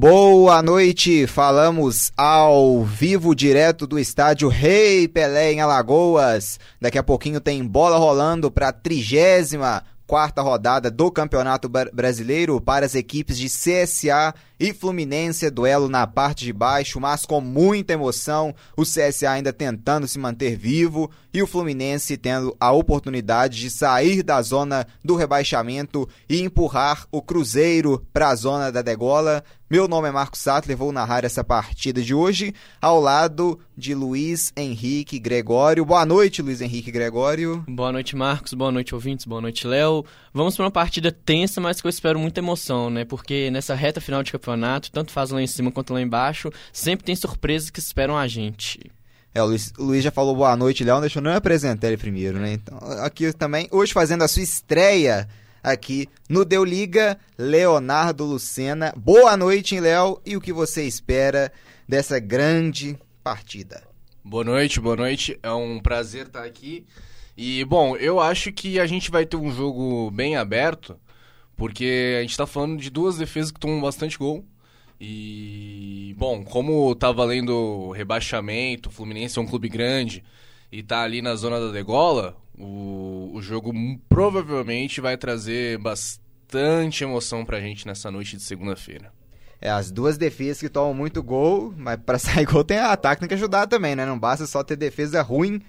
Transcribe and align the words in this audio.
Boa 0.00 0.62
noite, 0.62 1.26
falamos 1.26 2.10
ao 2.16 2.82
vivo 2.82 3.34
direto 3.34 3.86
do 3.86 3.98
estádio 3.98 4.48
Rei 4.48 5.06
Pelé 5.06 5.52
em 5.52 5.60
Alagoas. 5.60 6.58
Daqui 6.80 6.96
a 6.96 7.02
pouquinho 7.02 7.38
tem 7.38 7.62
bola 7.62 7.98
rolando 7.98 8.50
para 8.50 8.68
a 8.68 8.72
trigésima 8.72 9.84
quarta 10.06 10.40
rodada 10.40 10.90
do 10.90 11.10
Campeonato 11.10 11.68
Brasileiro 11.68 12.58
para 12.62 12.86
as 12.86 12.94
equipes 12.94 13.36
de 13.36 13.48
CSA 13.48 14.34
e 14.60 14.74
Fluminense, 14.74 15.48
duelo 15.48 15.88
na 15.88 16.06
parte 16.06 16.44
de 16.44 16.52
baixo, 16.52 17.00
mas 17.00 17.24
com 17.24 17.40
muita 17.40 17.94
emoção. 17.94 18.54
O 18.76 18.82
CSA 18.82 19.30
ainda 19.30 19.54
tentando 19.54 20.06
se 20.06 20.18
manter 20.18 20.54
vivo 20.54 21.10
e 21.32 21.42
o 21.42 21.46
Fluminense 21.46 22.18
tendo 22.18 22.54
a 22.60 22.70
oportunidade 22.70 23.58
de 23.58 23.70
sair 23.70 24.22
da 24.22 24.42
zona 24.42 24.86
do 25.02 25.16
rebaixamento 25.16 26.06
e 26.28 26.42
empurrar 26.42 27.06
o 27.10 27.22
Cruzeiro 27.22 28.06
para 28.12 28.28
a 28.28 28.34
zona 28.34 28.70
da 28.70 28.82
degola. 28.82 29.42
Meu 29.70 29.86
nome 29.86 30.08
é 30.08 30.10
Marcos 30.10 30.40
Sattler, 30.40 30.76
vou 30.76 30.90
narrar 30.90 31.24
essa 31.24 31.44
partida 31.44 32.02
de 32.02 32.12
hoje 32.12 32.52
ao 32.82 33.00
lado 33.00 33.56
de 33.76 33.94
Luiz 33.94 34.52
Henrique 34.56 35.16
Gregório. 35.20 35.84
Boa 35.84 36.04
noite, 36.04 36.42
Luiz 36.42 36.60
Henrique 36.60 36.90
Gregório. 36.90 37.64
Boa 37.68 37.92
noite, 37.92 38.16
Marcos. 38.16 38.52
Boa 38.52 38.72
noite, 38.72 38.96
ouvintes. 38.96 39.24
Boa 39.24 39.40
noite, 39.40 39.68
Léo. 39.68 40.04
Vamos 40.34 40.56
para 40.56 40.64
uma 40.64 40.72
partida 40.72 41.12
tensa, 41.12 41.60
mas 41.60 41.80
que 41.80 41.86
eu 41.86 41.88
espero 41.88 42.18
muita 42.18 42.40
emoção, 42.40 42.90
né? 42.90 43.04
Porque 43.04 43.48
nessa 43.52 43.76
reta 43.76 44.00
final 44.00 44.24
de 44.24 44.32
campeonato, 44.32 44.49
tanto 44.90 45.12
faz 45.12 45.30
lá 45.30 45.40
em 45.40 45.46
cima 45.46 45.70
quanto 45.70 45.92
lá 45.92 46.00
embaixo, 46.00 46.50
sempre 46.72 47.04
tem 47.04 47.16
surpresas 47.16 47.70
que 47.70 47.80
esperam 47.80 48.16
a 48.16 48.26
gente. 48.26 48.90
É, 49.34 49.42
o 49.42 49.46
Luiz, 49.46 49.72
o 49.78 49.84
Luiz 49.84 50.02
já 50.02 50.10
falou 50.10 50.34
boa 50.34 50.56
noite, 50.56 50.82
Léo. 50.82 51.00
Deixa 51.00 51.18
eu 51.18 51.22
não 51.22 51.32
apresentar 51.32 51.88
ele 51.88 51.96
primeiro, 51.96 52.38
né? 52.38 52.52
Então, 52.52 52.78
aqui 53.02 53.32
também, 53.32 53.68
hoje 53.70 53.92
fazendo 53.92 54.22
a 54.22 54.28
sua 54.28 54.42
estreia 54.42 55.28
aqui 55.62 56.08
no 56.28 56.44
Deu 56.44 56.64
Liga, 56.64 57.18
Leonardo 57.38 58.24
Lucena. 58.24 58.92
Boa 58.96 59.36
noite, 59.36 59.78
Léo, 59.78 60.20
e 60.26 60.36
o 60.36 60.40
que 60.40 60.52
você 60.52 60.84
espera 60.84 61.52
dessa 61.88 62.18
grande 62.18 62.98
partida? 63.22 63.82
Boa 64.24 64.44
noite, 64.44 64.80
boa 64.80 64.96
noite. 64.96 65.38
É 65.42 65.52
um 65.52 65.80
prazer 65.80 66.26
estar 66.26 66.44
aqui. 66.44 66.84
E, 67.36 67.64
bom, 67.64 67.96
eu 67.96 68.20
acho 68.20 68.52
que 68.52 68.78
a 68.80 68.86
gente 68.86 69.10
vai 69.10 69.24
ter 69.24 69.36
um 69.36 69.50
jogo 69.50 70.10
bem 70.10 70.36
aberto, 70.36 70.98
porque 71.60 72.16
a 72.16 72.22
gente 72.22 72.30
está 72.30 72.46
falando 72.46 72.80
de 72.80 72.88
duas 72.88 73.18
defesas 73.18 73.50
que 73.50 73.60
tomam 73.60 73.82
bastante 73.82 74.16
gol. 74.16 74.42
E, 74.98 76.14
bom, 76.16 76.42
como 76.42 76.94
tá 76.94 77.12
valendo 77.12 77.90
rebaixamento, 77.90 78.88
o 78.88 78.92
Fluminense 78.92 79.38
é 79.38 79.42
um 79.42 79.46
clube 79.46 79.68
grande 79.68 80.24
e 80.72 80.82
tá 80.82 81.02
ali 81.02 81.20
na 81.20 81.36
zona 81.36 81.60
da 81.60 81.70
degola, 81.70 82.34
o, 82.58 83.32
o 83.34 83.42
jogo 83.42 83.74
provavelmente 84.08 85.02
vai 85.02 85.18
trazer 85.18 85.76
bastante 85.76 87.04
emoção 87.04 87.44
pra 87.44 87.60
gente 87.60 87.86
nessa 87.86 88.10
noite 88.10 88.38
de 88.38 88.42
segunda-feira. 88.42 89.12
É, 89.60 89.68
as 89.68 89.90
duas 89.90 90.16
defesas 90.16 90.60
que 90.60 90.68
tomam 90.70 90.94
muito 90.94 91.22
gol, 91.22 91.74
mas 91.76 92.00
para 92.00 92.16
sair 92.18 92.46
gol 92.46 92.64
tem 92.64 92.78
tem 93.18 93.28
que 93.28 93.34
ajudar 93.34 93.66
também, 93.66 93.94
né? 93.94 94.06
Não 94.06 94.18
basta 94.18 94.46
só 94.46 94.64
ter 94.64 94.76
defesa 94.76 95.20
ruim. 95.20 95.60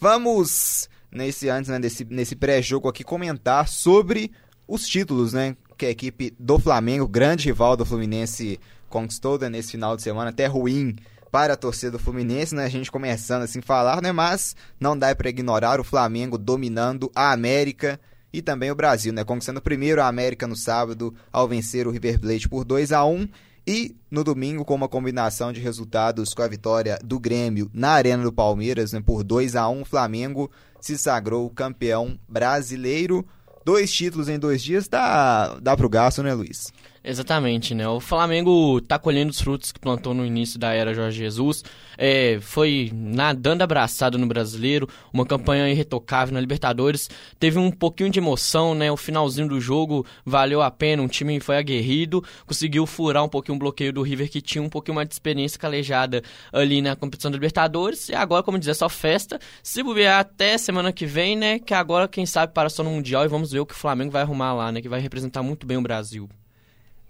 Vamos, 0.00 0.88
nesse 1.10 1.48
antes, 1.48 1.68
né, 1.68 1.80
nesse, 1.80 2.04
nesse 2.04 2.36
pré-jogo 2.36 2.88
aqui, 2.88 3.02
comentar 3.02 3.66
sobre 3.66 4.30
os 4.66 4.86
títulos, 4.86 5.32
né? 5.32 5.56
Que 5.76 5.86
a 5.86 5.90
equipe 5.90 6.34
do 6.38 6.58
Flamengo, 6.58 7.06
grande 7.06 7.46
rival 7.46 7.76
do 7.76 7.84
Fluminense, 7.84 8.58
conquistou 8.88 9.38
né, 9.38 9.48
nesse 9.48 9.72
final 9.72 9.96
de 9.96 10.02
semana, 10.02 10.30
até 10.30 10.46
ruim 10.46 10.96
para 11.30 11.54
a 11.54 11.56
torcida 11.56 11.90
do 11.90 11.98
Fluminense, 11.98 12.54
né? 12.54 12.64
A 12.64 12.68
gente 12.68 12.92
começando 12.92 13.42
assim 13.42 13.58
a 13.58 13.62
falar, 13.62 14.00
né? 14.00 14.12
Mas 14.12 14.54
não 14.78 14.96
dá 14.96 15.12
para 15.16 15.28
ignorar 15.28 15.80
o 15.80 15.84
Flamengo 15.84 16.38
dominando 16.38 17.10
a 17.12 17.32
América 17.32 17.98
e 18.32 18.40
também 18.40 18.70
o 18.70 18.74
Brasil, 18.74 19.12
né? 19.12 19.24
Conquistando 19.24 19.60
primeiro 19.60 20.00
a 20.00 20.06
América 20.06 20.46
no 20.46 20.54
sábado 20.54 21.12
ao 21.32 21.48
vencer 21.48 21.88
o 21.88 21.90
River 21.90 22.20
Plate 22.20 22.48
por 22.48 22.64
2 22.64 22.92
a 22.92 23.04
1 23.04 23.28
e 23.66 23.96
no 24.10 24.22
domingo 24.22 24.64
com 24.64 24.74
uma 24.74 24.88
combinação 24.88 25.52
de 25.52 25.60
resultados 25.60 26.34
com 26.34 26.42
a 26.42 26.48
vitória 26.48 26.98
do 27.02 27.18
Grêmio 27.18 27.68
na 27.74 27.90
Arena 27.90 28.22
do 28.22 28.32
Palmeiras, 28.32 28.92
né? 28.92 29.02
Por 29.04 29.24
2 29.24 29.56
a 29.56 29.68
1 29.68 29.82
o 29.82 29.84
Flamengo 29.84 30.50
se 30.80 30.96
sagrou 30.96 31.50
campeão 31.50 32.16
brasileiro. 32.28 33.26
Dois 33.64 33.92
títulos 33.92 34.28
em 34.28 34.38
dois 34.38 34.62
dias 34.62 34.88
dá, 34.88 35.58
dá 35.60 35.76
pro 35.76 35.88
gasto, 35.88 36.22
né, 36.22 36.34
Luiz? 36.34 36.72
Exatamente, 37.06 37.74
né? 37.74 37.86
O 37.86 38.00
Flamengo 38.00 38.80
tá 38.80 38.98
colhendo 38.98 39.30
os 39.30 39.38
frutos 39.38 39.70
que 39.70 39.78
plantou 39.78 40.14
no 40.14 40.24
início 40.24 40.58
da 40.58 40.72
era 40.72 40.94
Jorge 40.94 41.18
Jesus. 41.18 41.62
É, 41.98 42.38
foi 42.40 42.90
nadando 42.94 43.62
abraçado 43.62 44.16
no 44.16 44.26
brasileiro, 44.26 44.88
uma 45.12 45.26
campanha 45.26 45.68
irretocável 45.68 46.32
na 46.32 46.40
Libertadores. 46.40 47.10
Teve 47.38 47.58
um 47.58 47.70
pouquinho 47.70 48.08
de 48.08 48.18
emoção, 48.18 48.74
né? 48.74 48.90
O 48.90 48.96
finalzinho 48.96 49.46
do 49.46 49.60
jogo 49.60 50.06
valeu 50.24 50.62
a 50.62 50.70
pena, 50.70 51.02
um 51.02 51.06
time 51.06 51.38
foi 51.40 51.58
aguerrido, 51.58 52.24
conseguiu 52.46 52.86
furar 52.86 53.22
um 53.22 53.28
pouquinho 53.28 53.56
o 53.56 53.58
bloqueio 53.58 53.92
do 53.92 54.00
River, 54.00 54.30
que 54.30 54.40
tinha 54.40 54.62
um 54.62 54.70
pouquinho 54.70 54.94
mais 54.94 55.06
de 55.06 55.14
experiência 55.14 55.58
calejada 55.58 56.22
ali 56.50 56.80
na 56.80 56.96
competição 56.96 57.30
da 57.30 57.36
Libertadores. 57.36 58.08
E 58.08 58.14
agora, 58.14 58.42
como 58.42 58.58
dizer, 58.58 58.72
só 58.72 58.88
festa. 58.88 59.38
Se 59.62 59.82
bobear 59.82 60.20
até 60.20 60.56
semana 60.56 60.90
que 60.90 61.04
vem, 61.04 61.36
né? 61.36 61.58
Que 61.58 61.74
agora, 61.74 62.08
quem 62.08 62.24
sabe, 62.24 62.54
para 62.54 62.70
só 62.70 62.82
no 62.82 62.88
Mundial 62.88 63.26
e 63.26 63.28
vamos 63.28 63.52
ver 63.52 63.60
o 63.60 63.66
que 63.66 63.74
o 63.74 63.76
Flamengo 63.76 64.10
vai 64.10 64.22
arrumar 64.22 64.54
lá, 64.54 64.72
né? 64.72 64.80
Que 64.80 64.88
vai 64.88 65.00
representar 65.00 65.42
muito 65.42 65.66
bem 65.66 65.76
o 65.76 65.82
Brasil. 65.82 66.30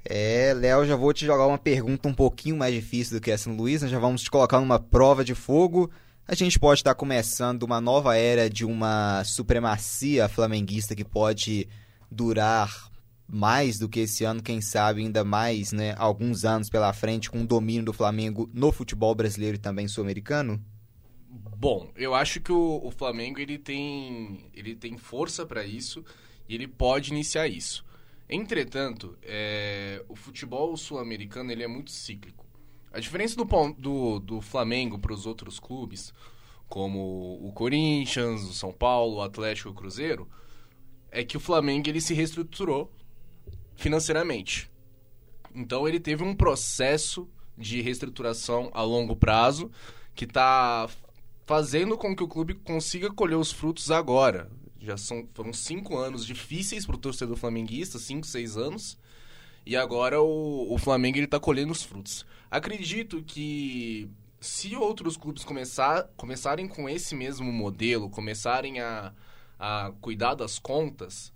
É, 0.04 0.52
Léo, 0.54 0.84
já 0.84 0.96
vou 0.96 1.12
te 1.12 1.24
jogar 1.24 1.46
uma 1.46 1.56
pergunta 1.56 2.08
um 2.08 2.14
pouquinho 2.14 2.56
mais 2.56 2.74
difícil 2.74 3.16
do 3.16 3.22
que 3.22 3.30
essa 3.30 3.48
no 3.48 3.56
Luiz, 3.56 3.80
né? 3.82 3.88
já 3.88 3.98
vamos 3.98 4.22
te 4.22 4.30
colocar 4.30 4.60
numa 4.60 4.78
prova 4.78 5.24
de 5.24 5.34
fogo. 5.34 5.90
A 6.28 6.34
gente 6.34 6.58
pode 6.58 6.80
estar 6.80 6.94
começando 6.94 7.62
uma 7.62 7.80
nova 7.80 8.16
era 8.16 8.48
de 8.48 8.64
uma 8.64 9.24
supremacia 9.24 10.28
flamenguista 10.28 10.94
que 10.94 11.04
pode 11.04 11.68
durar 12.10 12.90
mais 13.26 13.78
do 13.78 13.88
que 13.88 14.00
esse 14.00 14.24
ano, 14.24 14.42
quem 14.42 14.60
sabe 14.60 15.00
ainda 15.00 15.24
mais, 15.24 15.72
né, 15.72 15.94
alguns 15.96 16.44
anos 16.44 16.68
pela 16.68 16.92
frente 16.92 17.30
com 17.30 17.42
o 17.42 17.46
domínio 17.46 17.84
do 17.84 17.92
Flamengo 17.92 18.48
no 18.52 18.70
futebol 18.70 19.14
brasileiro 19.14 19.56
e 19.56 19.60
também 19.60 19.88
sul-americano? 19.88 20.62
Bom, 21.56 21.90
eu 21.96 22.14
acho 22.14 22.40
que 22.40 22.52
o, 22.52 22.80
o 22.84 22.90
Flamengo 22.90 23.40
ele 23.40 23.58
tem, 23.58 24.50
ele 24.52 24.76
tem 24.76 24.98
força 24.98 25.46
para 25.46 25.64
isso 25.64 26.04
e 26.48 26.54
ele 26.54 26.68
pode 26.68 27.10
iniciar 27.10 27.48
isso. 27.48 27.84
Entretanto, 28.28 29.18
é, 29.22 30.02
o 30.08 30.16
futebol 30.16 30.76
sul-americano 30.76 31.52
ele 31.52 31.62
é 31.62 31.68
muito 31.68 31.90
cíclico. 31.90 32.46
A 32.92 32.98
diferença 32.98 33.36
do, 33.36 33.44
do, 33.78 34.18
do 34.20 34.40
Flamengo 34.40 34.98
para 34.98 35.12
os 35.12 35.26
outros 35.26 35.58
clubes, 35.58 36.14
como 36.68 37.38
o 37.46 37.52
Corinthians, 37.52 38.42
o 38.42 38.54
São 38.54 38.72
Paulo, 38.72 39.16
o 39.16 39.22
Atlético 39.22 39.70
o 39.70 39.74
Cruzeiro, 39.74 40.28
é 41.10 41.24
que 41.24 41.36
o 41.36 41.40
Flamengo 41.40 41.88
ele 41.88 42.00
se 42.00 42.14
reestruturou 42.14 42.90
financeiramente. 43.76 44.70
Então 45.54 45.86
ele 45.86 46.00
teve 46.00 46.24
um 46.24 46.34
processo 46.34 47.28
de 47.56 47.80
reestruturação 47.80 48.70
a 48.72 48.82
longo 48.82 49.14
prazo 49.14 49.70
que 50.14 50.24
está 50.24 50.88
fazendo 51.46 51.96
com 51.96 52.16
que 52.16 52.22
o 52.22 52.28
clube 52.28 52.54
consiga 52.54 53.12
colher 53.12 53.36
os 53.36 53.52
frutos 53.52 53.90
agora. 53.90 54.50
Já 54.84 54.96
são, 54.96 55.26
foram 55.32 55.52
cinco 55.52 55.96
anos 55.96 56.26
difíceis 56.26 56.84
para 56.84 56.94
o 56.94 56.98
torcedor 56.98 57.36
flamenguista, 57.36 57.98
cinco, 57.98 58.26
seis 58.26 58.56
anos. 58.56 58.98
E 59.64 59.76
agora 59.76 60.20
o, 60.20 60.72
o 60.72 60.78
Flamengo 60.78 61.18
está 61.18 61.40
colhendo 61.40 61.72
os 61.72 61.82
frutos. 61.82 62.26
Acredito 62.50 63.22
que 63.22 64.08
se 64.40 64.76
outros 64.76 65.16
clubes 65.16 65.42
começar, 65.42 66.04
começarem 66.16 66.68
com 66.68 66.86
esse 66.86 67.14
mesmo 67.14 67.50
modelo, 67.50 68.10
começarem 68.10 68.78
a, 68.78 69.14
a 69.58 69.92
cuidar 70.02 70.34
das 70.34 70.58
contas, 70.58 71.32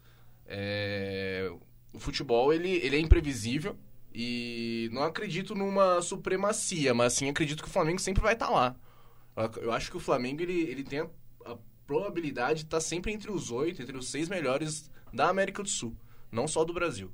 é, 0.47 1.51
o 1.93 1.99
futebol 1.99 2.53
ele, 2.53 2.69
ele 2.69 2.97
é 2.97 3.01
imprevisível 3.01 3.77
e 4.15 4.91
não 4.93 5.03
acredito 5.03 5.55
numa 5.55 6.03
supremacia, 6.03 6.93
mas 6.93 7.15
sim 7.15 7.31
acredito 7.31 7.63
que 7.63 7.69
o 7.69 7.73
Flamengo 7.73 7.99
sempre 7.99 8.23
vai 8.23 8.35
estar 8.35 8.49
tá 8.49 8.53
lá. 8.53 8.77
Eu 9.63 9.73
acho 9.73 9.91
que 9.91 9.97
o 9.97 10.01
Flamengo 10.01 10.43
ele, 10.43 10.61
ele 10.63 10.83
tem 10.83 11.09
probabilidade 11.89 12.65
está 12.65 12.79
sempre 12.81 13.13
entre 13.13 13.33
os 13.33 13.51
oito, 13.51 13.81
entre 13.81 13.97
os 13.97 14.11
seis 14.11 14.29
melhores 14.29 14.91
da 15.11 15.31
América 15.31 15.63
do 15.63 15.69
Sul, 15.71 15.97
não 16.31 16.47
só 16.47 16.63
do 16.63 16.75
Brasil. 16.75 17.11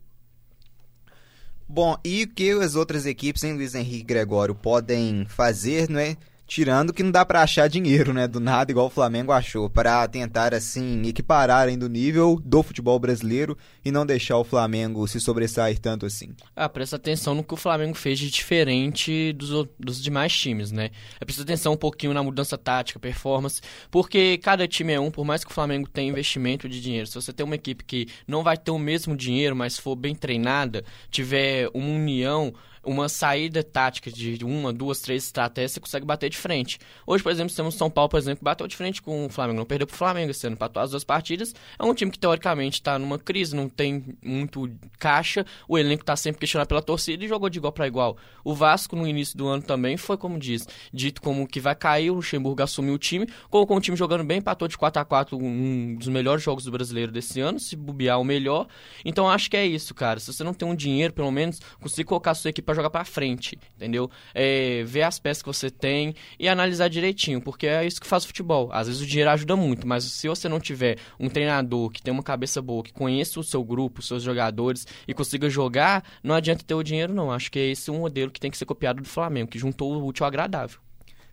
Bom, 1.66 1.96
e 2.04 2.24
o 2.24 2.28
que 2.28 2.50
as 2.50 2.74
outras 2.74 3.06
equipes, 3.06 3.44
hein, 3.44 3.54
Luiz 3.54 3.74
Henrique 3.74 4.02
Gregório, 4.02 4.54
podem 4.54 5.24
fazer, 5.26 5.88
não 5.88 6.00
é? 6.00 6.16
Tirando 6.46 6.92
que 6.92 7.02
não 7.02 7.10
dá 7.10 7.24
para 7.24 7.42
achar 7.42 7.68
dinheiro, 7.68 8.12
né? 8.12 8.28
Do 8.28 8.38
nada, 8.38 8.70
igual 8.70 8.86
o 8.86 8.90
Flamengo 8.90 9.32
achou, 9.32 9.70
para 9.70 10.06
tentar, 10.08 10.54
assim, 10.54 11.06
equiparar 11.06 11.68
ainda 11.68 11.86
o 11.86 11.88
nível 11.88 12.40
do 12.44 12.62
futebol 12.62 12.98
brasileiro 12.98 13.56
e 13.84 13.90
não 13.90 14.04
deixar 14.04 14.36
o 14.36 14.44
Flamengo 14.44 15.06
se 15.08 15.20
sobressair 15.20 15.78
tanto 15.78 16.06
assim. 16.06 16.34
Ah, 16.54 16.68
presta 16.68 16.96
atenção 16.96 17.34
no 17.34 17.42
que 17.42 17.54
o 17.54 17.56
Flamengo 17.56 17.96
fez 17.96 18.18
de 18.18 18.30
diferente 18.30 19.32
dos, 19.32 19.68
dos 19.78 20.02
demais 20.02 20.36
times, 20.36 20.70
né? 20.70 20.90
É 21.20 21.24
presta 21.24 21.42
atenção 21.42 21.72
um 21.72 21.78
pouquinho 21.78 22.12
na 22.12 22.22
mudança 22.22 22.58
tática, 22.58 22.98
performance, 22.98 23.60
porque 23.90 24.38
cada 24.38 24.68
time 24.68 24.92
é 24.92 25.00
um, 25.00 25.10
por 25.10 25.24
mais 25.24 25.44
que 25.44 25.50
o 25.50 25.54
Flamengo 25.54 25.88
tenha 25.88 26.10
investimento 26.10 26.68
de 26.68 26.80
dinheiro. 26.80 27.06
Se 27.06 27.14
você 27.14 27.32
tem 27.32 27.44
uma 27.44 27.54
equipe 27.54 27.84
que 27.84 28.06
não 28.26 28.42
vai 28.42 28.56
ter 28.56 28.70
o 28.70 28.78
mesmo 28.78 29.16
dinheiro, 29.16 29.56
mas 29.56 29.78
for 29.78 29.96
bem 29.96 30.14
treinada, 30.14 30.84
tiver 31.10 31.68
uma 31.72 31.88
união 31.88 32.52
uma 32.84 33.08
saída 33.08 33.62
tática 33.62 34.10
de 34.10 34.44
uma, 34.44 34.72
duas, 34.72 35.00
três 35.00 35.24
estratégias, 35.24 35.72
você 35.72 35.80
consegue 35.80 36.06
bater 36.06 36.30
de 36.30 36.36
frente. 36.36 36.78
Hoje, 37.06 37.22
por 37.22 37.30
exemplo, 37.30 37.54
temos 37.54 37.74
São 37.74 37.90
Paulo, 37.90 38.08
por 38.08 38.18
exemplo, 38.18 38.38
que 38.38 38.44
bateu 38.44 38.66
de 38.66 38.76
frente 38.76 39.02
com 39.02 39.26
o 39.26 39.28
Flamengo, 39.28 39.58
não 39.58 39.66
perdeu 39.66 39.86
pro 39.86 39.96
Flamengo 39.96 40.30
esse 40.30 40.46
ano, 40.46 40.54
empatou 40.54 40.82
as 40.82 40.90
duas 40.90 41.04
partidas. 41.04 41.54
É 41.78 41.84
um 41.84 41.94
time 41.94 42.10
que, 42.10 42.18
teoricamente, 42.18 42.80
está 42.80 42.98
numa 42.98 43.18
crise, 43.18 43.54
não 43.54 43.68
tem 43.68 44.16
muito 44.22 44.70
caixa, 44.98 45.44
o 45.68 45.78
elenco 45.78 46.02
está 46.02 46.16
sempre 46.16 46.40
questionado 46.40 46.68
pela 46.68 46.82
torcida 46.82 47.24
e 47.24 47.28
jogou 47.28 47.48
de 47.48 47.58
igual 47.58 47.72
para 47.72 47.86
igual. 47.86 48.16
O 48.44 48.54
Vasco, 48.54 48.96
no 48.96 49.06
início 49.06 49.36
do 49.36 49.46
ano 49.46 49.62
também, 49.62 49.96
foi, 49.96 50.16
como 50.16 50.38
diz, 50.38 50.66
dito 50.92 51.20
como 51.22 51.46
que 51.46 51.60
vai 51.60 51.74
cair, 51.74 52.10
o 52.10 52.14
Luxemburgo 52.14 52.62
assumiu 52.62 52.94
o 52.94 52.98
time, 52.98 53.26
colocou 53.50 53.76
o 53.76 53.80
time 53.80 53.96
jogando 53.96 54.24
bem, 54.24 54.38
empatou 54.38 54.68
de 54.68 54.76
4 54.76 55.00
a 55.00 55.04
4 55.04 55.36
um 55.36 55.96
dos 55.96 56.08
melhores 56.08 56.42
jogos 56.42 56.64
do 56.64 56.70
brasileiro 56.70 57.10
desse 57.10 57.40
ano, 57.40 57.58
se 57.58 57.76
bobear 57.76 58.20
o 58.20 58.24
melhor. 58.24 58.66
Então, 59.04 59.28
acho 59.28 59.50
que 59.50 59.56
é 59.56 59.66
isso, 59.66 59.94
cara. 59.94 60.20
Se 60.20 60.32
você 60.32 60.44
não 60.44 60.54
tem 60.54 60.68
um 60.68 60.74
dinheiro, 60.74 61.12
pelo 61.12 61.30
menos, 61.30 61.60
conseguir 61.80 62.04
colocar 62.04 62.32
a 62.32 62.34
sua 62.34 62.50
equipe 62.50 62.70
para 62.74 62.82
jogar 62.82 62.90
para 62.90 63.04
frente, 63.04 63.58
entendeu? 63.76 64.10
É, 64.34 64.82
ver 64.84 65.02
as 65.02 65.18
peças 65.18 65.42
que 65.42 65.46
você 65.46 65.70
tem 65.70 66.14
e 66.38 66.48
analisar 66.48 66.88
direitinho, 66.88 67.40
porque 67.40 67.66
é 67.66 67.86
isso 67.86 68.00
que 68.00 68.06
faz 68.06 68.24
o 68.24 68.26
futebol. 68.26 68.68
Às 68.72 68.88
vezes 68.88 69.00
o 69.00 69.06
dinheiro 69.06 69.30
ajuda 69.30 69.56
muito, 69.56 69.86
mas 69.86 70.04
se 70.04 70.28
você 70.28 70.48
não 70.48 70.60
tiver 70.60 70.98
um 71.18 71.28
treinador 71.28 71.90
que 71.90 72.02
tem 72.02 72.12
uma 72.12 72.22
cabeça 72.22 72.60
boa, 72.60 72.82
que 72.82 72.92
conheça 72.92 73.38
o 73.38 73.44
seu 73.44 73.62
grupo, 73.62 74.00
os 74.00 74.08
seus 74.08 74.22
jogadores 74.22 74.86
e 75.06 75.14
consiga 75.14 75.48
jogar, 75.48 76.04
não 76.22 76.34
adianta 76.34 76.64
ter 76.64 76.74
o 76.74 76.82
dinheiro, 76.82 77.14
não. 77.14 77.30
Acho 77.30 77.50
que 77.50 77.58
é 77.58 77.70
esse 77.70 77.90
um 77.90 78.00
modelo 78.00 78.30
que 78.30 78.40
tem 78.40 78.50
que 78.50 78.58
ser 78.58 78.66
copiado 78.66 79.02
do 79.02 79.08
Flamengo, 79.08 79.50
que 79.50 79.58
juntou 79.58 79.94
o 79.94 80.06
útil 80.06 80.24
ao 80.24 80.28
agradável. 80.28 80.78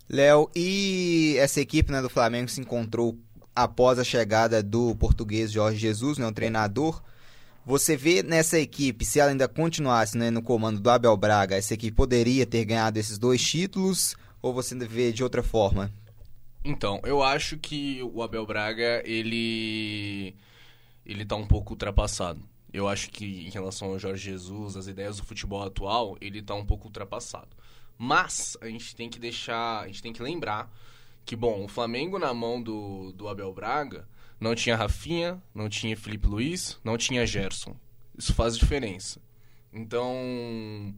Léo, 0.09 0.49
e 0.55 1.35
essa 1.39 1.61
equipe 1.61 1.91
né, 1.91 2.01
do 2.01 2.09
Flamengo 2.09 2.49
se 2.49 2.59
encontrou 2.59 3.17
após 3.55 3.97
a 3.97 4.03
chegada 4.03 4.61
do 4.61 4.95
português 4.95 5.51
Jorge 5.51 5.77
Jesus, 5.77 6.17
né, 6.17 6.27
um 6.27 6.33
treinador. 6.33 7.01
Você 7.65 7.95
vê 7.95 8.23
nessa 8.23 8.59
equipe, 8.59 9.05
se 9.05 9.19
ela 9.19 9.29
ainda 9.29 9.47
continuasse 9.47 10.17
né, 10.17 10.31
no 10.31 10.41
comando 10.41 10.79
do 10.79 10.89
Abel 10.89 11.15
Braga, 11.15 11.55
essa 11.55 11.75
equipe 11.75 11.95
poderia 11.95 12.45
ter 12.45 12.65
ganhado 12.65 12.97
esses 12.97 13.19
dois 13.19 13.41
títulos? 13.41 14.15
Ou 14.41 14.51
você 14.51 14.75
vê 14.75 15.11
de 15.11 15.23
outra 15.23 15.43
forma? 15.43 15.91
Então, 16.63 16.99
eu 17.03 17.21
acho 17.21 17.57
que 17.57 18.01
o 18.03 18.23
Abel 18.23 18.45
Braga, 18.45 19.03
ele 19.05 20.35
ele 21.05 21.25
tá 21.25 21.35
um 21.35 21.45
pouco 21.45 21.73
ultrapassado. 21.73 22.41
Eu 22.73 22.87
acho 22.87 23.09
que 23.11 23.45
em 23.45 23.49
relação 23.49 23.89
ao 23.89 23.99
Jorge 23.99 24.23
Jesus, 24.23 24.75
as 24.77 24.87
ideias 24.87 25.17
do 25.17 25.25
futebol 25.25 25.61
atual, 25.61 26.17
ele 26.21 26.41
tá 26.41 26.55
um 26.55 26.65
pouco 26.65 26.85
ultrapassado. 26.85 27.49
Mas 27.97 28.57
a 28.61 28.67
gente 28.67 28.95
tem 28.95 29.09
que 29.09 29.19
deixar, 29.19 29.81
a 29.81 29.87
gente 29.87 30.01
tem 30.01 30.13
que 30.13 30.23
lembrar 30.23 30.71
que, 31.25 31.35
bom, 31.35 31.65
o 31.65 31.67
Flamengo 31.67 32.17
na 32.17 32.33
mão 32.33 32.61
do, 32.61 33.11
do 33.11 33.27
Abel 33.27 33.53
Braga 33.53 34.07
não 34.41 34.55
tinha 34.55 34.75
Rafinha, 34.75 35.41
não 35.53 35.69
tinha 35.69 35.95
Felipe 35.95 36.27
Luiz, 36.27 36.79
não 36.83 36.97
tinha 36.97 37.27
Gerson. 37.27 37.75
Isso 38.17 38.33
faz 38.33 38.57
diferença. 38.57 39.21
Então, 39.71 40.93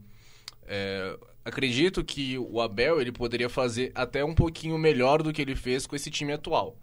é, 0.62 1.18
acredito 1.44 2.02
que 2.02 2.38
o 2.38 2.58
Abel 2.62 3.02
ele 3.02 3.12
poderia 3.12 3.50
fazer 3.50 3.92
até 3.94 4.24
um 4.24 4.34
pouquinho 4.34 4.78
melhor 4.78 5.22
do 5.22 5.30
que 5.30 5.42
ele 5.42 5.54
fez 5.54 5.86
com 5.86 5.94
esse 5.94 6.10
time 6.10 6.32
atual. 6.32 6.78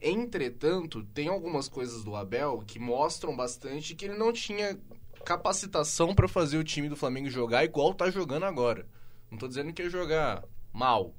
Entretanto, 0.00 1.02
tem 1.12 1.26
algumas 1.26 1.68
coisas 1.68 2.04
do 2.04 2.14
Abel 2.14 2.62
que 2.64 2.78
mostram 2.78 3.34
bastante 3.34 3.96
que 3.96 4.04
ele 4.04 4.16
não 4.16 4.32
tinha 4.32 4.78
capacitação 5.24 6.14
para 6.14 6.28
fazer 6.28 6.56
o 6.56 6.62
time 6.62 6.88
do 6.88 6.94
Flamengo 6.94 7.28
jogar 7.28 7.64
igual 7.64 7.92
tá 7.92 8.08
jogando 8.10 8.44
agora. 8.44 8.86
Não 9.28 9.36
tô 9.36 9.48
dizendo 9.48 9.72
que 9.72 9.82
ia 9.82 9.90
jogar 9.90 10.44
mal, 10.72 11.12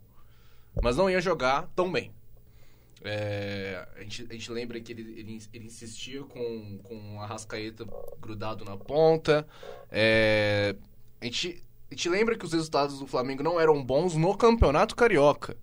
mas 0.81 0.95
não 0.95 1.09
ia 1.09 1.19
jogar 1.19 1.67
tão 1.75 1.91
bem. 1.91 2.13
É, 3.03 3.87
a, 3.95 4.01
gente, 4.01 4.27
a, 4.29 4.33
gente, 4.33 4.51
lembra 4.51 4.79
que 4.79 4.91
ele, 4.91 5.01
ele, 5.19 5.41
ele, 5.53 5.65
insistia 5.65 6.23
com, 6.23 6.79
com 6.79 7.21
a 7.21 7.27
Rascaeta 7.27 7.85
grudado 8.19 8.65
na 8.65 8.75
ponta. 8.75 9.47
É, 9.91 10.75
a, 11.21 11.25
gente, 11.25 11.63
a 11.91 11.93
gente 11.93 12.09
lembra 12.09 12.37
que 12.37 12.45
os 12.45 12.53
resultados 12.53 12.99
do 12.99 13.07
Flamengo 13.07 13.43
não 13.43 13.59
eram 13.59 13.83
bons 13.83 14.15
no 14.15 14.35
Campeonato 14.35 14.95
Carioca, 14.95 15.55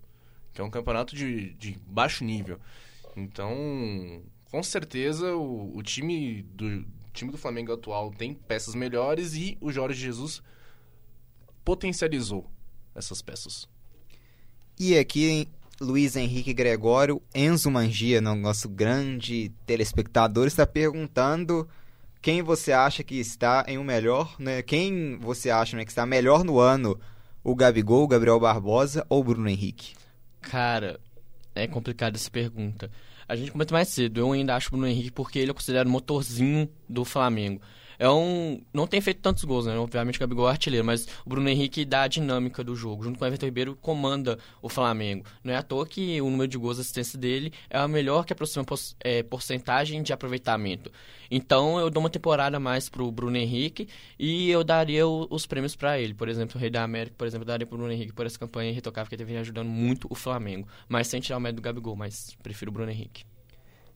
que 0.53 0.61
é 0.61 0.63
um 0.63 0.69
campeonato 0.69 1.15
de, 1.15 1.53
de 1.55 1.77
baixo 1.85 2.23
nível. 2.23 2.59
Então, 3.15 4.23
com 4.49 4.63
certeza, 4.63 5.35
o, 5.35 5.75
o 5.75 5.83
time, 5.83 6.43
do, 6.43 6.85
time 7.13 7.31
do 7.31 7.37
Flamengo 7.37 7.73
atual 7.73 8.11
tem 8.11 8.33
peças 8.33 8.75
melhores 8.75 9.33
e 9.33 9.57
o 9.59 9.71
Jorge 9.71 9.99
Jesus 9.99 10.41
potencializou 11.63 12.49
essas 12.93 13.21
peças. 13.21 13.67
E 14.79 14.97
aqui, 14.97 15.47
Luiz 15.79 16.15
Henrique 16.15 16.53
Gregório, 16.53 17.21
Enzo 17.33 17.69
Mangia, 17.69 18.21
nosso 18.21 18.69
grande 18.69 19.51
telespectador, 19.65 20.47
está 20.47 20.65
perguntando 20.65 21.67
quem 22.21 22.41
você 22.41 22.71
acha 22.71 23.03
que 23.03 23.19
está 23.19 23.65
em 23.67 23.77
um 23.77 23.83
melhor, 23.83 24.35
né? 24.39 24.61
Quem 24.61 25.17
você 25.19 25.49
acha 25.49 25.75
né, 25.75 25.83
que 25.83 25.91
está 25.91 26.05
melhor 26.05 26.43
no 26.43 26.59
ano? 26.59 26.97
O 27.43 27.53
Gabigol, 27.53 28.03
o 28.03 28.07
Gabriel 28.07 28.39
Barbosa 28.39 29.05
ou 29.09 29.19
o 29.19 29.23
Bruno 29.23 29.49
Henrique? 29.49 29.93
Cara, 30.41 30.99
é 31.53 31.67
complicada 31.67 32.15
essa 32.15 32.31
pergunta. 32.31 32.89
A 33.27 33.35
gente 33.35 33.51
comenta 33.51 33.73
mais 33.73 33.89
cedo. 33.89 34.19
Eu 34.19 34.31
ainda 34.31 34.55
acho 34.55 34.69
o 34.69 34.71
Bruno 34.71 34.87
Henrique 34.87 35.11
porque 35.11 35.39
ele 35.39 35.51
é 35.51 35.53
considerado 35.53 35.87
o 35.87 35.91
motorzinho 35.91 36.69
do 36.87 37.03
Flamengo 37.03 37.61
é 37.97 38.09
um. 38.09 38.61
Não 38.73 38.87
tem 38.87 39.01
feito 39.01 39.21
tantos 39.21 39.43
gols, 39.43 39.65
né? 39.65 39.77
Obviamente 39.77 40.17
o 40.17 40.19
Gabigol 40.19 40.47
é 40.47 40.51
artilheiro, 40.51 40.85
mas 40.85 41.07
o 41.25 41.29
Bruno 41.29 41.49
Henrique 41.49 41.85
dá 41.85 42.03
a 42.03 42.07
dinâmica 42.07 42.63
do 42.63 42.75
jogo. 42.75 43.03
Junto 43.03 43.17
com 43.19 43.25
o 43.25 43.27
Everton 43.27 43.45
Ribeiro, 43.45 43.75
comanda 43.75 44.37
o 44.61 44.69
Flamengo. 44.69 45.25
Não 45.43 45.53
é 45.53 45.57
à 45.57 45.63
toa 45.63 45.85
que 45.85 46.21
o 46.21 46.29
número 46.29 46.47
de 46.47 46.57
gols, 46.57 46.79
assistência 46.79 47.17
dele 47.17 47.53
é 47.69 47.77
a 47.77 47.87
melhor 47.87 48.25
que 48.25 48.33
aproxima 48.33 48.65
é, 49.01 49.23
porcentagem 49.23 50.01
de 50.03 50.13
aproveitamento. 50.13 50.91
Então 51.29 51.79
eu 51.79 51.89
dou 51.89 52.01
uma 52.01 52.09
temporada 52.09 52.59
mais 52.59 52.89
pro 52.89 53.11
Bruno 53.11 53.37
Henrique 53.37 53.87
e 54.17 54.49
eu 54.49 54.63
daria 54.63 55.07
o, 55.07 55.27
os 55.29 55.45
prêmios 55.45 55.75
para 55.75 55.99
ele. 55.99 56.13
Por 56.13 56.29
exemplo, 56.29 56.57
o 56.57 56.59
Rei 56.59 56.69
da 56.69 56.83
América, 56.83 57.15
por 57.17 57.27
exemplo, 57.27 57.43
eu 57.43 57.47
daria 57.47 57.65
pro 57.65 57.77
Bruno 57.77 57.91
Henrique 57.91 58.13
por 58.13 58.25
essa 58.25 58.37
campanha 58.37 58.71
irretocável 58.71 59.09
que 59.09 59.15
ele 59.15 59.25
vem 59.25 59.37
ajudando 59.37 59.67
muito 59.67 60.07
o 60.09 60.15
Flamengo. 60.15 60.67
Mas 60.87 61.07
sem 61.07 61.19
tirar 61.19 61.37
o 61.37 61.41
mérito 61.41 61.61
do 61.61 61.63
Gabigol, 61.63 61.95
mas 61.95 62.35
prefiro 62.41 62.71
o 62.71 62.73
Bruno 62.73 62.91
Henrique. 62.91 63.23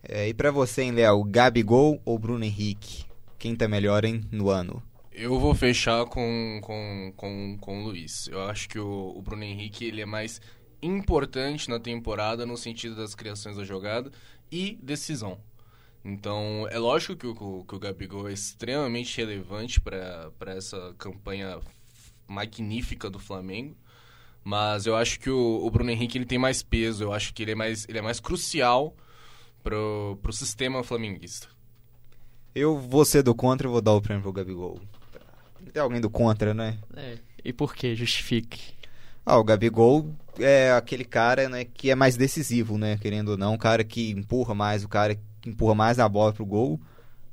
É, 0.02 0.28
e 0.28 0.34
para 0.34 0.52
você, 0.52 0.84
hein, 0.84 0.92
Léo, 0.92 1.24
Gabigol 1.24 2.02
ou 2.06 2.18
Bruno 2.18 2.44
Henrique? 2.44 3.09
Quem 3.40 3.56
tá 3.56 3.70
melhor, 3.70 4.04
hein, 4.04 4.22
no 4.30 4.50
ano? 4.50 4.84
Eu 5.14 5.40
vou 5.40 5.56
fechar 5.56 6.06
com, 6.06 6.60
com, 6.62 7.14
com, 7.16 7.58
com 7.60 7.80
o 7.80 7.86
Luiz. 7.86 8.28
Eu 8.28 8.44
acho 8.44 8.68
que 8.68 8.78
o, 8.78 9.14
o 9.16 9.22
Bruno 9.22 9.44
Henrique 9.44 9.86
ele 9.86 10.02
é 10.02 10.06
mais 10.06 10.42
importante 10.82 11.70
na 11.70 11.80
temporada 11.80 12.46
no 12.46 12.58
sentido 12.58 12.98
das 12.98 13.16
criações 13.16 13.56
da 13.56 13.64
jogada 13.64 14.12
e 14.52 14.78
decisão. 14.84 15.40
Então, 16.04 16.68
é 16.70 16.78
lógico 16.78 17.16
que 17.16 17.28
o, 17.28 17.64
que 17.64 17.76
o 17.76 17.80
Gabigol 17.80 18.28
é 18.28 18.34
extremamente 18.34 19.18
relevante 19.18 19.80
para 19.80 20.32
essa 20.48 20.94
campanha 20.98 21.60
magnífica 22.28 23.10
do 23.10 23.20
Flamengo. 23.20 23.76
Mas 24.44 24.86
eu 24.86 24.98
acho 24.98 25.18
que 25.18 25.30
o, 25.30 25.66
o, 25.66 25.72
Bruno 25.72 25.92
Henrique 25.92 26.18
ele 26.18 26.26
tem 26.26 26.38
mais 26.38 26.62
peso, 26.62 27.04
eu 27.04 27.14
acho 27.14 27.34
que 27.34 27.44
ele 27.44 27.52
é 27.52 27.56
mais, 27.56 27.88
ele 27.88 28.00
é 28.00 28.02
mais 28.02 28.20
crucial 28.20 28.96
para 29.64 29.78
o 29.78 30.32
sistema 30.32 30.84
flamenguista. 30.84 31.48
Eu 32.54 32.78
vou 32.78 33.06
ser 33.06 33.24
do 33.24 33.36
contra 33.36 33.68
e 33.68 33.72
vou 33.72 33.82
dar 33.82 33.94
o 33.94 34.02
prêmio 34.02 34.24
pro 34.24 34.34
Gabigol. 34.34 34.80
Tem 35.72 35.82
alguém 35.82 36.02
do 36.02 36.10
contra, 36.10 36.54
né? 36.54 36.78
É. 36.96 37.18
E 37.44 37.54
por 37.54 37.76
que? 37.76 37.96
Justifique. 37.96 38.74
Ah, 39.26 39.38
o 39.38 39.44
Gabigol 39.44 40.10
é 40.40 40.72
aquele 40.72 41.06
cara 41.06 41.48
né, 41.48 41.64
que 41.64 41.92
é 41.92 41.96
mais 41.96 42.18
decisivo, 42.18 42.78
né? 42.78 42.98
Querendo 42.98 43.30
ou 43.30 43.38
não, 43.38 43.54
um 43.54 43.58
cara 43.58 43.84
que 43.84 44.10
empurra 44.12 44.56
mais, 44.56 44.84
o 44.84 44.88
cara 44.88 45.16
que 45.42 45.50
empurra 45.50 45.76
mais 45.76 46.00
a 46.00 46.10
bola 46.10 46.34
pro 46.34 46.46
gol. 46.46 46.80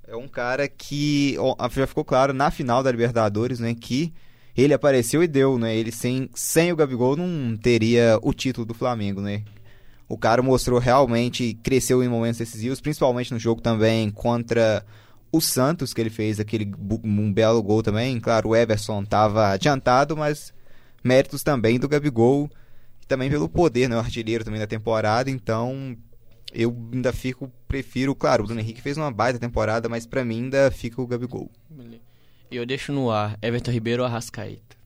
É 0.07 0.15
um 0.15 0.29
cara 0.29 0.69
que 0.69 1.37
já 1.73 1.87
ficou 1.87 2.05
claro 2.05 2.33
na 2.33 2.51
final 2.51 2.83
da 2.83 2.91
Libertadores, 2.91 3.59
né? 3.59 3.75
Que 3.75 4.13
ele 4.57 4.73
apareceu 4.73 5.23
e 5.23 5.27
deu, 5.27 5.59
né? 5.59 5.75
Ele 5.75 5.91
sem, 5.91 6.31
sem 6.35 6.73
o 6.73 6.77
Gabigol 6.77 7.17
não 7.17 7.57
teria 7.57 8.19
o 8.23 8.33
título 8.33 8.65
do 8.65 8.75
Flamengo, 8.75 9.21
né? 9.21 9.43
O 10.09 10.17
cara 10.17 10.43
mostrou 10.43 10.79
realmente, 10.79 11.59
cresceu 11.63 12.03
em 12.03 12.09
momentos 12.09 12.39
decisivos, 12.39 12.81
principalmente 12.81 13.33
no 13.33 13.39
jogo 13.39 13.61
também 13.61 14.11
contra 14.11 14.85
o 15.33 15.41
Santos, 15.41 15.93
que 15.93 16.01
ele 16.01 16.11
fez 16.11 16.41
aquele 16.41 16.73
um 17.05 17.33
belo 17.33 17.63
gol 17.63 17.83
também. 17.83 18.19
Claro, 18.21 18.51
o 18.51 18.57
Everson 18.57 19.03
estava 19.03 19.51
adiantado, 19.51 20.17
mas 20.17 20.53
méritos 21.03 21.43
também 21.43 21.79
do 21.79 21.89
Gabigol. 21.89 22.51
E 23.03 23.07
também 23.07 23.31
pelo 23.31 23.49
poder, 23.49 23.89
né? 23.89 23.97
O 23.97 24.01
artilheiro 24.01 24.45
também 24.45 24.61
da 24.61 24.67
temporada. 24.67 25.31
Então, 25.31 25.97
eu 26.53 26.75
ainda 26.93 27.13
fico, 27.13 27.51
prefiro, 27.69 28.15
claro, 28.15 28.43
o 28.43 28.47
Bruno 28.47 28.61
Henrique 28.61 28.81
fez 28.81 28.97
uma 28.97 29.11
baita 29.11 29.39
temporada, 29.39 29.89
mas 29.89 30.07
para 30.07 30.25
mim 30.25 30.45
ainda 30.45 30.71
fica 30.71 31.01
o 31.03 31.07
Gabigol. 31.07 31.51
E 32.51 32.57
eu 32.57 32.65
deixo 32.65 32.93
no 32.93 33.11
ar, 33.11 33.37
Everton 33.43 33.73
Ribeiro 33.73 34.03
ou 34.03 34.09
Arrascaeta? 34.09 34.77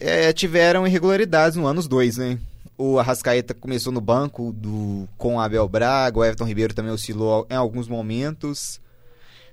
É, 0.00 0.32
tiveram 0.32 0.86
irregularidades 0.86 1.56
no 1.56 1.66
ano 1.66 1.80
os 1.80 1.88
dois, 1.88 2.16
né? 2.16 2.38
O 2.76 2.98
Arrascaeta 2.98 3.54
começou 3.54 3.92
no 3.92 4.00
banco 4.00 4.52
do, 4.52 5.08
com 5.16 5.40
Abel 5.40 5.68
Braga, 5.68 6.18
o 6.18 6.24
Everton 6.24 6.44
Ribeiro 6.44 6.74
também 6.74 6.92
oscilou 6.92 7.46
em 7.48 7.54
alguns 7.54 7.86
momentos. 7.86 8.80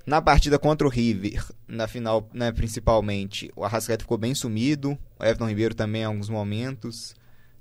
Na 0.06 0.20
partida 0.20 0.58
contra 0.58 0.88
o 0.88 0.90
River, 0.90 1.46
na 1.68 1.88
final, 1.88 2.28
né, 2.34 2.52
principalmente, 2.52 3.52
o 3.56 3.64
Arrascaeta 3.64 4.04
ficou 4.04 4.18
bem 4.18 4.34
sumido, 4.34 4.98
o 5.20 5.24
Everton 5.24 5.48
Ribeiro 5.48 5.76
também 5.76 6.02
em 6.02 6.06
alguns 6.06 6.30
momentos. 6.30 7.14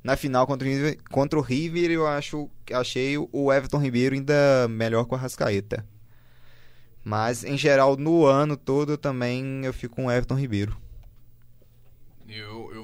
Na 0.03 0.17
final 0.17 0.47
contra 0.47 0.67
o 0.67 0.71
River, 0.71 0.99
contra 1.11 1.39
o 1.39 1.43
River 1.43 1.91
eu 1.91 2.07
acho, 2.07 2.49
achei 2.73 3.19
o 3.19 3.53
Everton 3.53 3.79
Ribeiro 3.79 4.15
ainda 4.15 4.67
melhor 4.69 5.05
que 5.05 5.13
o 5.13 5.17
Arrascaeta. 5.17 5.85
Mas, 7.05 7.45
em 7.45 7.59
geral, 7.59 7.97
no 7.97 8.25
ano 8.25 8.57
todo 8.57 8.97
também 8.97 9.65
eu 9.65 9.75
fico 9.75 9.97
com 9.97 10.07
o 10.07 10.11
Everton 10.11 10.37
Ribeiro. 10.37 10.75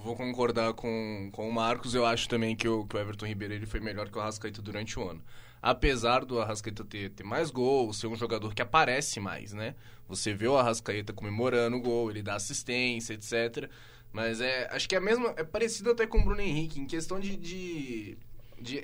Vou 0.06 0.16
concordar 0.16 0.72
com, 0.72 1.28
com 1.32 1.48
o 1.48 1.52
Marcos. 1.52 1.94
Eu 1.94 2.06
acho 2.06 2.28
também 2.28 2.54
que 2.54 2.68
o, 2.68 2.86
que 2.86 2.96
o 2.96 2.98
Everton 2.98 3.26
Ribeiro 3.26 3.52
ele 3.52 3.66
foi 3.66 3.80
melhor 3.80 4.08
que 4.08 4.16
o 4.16 4.20
Arrascaeta 4.20 4.62
durante 4.62 4.98
o 4.98 5.08
ano. 5.10 5.22
Apesar 5.60 6.24
do 6.24 6.40
Arrascaeta 6.40 6.84
ter, 6.84 7.10
ter 7.10 7.24
mais 7.24 7.50
gols, 7.50 7.98
ser 7.98 8.06
um 8.06 8.14
jogador 8.14 8.54
que 8.54 8.62
aparece 8.62 9.18
mais, 9.18 9.52
né? 9.52 9.74
Você 10.08 10.32
vê 10.32 10.46
o 10.46 10.56
Arrascaeta 10.56 11.12
comemorando 11.12 11.76
o 11.76 11.80
gol, 11.80 12.10
ele 12.10 12.22
dá 12.22 12.36
assistência, 12.36 13.14
etc. 13.14 13.68
Mas 14.12 14.40
é, 14.40 14.68
acho 14.70 14.88
que 14.88 14.94
é 14.94 15.00
mesmo, 15.00 15.26
é 15.36 15.42
parecido 15.42 15.90
até 15.90 16.06
com 16.06 16.18
o 16.18 16.24
Bruno 16.24 16.40
Henrique, 16.40 16.80
em 16.80 16.86
questão 16.86 17.18
de, 17.18 17.36
de, 17.36 18.16
de 18.60 18.80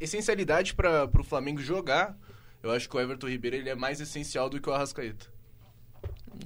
essencialidade 0.00 0.74
para 0.74 1.10
o 1.18 1.24
Flamengo 1.24 1.60
jogar. 1.60 2.16
Eu 2.62 2.70
acho 2.70 2.88
que 2.88 2.96
o 2.96 3.00
Everton 3.00 3.28
Ribeiro 3.28 3.56
ele 3.56 3.68
é 3.68 3.74
mais 3.74 4.00
essencial 4.00 4.48
do 4.48 4.60
que 4.60 4.70
o 4.70 4.72
Arrascaeta. 4.72 5.33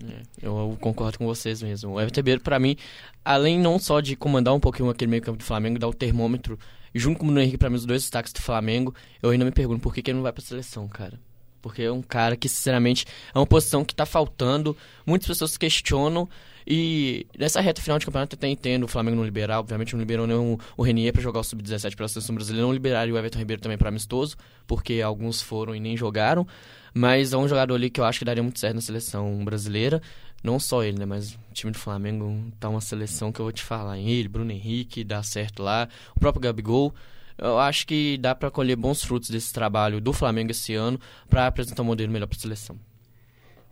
É, 0.09 0.23
eu 0.43 0.77
concordo 0.81 1.19
com 1.19 1.27
vocês 1.27 1.63
mesmo. 1.63 1.93
O 1.93 2.01
Everton 2.01 2.21
Ribeiro, 2.21 2.41
pra 2.41 2.59
mim, 2.59 2.77
além 3.25 3.59
não 3.59 3.79
só 3.79 4.01
de 4.01 4.17
comandar 4.17 4.55
um 4.55 4.61
pouquinho 4.61 4.89
aquele 4.91 5.11
meio 5.11 5.23
campo 5.23 5.39
do 5.39 5.45
Flamengo, 5.45 5.79
dar 5.79 5.89
o 5.89 5.95
termômetro, 5.95 6.59
junto 6.95 7.19
com 7.19 7.25
o 7.25 7.27
Bruno 7.27 7.41
Henrique, 7.41 7.59
pra 7.59 7.71
mim, 7.71 7.77
os 7.77 7.85
dois 7.85 8.03
destaques 8.03 8.33
do 8.33 8.41
Flamengo, 8.41 8.95
eu 9.23 9.31
ainda 9.31 9.45
me 9.45 9.53
pergunto 9.53 9.81
por 9.81 9.95
que, 9.95 10.03
que 10.03 10.11
ele 10.11 10.17
não 10.17 10.23
vai 10.23 10.33
pra 10.33 10.43
seleção, 10.43 10.89
cara. 10.89 11.19
Porque 11.61 11.83
é 11.83 11.93
um 11.93 12.03
cara 12.03 12.37
que, 12.37 12.49
sinceramente, 12.49 13.05
é 13.35 13.39
uma 13.39 13.47
posição 13.47 13.85
que 13.85 13.95
tá 13.95 14.07
faltando. 14.07 14.77
Muitas 15.05 15.27
pessoas 15.27 15.57
questionam. 15.57 16.29
E 16.71 17.27
nessa 17.39 17.63
reta 17.63 17.81
final 17.81 17.99
de 17.99 18.05
campeonato, 18.05 18.37
até 18.37 18.47
entendo 18.47 18.83
o 18.83 18.89
Flamengo 18.89 19.17
não 19.17 19.25
liberar. 19.25 19.59
Obviamente, 19.59 19.95
não 19.95 20.01
liberou 20.01 20.27
nem 20.27 20.37
o, 20.37 20.59
o 20.77 20.83
Renier 20.83 21.15
para 21.15 21.23
jogar 21.23 21.41
o 21.41 21.43
Sub-17 21.45 21.97
pela 21.97 22.09
seleção 22.09 22.35
brasileira. 22.35 22.67
Não 22.67 22.75
liberaram 22.75 23.11
o 23.11 23.17
Everton 23.17 23.39
Ribeiro 23.39 23.63
também 23.63 23.79
para 23.79 23.89
amistoso, 23.89 24.37
porque 24.67 25.01
alguns 25.01 25.41
foram 25.41 25.75
e 25.75 25.81
nem 25.81 25.97
jogaram. 25.97 26.47
Mas 26.93 27.33
é 27.33 27.39
um 27.39 27.49
jogador 27.49 27.75
ali 27.75 27.89
que 27.89 27.99
eu 27.99 28.05
acho 28.05 28.19
que 28.19 28.25
daria 28.27 28.43
muito 28.43 28.61
certo 28.61 28.75
na 28.75 28.83
seleção 28.83 29.43
brasileira. 29.47 30.03
Não 30.45 30.61
só 30.61 30.85
ele, 30.85 30.99
né? 30.99 31.07
Mas 31.07 31.33
o 31.33 31.39
time 31.55 31.73
do 31.73 31.79
Flamengo 31.79 32.53
tá 32.61 32.69
uma 32.69 32.83
seleção 32.83 33.33
que 33.33 33.41
eu 33.41 33.47
vou 33.47 33.53
te 33.53 33.63
falar. 33.63 33.99
Ele, 33.99 34.29
Bruno 34.29 34.53
Henrique, 34.53 35.03
dá 35.03 35.23
certo 35.23 35.63
lá. 35.63 35.89
O 36.15 36.21
próprio 36.21 36.43
Gabigol. 36.43 36.95
Eu 37.39 37.59
acho 37.59 37.87
que 37.87 38.19
dá 38.19 38.35
para 38.35 38.51
colher 38.51 38.77
bons 38.77 39.03
frutos 39.03 39.31
desse 39.31 39.55
trabalho 39.55 40.03
do 40.03 40.13
Flamengo 40.13 40.51
esse 40.51 40.75
ano 40.75 41.01
para 41.31 41.47
apresentar 41.47 41.83
um 41.83 41.87
modelo 41.87 42.13
melhor 42.13 42.27
para 42.27 42.37
a 42.37 42.41
seleção. 42.41 42.79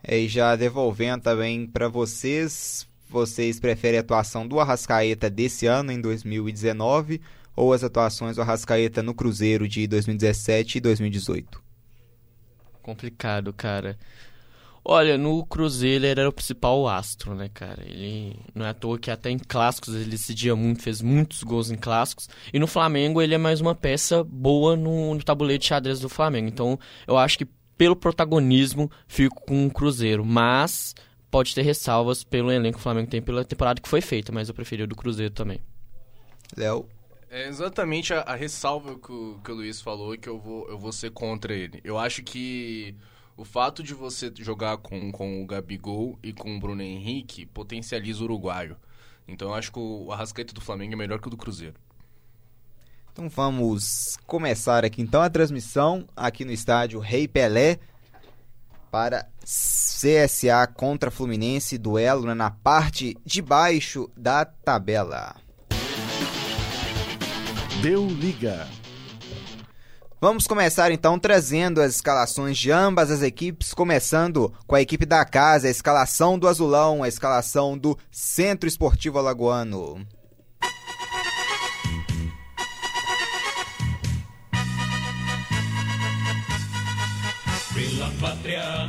E 0.09 0.29
já 0.29 0.55
devolvendo 0.55 1.23
também 1.23 1.67
para 1.67 1.89
vocês, 1.89 2.87
vocês 3.09 3.59
preferem 3.59 3.99
a 3.99 4.03
atuação 4.03 4.47
do 4.47 4.61
Arrascaeta 4.61 5.29
desse 5.29 5.67
ano, 5.67 5.91
em 5.91 6.01
2019, 6.01 7.21
ou 7.57 7.73
as 7.73 7.83
atuações 7.83 8.37
do 8.37 8.43
Arrascaeta 8.43 9.03
no 9.03 9.15
Cruzeiro 9.15 9.67
de 9.67 9.87
2017 9.87 10.79
e 10.79 10.81
2018? 10.81 11.67
complicado, 12.87 13.53
cara. 13.53 13.99
Olha, 14.85 15.19
no 15.19 15.45
Cruzeiro 15.45 16.05
ele 16.05 16.21
era 16.21 16.29
o 16.29 16.33
principal 16.33 16.87
astro, 16.87 17.35
né, 17.35 17.51
cara? 17.53 17.83
Ele 17.85 18.39
não 18.55 18.65
é 18.65 18.69
à 18.69 18.75
toa 18.75 18.97
que 18.97 19.11
até 19.11 19.29
em 19.31 19.39
clássicos 19.39 19.93
ele 19.93 20.05
decidia 20.05 20.55
muito, 20.55 20.81
fez 20.81 21.03
muitos 21.03 21.43
gols 21.43 21.73
em 21.73 21.77
clássicos. 21.77 22.29
E 22.53 22.59
no 22.61 22.69
Flamengo 22.69 23.21
ele 23.21 23.35
é 23.35 23.39
mais 23.39 23.61
uma 23.61 23.75
peça 23.75 24.23
boa 24.23 24.77
no, 24.77 25.13
no 25.13 25.25
tabuleiro 25.25 25.61
de 25.61 25.67
xadrez 25.67 25.99
do 25.99 26.09
Flamengo. 26.09 26.47
Então 26.47 26.79
eu 27.05 27.19
acho 27.19 27.37
que 27.37 27.49
pelo 27.77 27.97
protagonismo 27.97 28.91
fico 29.07 29.43
com 29.47 29.67
o 29.67 29.71
Cruzeiro. 29.71 30.25
Mas 30.25 30.95
pode 31.31 31.55
ter 31.55 31.63
ressalvas 31.63 32.25
pelo 32.25 32.51
elenco 32.51 32.75
que 32.75 32.81
o 32.81 32.83
Flamengo 32.83 33.11
tem 33.11 33.23
pela 33.23 33.45
temporada 33.45 33.81
que 33.81 33.89
foi 33.89 34.01
feita, 34.01 34.33
mas 34.33 34.49
eu 34.49 34.55
preferi 34.55 34.83
o 34.83 34.87
do 34.87 34.97
Cruzeiro 34.97 35.33
também. 35.33 35.61
Léo? 36.57 36.89
É 37.29 37.49
exatamente 37.49 38.15
a, 38.15 38.21
a 38.21 38.35
ressalva 38.35 38.99
que 38.99 39.13
o, 39.13 39.41
que 39.45 39.51
o 39.51 39.55
Luiz 39.55 39.81
falou 39.81 40.17
que 40.17 40.29
eu 40.29 40.39
vou, 40.39 40.69
eu 40.69 40.79
vou 40.79 40.93
ser 40.93 41.11
contra 41.11 41.55
ele. 41.55 41.81
Eu 41.85 41.99
acho 41.99 42.23
que 42.23 42.95
o 43.37 43.45
fato 43.45 43.83
de 43.83 43.93
você 43.93 44.33
jogar 44.39 44.79
com, 44.79 45.13
com 45.13 45.43
o 45.43 45.47
Gabigol 45.47 46.19
e 46.23 46.33
com 46.33 46.57
o 46.57 46.61
Bruno 46.61 46.83
Henrique 46.83 47.45
potencializa 47.45 48.21
o 48.21 48.25
uruguaio. 48.25 48.77
Então 49.29 49.49
eu 49.49 49.55
acho 49.55 49.73
que 49.73 49.79
o 49.79 50.11
Arrascaeta 50.13 50.55
do 50.55 50.61
Flamengo 50.61 50.95
é 50.95 50.97
melhor 50.97 51.21
que 51.21 51.27
o 51.27 51.31
do 51.31 51.37
Cruzeiro. 51.37 51.75
Então 53.17 53.31
vamos 53.31 54.19
começar 54.27 54.85
aqui 54.85 55.01
então 55.01 55.23
a 55.23 55.31
transmissão 55.31 56.05
aqui 56.15 56.45
no 56.45 56.53
estádio 56.53 57.01
Rei 57.01 57.27
Pelé 57.27 57.79
para 58.91 59.27
CSA 59.43 60.67
contra 60.75 61.11
Fluminense, 61.11 61.79
duelo 61.79 62.27
né, 62.27 62.35
na 62.35 62.51
parte 62.51 63.17
de 63.25 63.41
baixo 63.41 64.11
da 64.15 64.45
tabela. 64.45 65.35
Deu 67.81 68.07
liga. 68.07 68.69
Vamos 70.21 70.47
começar 70.47 70.91
então 70.91 71.19
trazendo 71.19 71.81
as 71.81 71.95
escalações 71.95 72.59
de 72.59 72.71
ambas 72.71 73.11
as 73.11 73.23
equipes, 73.23 73.73
começando 73.73 74.53
com 74.67 74.75
a 74.75 74.83
equipe 74.83 75.07
da 75.07 75.25
casa, 75.25 75.69
a 75.69 75.71
escalação 75.71 76.39
do 76.39 76.47
Azulão, 76.47 77.03
a 77.03 77.09
escalação 77.09 77.79
do 77.79 77.97
Centro 78.11 78.69
Esportivo 78.69 79.19
Alagoano. 79.19 80.07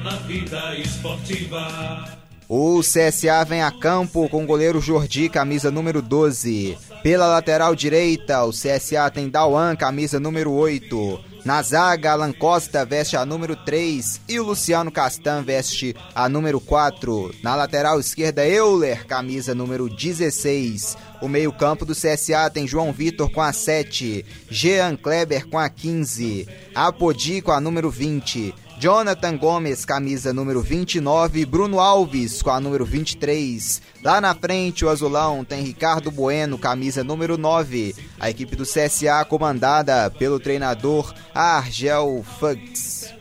Na 0.07 0.15
vida 0.19 0.73
esportiva. 0.77 2.17
O 2.47 2.79
CSA 2.79 3.43
vem 3.43 3.61
a 3.61 3.69
campo 3.69 4.29
com 4.29 4.41
o 4.41 4.47
goleiro 4.47 4.79
Jordi, 4.79 5.27
camisa 5.27 5.69
número 5.69 6.01
12. 6.01 6.77
Pela 7.03 7.27
lateral 7.27 7.75
direita, 7.75 8.45
o 8.45 8.51
CSA 8.51 9.11
tem 9.13 9.27
Dauan, 9.27 9.75
camisa 9.75 10.17
número 10.17 10.53
8. 10.53 11.19
Na 11.43 11.61
zaga, 11.61 12.13
Alan 12.13 12.31
Costa 12.31 12.85
veste 12.85 13.17
a 13.17 13.25
número 13.25 13.53
3 13.53 14.21
e 14.29 14.39
o 14.39 14.43
Luciano 14.43 14.89
Castan 14.89 15.43
veste 15.43 15.93
a 16.15 16.29
número 16.29 16.61
4. 16.61 17.35
Na 17.43 17.53
lateral 17.53 17.99
esquerda, 17.99 18.47
Euler, 18.47 19.05
camisa 19.05 19.53
número 19.53 19.89
16. 19.89 20.95
O 21.21 21.27
meio-campo 21.27 21.83
do 21.85 21.93
CSA 21.93 22.49
tem 22.49 22.65
João 22.65 22.93
Vitor 22.93 23.29
com 23.29 23.41
a 23.41 23.51
7, 23.51 24.25
Jean 24.49 24.95
Kleber 24.95 25.47
com 25.47 25.59
a 25.59 25.67
15, 25.67 26.47
Apodi 26.73 27.41
com 27.41 27.51
a 27.51 27.59
número 27.59 27.89
20. 27.89 28.53
Jonathan 28.79 29.35
Gomes, 29.37 29.83
camisa 29.83 30.31
número 30.31 30.61
29, 30.61 31.45
Bruno 31.47 31.79
Alves 31.79 32.43
com 32.43 32.51
a 32.51 32.59
número 32.59 32.85
23. 32.85 33.81
Lá 34.03 34.21
na 34.21 34.35
frente, 34.35 34.85
o 34.85 34.89
azulão 34.89 35.43
tem 35.43 35.63
Ricardo 35.63 36.11
Bueno, 36.11 36.59
camisa 36.59 37.03
número 37.03 37.39
9. 37.39 37.95
A 38.19 38.29
equipe 38.29 38.55
do 38.55 38.63
CSA 38.63 39.25
comandada 39.25 40.11
pelo 40.11 40.39
treinador 40.39 41.11
Argel 41.33 42.23
Fugs. 42.39 43.11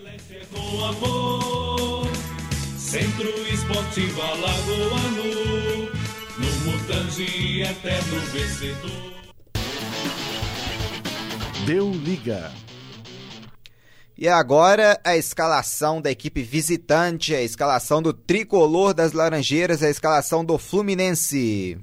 Centro 2.77 3.29
Esportivo 3.51 4.21
Alagoano, 4.21 5.91
no 6.39 6.71
Mutange 6.71 7.63
eterno 7.63 8.21
vencedor. 8.31 9.17
Deu 11.65 11.91
liga. 11.91 12.53
E 14.19 14.29
agora 14.29 14.99
a 15.05 15.15
escalação 15.15 16.01
da 16.01 16.11
equipe 16.11 16.43
visitante, 16.43 17.35
a 17.35 17.43
escalação 17.43 18.01
do 18.01 18.15
tricolor 18.15 18.95
das 18.95 19.13
Laranjeiras, 19.13 19.83
a 19.83 19.91
escalação 19.91 20.43
do 20.43 20.57
Fluminense. 20.57 21.79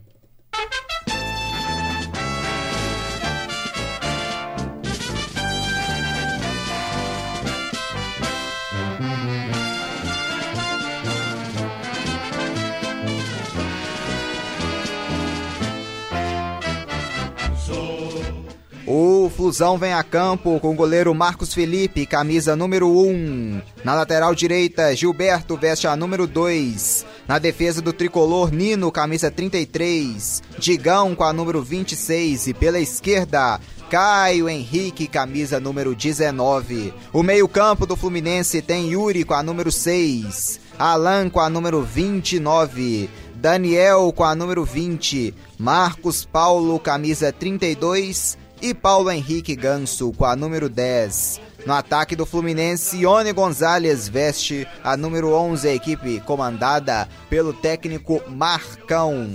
O 18.95 19.27
Flusão 19.27 19.75
vem 19.75 19.91
a 19.91 20.03
campo 20.03 20.59
com 20.59 20.69
o 20.69 20.75
goleiro 20.75 21.15
Marcos 21.15 21.51
Felipe, 21.51 22.05
camisa 22.05 22.55
número 22.55 22.87
1. 22.87 23.59
Na 23.83 23.95
lateral 23.95 24.35
direita, 24.35 24.95
Gilberto 24.95 25.57
veste 25.57 25.87
a 25.87 25.95
número 25.95 26.27
2. 26.27 27.03
Na 27.27 27.39
defesa 27.39 27.81
do 27.81 27.91
tricolor, 27.91 28.51
Nino, 28.53 28.91
camisa 28.91 29.31
33. 29.31 30.43
Digão 30.59 31.15
com 31.15 31.23
a 31.23 31.33
número 31.33 31.63
26. 31.63 32.49
E 32.49 32.53
pela 32.53 32.79
esquerda, 32.79 33.59
Caio 33.89 34.47
Henrique, 34.47 35.07
camisa 35.07 35.59
número 35.59 35.95
19. 35.95 36.93
O 37.11 37.23
meio-campo 37.23 37.87
do 37.87 37.95
Fluminense 37.95 38.61
tem 38.61 38.91
Yuri 38.91 39.23
com 39.23 39.33
a 39.33 39.41
número 39.41 39.71
6. 39.71 40.59
Alan 40.77 41.31
com 41.31 41.39
a 41.39 41.49
número 41.49 41.81
29. 41.81 43.09
Daniel 43.33 44.13
com 44.15 44.23
a 44.23 44.35
número 44.35 44.63
20. 44.63 45.33
Marcos 45.57 46.23
Paulo, 46.23 46.79
camisa 46.79 47.31
32 47.31 48.42
e 48.63 48.73
Paulo 48.73 49.11
Henrique 49.11 49.57
Ganso 49.57 50.13
com 50.13 50.23
a 50.23 50.37
número 50.37 50.69
10. 50.69 51.41
No 51.65 51.73
ataque 51.73 52.15
do 52.15 52.25
Fluminense, 52.25 52.95
Ione 52.95 53.33
Gonzalez 53.33 54.07
veste 54.07 54.65
a 54.81 54.95
número 54.95 55.33
11, 55.33 55.67
a 55.67 55.73
equipe 55.73 56.21
comandada 56.21 57.09
pelo 57.29 57.51
técnico 57.51 58.23
Marcão. 58.29 59.29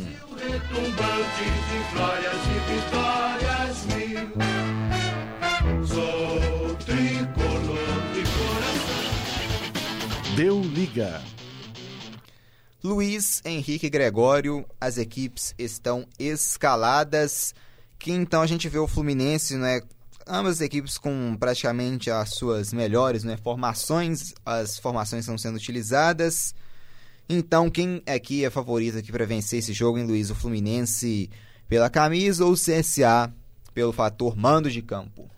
Deu 10.35 10.63
liga. 10.63 11.21
Luiz 12.83 13.43
Henrique 13.45 13.91
Gregório, 13.91 14.65
as 14.81 14.97
equipes 14.97 15.55
estão 15.59 16.07
escaladas. 16.19 17.55
Que 17.99 18.13
então 18.13 18.43
a 18.43 18.47
gente 18.47 18.69
vê 18.69 18.79
o 18.79 18.87
Fluminense, 18.87 19.57
né? 19.57 19.81
Ambas 20.27 20.57
as 20.57 20.61
equipes 20.61 20.99
com 20.99 21.37
praticamente 21.39 22.11
as 22.11 22.31
suas 22.31 22.73
melhores 22.73 23.25
né, 23.25 23.37
formações, 23.37 24.35
as 24.45 24.79
formações 24.79 25.21
estão 25.21 25.39
sendo 25.39 25.57
utilizadas. 25.57 26.55
Então, 27.29 27.71
quem 27.71 28.03
aqui 28.07 28.45
é 28.45 28.51
favorito 28.51 28.99
aqui 28.99 29.11
para 29.11 29.27
vencer 29.27 29.59
esse 29.59 29.73
jogo, 29.73 29.99
em 29.99 30.07
Luiz? 30.07 30.31
O 30.31 30.35
Fluminense 30.35 31.31
pela 31.67 31.91
camisa 31.91 32.45
ou 32.45 32.53
o 32.53 32.57
CSA 32.57 33.33
pelo 33.75 33.93
fator 33.93 34.37
mando 34.37 34.71
de 34.71 34.83
campo? 34.83 35.31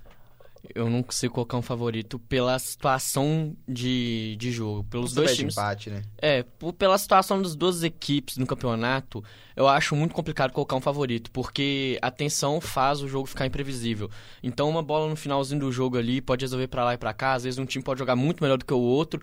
Eu 0.74 0.88
não 0.88 1.02
consigo 1.02 1.34
colocar 1.34 1.56
um 1.56 1.62
favorito 1.62 2.18
pela 2.18 2.58
situação 2.58 3.56
de, 3.68 4.36
de 4.38 4.50
jogo. 4.52 4.84
Pelos 4.84 5.10
Você 5.12 5.16
dois 5.16 5.36
times. 5.36 5.54
empate, 5.54 5.90
né? 5.90 6.02
É, 6.18 6.42
por- 6.42 6.72
pela 6.72 6.96
situação 6.98 7.40
das 7.42 7.54
duas 7.54 7.82
equipes 7.82 8.36
no 8.36 8.46
campeonato, 8.46 9.22
eu 9.56 9.66
acho 9.68 9.96
muito 9.96 10.14
complicado 10.14 10.52
colocar 10.52 10.76
um 10.76 10.80
favorito, 10.80 11.30
porque 11.30 11.98
a 12.00 12.10
tensão 12.10 12.60
faz 12.60 13.02
o 13.02 13.08
jogo 13.08 13.26
ficar 13.26 13.46
imprevisível. 13.46 14.10
Então, 14.42 14.68
uma 14.68 14.82
bola 14.82 15.08
no 15.08 15.16
finalzinho 15.16 15.60
do 15.60 15.72
jogo 15.72 15.96
ali 15.98 16.20
pode 16.20 16.44
resolver 16.44 16.68
pra 16.68 16.84
lá 16.84 16.94
e 16.94 16.98
pra 16.98 17.12
cá. 17.12 17.32
Às 17.34 17.44
vezes, 17.44 17.58
um 17.58 17.66
time 17.66 17.82
pode 17.84 17.98
jogar 17.98 18.16
muito 18.16 18.42
melhor 18.42 18.56
do 18.58 18.64
que 18.64 18.74
o 18.74 18.78
outro, 18.78 19.20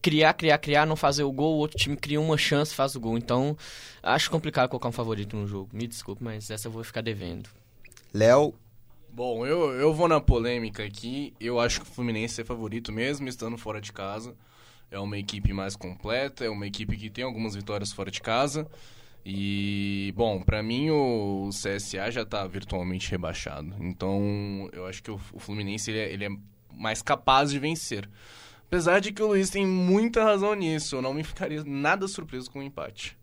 criar, 0.00 0.32
criar, 0.34 0.58
criar, 0.58 0.86
não 0.86 0.96
fazer 0.96 1.22
o 1.22 1.32
gol, 1.32 1.54
o 1.56 1.58
outro 1.58 1.76
time 1.78 1.96
cria 1.96 2.20
uma 2.20 2.36
chance 2.38 2.72
e 2.72 2.76
faz 2.76 2.94
o 2.96 3.00
gol. 3.00 3.16
Então, 3.18 3.56
acho 4.02 4.30
complicado 4.30 4.68
colocar 4.68 4.88
um 4.88 4.92
favorito 4.92 5.36
no 5.36 5.46
jogo. 5.46 5.68
Me 5.72 5.86
desculpe, 5.86 6.22
mas 6.24 6.50
essa 6.50 6.68
eu 6.68 6.72
vou 6.72 6.82
ficar 6.82 7.00
devendo. 7.02 7.48
Léo, 8.12 8.54
Bom, 9.10 9.46
eu, 9.46 9.72
eu 9.72 9.92
vou 9.92 10.06
na 10.08 10.20
polêmica 10.20 10.84
aqui. 10.84 11.34
Eu 11.40 11.58
acho 11.58 11.80
que 11.80 11.90
o 11.90 11.92
Fluminense 11.92 12.40
é 12.40 12.44
favorito 12.44 12.92
mesmo 12.92 13.28
estando 13.28 13.56
fora 13.58 13.80
de 13.80 13.92
casa. 13.92 14.34
É 14.90 14.98
uma 14.98 15.18
equipe 15.18 15.52
mais 15.52 15.76
completa, 15.76 16.44
é 16.44 16.48
uma 16.48 16.66
equipe 16.66 16.96
que 16.96 17.10
tem 17.10 17.24
algumas 17.24 17.54
vitórias 17.54 17.92
fora 17.92 18.10
de 18.10 18.20
casa. 18.20 18.66
E, 19.24 20.12
bom, 20.16 20.40
pra 20.40 20.62
mim 20.62 20.90
o 20.90 21.50
CSA 21.50 22.10
já 22.10 22.24
tá 22.24 22.46
virtualmente 22.46 23.10
rebaixado. 23.10 23.74
Então, 23.80 24.70
eu 24.72 24.86
acho 24.86 25.02
que 25.02 25.10
o, 25.10 25.20
o 25.32 25.38
Fluminense 25.38 25.90
ele 25.90 25.98
é, 25.98 26.12
ele 26.12 26.24
é 26.24 26.30
mais 26.72 27.02
capaz 27.02 27.50
de 27.50 27.58
vencer. 27.58 28.08
Apesar 28.66 29.00
de 29.00 29.12
que 29.12 29.22
o 29.22 29.28
Luiz 29.28 29.50
tem 29.50 29.66
muita 29.66 30.22
razão 30.22 30.54
nisso, 30.54 30.96
eu 30.96 31.02
não 31.02 31.12
me 31.12 31.24
ficaria 31.24 31.62
nada 31.64 32.06
surpreso 32.06 32.50
com 32.50 32.60
o 32.60 32.62
empate. 32.62 33.16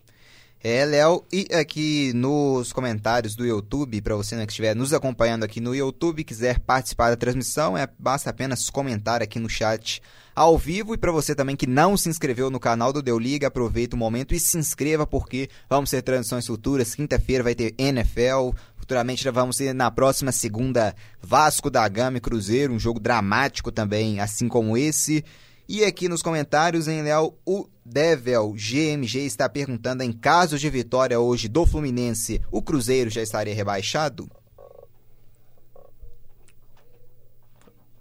É, 0.68 0.84
Léo, 0.84 1.24
e 1.32 1.48
aqui 1.54 2.12
nos 2.16 2.74
comentários 2.74 3.36
do 3.36 3.46
YouTube, 3.46 4.02
para 4.02 4.16
você 4.16 4.36
né, 4.36 4.48
que 4.48 4.52
estiver 4.52 4.76
nos 4.76 4.94
acompanhando 4.94 5.44
aqui 5.44 5.62
no 5.62 5.76
YouTube, 5.76 6.24
quiser 6.24 6.58
participar 6.58 7.12
da 7.12 7.16
transmissão, 7.16 7.78
é, 7.78 7.88
basta 8.00 8.32
apenas 8.32 8.68
comentar 8.72 9.22
aqui 9.22 9.38
no 9.38 9.48
chat 9.48 10.02
ao 10.36 10.58
vivo. 10.58 10.96
E 10.96 10.98
para 10.98 11.12
você 11.12 11.36
também 11.36 11.56
que 11.56 11.68
não 11.68 11.96
se 11.96 12.10
inscreveu 12.10 12.50
no 12.50 12.60
canal 12.60 12.92
do 12.92 13.04
Deu 13.04 13.20
Liga, 13.20 13.46
aproveita 13.46 13.96
o 13.96 14.00
momento 14.00 14.34
e 14.34 14.40
se 14.40 14.58
inscreva, 14.58 15.06
porque 15.06 15.52
vamos 15.70 15.92
ter 15.92 16.02
transmissões 16.02 16.48
futuras. 16.48 16.96
Quinta-feira 16.96 17.44
vai 17.44 17.54
ter 17.54 17.76
NFL. 17.78 18.50
Futuramente 18.76 19.24
já 19.24 19.30
vamos 19.30 19.58
ter 19.58 19.72
na 19.72 19.92
próxima 19.92 20.32
segunda 20.32 20.96
Vasco 21.22 21.70
da 21.70 21.88
Gama 21.88 22.18
e 22.18 22.22
Cruzeiro, 22.22 22.74
um 22.74 22.80
jogo 22.80 23.00
dramático 23.00 23.72
também, 23.72 24.20
assim 24.20 24.48
como 24.48 24.76
esse. 24.76 25.24
E 25.68 25.84
aqui 25.84 26.08
nos 26.08 26.22
comentários, 26.22 26.88
hein, 26.88 27.02
Léo, 27.02 27.34
o 27.44 27.68
Devel 27.84 28.54
GMG 28.54 29.26
está 29.26 29.50
perguntando: 29.50 30.04
em 30.04 30.12
caso 30.12 30.60
de 30.60 30.70
vitória 30.70 31.20
hoje 31.20 31.48
do 31.48 31.66
Fluminense, 31.66 32.40
o 32.52 32.62
Cruzeiro 32.62 33.10
já 33.10 33.22
estaria 33.22 33.54
rebaixado? 33.54 34.30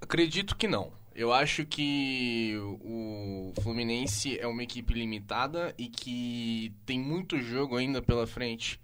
Acredito 0.00 0.54
que 0.56 0.68
não. 0.68 0.92
Eu 1.14 1.32
acho 1.32 1.64
que 1.64 2.54
o 2.58 3.52
Fluminense 3.62 4.38
é 4.38 4.46
uma 4.46 4.62
equipe 4.62 4.92
limitada 4.92 5.72
e 5.78 5.88
que 5.88 6.74
tem 6.84 6.98
muito 6.98 7.40
jogo 7.40 7.76
ainda 7.76 8.02
pela 8.02 8.26
frente. 8.26 8.80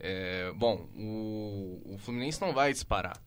É, 0.00 0.52
bom, 0.56 0.88
o, 0.96 1.94
o 1.94 1.98
Fluminense 1.98 2.40
não 2.40 2.52
vai 2.52 2.72
disparar. 2.72 3.22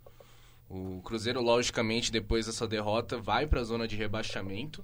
O 0.69 1.01
Cruzeiro, 1.01 1.41
logicamente, 1.41 2.12
depois 2.12 2.45
dessa 2.45 2.67
derrota, 2.67 3.17
vai 3.17 3.47
para 3.47 3.62
a 3.62 3.63
zona 3.63 3.88
de 3.88 3.95
rebaixamento. 3.95 4.84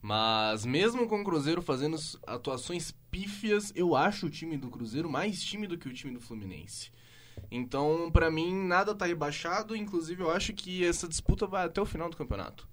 Mas 0.00 0.64
mesmo 0.64 1.08
com 1.08 1.20
o 1.20 1.24
Cruzeiro 1.24 1.60
fazendo 1.60 1.96
atuações 2.26 2.94
pífias, 3.10 3.72
eu 3.74 3.96
acho 3.96 4.26
o 4.26 4.30
time 4.30 4.56
do 4.56 4.70
Cruzeiro 4.70 5.10
mais 5.10 5.42
time 5.42 5.66
do 5.66 5.76
que 5.76 5.88
o 5.88 5.92
time 5.92 6.14
do 6.14 6.20
Fluminense. 6.20 6.92
Então, 7.50 8.08
pra 8.12 8.30
mim, 8.30 8.54
nada 8.54 8.94
tá 8.94 9.04
rebaixado. 9.04 9.74
Inclusive, 9.74 10.22
eu 10.22 10.30
acho 10.30 10.52
que 10.52 10.86
essa 10.86 11.08
disputa 11.08 11.46
vai 11.46 11.64
até 11.64 11.80
o 11.80 11.86
final 11.86 12.08
do 12.08 12.16
campeonato. 12.16 12.68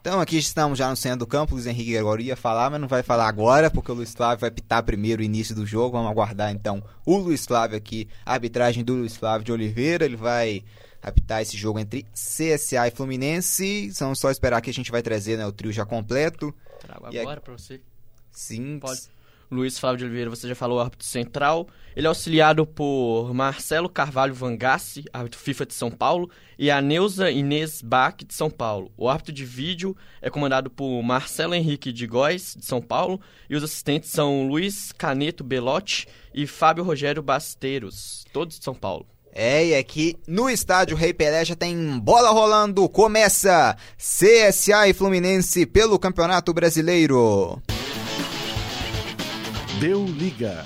Então 0.00 0.20
aqui 0.20 0.36
estamos 0.36 0.78
já 0.78 0.90
no 0.90 0.96
centro 0.96 1.20
do 1.20 1.26
campo, 1.26 1.54
Luiz 1.54 1.64
Henrique 1.64 1.92
Gregório 1.92 2.22
ia 2.22 2.36
falar, 2.36 2.68
mas 2.68 2.78
não 2.78 2.86
vai 2.86 3.02
falar 3.02 3.26
agora, 3.26 3.70
porque 3.70 3.90
o 3.90 3.94
Luiz 3.94 4.12
Flávio 4.12 4.42
vai 4.42 4.50
pitar 4.50 4.82
primeiro 4.82 5.22
o 5.22 5.24
início 5.24 5.54
do 5.54 5.64
jogo. 5.64 5.96
Vamos 5.96 6.10
aguardar 6.10 6.52
então 6.52 6.84
o 7.06 7.16
Luiz 7.16 7.46
Flávio 7.46 7.74
aqui, 7.74 8.06
a 8.22 8.34
arbitragem 8.34 8.84
do 8.84 8.96
Luiz 8.96 9.16
Flávio 9.16 9.46
de 9.46 9.52
Oliveira, 9.52 10.04
ele 10.04 10.14
vai 10.14 10.62
apitar 11.04 11.42
esse 11.42 11.56
jogo 11.56 11.78
entre 11.78 12.06
CSA 12.14 12.88
e 12.88 12.90
Fluminense. 12.90 13.90
Vamos 13.98 14.18
só 14.18 14.30
esperar 14.30 14.60
que 14.62 14.70
a 14.70 14.72
gente 14.72 14.90
vai 14.90 15.02
trazer 15.02 15.36
né, 15.36 15.46
o 15.46 15.52
trio 15.52 15.70
já 15.70 15.84
completo. 15.84 16.54
Trago 16.80 17.08
E 17.12 17.18
agora 17.18 17.40
pra 17.40 17.52
você. 17.52 17.80
Sim, 18.32 18.78
Pode. 18.80 19.14
Luiz 19.50 19.78
Flávio 19.78 19.98
de 19.98 20.04
Oliveira, 20.04 20.30
você 20.30 20.48
já 20.48 20.54
falou, 20.54 20.80
árbitro 20.80 21.06
central. 21.06 21.68
Ele 21.94 22.06
é 22.06 22.08
auxiliado 22.08 22.66
por 22.66 23.32
Marcelo 23.32 23.88
Carvalho 23.88 24.34
Vangassi, 24.34 25.04
árbitro 25.12 25.38
FIFA 25.38 25.66
de 25.66 25.74
São 25.74 25.90
Paulo, 25.90 26.28
e 26.58 26.70
a 26.70 26.80
Neuza 26.80 27.30
Inês 27.30 27.80
Bach, 27.80 28.16
de 28.16 28.34
São 28.34 28.50
Paulo. 28.50 28.90
O 28.96 29.08
árbitro 29.08 29.32
de 29.32 29.44
vídeo 29.44 29.96
é 30.20 30.28
comandado 30.28 30.70
por 30.70 31.00
Marcelo 31.02 31.54
Henrique 31.54 31.92
de 31.92 32.06
Góes, 32.06 32.56
de 32.58 32.64
São 32.64 32.80
Paulo, 32.80 33.20
e 33.48 33.54
os 33.54 33.62
assistentes 33.62 34.10
são 34.10 34.48
Luiz 34.48 34.90
Caneto 34.90 35.44
Belotti 35.44 36.08
e 36.32 36.46
Fábio 36.46 36.82
Rogério 36.82 37.22
Basteiros, 37.22 38.24
todos 38.32 38.58
de 38.58 38.64
São 38.64 38.74
Paulo. 38.74 39.06
É, 39.36 39.66
e 39.66 39.74
aqui 39.74 40.16
no 40.28 40.48
estádio 40.48 40.96
Rei 40.96 41.12
Pelé 41.12 41.44
já 41.44 41.56
tem 41.56 41.98
bola 41.98 42.30
rolando. 42.30 42.88
Começa 42.88 43.76
CSA 43.98 44.86
e 44.86 44.92
Fluminense 44.92 45.66
pelo 45.66 45.98
Campeonato 45.98 46.54
Brasileiro. 46.54 47.60
Deu 49.80 50.04
liga. 50.04 50.64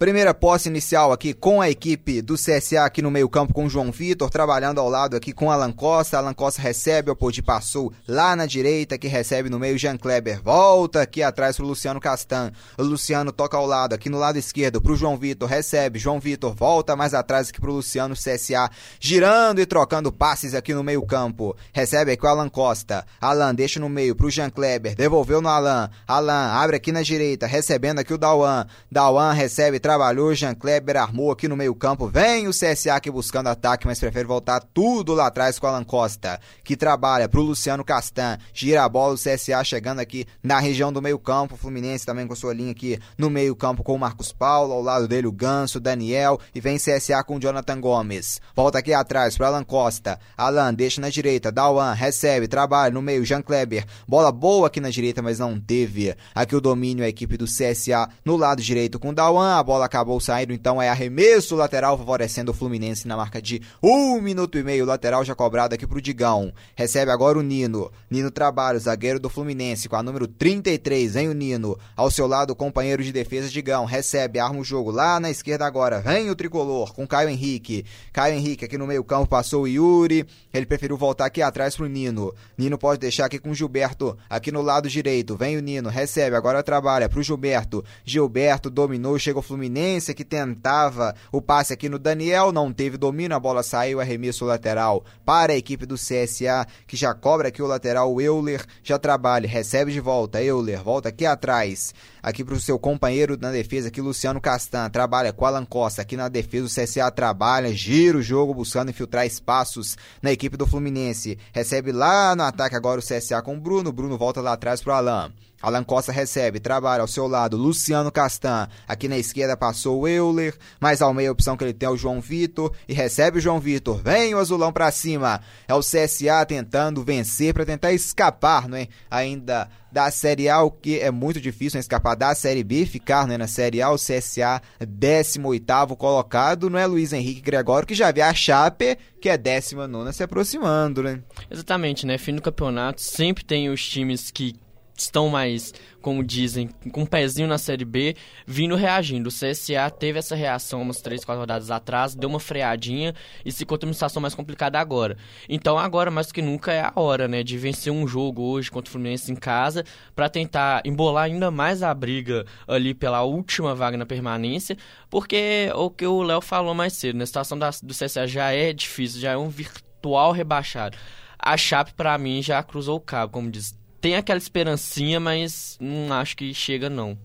Primeira 0.00 0.32
posse 0.32 0.66
inicial 0.70 1.12
aqui 1.12 1.34
com 1.34 1.60
a 1.60 1.68
equipe 1.68 2.22
do 2.22 2.32
CSA 2.32 2.86
aqui 2.86 3.02
no 3.02 3.10
meio-campo 3.10 3.52
com 3.52 3.66
o 3.66 3.68
João 3.68 3.92
Vitor, 3.92 4.30
trabalhando 4.30 4.80
ao 4.80 4.88
lado 4.88 5.14
aqui 5.14 5.30
com 5.30 5.50
Alan 5.50 5.70
Costa. 5.70 6.16
Alan 6.16 6.32
Costa 6.32 6.62
recebe, 6.62 7.10
o 7.10 7.14
Podi 7.14 7.42
passou 7.42 7.92
lá 8.08 8.34
na 8.34 8.46
direita, 8.46 8.96
que 8.96 9.08
recebe 9.08 9.50
no 9.50 9.58
meio 9.58 9.76
Jean 9.76 9.98
Kleber. 9.98 10.40
Volta 10.42 11.02
aqui 11.02 11.22
atrás 11.22 11.56
pro 11.58 11.66
Luciano 11.66 12.00
Castan. 12.00 12.50
O 12.78 12.82
Luciano 12.82 13.30
toca 13.30 13.58
ao 13.58 13.66
lado, 13.66 13.92
aqui 13.92 14.08
no 14.08 14.18
lado 14.18 14.38
esquerdo 14.38 14.80
pro 14.80 14.96
João 14.96 15.18
Vitor, 15.18 15.46
recebe. 15.46 15.98
João 15.98 16.18
Vitor 16.18 16.54
volta 16.54 16.96
mais 16.96 17.12
atrás 17.12 17.50
aqui 17.50 17.60
pro 17.60 17.74
Luciano 17.74 18.14
CSA, 18.14 18.70
girando 18.98 19.60
e 19.60 19.66
trocando 19.66 20.10
passes 20.10 20.54
aqui 20.54 20.72
no 20.72 20.82
meio-campo. 20.82 21.54
Recebe 21.74 22.12
aqui 22.12 22.24
o 22.24 22.28
Alan 22.30 22.48
Costa. 22.48 23.04
Alan 23.20 23.54
deixa 23.54 23.78
no 23.78 23.90
meio 23.90 24.16
pro 24.16 24.30
Jean 24.30 24.48
Kleber, 24.48 24.96
devolveu 24.96 25.42
no 25.42 25.48
Alan. 25.50 25.90
Alan 26.08 26.52
abre 26.54 26.76
aqui 26.76 26.90
na 26.90 27.02
direita, 27.02 27.46
recebendo 27.46 27.98
aqui 27.98 28.14
o 28.14 28.18
Dauan. 28.18 28.66
Dauan 28.90 29.32
recebe, 29.34 29.78
trabalhou, 29.90 30.32
Jean 30.32 30.54
Kleber 30.54 30.96
armou 30.96 31.32
aqui 31.32 31.48
no 31.48 31.56
meio 31.56 31.74
campo, 31.74 32.06
vem 32.06 32.46
o 32.46 32.52
CSA 32.52 32.94
aqui 32.94 33.10
buscando 33.10 33.48
ataque, 33.48 33.88
mas 33.88 33.98
prefere 33.98 34.24
voltar 34.24 34.60
tudo 34.60 35.14
lá 35.14 35.26
atrás 35.26 35.58
com 35.58 35.66
Alan 35.66 35.82
Costa, 35.82 36.38
que 36.62 36.76
trabalha 36.76 37.28
pro 37.28 37.42
Luciano 37.42 37.84
Castan, 37.84 38.38
gira 38.54 38.84
a 38.84 38.88
bola, 38.88 39.14
o 39.14 39.18
CSA 39.18 39.64
chegando 39.64 39.98
aqui 39.98 40.26
na 40.40 40.60
região 40.60 40.92
do 40.92 41.02
meio 41.02 41.18
campo, 41.18 41.56
o 41.56 41.58
Fluminense 41.58 42.06
também 42.06 42.24
com 42.24 42.36
sua 42.36 42.54
linha 42.54 42.70
aqui 42.70 43.00
no 43.18 43.28
meio 43.28 43.56
campo 43.56 43.82
com 43.82 43.92
o 43.92 43.98
Marcos 43.98 44.32
Paulo, 44.32 44.72
ao 44.72 44.80
lado 44.80 45.08
dele 45.08 45.26
o 45.26 45.32
Ganso, 45.32 45.78
o 45.78 45.80
Daniel, 45.80 46.38
e 46.54 46.60
vem 46.60 46.76
CSA 46.76 47.24
com 47.24 47.34
o 47.34 47.40
Jonathan 47.40 47.80
Gomes, 47.80 48.40
volta 48.54 48.78
aqui 48.78 48.94
atrás 48.94 49.36
pro 49.36 49.46
Alan 49.46 49.64
Costa, 49.64 50.20
Alan 50.36 50.72
deixa 50.72 51.00
na 51.00 51.10
direita, 51.10 51.50
Dauan 51.50 51.94
recebe, 51.94 52.46
trabalha 52.46 52.94
no 52.94 53.02
meio, 53.02 53.24
Jean 53.24 53.42
Kleber, 53.42 53.84
bola 54.06 54.30
boa 54.30 54.68
aqui 54.68 54.78
na 54.78 54.88
direita, 54.88 55.20
mas 55.20 55.40
não 55.40 55.58
teve 55.58 56.14
aqui 56.32 56.54
o 56.54 56.60
domínio 56.60 57.04
a 57.04 57.08
equipe 57.08 57.36
do 57.36 57.46
CSA 57.46 58.08
no 58.24 58.36
lado 58.36 58.62
direito 58.62 59.00
com 59.00 59.08
o 59.08 59.12
Dauan, 59.12 59.58
a 59.58 59.62
bola 59.64 59.79
acabou 59.82 60.20
saindo, 60.20 60.52
então 60.52 60.80
é 60.80 60.88
arremesso 60.88 61.56
lateral 61.56 61.96
favorecendo 61.96 62.50
o 62.50 62.54
Fluminense 62.54 63.06
na 63.06 63.16
marca 63.16 63.40
de 63.40 63.62
um 63.82 64.20
minuto 64.20 64.58
e 64.58 64.62
meio, 64.62 64.84
lateral 64.84 65.24
já 65.24 65.34
cobrado 65.34 65.74
aqui 65.74 65.86
pro 65.86 66.00
Digão. 66.00 66.52
Recebe 66.74 67.10
agora 67.10 67.38
o 67.38 67.42
Nino. 67.42 67.90
Nino 68.10 68.30
trabalha, 68.30 68.76
o 68.76 68.80
zagueiro 68.80 69.18
do 69.18 69.28
Fluminense, 69.28 69.88
com 69.88 69.96
a 69.96 70.02
número 70.02 70.26
33, 70.26 71.14
vem 71.14 71.28
o 71.28 71.34
Nino. 71.34 71.78
Ao 71.96 72.10
seu 72.10 72.26
lado, 72.26 72.52
o 72.52 72.56
companheiro 72.56 73.02
de 73.02 73.12
defesa 73.12 73.48
Digão. 73.48 73.84
Recebe, 73.84 74.38
arma 74.38 74.60
o 74.60 74.64
jogo 74.64 74.90
lá 74.90 75.18
na 75.20 75.30
esquerda 75.30 75.66
agora. 75.66 76.00
Vem 76.00 76.30
o 76.30 76.36
tricolor 76.36 76.92
com 76.92 77.06
Caio 77.06 77.28
Henrique. 77.28 77.84
Caio 78.12 78.34
Henrique 78.34 78.64
aqui 78.64 78.76
no 78.76 78.86
meio-campo 78.86 79.28
passou 79.28 79.62
o 79.62 79.68
Yuri. 79.68 80.26
Ele 80.52 80.66
preferiu 80.66 80.96
voltar 80.96 81.26
aqui 81.26 81.42
atrás 81.42 81.76
pro 81.76 81.86
Nino. 81.86 82.34
Nino 82.56 82.78
pode 82.78 83.00
deixar 83.00 83.26
aqui 83.26 83.38
com 83.38 83.50
o 83.50 83.54
Gilberto 83.54 84.16
aqui 84.28 84.50
no 84.52 84.62
lado 84.62 84.88
direito. 84.88 85.36
Vem 85.36 85.56
o 85.56 85.60
Nino, 85.60 85.88
recebe, 85.88 86.36
agora 86.36 86.62
trabalha 86.62 87.08
pro 87.08 87.22
Gilberto. 87.22 87.84
Gilberto 88.04 88.68
dominou, 88.70 89.18
chega 89.18 89.38
o 89.38 89.42
Fluminense 89.42 89.69
Fluminense 89.70 90.12
que 90.14 90.24
tentava 90.24 91.14
o 91.30 91.40
passe 91.40 91.72
aqui 91.72 91.88
no 91.88 91.96
Daniel, 91.96 92.50
não 92.50 92.72
teve 92.72 92.96
domínio, 92.96 93.36
a 93.36 93.40
bola 93.40 93.62
saiu, 93.62 94.00
arremesso 94.00 94.44
lateral 94.44 95.04
para 95.24 95.52
a 95.52 95.56
equipe 95.56 95.86
do 95.86 95.94
CSA, 95.94 96.66
que 96.88 96.96
já 96.96 97.14
cobra 97.14 97.48
aqui 97.48 97.62
o 97.62 97.66
lateral, 97.68 98.12
o 98.12 98.20
Euler 98.20 98.66
já 98.82 98.98
trabalha, 98.98 99.46
recebe 99.46 99.92
de 99.92 100.00
volta, 100.00 100.42
Euler, 100.42 100.82
volta 100.82 101.10
aqui 101.10 101.24
atrás, 101.24 101.94
aqui 102.20 102.42
para 102.42 102.54
o 102.54 102.60
seu 102.60 102.80
companheiro 102.80 103.38
na 103.40 103.52
defesa, 103.52 103.88
aqui 103.88 104.00
Luciano 104.00 104.40
Castan, 104.40 104.90
trabalha 104.90 105.32
com 105.32 105.46
Alan 105.46 105.64
Costa, 105.64 106.02
aqui 106.02 106.16
na 106.16 106.28
defesa 106.28 106.66
o 106.66 106.84
CSA 106.84 107.08
trabalha, 107.12 107.72
gira 107.72 108.18
o 108.18 108.22
jogo 108.22 108.52
buscando 108.52 108.90
infiltrar 108.90 109.24
espaços 109.24 109.96
na 110.20 110.32
equipe 110.32 110.56
do 110.56 110.66
Fluminense, 110.66 111.38
recebe 111.52 111.92
lá 111.92 112.34
no 112.34 112.42
ataque 112.42 112.74
agora 112.74 112.98
o 112.98 113.04
CSA 113.04 113.40
com 113.40 113.54
o 113.54 113.60
Bruno, 113.60 113.92
Bruno 113.92 114.18
volta 114.18 114.40
lá 114.40 114.54
atrás 114.54 114.82
para 114.82 114.94
o 114.94 114.96
Alan. 114.96 115.32
Alan 115.62 115.84
Costa 115.84 116.10
recebe, 116.10 116.58
trabalha 116.58 117.02
ao 117.02 117.08
seu 117.08 117.26
lado, 117.26 117.56
Luciano 117.56 118.10
Castan. 118.10 118.68
Aqui 118.88 119.08
na 119.08 119.18
esquerda 119.18 119.56
passou 119.56 120.00
o 120.00 120.08
Euler, 120.08 120.56
mais 120.80 121.02
ao 121.02 121.12
meio 121.12 121.30
a 121.30 121.32
opção 121.32 121.56
que 121.56 121.64
ele 121.64 121.72
tem 121.72 121.86
é 121.86 121.90
o 121.90 121.96
João 121.96 122.20
Vitor 122.20 122.72
e 122.88 122.94
recebe 122.94 123.38
o 123.38 123.40
João 123.40 123.60
Vitor. 123.60 124.00
Vem 124.02 124.34
o 124.34 124.38
azulão 124.38 124.72
para 124.72 124.90
cima. 124.90 125.40
É 125.68 125.74
o 125.74 125.80
CSA 125.80 126.44
tentando 126.46 127.02
vencer 127.02 127.52
para 127.52 127.66
tentar 127.66 127.92
escapar, 127.92 128.68
não 128.68 128.76
é? 128.76 128.88
Ainda 129.10 129.68
da 129.90 130.10
Série 130.10 130.48
A, 130.48 130.62
o 130.62 130.70
que 130.70 131.00
é 131.00 131.10
muito 131.10 131.40
difícil 131.40 131.76
né? 131.76 131.80
escapar 131.80 132.14
da 132.14 132.34
Série 132.34 132.62
B, 132.62 132.86
ficar 132.86 133.26
né? 133.26 133.36
na 133.36 133.46
Série 133.46 133.82
A, 133.82 133.90
o 133.90 133.96
CSA 133.96 134.62
18º 134.80 135.96
colocado, 135.96 136.70
não 136.70 136.78
é 136.78 136.86
Luiz 136.86 137.12
Henrique 137.12 137.40
Gregório, 137.40 137.86
que 137.86 137.94
já 137.94 138.12
vê 138.12 138.22
a 138.22 138.32
Chape, 138.32 138.96
que 139.20 139.28
é 139.28 139.36
19 139.36 140.12
se 140.12 140.22
aproximando, 140.22 141.02
né? 141.02 141.20
Exatamente, 141.50 142.06
né? 142.06 142.16
Fim 142.18 142.34
do 142.34 142.42
campeonato, 142.42 143.00
sempre 143.00 143.44
tem 143.44 143.68
os 143.68 143.86
times 143.86 144.30
que 144.30 144.54
estão 145.02 145.28
mais, 145.28 145.72
como 146.00 146.22
dizem, 146.22 146.68
com 146.92 147.02
um 147.02 147.06
pezinho 147.06 147.48
na 147.48 147.58
Série 147.58 147.84
B, 147.84 148.16
vindo 148.46 148.74
reagindo. 148.74 149.28
O 149.28 149.32
CSA 149.32 149.90
teve 149.90 150.18
essa 150.18 150.34
reação 150.34 150.82
umas 150.82 151.00
3, 151.00 151.24
4 151.24 151.40
rodadas 151.40 151.70
atrás, 151.70 152.14
deu 152.14 152.28
uma 152.28 152.40
freadinha 152.40 153.14
e 153.44 153.50
se 153.50 153.64
encontra 153.64 153.86
uma 153.86 153.94
situação 153.94 154.20
mais 154.20 154.34
complicada 154.34 154.78
agora. 154.78 155.16
Então 155.48 155.78
agora, 155.78 156.10
mais 156.10 156.28
do 156.28 156.34
que 156.34 156.42
nunca, 156.42 156.72
é 156.72 156.82
a 156.82 156.92
hora, 156.94 157.26
né, 157.26 157.42
de 157.42 157.56
vencer 157.56 157.92
um 157.92 158.06
jogo 158.06 158.42
hoje 158.42 158.70
contra 158.70 158.88
o 158.88 158.92
Fluminense 158.92 159.32
em 159.32 159.36
casa, 159.36 159.84
para 160.14 160.28
tentar 160.28 160.82
embolar 160.84 161.24
ainda 161.24 161.50
mais 161.50 161.82
a 161.82 161.92
briga 161.94 162.44
ali 162.68 162.94
pela 162.94 163.22
última 163.22 163.74
vaga 163.74 163.96
na 163.96 164.06
permanência, 164.06 164.76
porque 165.08 165.70
o 165.74 165.90
que 165.90 166.06
o 166.06 166.22
Léo 166.22 166.40
falou 166.40 166.74
mais 166.74 166.92
cedo, 166.92 167.16
né, 167.16 167.24
a 167.24 167.26
situação 167.26 167.58
da, 167.58 167.70
do 167.82 167.94
CSA 167.94 168.26
já 168.26 168.52
é 168.52 168.72
difícil, 168.72 169.20
já 169.20 169.32
é 169.32 169.36
um 169.36 169.48
virtual 169.48 170.32
rebaixado. 170.32 170.96
A 171.42 171.56
Chape, 171.56 171.94
para 171.94 172.18
mim, 172.18 172.42
já 172.42 172.62
cruzou 172.62 172.98
o 172.98 173.00
cabo, 173.00 173.32
como 173.32 173.50
diz 173.50 173.74
tem 174.00 174.16
aquela 174.16 174.38
esperancinha, 174.38 175.20
mas 175.20 175.76
não 175.80 176.12
acho 176.12 176.36
que 176.36 176.52
chega 176.54 176.88
não. 176.88 177.18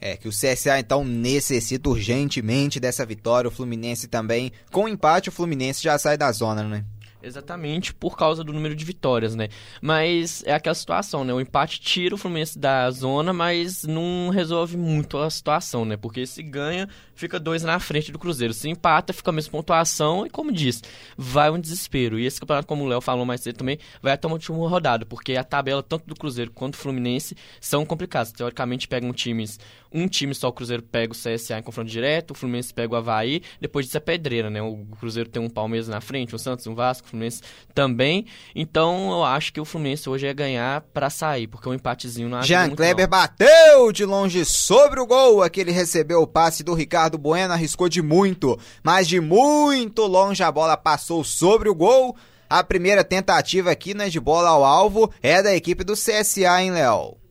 É, 0.00 0.16
que 0.16 0.28
o 0.28 0.30
CSA 0.30 0.78
então 0.78 1.02
necessita 1.02 1.88
urgentemente 1.88 2.78
dessa 2.78 3.06
vitória, 3.06 3.48
o 3.48 3.50
Fluminense 3.50 4.06
também. 4.06 4.52
Com 4.70 4.86
empate, 4.86 5.30
o 5.30 5.32
Fluminense 5.32 5.82
já 5.82 5.98
sai 5.98 6.18
da 6.18 6.30
zona, 6.30 6.62
né? 6.64 6.84
Exatamente, 7.24 7.94
por 7.94 8.16
causa 8.18 8.44
do 8.44 8.52
número 8.52 8.74
de 8.74 8.84
vitórias, 8.84 9.34
né? 9.34 9.48
Mas 9.80 10.42
é 10.44 10.52
aquela 10.52 10.74
situação, 10.74 11.24
né? 11.24 11.32
O 11.32 11.40
empate 11.40 11.80
tira 11.80 12.14
o 12.14 12.18
Fluminense 12.18 12.58
da 12.58 12.90
zona, 12.90 13.32
mas 13.32 13.84
não 13.84 14.28
resolve 14.30 14.76
muito 14.76 15.16
a 15.16 15.30
situação, 15.30 15.86
né? 15.86 15.96
Porque 15.96 16.26
se 16.26 16.42
ganha, 16.42 16.86
fica 17.14 17.40
dois 17.40 17.62
na 17.62 17.78
frente 17.78 18.12
do 18.12 18.18
Cruzeiro. 18.18 18.52
Se 18.52 18.68
empata, 18.68 19.12
fica 19.12 19.30
a 19.30 19.32
mesma 19.32 19.52
pontuação 19.52 20.26
e, 20.26 20.30
como 20.30 20.52
disse, 20.52 20.82
vai 21.16 21.50
um 21.50 21.58
desespero. 21.58 22.18
E 22.18 22.26
esse 22.26 22.38
campeonato, 22.38 22.66
como 22.66 22.84
o 22.84 22.88
Léo 22.88 23.00
falou 23.00 23.24
mais 23.24 23.40
cedo 23.40 23.56
também, 23.56 23.78
vai 24.02 24.12
até 24.12 24.26
uma 24.26 24.34
última 24.34 24.68
rodada, 24.68 25.06
porque 25.06 25.34
a 25.36 25.44
tabela, 25.44 25.82
tanto 25.82 26.06
do 26.06 26.14
Cruzeiro 26.14 26.50
quanto 26.50 26.74
do 26.74 26.78
Fluminense, 26.78 27.34
são 27.60 27.86
complicadas. 27.86 28.32
Teoricamente, 28.32 28.86
pegam 28.86 29.12
times, 29.14 29.58
um 29.94 30.08
time 30.08 30.34
só 30.34 30.48
o 30.48 30.52
Cruzeiro 30.52 30.82
pega 30.82 31.12
o 31.12 31.16
CSA 31.16 31.58
em 31.58 31.62
confronto 31.62 31.90
direto, 31.90 32.32
o 32.32 32.34
Fluminense 32.34 32.74
pega 32.74 32.92
o 32.92 32.96
Havaí, 32.96 33.42
depois 33.60 33.86
disso 33.86 33.96
é 33.96 34.00
pedreira, 34.00 34.50
né? 34.50 34.60
O 34.60 34.84
Cruzeiro 34.98 35.28
tem 35.30 35.40
um 35.40 35.48
Palmeiras 35.48 35.88
na 35.88 36.00
frente, 36.00 36.34
um 36.34 36.38
Santos, 36.38 36.66
um 36.66 36.74
Vasco, 36.74 37.06
o 37.06 37.10
Fluminense 37.10 37.42
também. 37.72 38.26
Então, 38.54 39.12
eu 39.12 39.24
acho 39.24 39.52
que 39.52 39.60
o 39.60 39.64
Fluminense 39.64 40.08
hoje 40.08 40.26
é 40.26 40.34
ganhar 40.34 40.80
para 40.92 41.08
sair, 41.08 41.46
porque 41.46 41.68
um 41.68 41.74
empatezinho 41.74 42.28
não 42.28 42.42
Jean 42.42 42.70
Kleber 42.70 43.04
não. 43.04 43.10
bateu 43.10 43.92
de 43.92 44.04
longe 44.04 44.44
sobre 44.44 44.98
o 45.00 45.06
gol, 45.06 45.42
aqui 45.42 45.60
ele 45.60 45.70
recebeu 45.70 46.20
o 46.20 46.26
passe 46.26 46.64
do 46.64 46.74
Ricardo 46.74 47.04
Ricardo 47.04 47.18
Bueno 47.18 47.52
arriscou 47.52 47.88
de 47.88 48.00
muito, 48.00 48.58
mas 48.82 49.06
de 49.06 49.20
muito 49.20 50.06
longe 50.06 50.42
a 50.42 50.50
bola 50.50 50.76
passou 50.76 51.22
sobre 51.22 51.68
o 51.68 51.74
gol. 51.74 52.16
A 52.48 52.62
primeira 52.62 53.04
tentativa 53.04 53.70
aqui, 53.70 53.94
né, 53.94 54.08
de 54.08 54.20
bola 54.20 54.50
ao 54.50 54.64
alvo 54.64 55.12
é 55.22 55.42
da 55.42 55.54
equipe 55.54 55.84
do 55.84 55.94
CSA, 55.94 56.62
hein, 56.62 56.70
Léo? 56.70 57.23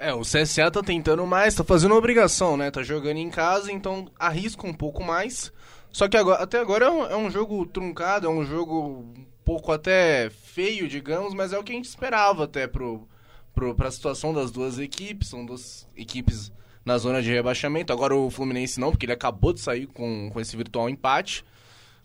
É, 0.00 0.14
o 0.14 0.20
CSA 0.20 0.70
tá 0.70 0.80
tentando 0.80 1.26
mais, 1.26 1.56
tá 1.56 1.64
fazendo 1.64 1.96
obrigação, 1.96 2.56
né? 2.56 2.70
Tá 2.70 2.84
jogando 2.84 3.16
em 3.16 3.28
casa, 3.28 3.72
então 3.72 4.08
arrisca 4.16 4.64
um 4.64 4.72
pouco 4.72 5.02
mais. 5.02 5.52
Só 5.90 6.06
que 6.06 6.16
agora, 6.16 6.40
até 6.40 6.60
agora 6.60 6.86
é 6.86 6.90
um, 6.90 7.04
é 7.04 7.16
um 7.16 7.28
jogo 7.28 7.66
truncado, 7.66 8.28
é 8.28 8.30
um 8.30 8.44
jogo 8.44 9.04
um 9.16 9.26
pouco 9.44 9.72
até 9.72 10.30
feio, 10.30 10.86
digamos, 10.86 11.34
mas 11.34 11.52
é 11.52 11.58
o 11.58 11.64
que 11.64 11.72
a 11.72 11.74
gente 11.74 11.86
esperava 11.86 12.44
até 12.44 12.68
pro, 12.68 13.08
pro, 13.52 13.74
pra 13.74 13.90
situação 13.90 14.32
das 14.32 14.52
duas 14.52 14.78
equipes. 14.78 15.30
São 15.30 15.44
duas 15.44 15.88
equipes 15.96 16.52
na 16.84 16.96
zona 16.96 17.20
de 17.20 17.32
rebaixamento. 17.32 17.92
Agora 17.92 18.14
o 18.14 18.30
Fluminense 18.30 18.78
não, 18.78 18.92
porque 18.92 19.04
ele 19.04 19.12
acabou 19.12 19.52
de 19.52 19.60
sair 19.60 19.88
com, 19.88 20.30
com 20.32 20.40
esse 20.40 20.56
virtual 20.56 20.88
empate. 20.88 21.44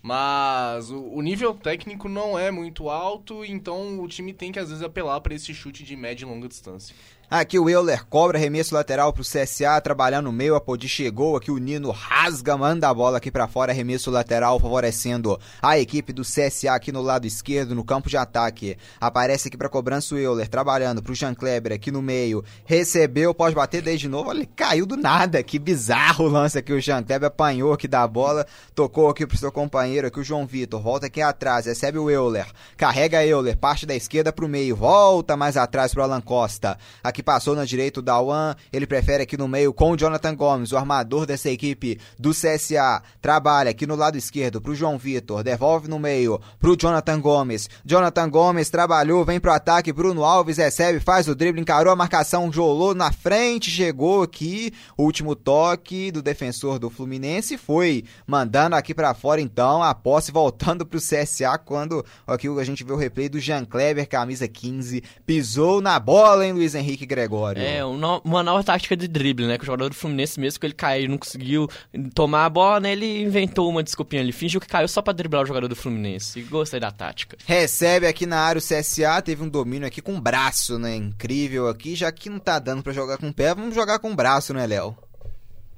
Mas 0.03 0.91
o, 0.91 0.99
o 0.99 1.21
nível 1.21 1.53
técnico 1.53 2.09
não 2.09 2.37
é 2.37 2.51
muito 2.51 2.89
alto, 2.89 3.45
então 3.45 4.01
o 4.01 4.07
time 4.07 4.33
tem 4.33 4.51
que 4.51 4.59
às 4.59 4.67
vezes 4.67 4.83
apelar 4.83 5.21
para 5.21 5.33
esse 5.33 5.53
chute 5.53 5.81
de 5.85 5.95
média 5.95 6.25
e 6.25 6.27
longa 6.27 6.49
distância. 6.49 6.93
Aqui 7.29 7.57
o 7.57 7.67
Euler 7.67 8.05
cobra 8.05 8.37
arremesso 8.37 8.75
lateral 8.75 9.11
pro 9.11 9.23
CSA, 9.23 9.81
trabalhando 9.81 10.25
no 10.25 10.31
meio, 10.31 10.55
a 10.55 10.61
Podi 10.61 10.87
chegou, 10.87 11.35
aqui 11.35 11.49
o 11.49 11.57
Nino 11.57 11.89
rasga, 11.89 12.55
manda 12.55 12.87
a 12.87 12.93
bola 12.93 13.17
aqui 13.17 13.31
para 13.31 13.47
fora, 13.47 13.71
arremesso 13.71 14.11
lateral, 14.11 14.59
favorecendo 14.59 15.39
a 15.59 15.79
equipe 15.79 16.13
do 16.13 16.21
CSA 16.21 16.75
aqui 16.75 16.91
no 16.91 17.01
lado 17.01 17.25
esquerdo, 17.25 17.73
no 17.73 17.83
campo 17.83 18.07
de 18.07 18.17
ataque. 18.17 18.77
Aparece 19.01 19.47
aqui 19.47 19.57
para 19.57 19.67
cobrança 19.67 20.13
o 20.13 20.17
Euler, 20.19 20.47
trabalhando 20.47 21.01
pro 21.01 21.15
Jean 21.15 21.33
Kleber 21.33 21.73
aqui 21.73 21.89
no 21.89 22.03
meio, 22.03 22.43
recebeu, 22.65 23.33
pode 23.33 23.55
bater 23.55 23.81
desde 23.81 24.07
novo, 24.07 24.29
olha, 24.29 24.47
caiu 24.55 24.85
do 24.85 24.95
nada, 24.95 25.41
que 25.41 25.57
bizarro 25.57 26.25
o 26.25 26.29
lance 26.29 26.59
aqui, 26.59 26.71
o 26.71 26.79
Jean 26.79 27.01
Kleber 27.01 27.29
apanhou 27.29 27.73
aqui 27.73 27.87
da 27.87 28.05
bola, 28.05 28.45
tocou 28.75 29.09
aqui 29.09 29.25
pro 29.25 29.37
seu 29.37 29.51
companheiro 29.51 30.05
aqui, 30.05 30.19
o 30.19 30.23
João 30.23 30.45
Vitor, 30.45 30.79
volta 30.79 31.07
aqui 31.07 31.21
atrás, 31.21 31.65
recebe 31.65 31.97
o 31.97 32.11
Euler, 32.11 32.45
carrega 32.77 33.25
Euler, 33.25 33.57
parte 33.57 33.87
da 33.87 33.95
esquerda 33.95 34.31
pro 34.31 34.47
meio, 34.47 34.75
volta 34.75 35.35
mais 35.35 35.57
atrás 35.57 35.93
pro 35.93 36.03
Alan 36.03 36.21
Costa, 36.21 36.77
aqui 37.03 37.12
passou 37.21 37.55
na 37.55 37.65
direita 37.65 37.99
o 37.99 38.03
Dawan, 38.03 38.55
ele 38.71 38.87
prefere 38.87 39.23
aqui 39.23 39.37
no 39.37 39.47
meio 39.47 39.73
com 39.73 39.91
o 39.91 39.97
Jonathan 39.97 40.33
Gomes, 40.33 40.71
o 40.71 40.77
armador 40.77 41.25
dessa 41.25 41.49
equipe 41.49 41.99
do 42.17 42.31
CSA. 42.31 43.03
Trabalha 43.21 43.69
aqui 43.69 43.85
no 43.85 43.95
lado 43.95 44.17
esquerdo 44.17 44.61
pro 44.61 44.73
João 44.73 44.97
Vitor, 44.97 45.43
devolve 45.43 45.87
no 45.87 45.99
meio 45.99 46.39
pro 46.59 46.75
Jonathan 46.75 47.19
Gomes. 47.19 47.69
Jonathan 47.85 48.29
Gomes 48.29 48.69
trabalhou, 48.69 49.25
vem 49.25 49.39
pro 49.39 49.51
ataque, 49.51 49.93
Bruno 49.93 50.23
Alves 50.23 50.57
recebe, 50.57 50.99
faz 50.99 51.27
o 51.27 51.35
drible, 51.35 51.61
encarou 51.61 51.91
a 51.91 51.95
marcação, 51.95 52.51
jolou 52.51 52.95
na 52.95 53.11
frente, 53.11 53.69
chegou 53.69 54.23
aqui, 54.23 54.71
último 54.97 55.35
toque 55.35 56.11
do 56.11 56.21
defensor 56.21 56.79
do 56.79 56.89
Fluminense, 56.89 57.57
foi 57.57 58.05
mandando 58.25 58.75
aqui 58.75 58.93
para 58.93 59.13
fora 59.13 59.41
então, 59.41 59.83
a 59.83 59.93
posse 59.93 60.31
voltando 60.31 60.85
pro 60.85 60.99
CSA 60.99 61.57
quando 61.57 62.05
aqui 62.25 62.47
a 62.47 62.63
gente 62.63 62.83
vê 62.83 62.93
o 62.93 62.97
replay 62.97 63.27
do 63.27 63.39
Jean 63.39 63.65
Kleber, 63.65 64.07
camisa 64.07 64.47
15, 64.47 65.03
pisou 65.25 65.81
na 65.81 65.99
bola, 65.99 66.45
hein, 66.45 66.53
Luiz 66.53 66.75
Henrique 66.75 67.02
Gregório. 67.05 67.61
É, 67.61 67.83
uma 67.85 68.43
nova 68.43 68.63
tática 68.63 68.95
de 68.95 69.07
drible, 69.07 69.45
né? 69.45 69.57
Que 69.57 69.63
o 69.63 69.65
jogador 69.65 69.89
do 69.89 69.95
Fluminense, 69.95 70.39
mesmo 70.39 70.59
que 70.59 70.65
ele 70.65 70.73
caiu 70.73 71.09
não 71.09 71.17
conseguiu 71.17 71.69
tomar 72.13 72.45
a 72.45 72.49
bola, 72.49 72.79
né? 72.79 72.91
Ele 72.91 73.21
inventou 73.21 73.69
uma 73.69 73.83
desculpinha. 73.83 74.21
Ele 74.21 74.31
fingiu 74.31 74.59
que 74.59 74.67
caiu 74.67 74.87
só 74.87 75.01
pra 75.01 75.13
driblar 75.13 75.43
o 75.43 75.45
jogador 75.45 75.67
do 75.67 75.75
Fluminense. 75.75 76.39
E 76.39 76.43
gostei 76.43 76.79
da 76.79 76.91
tática. 76.91 77.37
Recebe 77.45 78.07
aqui 78.07 78.25
na 78.25 78.39
área 78.39 78.59
o 78.59 78.61
CSA, 78.61 79.21
teve 79.21 79.43
um 79.43 79.49
domínio 79.49 79.87
aqui 79.87 80.01
com 80.01 80.15
o 80.15 80.21
braço, 80.21 80.77
né? 80.79 80.95
Incrível 80.95 81.67
aqui, 81.67 81.95
já 81.95 82.11
que 82.11 82.29
não 82.29 82.39
tá 82.39 82.59
dando 82.59 82.83
para 82.83 82.93
jogar 82.93 83.17
com 83.17 83.29
o 83.29 83.33
pé, 83.33 83.53
vamos 83.53 83.75
jogar 83.75 83.99
com 83.99 84.11
o 84.11 84.15
braço, 84.15 84.53
né, 84.53 84.65
Léo? 84.65 84.97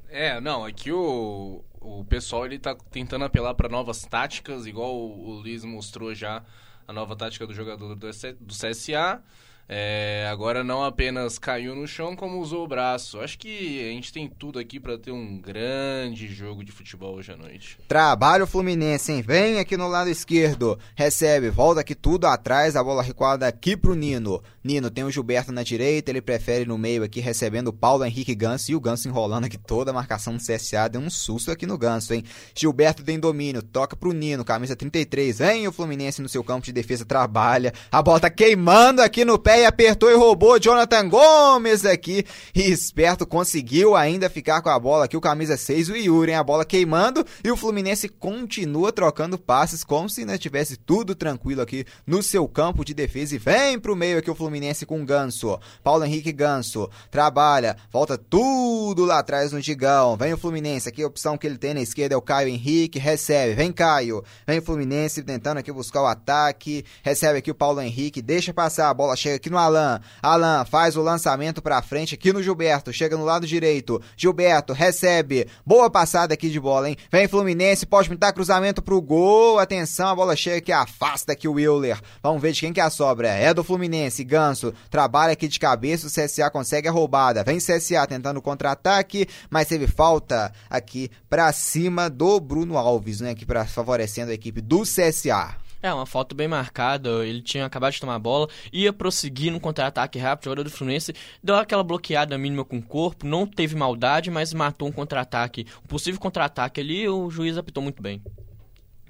É, 0.10 0.40
não, 0.40 0.64
aqui 0.64 0.92
o, 0.92 1.64
o 1.82 2.06
pessoal 2.06 2.46
ele 2.46 2.58
tá 2.58 2.76
tentando 2.90 3.26
apelar 3.26 3.54
para 3.54 3.68
novas 3.68 4.02
táticas, 4.04 4.66
igual 4.66 4.96
o, 4.96 5.30
o 5.30 5.34
Luiz 5.34 5.64
mostrou 5.66 6.16
já 6.16 6.42
a 6.88 6.94
nova 6.94 7.16
tática 7.16 7.46
do 7.46 7.54
jogador 7.54 7.96
do, 7.96 8.12
do 8.40 8.54
CSA. 8.54 9.22
É, 9.68 10.28
agora 10.32 10.64
não 10.64 10.84
apenas 10.84 11.40
caiu 11.40 11.74
no 11.76 11.88
chão, 11.88 12.16
como 12.16 12.40
usou 12.40 12.64
o 12.64 12.68
braço. 12.68 13.20
Acho 13.20 13.38
que 13.38 13.82
a 13.82 13.92
gente 13.92 14.14
tem 14.14 14.30
tudo 14.30 14.60
aqui 14.60 14.80
para 14.80 14.98
ter 14.98 15.12
um 15.12 15.40
grande 15.40 16.28
jogo 16.28 16.64
de 16.64 16.72
futebol 16.72 17.16
hoje 17.16 17.32
à 17.32 17.38
noite. 17.38 17.80
Trabalho 17.88 18.46
Fluminense, 18.46 19.12
hein? 19.12 19.24
Vem 19.24 19.60
aqui 19.60 19.76
no 19.76 19.88
lado 19.88 20.10
esquerdo, 20.10 20.78
recebe, 20.96 21.50
volta 21.50 21.82
aqui 21.82 21.96
tudo 21.96 22.28
atrás, 22.28 22.76
a 22.76 22.84
bola 22.84 23.02
recuada 23.02 23.48
aqui 23.48 23.76
pro 23.76 23.96
Nino. 23.96 24.42
Nino 24.64 24.92
tem 24.92 25.04
o 25.04 25.12
Gilberto 25.12 25.52
na 25.52 25.64
direita, 25.64 26.12
ele 26.12 26.22
prefere 26.22 26.66
no 26.66 26.78
meio 26.78 27.04
aqui, 27.04 27.20
recebendo 27.20 27.70
o 27.70 27.74
Paulo 27.74 28.06
Henrique 28.06 28.36
Ganso 28.36 28.72
e 28.72 28.76
o 28.76 28.80
Ganso 28.80 29.08
enrolando 29.08 29.46
aqui 29.46 29.58
toda 29.58 29.90
a 29.90 29.94
marcação 29.94 30.36
do 30.36 30.44
CSA. 30.44 30.88
Deu 30.90 31.02
um 31.02 31.10
susto 31.10 31.50
aqui 31.50 31.66
no 31.66 31.78
Ganso, 31.78 32.14
hein? 32.14 32.24
Gilberto 32.54 33.04
tem 33.04 33.20
domínio, 33.20 33.64
toca 33.64 33.96
pro 33.96 34.14
Nino, 34.14 34.46
camisa 34.46 34.76
33, 34.76 35.40
vem 35.40 35.68
o 35.68 35.72
Fluminense 35.72 36.22
no 36.22 36.30
seu 36.30 36.44
campo 36.44 36.66
de 36.66 36.72
defesa, 36.72 37.04
trabalha. 37.04 37.74
A 37.92 38.02
bola 38.04 38.20
tá 38.20 38.30
queimando 38.30 39.02
aqui 39.02 39.26
no 39.26 39.40
pé 39.40 39.55
apertou 39.64 40.10
e 40.10 40.16
roubou. 40.16 40.60
Jonathan 40.60 41.08
Gomes 41.08 41.86
aqui. 41.86 42.26
E 42.54 42.64
esperto 42.64 43.28
conseguiu 43.28 43.96
ainda 43.96 44.30
ficar 44.30 44.62
com 44.62 44.70
a 44.70 44.80
bola 44.80 45.06
aqui. 45.06 45.16
O 45.16 45.22
camisa 45.22 45.56
6, 45.56 45.90
o 45.90 45.96
Yuri, 45.96 46.32
hein? 46.32 46.38
A 46.38 46.44
bola 46.44 46.66
queimando. 46.66 47.24
E 47.44 47.52
o 47.52 47.56
Fluminense 47.56 48.10
continua 48.10 48.92
trocando 48.92 49.38
passes 49.38 49.84
como 49.84 50.10
se 50.10 50.22
ainda 50.22 50.38
tivesse 50.38 50.76
tudo 50.76 51.14
tranquilo 51.14 51.62
aqui 51.62 51.86
no 52.08 52.24
seu 52.24 52.48
campo 52.48 52.84
de 52.84 52.94
defesa. 52.94 53.36
E 53.36 53.38
vem 53.38 53.80
pro 53.80 53.96
meio 53.96 54.18
aqui 54.18 54.32
o 54.32 54.36
Fluminense 54.36 54.86
com 54.86 55.02
o 55.02 55.06
Ganso. 55.06 55.60
Paulo 55.84 56.04
Henrique 56.04 56.32
Ganso. 56.32 56.90
Trabalha. 57.12 57.78
Volta 57.92 58.18
tudo 58.18 59.06
lá 59.06 59.20
atrás 59.20 59.52
no 59.52 59.62
Digão. 59.62 60.18
Vem 60.18 60.34
o 60.34 60.38
Fluminense. 60.38 60.90
Aqui 60.90 61.04
a 61.04 61.08
opção 61.08 61.38
que 61.38 61.46
ele 61.46 61.58
tem 61.58 61.76
na 61.76 61.82
esquerda 61.82 62.16
é 62.16 62.18
o 62.18 62.22
Caio 62.22 62.50
Henrique. 62.50 62.98
Recebe. 62.98 63.54
Vem 63.54 63.72
Caio. 63.72 64.24
Vem 64.48 64.58
o 64.58 64.62
Fluminense 64.62 65.22
tentando 65.22 65.60
aqui 65.60 65.72
buscar 65.72 66.02
o 66.02 66.08
ataque. 66.08 66.84
Recebe 67.04 67.40
aqui 67.40 67.52
o 67.52 67.56
Paulo 67.56 67.82
Henrique. 67.82 68.22
Deixa 68.22 68.54
passar. 68.54 68.90
A 68.90 68.94
bola 68.94 69.16
chega 69.16 69.36
aqui 69.36 69.45
no 69.50 69.58
Alan. 69.58 70.00
Alan 70.22 70.66
faz 70.66 70.96
o 70.96 71.02
lançamento 71.02 71.62
pra 71.62 71.82
frente 71.82 72.16
aqui 72.16 72.32
no 72.32 72.42
Gilberto. 72.42 72.92
Chega 72.92 73.18
no 73.18 73.26
lado 73.26 73.48
direito. 73.48 74.02
Gilberto 74.16 74.74
recebe. 74.74 75.48
Boa 75.66 75.90
passada 75.90 76.34
aqui 76.34 76.50
de 76.50 76.60
bola, 76.60 76.90
hein? 76.90 76.98
Vem 77.12 77.28
Fluminense. 77.28 77.86
Pode 77.86 78.10
pintar 78.10 78.34
cruzamento 78.34 78.82
pro 78.82 79.02
gol. 79.02 79.60
Atenção. 79.60 80.10
A 80.10 80.16
bola 80.16 80.36
chega 80.36 80.58
aqui. 80.58 80.72
Afasta 80.72 81.32
aqui 81.32 81.48
o 81.48 81.54
Willer. 81.54 82.00
Vamos 82.22 82.42
ver 82.42 82.52
de 82.52 82.62
quem 82.62 82.74
que 82.74 82.80
é 82.80 82.84
a 82.84 82.90
sobra. 82.90 83.30
É 83.30 83.54
do 83.54 83.64
Fluminense. 83.64 84.24
Ganso. 84.24 84.74
Trabalha 84.90 85.34
aqui 85.34 85.48
de 85.48 85.60
cabeça. 85.60 86.08
O 86.08 86.10
CSA 86.10 86.50
consegue 86.50 86.88
a 86.88 86.92
roubada. 86.92 87.44
Vem 87.44 87.58
CSA 87.58 88.06
tentando 88.08 88.42
contra-ataque. 88.42 89.28
Mas 89.50 89.68
teve 89.68 89.88
falta 89.88 90.52
aqui 90.70 91.10
pra 91.30 91.52
cima 91.52 92.10
do 92.10 92.40
Bruno 92.40 92.78
Alves, 92.78 93.22
né? 93.22 93.32
Aqui 93.32 93.46
pra, 93.46 93.66
favorecendo 93.66 94.32
a 94.32 94.34
equipe 94.34 94.62
do 94.62 94.84
CSA. 94.84 95.65
É, 95.82 95.94
uma 95.94 96.06
falta 96.06 96.34
bem 96.34 96.48
marcada. 96.48 97.26
Ele 97.26 97.42
tinha 97.42 97.66
acabado 97.66 97.94
de 97.94 98.02
tomar 98.02 98.16
a 98.16 98.20
bola, 98.20 98.50
ia 98.72 98.92
prosseguir 98.92 99.52
no 99.52 99.60
contra-ataque 99.60 100.18
rápido. 100.18 100.44
O 100.44 100.50
jogador 100.50 100.64
do 100.64 100.72
Fluminense 100.72 101.14
deu 101.44 101.56
aquela 101.56 101.84
bloqueada 101.84 102.38
mínima 102.38 102.66
com 102.66 102.78
o 102.78 102.82
corpo, 102.82 103.26
não 103.26 103.46
teve 103.46 103.76
maldade, 103.76 104.32
mas 104.32 104.54
matou 104.54 104.88
um 104.88 104.92
contra-ataque. 104.92 105.66
Um 105.84 105.88
possível 105.88 106.20
contra-ataque 106.20 106.82
ali, 106.82 107.08
o 107.08 107.30
juiz 107.30 107.58
apitou 107.58 107.84
muito 107.84 108.02
bem. 108.02 108.22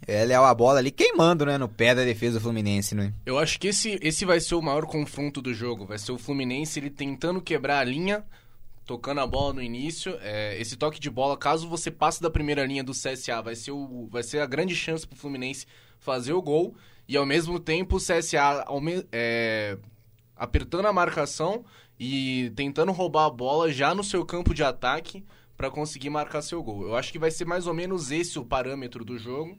É, 0.07 0.23
Léo, 0.23 0.43
a 0.43 0.53
bola 0.53 0.79
ali 0.79 0.91
queimando, 0.91 1.45
né? 1.45 1.57
No 1.57 1.67
pé 1.67 1.95
da 1.95 2.03
defesa 2.03 2.37
do 2.37 2.43
Fluminense, 2.43 2.93
né? 2.93 3.11
Eu 3.25 3.39
acho 3.39 3.59
que 3.59 3.69
esse, 3.69 3.97
esse 4.01 4.23
vai 4.23 4.39
ser 4.39 4.55
o 4.55 4.61
maior 4.61 4.85
confronto 4.85 5.41
do 5.41 5.53
jogo. 5.53 5.85
Vai 5.85 5.97
ser 5.97 6.11
o 6.11 6.17
Fluminense 6.17 6.79
ele 6.79 6.91
tentando 6.91 7.41
quebrar 7.41 7.79
a 7.79 7.83
linha, 7.83 8.23
tocando 8.85 9.21
a 9.21 9.25
bola 9.25 9.53
no 9.53 9.61
início. 9.63 10.15
É, 10.21 10.59
esse 10.59 10.75
toque 10.75 10.99
de 10.99 11.09
bola, 11.09 11.35
caso 11.35 11.67
você 11.67 11.89
passe 11.89 12.21
da 12.21 12.29
primeira 12.29 12.63
linha 12.65 12.83
do 12.83 12.91
CSA, 12.91 13.41
vai 13.41 13.55
ser, 13.55 13.71
o, 13.71 14.07
vai 14.11 14.21
ser 14.21 14.41
a 14.41 14.45
grande 14.45 14.75
chance 14.75 15.07
pro 15.07 15.17
Fluminense 15.17 15.65
fazer 16.05 16.33
o 16.33 16.41
gol. 16.41 16.75
E 17.07 17.17
ao 17.17 17.25
mesmo 17.25 17.59
tempo 17.59 17.97
o 17.97 17.99
CSA 17.99 18.65
é, 19.11 19.77
apertando 20.35 20.85
a 20.85 20.93
marcação 20.93 21.65
e 21.99 22.51
tentando 22.55 22.91
roubar 22.91 23.25
a 23.25 23.29
bola 23.29 23.71
já 23.71 23.93
no 23.93 24.03
seu 24.03 24.25
campo 24.25 24.53
de 24.53 24.63
ataque 24.63 25.23
para 25.57 25.71
conseguir 25.71 26.09
marcar 26.09 26.41
seu 26.41 26.61
gol. 26.61 26.83
Eu 26.83 26.95
acho 26.95 27.11
que 27.11 27.19
vai 27.19 27.31
ser 27.31 27.45
mais 27.45 27.67
ou 27.67 27.73
menos 27.73 28.11
esse 28.11 28.37
o 28.37 28.45
parâmetro 28.45 29.03
do 29.03 29.17
jogo. 29.17 29.57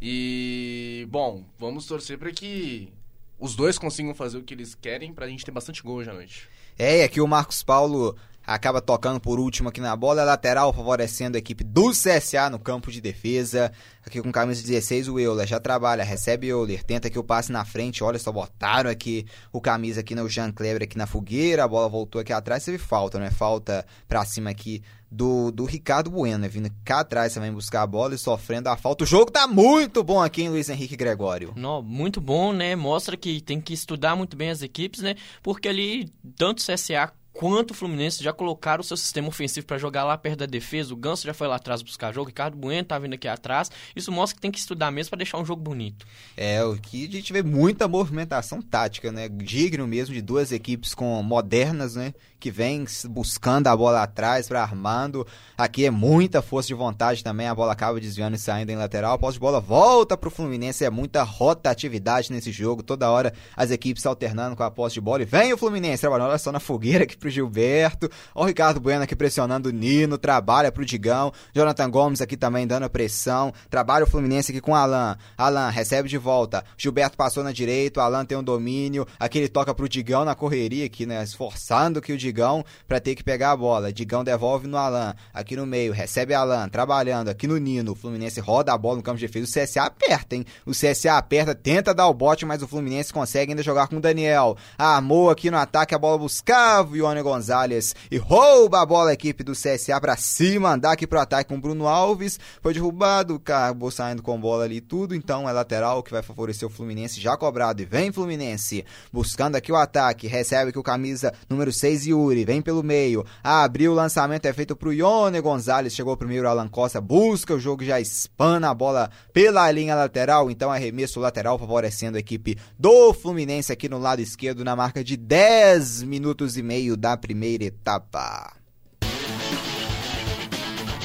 E, 0.00 1.06
bom, 1.10 1.44
vamos 1.58 1.86
torcer 1.86 2.18
para 2.18 2.30
que 2.30 2.92
os 3.38 3.54
dois 3.54 3.78
consigam 3.78 4.14
fazer 4.14 4.38
o 4.38 4.42
que 4.42 4.54
eles 4.54 4.74
querem 4.74 5.12
pra 5.12 5.28
gente 5.28 5.44
ter 5.44 5.50
bastante 5.50 5.82
gol 5.82 5.96
hoje 5.96 6.10
à 6.10 6.14
noite. 6.14 6.48
É, 6.78 7.00
e 7.00 7.02
aqui 7.04 7.20
o 7.20 7.26
Marcos 7.26 7.62
Paulo 7.62 8.16
acaba 8.46 8.80
tocando 8.80 9.18
por 9.18 9.40
último 9.40 9.70
aqui 9.70 9.80
na 9.80 9.96
bola, 9.96 10.22
lateral 10.22 10.72
favorecendo 10.72 11.36
a 11.36 11.38
equipe 11.38 11.64
do 11.64 11.90
CSA 11.90 12.48
no 12.48 12.58
campo 12.58 12.92
de 12.92 13.00
defesa. 13.00 13.72
Aqui 14.06 14.22
com 14.22 14.30
camisa 14.30 14.62
16 14.62 15.08
o 15.08 15.18
Euler 15.18 15.46
já 15.46 15.58
trabalha, 15.58 16.04
recebe 16.04 16.46
Euler, 16.46 16.84
tenta 16.84 17.10
que 17.10 17.18
o 17.18 17.24
passe 17.24 17.50
na 17.50 17.64
frente, 17.64 18.04
olha 18.04 18.18
só, 18.18 18.30
botaram 18.30 18.88
aqui 18.88 19.26
o 19.52 19.60
camisa 19.60 20.00
aqui 20.00 20.14
no 20.14 20.28
Jean 20.28 20.52
Kleber 20.52 20.84
aqui 20.84 20.96
na 20.96 21.06
fogueira, 21.06 21.64
a 21.64 21.68
bola 21.68 21.88
voltou 21.88 22.20
aqui 22.20 22.32
atrás, 22.32 22.64
teve 22.64 22.78
falta, 22.78 23.18
né? 23.18 23.30
Falta 23.30 23.84
pra 24.06 24.24
cima 24.24 24.50
aqui 24.50 24.80
do, 25.10 25.50
do 25.50 25.64
Ricardo 25.64 26.10
Bueno, 26.10 26.38
né? 26.38 26.48
Vindo 26.48 26.70
cá 26.84 27.00
atrás 27.00 27.34
também 27.34 27.52
buscar 27.52 27.82
a 27.82 27.86
bola 27.86 28.14
e 28.14 28.18
sofrendo 28.18 28.68
a 28.68 28.76
falta. 28.76 29.04
O 29.04 29.06
jogo 29.06 29.30
tá 29.30 29.46
muito 29.46 30.04
bom 30.04 30.22
aqui 30.22 30.42
em 30.42 30.48
Luiz 30.48 30.68
Henrique 30.68 30.96
Gregório. 30.96 31.52
Não, 31.56 31.82
muito 31.82 32.20
bom, 32.20 32.52
né? 32.52 32.76
Mostra 32.76 33.16
que 33.16 33.40
tem 33.40 33.60
que 33.60 33.72
estudar 33.72 34.14
muito 34.14 34.36
bem 34.36 34.50
as 34.50 34.62
equipes, 34.62 35.00
né? 35.00 35.16
Porque 35.42 35.68
ali, 35.68 36.12
tanto 36.36 36.58
o 36.58 36.62
CSA 36.62 37.12
quanto 37.38 37.72
o 37.72 37.74
Fluminense 37.74 38.22
já 38.22 38.32
colocaram 38.32 38.80
o 38.80 38.84
seu 38.84 38.96
sistema 38.96 39.28
ofensivo 39.28 39.66
para 39.66 39.78
jogar 39.78 40.04
lá 40.04 40.16
perto 40.16 40.38
da 40.38 40.46
defesa. 40.46 40.92
O 40.92 40.96
Ganso 40.96 41.26
já 41.26 41.34
foi 41.34 41.46
lá 41.46 41.56
atrás 41.56 41.82
buscar 41.82 42.12
jogo, 42.12 42.24
o 42.24 42.28
Ricardo 42.28 42.56
Bueno 42.56 42.84
tá 42.84 42.98
vindo 42.98 43.14
aqui 43.14 43.28
atrás. 43.28 43.70
Isso 43.94 44.10
mostra 44.10 44.36
que 44.36 44.40
tem 44.40 44.50
que 44.50 44.58
estudar 44.58 44.90
mesmo 44.90 45.10
para 45.10 45.18
deixar 45.18 45.38
um 45.38 45.44
jogo 45.44 45.62
bonito. 45.62 46.06
É, 46.36 46.64
o 46.64 46.76
que 46.76 47.06
a 47.06 47.10
gente 47.10 47.32
vê 47.32 47.42
muita 47.42 47.86
movimentação 47.86 48.62
tática, 48.62 49.12
né? 49.12 49.28
Digno 49.28 49.86
mesmo 49.86 50.14
de 50.14 50.22
duas 50.22 50.52
equipes 50.52 50.94
com 50.94 51.22
modernas, 51.22 51.96
né? 51.96 52.14
Que 52.38 52.50
vem 52.50 52.84
buscando 53.08 53.66
a 53.66 53.76
bola 53.76 54.02
atrás 54.02 54.48
para 54.48 54.62
armando. 54.62 55.26
Aqui 55.56 55.84
é 55.84 55.90
muita 55.90 56.42
força 56.42 56.68
de 56.68 56.74
vontade 56.74 57.22
também, 57.22 57.48
a 57.48 57.54
bola 57.54 57.72
acaba 57.72 58.00
desviando 58.00 58.36
e 58.36 58.38
saindo 58.38 58.70
em 58.70 58.76
lateral. 58.76 59.18
A 59.20 59.30
de 59.30 59.38
bola 59.38 59.60
volta 59.60 60.16
pro 60.16 60.30
Fluminense, 60.30 60.84
é 60.84 60.90
muita 60.90 61.22
rotatividade 61.22 62.32
nesse 62.32 62.52
jogo. 62.52 62.82
Toda 62.82 63.10
hora 63.10 63.32
as 63.56 63.70
equipes 63.70 64.06
alternando 64.06 64.56
com 64.56 64.62
a 64.62 64.70
posse 64.70 64.94
de 64.94 65.00
bola. 65.00 65.22
E 65.22 65.26
vem 65.26 65.52
o 65.52 65.58
Fluminense 65.58 66.00
trabalhando, 66.00 66.28
olha 66.30 66.38
só 66.38 66.52
na 66.52 66.60
fogueira 66.60 67.04
aqui 67.04 67.16
pro 67.26 67.30
Gilberto. 67.30 68.08
O 68.34 68.44
Ricardo 68.44 68.80
Bueno 68.80 69.02
aqui 69.02 69.16
pressionando 69.16 69.68
o 69.68 69.72
Nino, 69.72 70.16
trabalha 70.16 70.70
pro 70.70 70.84
Digão. 70.84 71.32
Jonathan 71.52 71.90
Gomes 71.90 72.20
aqui 72.20 72.36
também 72.36 72.66
dando 72.66 72.88
pressão. 72.88 73.52
Trabalha 73.68 74.04
o 74.04 74.06
Fluminense 74.08 74.52
aqui 74.52 74.60
com 74.60 74.72
o 74.72 74.74
Alan. 74.74 75.18
Alan 75.36 75.68
recebe 75.68 76.08
de 76.08 76.16
volta. 76.16 76.64
Gilberto 76.78 77.16
passou 77.16 77.42
na 77.42 77.52
direita, 77.52 78.00
o 78.00 78.02
Alan 78.02 78.24
tem 78.24 78.38
um 78.38 78.44
domínio. 78.44 79.06
Aqui 79.18 79.38
ele 79.38 79.48
toca 79.48 79.74
pro 79.74 79.88
Digão 79.88 80.24
na 80.24 80.34
correria 80.34 80.86
aqui, 80.86 81.04
né? 81.04 81.22
Esforçando 81.22 82.00
que 82.00 82.12
o 82.12 82.16
Digão 82.16 82.64
para 82.86 83.00
ter 83.00 83.14
que 83.14 83.24
pegar 83.24 83.52
a 83.52 83.56
bola. 83.56 83.92
Digão 83.92 84.22
devolve 84.22 84.68
no 84.68 84.76
Alan. 84.76 85.14
Aqui 85.34 85.56
no 85.56 85.66
meio, 85.66 85.92
recebe 85.92 86.34
Alan, 86.34 86.68
trabalhando 86.68 87.28
aqui 87.28 87.46
no 87.46 87.58
Nino. 87.58 87.92
O 87.92 87.94
Fluminense 87.96 88.40
roda 88.40 88.72
a 88.72 88.78
bola 88.78 88.96
no 88.96 89.02
campo 89.02 89.18
de 89.18 89.26
defesa. 89.26 89.46
O 89.46 89.64
CSA 89.64 89.84
aperta, 89.84 90.36
hein? 90.36 90.44
O 90.64 90.70
CSA 90.70 91.16
aperta, 91.16 91.54
tenta 91.54 91.92
dar 91.92 92.06
o 92.06 92.14
bote, 92.14 92.44
mas 92.46 92.62
o 92.62 92.68
Fluminense 92.68 93.12
consegue 93.12 93.52
ainda 93.52 93.62
jogar 93.62 93.88
com 93.88 93.96
o 93.96 94.00
Daniel. 94.00 94.56
Armou 94.78 95.30
aqui 95.30 95.50
no 95.50 95.56
ataque, 95.56 95.94
a 95.94 95.98
bola 95.98 96.18
buscava 96.18 96.76
o 96.92 96.96
Ione 97.16 97.22
Gonzalez 97.22 97.94
e 98.10 98.18
rouba 98.18 98.82
a 98.82 98.86
bola 98.86 99.10
a 99.10 99.14
equipe 99.14 99.42
do 99.42 99.52
CSA 99.52 100.00
pra 100.00 100.16
cima, 100.16 100.72
andar 100.72 100.92
aqui 100.92 101.06
pro 101.06 101.20
ataque 101.20 101.48
com 101.48 101.56
o 101.56 101.60
Bruno 101.60 101.86
Alves. 101.86 102.38
Foi 102.60 102.74
derrubado, 102.74 103.36
acabou 103.36 103.90
saindo 103.90 104.22
com 104.22 104.38
bola 104.38 104.64
ali 104.64 104.80
tudo, 104.80 105.14
então 105.14 105.48
é 105.48 105.52
lateral 105.52 106.02
que 106.02 106.10
vai 106.10 106.22
favorecer 106.22 106.66
o 106.68 106.70
Fluminense 106.70 107.20
já 107.20 107.36
cobrado. 107.36 107.82
E 107.82 107.84
vem 107.84 108.12
Fluminense, 108.12 108.84
buscando 109.12 109.56
aqui 109.56 109.72
o 109.72 109.76
ataque, 109.76 110.26
recebe 110.26 110.70
aqui 110.70 110.78
o 110.78 110.82
camisa 110.82 111.32
número 111.48 111.72
6 111.72 112.06
Yuri, 112.06 112.44
vem 112.44 112.60
pelo 112.60 112.82
meio, 112.82 113.24
abriu 113.42 113.92
o 113.92 113.94
lançamento, 113.94 114.46
é 114.46 114.52
feito 114.52 114.76
pro 114.76 114.92
Ione 114.92 115.40
Gonzalez, 115.40 115.94
chegou 115.94 116.16
primeiro 116.16 116.48
Alan 116.48 116.68
Costa, 116.68 117.00
busca 117.00 117.54
o 117.54 117.60
jogo, 117.60 117.84
já 117.84 118.00
espana 118.00 118.70
a 118.70 118.74
bola 118.74 119.10
pela 119.32 119.70
linha 119.70 119.94
lateral, 119.94 120.50
então 120.50 120.70
arremesso 120.70 121.20
lateral 121.20 121.58
favorecendo 121.58 122.16
a 122.16 122.20
equipe 122.20 122.58
do 122.78 123.12
Fluminense 123.14 123.72
aqui 123.72 123.88
no 123.88 123.98
lado 123.98 124.20
esquerdo 124.20 124.64
na 124.64 124.76
marca 124.76 125.02
de 125.02 125.16
10 125.16 126.02
minutos 126.02 126.56
e 126.56 126.62
meio 126.62 126.96
da 126.96 127.05
primeira 127.14 127.64
etapa. 127.64 128.56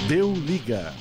Deu 0.07 0.33
liga. 0.33 0.93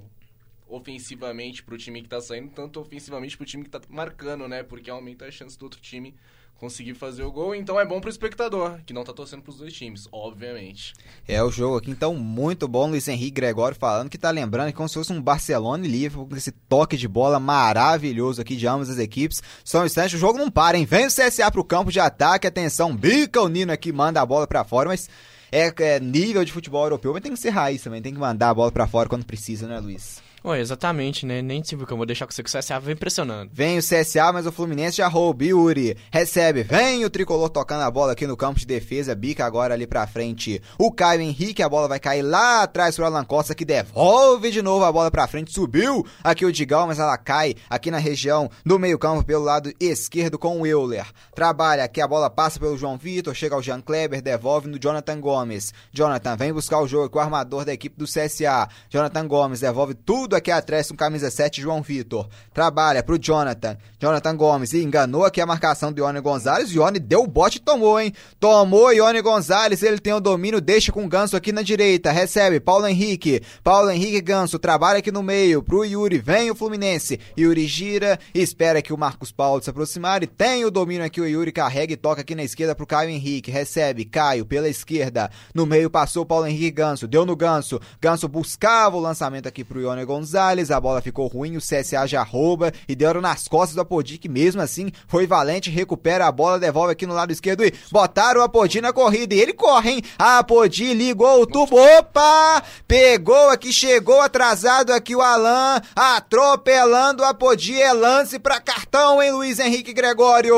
ofensivamente 0.68 1.64
pro 1.64 1.80
time 1.80 2.00
que 2.00 2.10
tá 2.10 2.22
saindo, 2.22 2.52
tanto 2.52 2.80
ofensivamente 2.80 3.36
pro 3.36 3.46
time 3.48 3.64
que 3.64 3.72
tá 3.72 3.82
marcando, 3.90 4.48
né? 4.48 4.62
Porque 4.62 4.92
aumenta 4.92 5.26
a 5.26 5.32
chance 5.32 5.58
do 5.58 5.64
outro 5.64 5.82
time 5.82 6.14
conseguir 6.60 6.94
fazer 6.94 7.24
o 7.24 7.32
gol, 7.32 7.56
então 7.56 7.80
é 7.80 7.86
bom 7.86 8.02
pro 8.02 8.10
espectador, 8.10 8.80
que 8.86 8.94
não 8.94 9.04
tá 9.04 9.14
torcendo 9.14 9.42
pros 9.42 9.58
dois 9.58 9.74
times, 9.74 10.08
obviamente. 10.12 10.94
É 11.28 11.42
o 11.42 11.50
jogo 11.50 11.78
aqui, 11.78 11.90
então, 11.90 12.14
muito 12.16 12.68
bom, 12.68 12.90
Luiz 12.90 13.08
Henrique 13.08 13.32
Gregório 13.32 13.78
falando 13.78 14.10
que 14.10 14.18
tá 14.18 14.30
lembrando 14.30 14.68
que 14.68 14.74
como 14.74 14.90
se 14.90 14.96
fosse 14.96 15.14
um 15.14 15.22
Barcelona 15.22 15.86
e 15.86 15.90
Liverpool, 15.90 16.28
com 16.28 16.36
esse 16.36 16.52
toque 16.52 16.98
de 16.98 17.08
bola 17.08 17.40
maravilhoso 17.40 18.42
aqui 18.42 18.56
de 18.56 18.68
ambas 18.68 18.90
as 18.90 19.00
equipes. 19.00 19.42
Só 19.64 19.82
um 19.82 19.86
instante, 19.86 20.16
o 20.16 20.20
jogo 20.20 20.38
não 20.38 20.52
para, 20.52 20.78
hein? 20.78 20.86
Vem 20.86 21.08
o 21.08 21.10
CSA 21.10 21.50
pro 21.50 21.64
campo 21.64 21.92
de 21.92 22.00
ataque, 22.00 22.46
atenção, 22.46 22.96
bica 22.96 23.42
o 23.42 23.48
Nino 23.48 23.72
aqui, 23.72 23.92
manda 23.94 24.22
a 24.22 24.26
bola 24.26 24.46
para 24.46 24.66
fora, 24.66 24.90
mas 24.90 25.10
é, 25.52 25.74
é, 25.78 26.00
nível 26.00 26.44
de 26.44 26.52
futebol 26.52 26.84
europeu, 26.84 27.14
mas 27.14 27.22
tem 27.22 27.32
que 27.32 27.40
ser 27.40 27.50
raiz 27.50 27.82
também, 27.82 28.02
tem 28.02 28.14
que 28.14 28.20
mandar 28.20 28.50
a 28.50 28.54
bola 28.54 28.72
para 28.72 28.88
fora 28.88 29.08
quando 29.08 29.26
precisa, 29.26 29.68
né, 29.68 29.80
Luiz? 29.80 30.22
Oh, 30.44 30.54
exatamente, 30.54 31.26
né? 31.26 31.42
Nem 31.42 31.62
eu 31.72 31.98
vou 31.98 32.06
deixar 32.06 32.26
com 32.26 32.32
o 32.32 32.44
CSA 32.44 32.80
vem 32.80 32.96
pressionando. 32.96 33.52
Vem 33.54 33.78
o 33.78 33.82
CSA, 33.82 34.32
mas 34.32 34.46
o 34.46 34.52
Fluminense 34.52 34.98
já 34.98 35.08
rouba. 35.08 35.44
Yuri 35.44 35.98
recebe. 36.12 36.64
Vem 36.64 37.04
o 37.06 37.10
tricolor 37.10 37.50
tocando 37.50 37.82
a 37.82 37.92
bola 37.92 38.14
aqui 38.14 38.26
no 38.26 38.38
campo 38.38 38.60
de 38.60 38.66
defesa. 38.66 39.16
Bica 39.16 39.46
agora 39.46 39.74
ali 39.74 39.88
pra 39.88 40.08
frente. 40.08 40.62
O 40.78 40.92
Caio 40.92 41.22
Henrique, 41.22 41.64
a 41.64 41.70
bola 41.70 41.88
vai 41.88 42.00
cair 42.00 42.22
lá 42.22 42.64
atrás 42.64 42.96
pro 42.96 43.06
Alan 43.06 43.24
Costa 43.24 43.56
que 43.56 43.66
devolve 43.66 44.52
de 44.52 44.62
novo 44.62 44.86
a 44.86 44.92
bola 44.92 45.12
pra 45.12 45.28
frente. 45.28 45.54
Subiu 45.54 46.06
aqui 46.24 46.46
o 46.46 46.52
Digal, 46.52 46.88
mas 46.88 47.00
ela 47.00 47.18
cai 47.18 47.56
aqui 47.70 47.92
na 47.92 47.98
região 47.98 48.50
do 48.66 48.80
meio-campo 48.80 49.24
pelo 49.24 49.44
lado 49.44 49.74
esquerdo 49.80 50.38
com 50.38 50.62
o 50.62 50.68
Euler. 50.68 51.06
Trabalha 51.34 51.84
aqui, 51.84 52.02
a 52.02 52.08
bola 52.08 52.30
passa 52.30 52.60
pelo 52.60 52.78
João 52.78 52.98
Vitor, 52.98 53.34
chega 53.34 53.56
ao 53.56 53.62
Jean 53.62 53.82
Kleber, 53.82 54.22
devolve 54.22 54.68
no 54.68 54.80
Jonathan 54.80 55.20
Gomes. 55.20 55.74
Jonathan 55.92 56.36
vem 56.36 56.54
buscar 56.54 56.80
o 56.80 56.88
jogo 56.88 57.10
com 57.10 57.20
o 57.20 57.22
armador 57.22 57.66
da 57.66 57.74
equipe 57.74 57.98
do 57.98 58.06
CSA. 58.06 58.68
Jonathan 58.90 59.28
Gomes 59.28 59.60
devolve 59.60 59.94
tudo 59.94 60.29
tudo 60.30 60.36
aqui 60.36 60.52
atrás 60.52 60.92
com 60.92 60.96
camisa 60.96 61.32
7, 61.32 61.60
João 61.60 61.82
Vitor. 61.82 62.30
Trabalha 62.54 63.02
pro 63.02 63.18
Jonathan. 63.18 63.76
Jonathan 64.00 64.36
Gomes. 64.38 64.74
E 64.74 64.84
enganou 64.84 65.26
aqui 65.26 65.42
a 65.42 65.46
marcação 65.46 65.92
do 65.92 66.00
Ione 66.00 66.22
Gonzalez. 66.22 66.72
Ione 66.72 67.00
deu 67.00 67.24
o 67.24 67.28
bote 67.28 67.58
e 67.58 67.62
tomou, 67.62 68.00
hein? 68.00 68.14
Tomou 68.40 68.94
Ione 68.94 69.22
Gonzalez. 69.24 69.82
Ele 69.82 69.98
tem 69.98 70.14
o 70.14 70.20
domínio. 70.20 70.62
Deixa 70.62 70.92
com 70.92 71.04
o 71.04 71.08
Ganso 71.08 71.36
aqui 71.36 71.52
na 71.52 71.64
direita. 71.64 72.12
Recebe 72.12 72.60
Paulo 72.60 72.86
Henrique. 72.86 73.42
Paulo 73.64 73.90
Henrique 73.90 74.22
Ganso. 74.22 74.60
Trabalha 74.60 75.00
aqui 75.00 75.12
no 75.12 75.24
meio. 75.24 75.64
Pro 75.64 75.84
Yuri. 75.84 76.20
Vem 76.20 76.52
o 76.52 76.56
Fluminense. 76.56 77.20
Yuri 77.36 77.66
gira. 77.66 78.20
Espera 78.32 78.84
que 78.84 78.94
o 78.94 78.98
Marcos 78.98 79.32
Paulo 79.32 79.64
se 79.64 79.70
aproximar. 79.72 80.22
E 80.22 80.28
tem 80.28 80.64
o 80.64 80.70
domínio 80.70 81.04
aqui. 81.06 81.20
O 81.20 81.26
Yuri 81.26 81.52
carrega 81.52 81.94
e 81.94 81.98
toca 81.98 82.22
aqui 82.22 82.36
na 82.36 82.44
esquerda 82.44 82.76
pro 82.76 82.86
Caio 82.86 83.10
Henrique. 83.10 83.50
Recebe. 83.50 84.06
Caio 84.06 84.46
pela 84.46 84.70
esquerda. 84.70 85.32
No 85.56 85.66
meio 85.66 85.90
passou 85.90 86.24
Paulo 86.24 86.46
Henrique 86.46 86.70
Ganso. 86.70 87.08
Deu 87.08 87.26
no 87.26 87.36
Ganso. 87.36 87.82
Ganso 88.00 88.28
buscava 88.28 88.96
o 88.96 89.00
lançamento 89.00 89.48
aqui 89.48 89.64
pro 89.64 89.82
Ione 89.82 90.06
Gonzalez. 90.06 90.19
Gonzalez, 90.20 90.70
a 90.70 90.80
bola 90.82 91.02
ficou 91.02 91.28
ruim, 91.28 91.56
o 91.56 91.62
CSA 91.62 92.06
já 92.06 92.22
rouba 92.24 92.74
e 92.88 92.96
deram 92.96 93.22
nas 93.22 93.48
costas 93.48 93.74
do 93.74 93.82
Apodi, 93.82 94.18
que 94.18 94.28
mesmo 94.28 94.62
assim 94.62 94.92
foi 95.08 95.26
valente, 95.26 95.70
recupera 95.70 96.28
a 96.28 96.32
bola, 96.32 96.60
devolve 96.60 96.92
aqui 96.92 97.06
no 97.06 97.14
lado 97.14 97.32
esquerdo 97.32 97.64
e 97.64 97.74
botaram 97.90 98.42
o 98.42 98.44
Apodi 98.44 98.82
na 98.82 98.92
corrida. 98.92 99.34
E 99.34 99.40
ele 99.40 99.54
corre, 99.54 99.92
hein? 99.92 100.02
Apodi 100.18 100.94
ligou 100.94 101.42
o 101.42 101.48
tubo, 101.48 101.78
opa! 101.78 102.62
Pegou 102.86 103.50
aqui, 103.50 103.72
chegou 103.72 104.20
atrasado 104.20 104.92
aqui 104.92 105.16
o 105.16 105.22
Alan, 105.22 105.82
atropelando 105.96 107.24
o 107.24 107.26
Apodi, 107.26 107.82
é 107.82 107.94
lance 107.94 108.38
pra 108.38 108.60
cartão, 108.60 109.24
hein, 109.24 109.32
Luiz 109.32 109.58
Henrique 109.58 109.94
Gregório? 109.94 110.54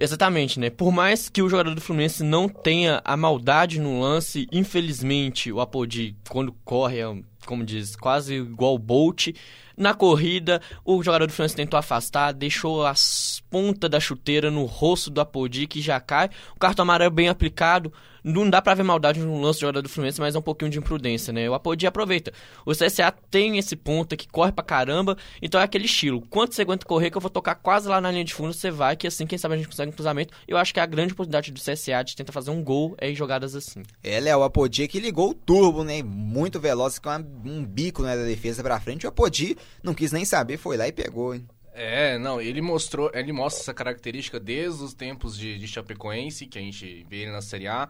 Exatamente, 0.00 0.60
né? 0.60 0.70
Por 0.70 0.92
mais 0.92 1.28
que 1.28 1.42
o 1.42 1.48
jogador 1.48 1.74
do 1.74 1.80
Fluminense 1.80 2.22
não 2.22 2.48
tenha 2.48 3.02
a 3.04 3.16
maldade 3.16 3.80
no 3.80 4.00
lance, 4.00 4.46
infelizmente 4.52 5.50
o 5.50 5.60
Apodi, 5.60 6.14
quando 6.28 6.54
corre, 6.64 7.00
é 7.00 7.31
como 7.46 7.64
diz, 7.64 7.96
quase 7.96 8.34
igual 8.34 8.74
o 8.74 8.78
Bolt, 8.78 9.28
Na 9.76 9.94
corrida, 9.94 10.60
o 10.84 11.02
jogador 11.02 11.26
do 11.26 11.32
Fluminense 11.32 11.56
tentou 11.56 11.78
afastar, 11.78 12.32
deixou 12.32 12.84
as 12.86 13.42
pontas 13.50 13.90
da 13.90 13.98
chuteira 13.98 14.50
no 14.50 14.64
rosto 14.64 15.10
do 15.10 15.20
Apodi, 15.20 15.66
que 15.66 15.80
já 15.80 15.98
cai. 15.98 16.28
O 16.54 16.58
cartão 16.58 16.82
amarelo 16.82 17.10
bem 17.10 17.28
aplicado. 17.28 17.92
Não 18.24 18.48
dá 18.48 18.62
pra 18.62 18.74
ver 18.74 18.82
maldade 18.82 19.20
no 19.20 19.40
lance 19.40 19.58
do 19.58 19.62
jogador 19.62 19.82
do 19.82 19.88
Fluminense, 19.88 20.20
mas 20.20 20.34
é 20.34 20.38
um 20.38 20.42
pouquinho 20.42 20.70
de 20.70 20.78
imprudência, 20.78 21.32
né? 21.32 21.48
O 21.48 21.54
Apodi 21.54 21.86
aproveita. 21.86 22.32
O 22.64 22.72
CSA 22.72 23.12
tem 23.30 23.58
esse 23.58 23.74
ponta 23.74 24.16
que 24.16 24.28
corre 24.28 24.52
pra 24.52 24.64
caramba, 24.64 25.16
então 25.40 25.60
é 25.60 25.64
aquele 25.64 25.86
estilo. 25.86 26.20
Quanto 26.28 26.54
você 26.54 26.62
aguenta 26.62 26.86
correr 26.86 27.10
que 27.10 27.16
eu 27.16 27.20
vou 27.20 27.30
tocar 27.30 27.56
quase 27.56 27.88
lá 27.88 28.00
na 28.00 28.10
linha 28.10 28.24
de 28.24 28.34
fundo, 28.34 28.52
você 28.52 28.70
vai, 28.70 28.96
que 28.96 29.06
assim, 29.06 29.26
quem 29.26 29.38
sabe 29.38 29.54
a 29.54 29.56
gente 29.56 29.68
consegue 29.68 29.90
um 29.90 29.94
cruzamento. 29.94 30.34
Eu 30.46 30.56
acho 30.56 30.72
que 30.72 30.80
é 30.80 30.82
a 30.82 30.86
grande 30.86 31.12
oportunidade 31.12 31.50
do 31.50 31.60
CSA 31.60 32.02
de 32.04 32.16
tentar 32.16 32.32
fazer 32.32 32.50
um 32.50 32.62
gol 32.62 32.94
é 32.98 33.10
em 33.10 33.14
jogadas 33.14 33.54
assim. 33.54 33.82
É, 34.02 34.20
Léo, 34.20 34.40
o 34.40 34.44
Apodi 34.44 34.86
que 34.86 35.00
ligou 35.00 35.30
o 35.30 35.34
turbo, 35.34 35.82
né? 35.82 36.02
Muito 36.02 36.60
veloz, 36.60 36.98
com 36.98 37.10
um 37.44 37.64
bico 37.64 38.02
né, 38.02 38.16
da 38.16 38.24
defesa 38.24 38.62
pra 38.62 38.80
frente. 38.80 39.06
O 39.06 39.08
Apodi 39.08 39.56
não 39.82 39.94
quis 39.94 40.12
nem 40.12 40.24
saber, 40.24 40.56
foi 40.56 40.76
lá 40.76 40.86
e 40.86 40.92
pegou, 40.92 41.34
hein? 41.34 41.44
É, 41.74 42.18
não, 42.18 42.40
ele 42.40 42.60
mostrou, 42.60 43.10
ele 43.14 43.32
mostra 43.32 43.62
essa 43.62 43.74
característica 43.74 44.38
desde 44.38 44.82
os 44.82 44.92
tempos 44.92 45.36
de, 45.36 45.58
de 45.58 45.66
Chapecoense, 45.66 46.46
que 46.46 46.58
a 46.58 46.60
gente 46.60 47.06
vê 47.08 47.22
ele 47.22 47.32
na 47.32 47.40
Série 47.40 47.66
A. 47.66 47.88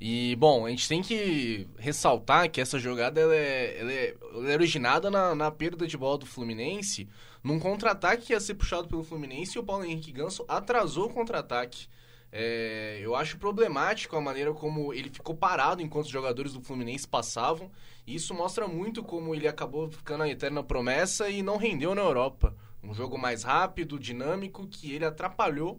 E, 0.00 0.36
bom, 0.36 0.64
a 0.64 0.70
gente 0.70 0.88
tem 0.88 1.02
que 1.02 1.66
ressaltar 1.76 2.48
que 2.50 2.60
essa 2.60 2.78
jogada 2.78 3.20
ela 3.20 3.34
é, 3.34 3.80
ela 3.80 3.92
é, 3.92 4.16
ela 4.32 4.50
é 4.52 4.54
originada 4.54 5.10
na, 5.10 5.34
na, 5.34 5.50
perda 5.50 5.86
de 5.86 5.98
bola 5.98 6.16
do 6.16 6.24
Fluminense, 6.24 7.08
num 7.42 7.58
contra-ataque 7.58 8.26
que 8.26 8.32
ia 8.32 8.40
ser 8.40 8.54
puxado 8.54 8.88
pelo 8.88 9.02
Fluminense 9.02 9.58
e 9.58 9.60
o 9.60 9.64
Paulo 9.64 9.84
Henrique 9.84 10.12
Ganso 10.12 10.44
atrasou 10.48 11.06
o 11.06 11.12
contra-ataque. 11.12 11.88
É, 12.30 13.00
eu 13.02 13.16
acho 13.16 13.38
problemático 13.38 14.14
a 14.14 14.20
maneira 14.20 14.52
como 14.52 14.92
ele 14.92 15.08
ficou 15.08 15.34
parado 15.34 15.82
enquanto 15.82 16.04
os 16.06 16.12
jogadores 16.12 16.52
do 16.52 16.62
Fluminense 16.62 17.08
passavam. 17.08 17.70
E 18.06 18.14
isso 18.14 18.32
mostra 18.32 18.68
muito 18.68 19.02
como 19.02 19.34
ele 19.34 19.48
acabou 19.48 19.90
ficando 19.90 20.22
a 20.22 20.28
eterna 20.28 20.62
promessa 20.62 21.28
e 21.28 21.42
não 21.42 21.56
rendeu 21.56 21.94
na 21.94 22.02
Europa. 22.02 22.54
Um 22.88 22.94
jogo 22.94 23.18
mais 23.18 23.42
rápido, 23.42 23.98
dinâmico, 23.98 24.66
que 24.66 24.94
ele 24.94 25.04
atrapalhou 25.04 25.78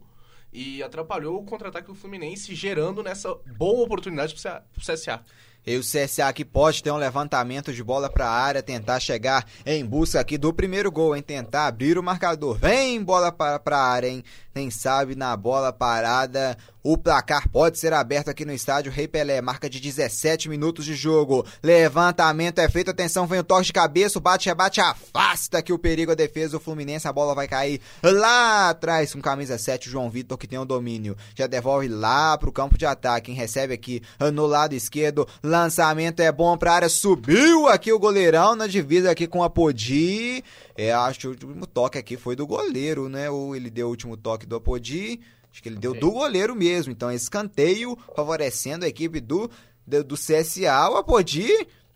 e 0.53 0.83
atrapalhou 0.83 1.39
o 1.39 1.43
contra-ataque 1.43 1.87
do 1.87 1.95
Fluminense, 1.95 2.53
gerando 2.53 3.01
nessa 3.01 3.33
boa 3.57 3.83
oportunidade 3.83 4.35
para 4.35 4.63
o 4.77 4.79
CSA. 4.79 5.23
E 5.65 5.75
o 5.75 5.81
CSA 5.81 6.27
aqui 6.27 6.45
pode 6.45 6.83
ter 6.83 6.91
um 6.91 6.97
levantamento 6.97 7.73
de 7.73 7.83
bola 7.83 8.11
para 8.11 8.27
a 8.27 8.31
área, 8.31 8.61
tentar 8.61 8.99
chegar 8.99 9.43
em 9.65 9.83
busca 9.83 10.19
aqui 10.19 10.37
do 10.37 10.53
primeiro 10.53 10.91
gol? 10.91 11.19
Tentar 11.21 11.65
abrir 11.65 11.97
o 11.97 12.03
marcador. 12.03 12.57
Vem 12.59 13.03
bola 13.03 13.31
para 13.31 13.77
a 13.77 13.83
área, 13.83 14.07
hein? 14.07 14.23
Quem 14.59 14.69
sabe 14.69 15.15
na 15.15 15.37
bola 15.37 15.71
parada 15.71 16.57
o 16.81 16.97
placar 16.97 17.49
pode 17.49 17.77
ser 17.77 17.91
aberto 17.93 18.29
aqui 18.29 18.45
no 18.45 18.53
estádio 18.53 18.91
Rei 18.91 19.07
Pelé, 19.07 19.41
marca 19.41 19.69
de 19.69 19.79
17 19.79 20.47
minutos 20.47 20.85
de 20.85 20.95
jogo. 20.95 21.45
Levantamento 21.61 22.59
é 22.59 22.69
feito, 22.69 22.89
atenção, 22.89 23.27
vem 23.27 23.39
o 23.39 23.43
toque 23.43 23.65
de 23.65 23.73
cabeça, 23.73 24.17
o 24.17 24.21
bate-rebate 24.21 24.79
afasta 24.79 25.61
que 25.61 25.73
o 25.73 25.79
perigo 25.79 26.13
a 26.13 26.15
defesa 26.15 26.51
do 26.51 26.59
Fluminense, 26.59 27.07
a 27.07 27.11
bola 27.11 27.35
vai 27.35 27.47
cair 27.49 27.81
lá 28.01 28.69
atrás 28.69 29.13
com 29.13 29.21
camisa 29.21 29.57
7, 29.57 29.89
o 29.89 29.91
João 29.91 30.09
Vitor 30.09 30.37
que 30.37 30.47
tem 30.47 30.57
o 30.57 30.63
domínio. 30.63 31.17
Já 31.35 31.47
devolve 31.47 31.89
lá 31.89 32.37
pro 32.37 32.51
campo 32.51 32.77
de 32.77 32.85
ataque, 32.85 33.27
quem 33.27 33.35
recebe 33.35 33.73
aqui 33.73 34.01
no 34.33 34.45
lado 34.45 34.73
esquerdo, 34.73 35.27
lançamento 35.43 36.21
é 36.21 36.31
bom 36.31 36.57
pra 36.57 36.73
área, 36.73 36.89
subiu 36.89 37.67
aqui 37.67 37.91
o 37.91 37.99
goleirão 37.99 38.55
na 38.55 38.67
divisa 38.67 39.11
aqui 39.11 39.27
com 39.27 39.43
a 39.43 39.49
Podi. 39.49 40.43
É, 40.81 40.93
acho 40.93 41.19
que 41.19 41.27
o 41.27 41.31
último 41.31 41.67
toque 41.67 41.97
aqui 41.97 42.15
foi 42.15 42.37
do 42.37 42.47
goleiro, 42.47 43.09
né? 43.09 43.29
Ou 43.29 43.53
ele 43.53 43.69
deu 43.69 43.87
o 43.87 43.89
último 43.89 44.15
toque 44.15 44.45
do 44.45 44.55
Apodi. 44.55 45.19
Acho 45.51 45.61
que 45.61 45.67
ele 45.67 45.75
deu 45.75 45.93
do 45.93 46.09
goleiro 46.09 46.55
mesmo. 46.55 46.93
Então, 46.93 47.11
escanteio 47.11 47.97
favorecendo 48.15 48.85
a 48.85 48.87
equipe 48.87 49.19
do, 49.19 49.51
do, 49.85 50.05
do 50.05 50.15
CSA. 50.15 50.89
O 50.89 50.95
Apodi 50.95 51.49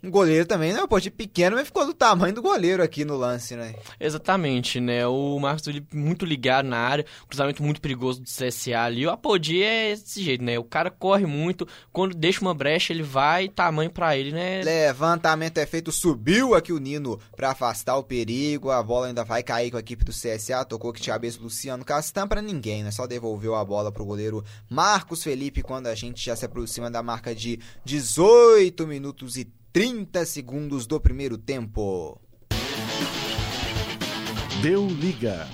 um 0.04 0.12
goleiro 0.12 0.45
também, 0.45 0.74
né? 0.74 0.86
Pode 0.86 1.10
pequeno, 1.10 1.56
mas 1.56 1.68
ficou 1.68 1.86
do 1.86 1.93
tamanho 1.93 2.36
do 2.36 2.41
goleiro 2.41 2.84
aqui 2.84 3.06
no 3.06 3.16
lance, 3.16 3.56
né? 3.56 3.74
Exatamente, 3.97 4.82
né? 4.82 5.08
O 5.08 5.39
Marcos 5.39 5.64
Felipe 5.64 5.95
muito 5.95 6.26
ligado 6.26 6.66
na 6.68 6.78
área, 6.78 7.06
cruzamento 7.26 7.64
muito 7.64 7.80
perigoso 7.80 8.22
do 8.22 8.28
CSA 8.28 8.82
ali. 8.82 9.08
O 9.08 9.10
Apodi 9.10 9.64
é 9.64 9.91
desse 9.91 10.22
jeito, 10.22 10.43
né? 10.43 10.60
O 10.60 10.64
cara 10.66 10.91
corre 10.91 11.26
muito, 11.26 11.66
quando 11.93 12.14
deixa 12.14 12.41
uma 12.41 12.54
brecha, 12.54 12.91
ele 12.91 13.01
vai, 13.01 13.47
tamanho 13.47 13.89
para 13.89 14.18
ele, 14.18 14.34
né? 14.34 14.62
Levantamento 14.62 15.58
é 15.58 15.66
feito, 15.66 15.89
subiu 15.91 16.54
aqui 16.54 16.74
o 16.74 16.80
Nino 16.80 17.18
para 17.34 17.51
afastar 17.51 17.95
o 17.95 18.04
perigo. 18.04 18.72
A 18.72 18.84
bola 18.84 19.08
ainda 19.08 19.24
vai 19.24 19.41
cair 19.41 19.72
com 19.72 19.78
a 19.78 19.80
equipe 19.80 20.04
do 20.04 20.12
CSA. 20.12 20.66
Tocou 20.66 20.91
que 20.91 21.01
cabeça 21.06 21.39
Luciano 21.41 21.86
Castan 21.86 22.28
para 22.28 22.41
ninguém, 22.41 22.84
né? 22.84 22.91
Só 22.91 23.08
devolveu 23.08 23.56
a 23.56 23.64
bola 23.64 23.91
pro 23.91 24.06
goleiro 24.06 24.43
Marcos 24.70 25.24
Felipe 25.24 25.62
quando 25.62 25.88
a 25.88 25.95
gente 25.95 26.26
já 26.26 26.36
se 26.36 26.43
aproxima 26.43 26.91
da 26.91 27.01
marca 27.01 27.34
de 27.34 27.60
18 27.86 28.86
minutos 28.86 29.38
e 29.38 29.47
30 29.74 30.24
segundos 30.28 30.86
do 30.86 31.01
primeiro 31.01 31.36
tempo. 31.36 32.21
Deu 34.61 34.86
liga. 34.88 35.47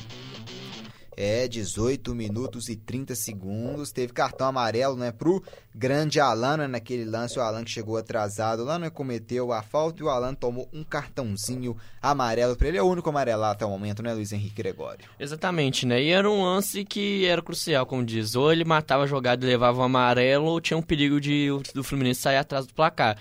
É, 1.16 1.48
18 1.48 2.14
minutos 2.14 2.68
e 2.68 2.76
30 2.76 3.16
segundos. 3.16 3.94
Teve 3.94 4.12
cartão 4.12 4.48
amarelo, 4.48 4.98
né, 4.98 5.14
pro 5.14 5.42
grande 5.74 6.20
Alan, 6.20 6.58
né, 6.58 6.68
naquele 6.68 7.06
lance. 7.06 7.40
O 7.40 7.42
Alan 7.42 7.64
que 7.64 7.72
chegou 7.72 7.96
atrasado 7.96 8.66
lá, 8.66 8.78
né, 8.78 8.90
cometeu 8.90 9.54
a 9.54 9.62
falta 9.62 10.02
e 10.02 10.04
o 10.04 10.10
Alan 10.10 10.34
tomou 10.34 10.68
um 10.74 10.84
cartãozinho 10.84 11.78
amarelo 12.02 12.58
para 12.58 12.68
ele. 12.68 12.78
É 12.78 12.84
o 12.84 12.88
único 12.88 13.08
amarelo 13.08 13.46
até 13.46 13.66
o 13.66 13.70
momento, 13.70 14.04
né, 14.04 14.14
Luiz 14.14 14.34
Henrique 14.34 14.56
Gregório? 14.56 15.06
Exatamente, 15.18 15.86
né? 15.86 16.04
E 16.04 16.10
era 16.10 16.30
um 16.30 16.44
lance 16.44 16.84
que 16.84 17.26
era 17.26 17.42
crucial, 17.42 17.86
como 17.86 18.04
diz. 18.04 18.36
Ou 18.36 18.52
ele 18.52 18.66
matava 18.66 19.04
a 19.04 19.08
jogada 19.08 19.46
e 19.46 19.50
levava 19.50 19.80
o 19.80 19.84
amarelo, 19.84 20.48
ou 20.48 20.60
tinha 20.60 20.78
um 20.78 20.82
perigo 20.82 21.22
de 21.22 21.48
do 21.74 21.86
Fluminense 21.86 22.20
sair 22.20 22.36
atrás 22.38 22.68
do 22.68 22.74
placar. 22.74 23.18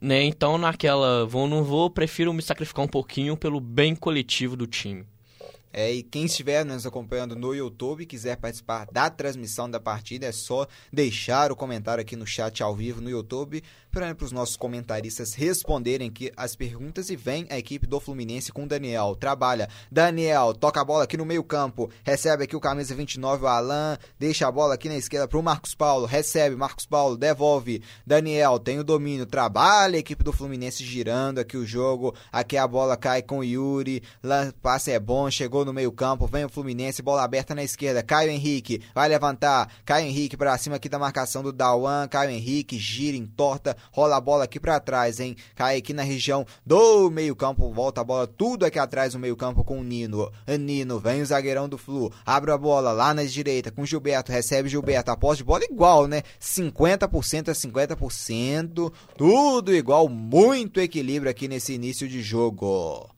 Né? 0.00 0.22
Então, 0.24 0.58
naquela 0.58 1.24
vou 1.26 1.48
não 1.48 1.64
vou, 1.64 1.88
prefiro 1.88 2.32
me 2.32 2.42
sacrificar 2.42 2.84
um 2.84 2.88
pouquinho 2.88 3.36
pelo 3.36 3.60
bem 3.60 3.94
coletivo 3.94 4.56
do 4.56 4.66
time. 4.66 5.06
É, 5.76 5.92
e 5.92 6.04
quem 6.04 6.24
estiver 6.24 6.64
nos 6.64 6.86
acompanhando 6.86 7.34
no 7.34 7.52
YouTube 7.52 8.02
e 8.02 8.06
quiser 8.06 8.36
participar 8.36 8.86
da 8.92 9.10
transmissão 9.10 9.68
da 9.68 9.80
partida, 9.80 10.24
é 10.24 10.30
só 10.30 10.68
deixar 10.92 11.50
o 11.50 11.56
comentário 11.56 12.00
aqui 12.00 12.14
no 12.14 12.24
chat 12.24 12.62
ao 12.62 12.76
vivo 12.76 13.00
no 13.00 13.10
YouTube 13.10 13.60
para 13.94 14.24
os 14.24 14.32
nossos 14.32 14.56
comentaristas 14.56 15.34
responderem 15.34 16.08
aqui 16.08 16.32
as 16.36 16.56
perguntas 16.56 17.10
e 17.10 17.16
vem 17.16 17.46
a 17.48 17.56
equipe 17.56 17.86
do 17.86 18.00
Fluminense 18.00 18.50
com 18.50 18.64
o 18.64 18.66
Daniel. 18.66 19.14
Trabalha. 19.14 19.68
Daniel 19.88 20.52
toca 20.52 20.80
a 20.80 20.84
bola 20.84 21.04
aqui 21.04 21.16
no 21.16 21.24
meio-campo, 21.24 21.88
recebe 22.02 22.42
aqui 22.42 22.56
o 22.56 22.60
camisa 22.60 22.92
29, 22.92 23.44
o 23.44 23.46
Alan, 23.46 23.96
deixa 24.18 24.48
a 24.48 24.50
bola 24.50 24.74
aqui 24.74 24.88
na 24.88 24.96
esquerda 24.96 25.28
para 25.28 25.38
o 25.38 25.42
Marcos 25.42 25.76
Paulo, 25.76 26.06
recebe, 26.06 26.56
Marcos 26.56 26.86
Paulo 26.86 27.16
devolve. 27.16 27.82
Daniel 28.04 28.58
tem 28.58 28.80
o 28.80 28.84
domínio, 28.84 29.26
trabalha 29.26 29.94
a 29.94 30.00
equipe 30.00 30.24
do 30.24 30.32
Fluminense 30.32 30.84
girando 30.84 31.38
aqui 31.38 31.56
o 31.56 31.64
jogo. 31.64 32.16
Aqui 32.32 32.56
a 32.56 32.66
bola 32.66 32.96
cai 32.96 33.22
com 33.22 33.38
o 33.38 33.44
Yuri, 33.44 34.02
lá, 34.20 34.52
passe 34.60 34.90
é 34.90 34.98
bom, 34.98 35.30
chegou 35.30 35.64
no 35.64 35.72
meio-campo, 35.72 36.26
vem 36.26 36.44
o 36.44 36.48
Fluminense, 36.48 37.00
bola 37.00 37.22
aberta 37.22 37.54
na 37.54 37.62
esquerda. 37.62 38.02
Caio 38.02 38.32
Henrique 38.32 38.82
vai 38.92 39.08
levantar, 39.08 39.70
Caio 39.84 40.08
Henrique 40.08 40.36
para 40.36 40.58
cima 40.58 40.76
aqui 40.76 40.88
da 40.88 40.98
marcação 40.98 41.44
do 41.44 41.52
Dawan, 41.52 42.08
Caio 42.08 42.30
Henrique 42.30 42.76
gira, 42.76 43.16
entorta, 43.16 43.76
rola 43.92 44.16
a 44.16 44.20
bola 44.20 44.44
aqui 44.44 44.58
para 44.58 44.80
trás, 44.80 45.20
hein? 45.20 45.36
Cai 45.54 45.76
aqui 45.76 45.92
na 45.92 46.02
região 46.02 46.46
do 46.64 47.10
meio-campo, 47.10 47.72
volta 47.72 48.00
a 48.00 48.04
bola 48.04 48.26
tudo 48.26 48.64
aqui 48.64 48.78
atrás 48.78 49.14
no 49.14 49.20
meio-campo 49.20 49.64
com 49.64 49.80
o 49.80 49.84
Nino. 49.84 50.30
Nino, 50.58 50.98
vem 50.98 51.22
o 51.22 51.26
zagueirão 51.26 51.68
do 51.68 51.78
Flu, 51.78 52.12
abre 52.24 52.50
a 52.50 52.58
bola 52.58 52.92
lá 52.92 53.12
na 53.12 53.24
direita 53.24 53.70
com 53.70 53.86
Gilberto, 53.86 54.32
recebe 54.32 54.68
Gilberto, 54.68 55.10
a 55.10 55.16
posse 55.16 55.38
de 55.38 55.44
bola 55.44 55.64
igual, 55.64 56.06
né? 56.06 56.22
50% 56.40 57.48
a 57.48 57.52
50%, 57.52 58.92
tudo 59.16 59.74
igual, 59.74 60.08
muito 60.08 60.80
equilíbrio 60.80 61.30
aqui 61.30 61.48
nesse 61.48 61.74
início 61.74 62.08
de 62.08 62.22
jogo. 62.22 63.08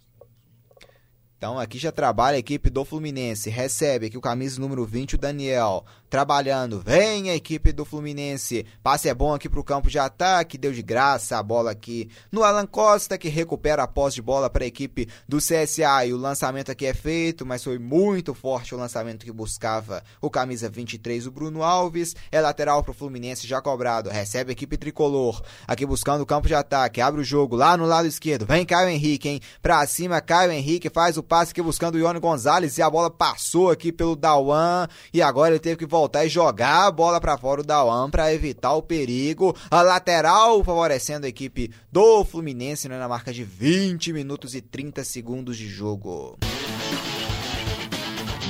Então 1.37 1.59
aqui 1.59 1.79
já 1.79 1.93
trabalha 1.93 2.37
a 2.37 2.39
equipe 2.39 2.71
do 2.71 2.85
Fluminense. 2.85 3.51
Recebe 3.51 4.07
aqui 4.07 4.17
o 4.17 4.23
camisa 4.23 4.59
número 4.59 4.87
20, 4.87 5.17
o 5.17 5.19
Daniel 5.19 5.85
trabalhando. 6.09 6.81
Vem 6.85 7.31
a 7.31 7.35
equipe 7.35 7.73
do 7.73 7.85
Fluminense. 7.85 8.67
Passe 8.83 9.09
é 9.09 9.15
bom 9.15 9.35
aqui 9.35 9.49
para 9.49 9.61
o 9.61 9.65
campo 9.65 9.91
de 9.91 9.99
ataque. 9.99 10.59
Deu 10.59 10.73
de 10.73 10.83
graça 10.83 11.39
a 11.39 11.43
bola 11.43 11.71
aqui 11.71 12.09
no 12.31 12.43
Alan 12.43 12.67
Costa, 12.67 13.19
que 13.19 13.29
recupera 13.29 13.83
a 13.83 13.89
posse 13.89 14.17
de 14.17 14.23
bola 14.23 14.49
para 14.49 14.65
a 14.65 14.67
equipe 14.67 15.09
do 15.29 15.39
CSA. 15.39 16.07
E 16.07 16.13
o 16.13 16.17
lançamento 16.17 16.71
aqui 16.71 16.87
é 16.87 16.95
feito, 16.95 17.45
mas 17.45 17.65
foi 17.65 17.79
muito 17.79 18.35
forte 18.35 18.75
o 18.75 18.79
lançamento 18.79 19.25
que 19.25 19.33
buscava 19.33 20.03
o 20.21 20.31
camisa 20.31 20.69
23, 20.69 21.27
o 21.27 21.31
Bruno 21.31 21.63
Alves. 21.63 22.15
É 22.31 22.41
lateral 22.41 22.83
para 22.83 22.93
o 22.93 22.95
Fluminense, 22.95 23.47
já 23.47 23.61
cobrado. 23.61 24.11
Recebe 24.11 24.51
a 24.51 24.53
equipe 24.53 24.77
tricolor. 24.77 25.43
Aqui 25.67 25.85
buscando 25.85 26.23
o 26.23 26.27
campo 26.27 26.47
de 26.47 26.55
ataque. 26.55 27.01
Abre 27.01 27.21
o 27.21 27.25
jogo 27.25 27.57
lá 27.57 27.77
no 27.77 27.87
lado 27.87 28.07
esquerdo. 28.07 28.47
Vem 28.47 28.65
Caio 28.65 28.89
Henrique, 28.89 29.29
hein? 29.29 29.41
Pra 29.61 29.87
cima, 29.87 30.21
Caio 30.21 30.53
Henrique 30.53 30.91
faz 30.91 31.17
o 31.17 31.23
passe 31.23 31.53
aqui 31.53 31.63
buscando 31.63 31.97
o 31.97 31.99
Ione 31.99 32.21
Gonzalez. 32.21 32.79
E 32.79 32.83
a 32.83 32.91
bola 32.91 33.11
passou 33.11 33.71
aqui 33.71 33.91
pelo 33.93 34.17
Dawan. 34.17 34.87
E 35.13 35.23
agora 35.23 35.51
ele 35.51 35.61
teve 35.61 35.77
que 35.77 35.87
voltar 35.97 36.25
e 36.25 36.29
jogar 36.29 36.87
a 36.87 36.91
bola 36.91 37.21
para 37.21 37.39
fora 37.39 37.63
do 37.63 37.67
Dawan 37.67 38.11
para 38.11 38.33
evitar 38.33 38.75
o 38.75 38.83
perigo. 38.83 39.57
A 39.71 39.83
lateral 39.83 40.63
favorecendo 40.63 41.27
a 41.27 41.29
equipe 41.29 41.71
do 41.91 42.25
Fluminense 42.25 42.89
né, 42.89 42.99
na 42.99 43.09
marca 43.09 43.33
de 43.33 43.43
20 43.43 44.13
minutos 44.13 44.55
e 44.55 44.61
30 44.61 45.03
segundos 45.05 45.57
de 45.57 45.69
jogo. 45.69 46.39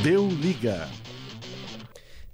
Deu 0.03 0.29
liga. 0.29 0.89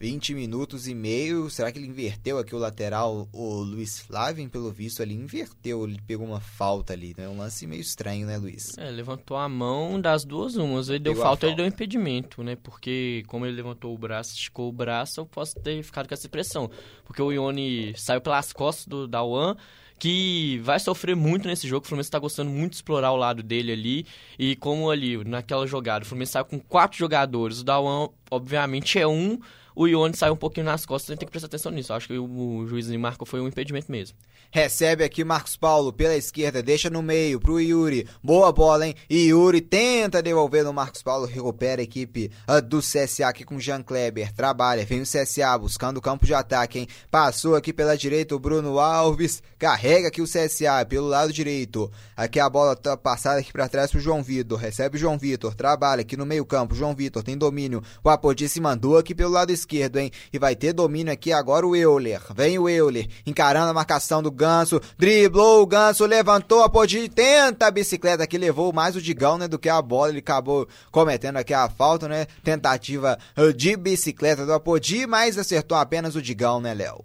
20 0.03 0.35
minutos 0.35 0.89
e 0.89 0.97
meio. 0.97 1.49
Será 1.49 1.71
que 1.71 1.79
ele 1.79 1.87
inverteu 1.87 2.37
aqui 2.37 2.57
o 2.57 2.59
lateral? 2.59 3.29
O 3.33 3.61
Luiz 3.61 4.01
Flávio, 4.01 4.51
pelo 4.51 4.73
visto, 4.73 5.01
ali 5.01 5.15
inverteu. 5.15 5.85
Ele 5.85 6.01
pegou 6.05 6.27
uma 6.27 6.41
falta 6.41 6.93
ali. 6.93 7.15
É 7.17 7.21
né? 7.21 7.29
um 7.29 7.39
lance 7.39 7.69
meio 7.69 7.81
estranho, 7.81 8.27
né, 8.27 8.37
Luiz? 8.37 8.77
É, 8.77 8.91
levantou 8.91 9.37
a 9.37 9.49
mão 9.49 10.01
das 10.01 10.25
duas 10.25 10.57
umas. 10.57 10.89
Ele 10.89 10.99
deu 10.99 11.15
falta, 11.15 11.27
falta, 11.27 11.47
ele 11.47 11.55
deu 11.55 11.65
impedimento, 11.65 12.43
né? 12.43 12.57
Porque 12.57 13.23
como 13.29 13.47
ele 13.47 13.55
levantou 13.55 13.95
o 13.95 13.97
braço, 13.99 14.35
esticou 14.35 14.71
o 14.71 14.73
braço, 14.73 15.21
eu 15.21 15.27
posso 15.27 15.55
ter 15.61 15.81
ficado 15.85 16.09
com 16.09 16.15
essa 16.15 16.27
impressão. 16.27 16.69
Porque 17.05 17.23
o 17.23 17.31
Ione 17.31 17.95
saiu 17.97 18.21
pelas 18.21 18.53
costas 18.53 18.89
do 18.89 19.07
Dawan 19.07 19.55
que 20.01 20.59
vai 20.65 20.81
sofrer 20.81 21.15
muito 21.15 21.47
nesse 21.47 21.69
jogo. 21.69 21.85
O 21.85 21.89
Fluminense 21.89 22.09
está 22.09 22.19
gostando 22.19 22.51
muito 22.51 22.71
de 22.71 22.79
explorar 22.79 23.13
o 23.13 23.17
lado 23.17 23.41
dele 23.41 23.71
ali. 23.71 24.07
E 24.37 24.57
como 24.57 24.91
ali, 24.91 25.23
naquela 25.23 25.65
jogada, 25.65 26.05
o 26.05 26.09
Fluminense 26.09 26.33
saiu 26.33 26.45
com 26.45 26.59
quatro 26.59 26.99
jogadores. 26.99 27.61
O 27.61 27.65
Dawan, 27.65 28.09
obviamente, 28.33 28.99
é 28.99 29.07
um 29.07 29.39
o 29.75 29.87
Ione 29.87 30.17
saiu 30.17 30.35
um 30.35 30.37
pouquinho 30.37 30.67
nas 30.67 30.85
costas, 30.87 31.11
a 31.11 31.13
gente 31.13 31.21
tem 31.21 31.27
que 31.27 31.33
prestar 31.33 31.47
atenção 31.47 31.73
nisso. 31.73 31.93
Acho 31.93 32.09
que 32.09 32.19
o 32.19 32.67
juiz 32.67 32.87
de 32.87 32.99
marca 32.99 33.25
foi 33.25 33.41
um 33.41 33.49
impedimento 33.49 33.91
mesmo. 33.91 34.17
Recebe 34.51 35.03
aqui 35.03 35.25
Marcos 35.25 35.57
Paulo 35.57 35.93
pela 35.93 36.15
esquerda, 36.15 36.63
deixa 36.63 36.91
no 36.91 37.03
meio 37.03 37.41
pro 37.41 37.59
Yuri. 37.59 38.07
Boa 38.23 38.53
bola, 38.53 38.87
hein? 38.87 38.95
E 39.09 39.29
Yuri 39.29 39.63
tenta 39.63 40.23
devolver 40.23 40.63
no 40.63 40.75
Marcos 40.75 41.03
Paulo, 41.03 41.25
recupera 41.25 41.81
a 41.81 41.85
equipe 41.85 42.31
uh, 42.47 42.61
do 42.61 42.81
CSA 42.81 43.29
aqui 43.29 43.45
com 43.45 43.59
Jean 43.59 43.83
Kleber. 43.83 44.31
Trabalha, 44.33 44.85
vem 44.85 45.01
o 45.01 45.05
CSA 45.05 45.57
buscando 45.57 45.97
o 45.97 46.03
campo 46.03 46.27
de 46.27 46.35
ataque, 46.35 46.81
hein? 46.81 46.87
Passou 47.11 47.57
aqui 47.57 47.73
pela 47.73 47.97
direita 47.97 48.37
o 48.37 48.39
Bruno 48.39 48.79
Alves, 48.79 49.43
carrega 49.59 50.09
aqui 50.09 50.21
o 50.21 50.27
CSA 50.27 50.85
pelo 50.87 51.09
lado 51.09 51.33
direito. 51.33 51.91
Aqui 52.15 52.39
a 52.39 52.51
bola 52.51 52.77
tá 52.77 52.95
passada 52.95 53.41
aqui 53.41 53.53
para 53.53 53.69
trás 53.71 53.91
pro 53.91 54.01
João 54.01 54.23
Vitor. 54.23 54.59
Recebe 54.59 54.97
o 54.97 55.01
João 55.01 55.17
Vitor, 55.17 55.55
trabalha 55.55 56.03
aqui 56.03 56.15
no 56.15 56.27
meio-campo. 56.27 56.75
João 56.75 56.95
Vitor 56.95 57.23
tem 57.23 57.39
domínio. 57.39 57.83
O 58.05 58.11
Apodi 58.11 58.51
se 58.51 58.61
mandou 58.61 58.99
aqui 58.99 59.15
pelo 59.15 59.33
lado 59.33 59.51
esquerdo, 59.51 59.62
hein? 59.99 60.11
E 60.33 60.39
vai 60.39 60.55
ter 60.55 60.73
domínio 60.73 61.13
aqui 61.13 61.33
agora 61.33 61.67
o 61.67 61.75
Euler. 61.77 62.21
Vem 62.35 62.59
o 62.59 62.69
Euler, 62.69 63.09
encarando 63.27 63.71
a 63.71 63.75
marcação 63.75 64.23
do 64.23 64.31
Ganso. 64.31 64.81
Driblou 64.99 65.63
o 65.63 65.67
Ganso, 65.67 66.05
levantou 66.07 66.63
a 66.63 66.67
Apodi, 66.67 67.09
tenta 67.09 67.67
a 67.67 67.71
bicicleta 67.71 68.27
que 68.27 68.39
levou 68.39 68.73
mais 68.73 68.97
o 68.97 69.03
Digão, 69.03 69.39
né? 69.39 69.47
Do 69.47 69.59
que 69.59 69.69
a 69.69 69.81
bola. 69.81 70.11
Ele 70.11 70.19
acabou 70.19 70.67
cometendo 70.91 71.37
aqui 71.37 71.55
a 71.55 71.69
falta, 71.69 72.09
né? 72.09 72.27
Tentativa 72.43 73.19
uh, 73.37 73.53
de 73.53 73.77
bicicleta 73.77 74.47
do 74.47 74.53
Apodi, 74.53 75.07
mas 75.07 75.39
acertou 75.39 75.77
apenas 75.77 76.17
o 76.17 76.23
Digão, 76.23 76.61
né, 76.61 76.75
Léo? 76.75 77.05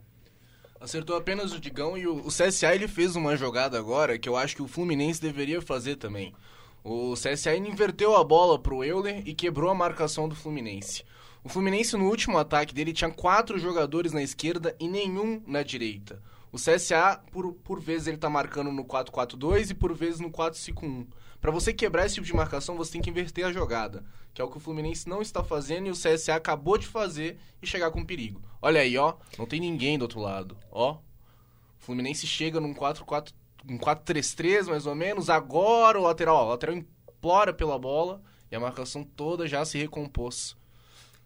Acertou 0.79 1.15
apenas 1.15 1.51
o 1.53 1.59
Digão 1.59 1.97
e 1.97 2.07
o, 2.07 2.17
o 2.17 2.27
CSA 2.27 2.75
ele 2.75 2.87
fez 2.87 3.15
uma 3.15 3.35
jogada 3.35 3.77
agora 3.77 4.17
que 4.17 4.29
eu 4.29 4.37
acho 4.37 4.55
que 4.55 4.61
o 4.61 4.67
Fluminense 4.67 5.21
deveria 5.21 5.61
fazer 5.61 5.95
também. 5.95 6.33
O 6.83 7.15
CSA 7.15 7.55
inverteu 7.57 8.15
a 8.15 8.23
bola 8.23 8.57
pro 8.57 8.83
Euler 8.83 9.21
e 9.27 9.33
quebrou 9.33 9.69
a 9.69 9.75
marcação 9.75 10.29
do 10.29 10.35
Fluminense. 10.35 11.03
O 11.47 11.49
Fluminense 11.49 11.95
no 11.95 12.09
último 12.09 12.37
ataque 12.37 12.75
dele 12.75 12.91
tinha 12.91 13.09
quatro 13.09 13.57
jogadores 13.57 14.11
na 14.11 14.21
esquerda 14.21 14.75
e 14.81 14.85
nenhum 14.85 15.41
na 15.47 15.63
direita. 15.63 16.21
O 16.51 16.57
CSA, 16.57 17.23
por, 17.31 17.53
por 17.53 17.79
vezes, 17.79 18.07
ele 18.07 18.17
tá 18.17 18.29
marcando 18.29 18.69
no 18.69 18.83
4-4-2 18.83 19.69
e 19.69 19.73
por 19.73 19.93
vezes 19.93 20.19
no 20.19 20.29
4-5-1. 20.29 21.07
Para 21.39 21.49
você 21.49 21.71
quebrar 21.71 22.05
esse 22.05 22.15
tipo 22.15 22.27
de 22.27 22.35
marcação, 22.35 22.75
você 22.75 22.91
tem 22.91 23.01
que 23.01 23.09
inverter 23.09 23.45
a 23.45 23.53
jogada, 23.53 24.03
que 24.33 24.41
é 24.41 24.43
o 24.43 24.49
que 24.49 24.57
o 24.57 24.59
Fluminense 24.59 25.07
não 25.07 25.21
está 25.21 25.41
fazendo 25.41 25.87
e 25.87 25.89
o 25.89 25.93
CSA 25.93 26.35
acabou 26.35 26.77
de 26.77 26.85
fazer 26.85 27.39
e 27.61 27.65
chegar 27.65 27.91
com 27.91 28.03
perigo. 28.03 28.41
Olha 28.61 28.81
aí, 28.81 28.97
ó, 28.97 29.13
não 29.39 29.45
tem 29.45 29.61
ninguém 29.61 29.97
do 29.97 30.01
outro 30.01 30.19
lado, 30.19 30.57
ó. 30.69 30.95
O 30.95 30.99
Fluminense 31.79 32.27
chega 32.27 32.59
num 32.59 32.73
4-4, 32.73 33.31
um 33.69 33.77
4-3-3 33.77 34.67
mais 34.67 34.85
ou 34.85 34.95
menos, 34.95 35.29
agora 35.29 35.97
o 35.97 36.03
lateral, 36.03 36.35
ó, 36.35 36.45
o 36.47 36.49
lateral 36.49 36.75
implora 36.75 37.53
pela 37.53 37.79
bola 37.79 38.21
e 38.51 38.55
a 38.57 38.59
marcação 38.59 39.01
toda 39.01 39.47
já 39.47 39.63
se 39.63 39.77
recompôs. 39.77 40.56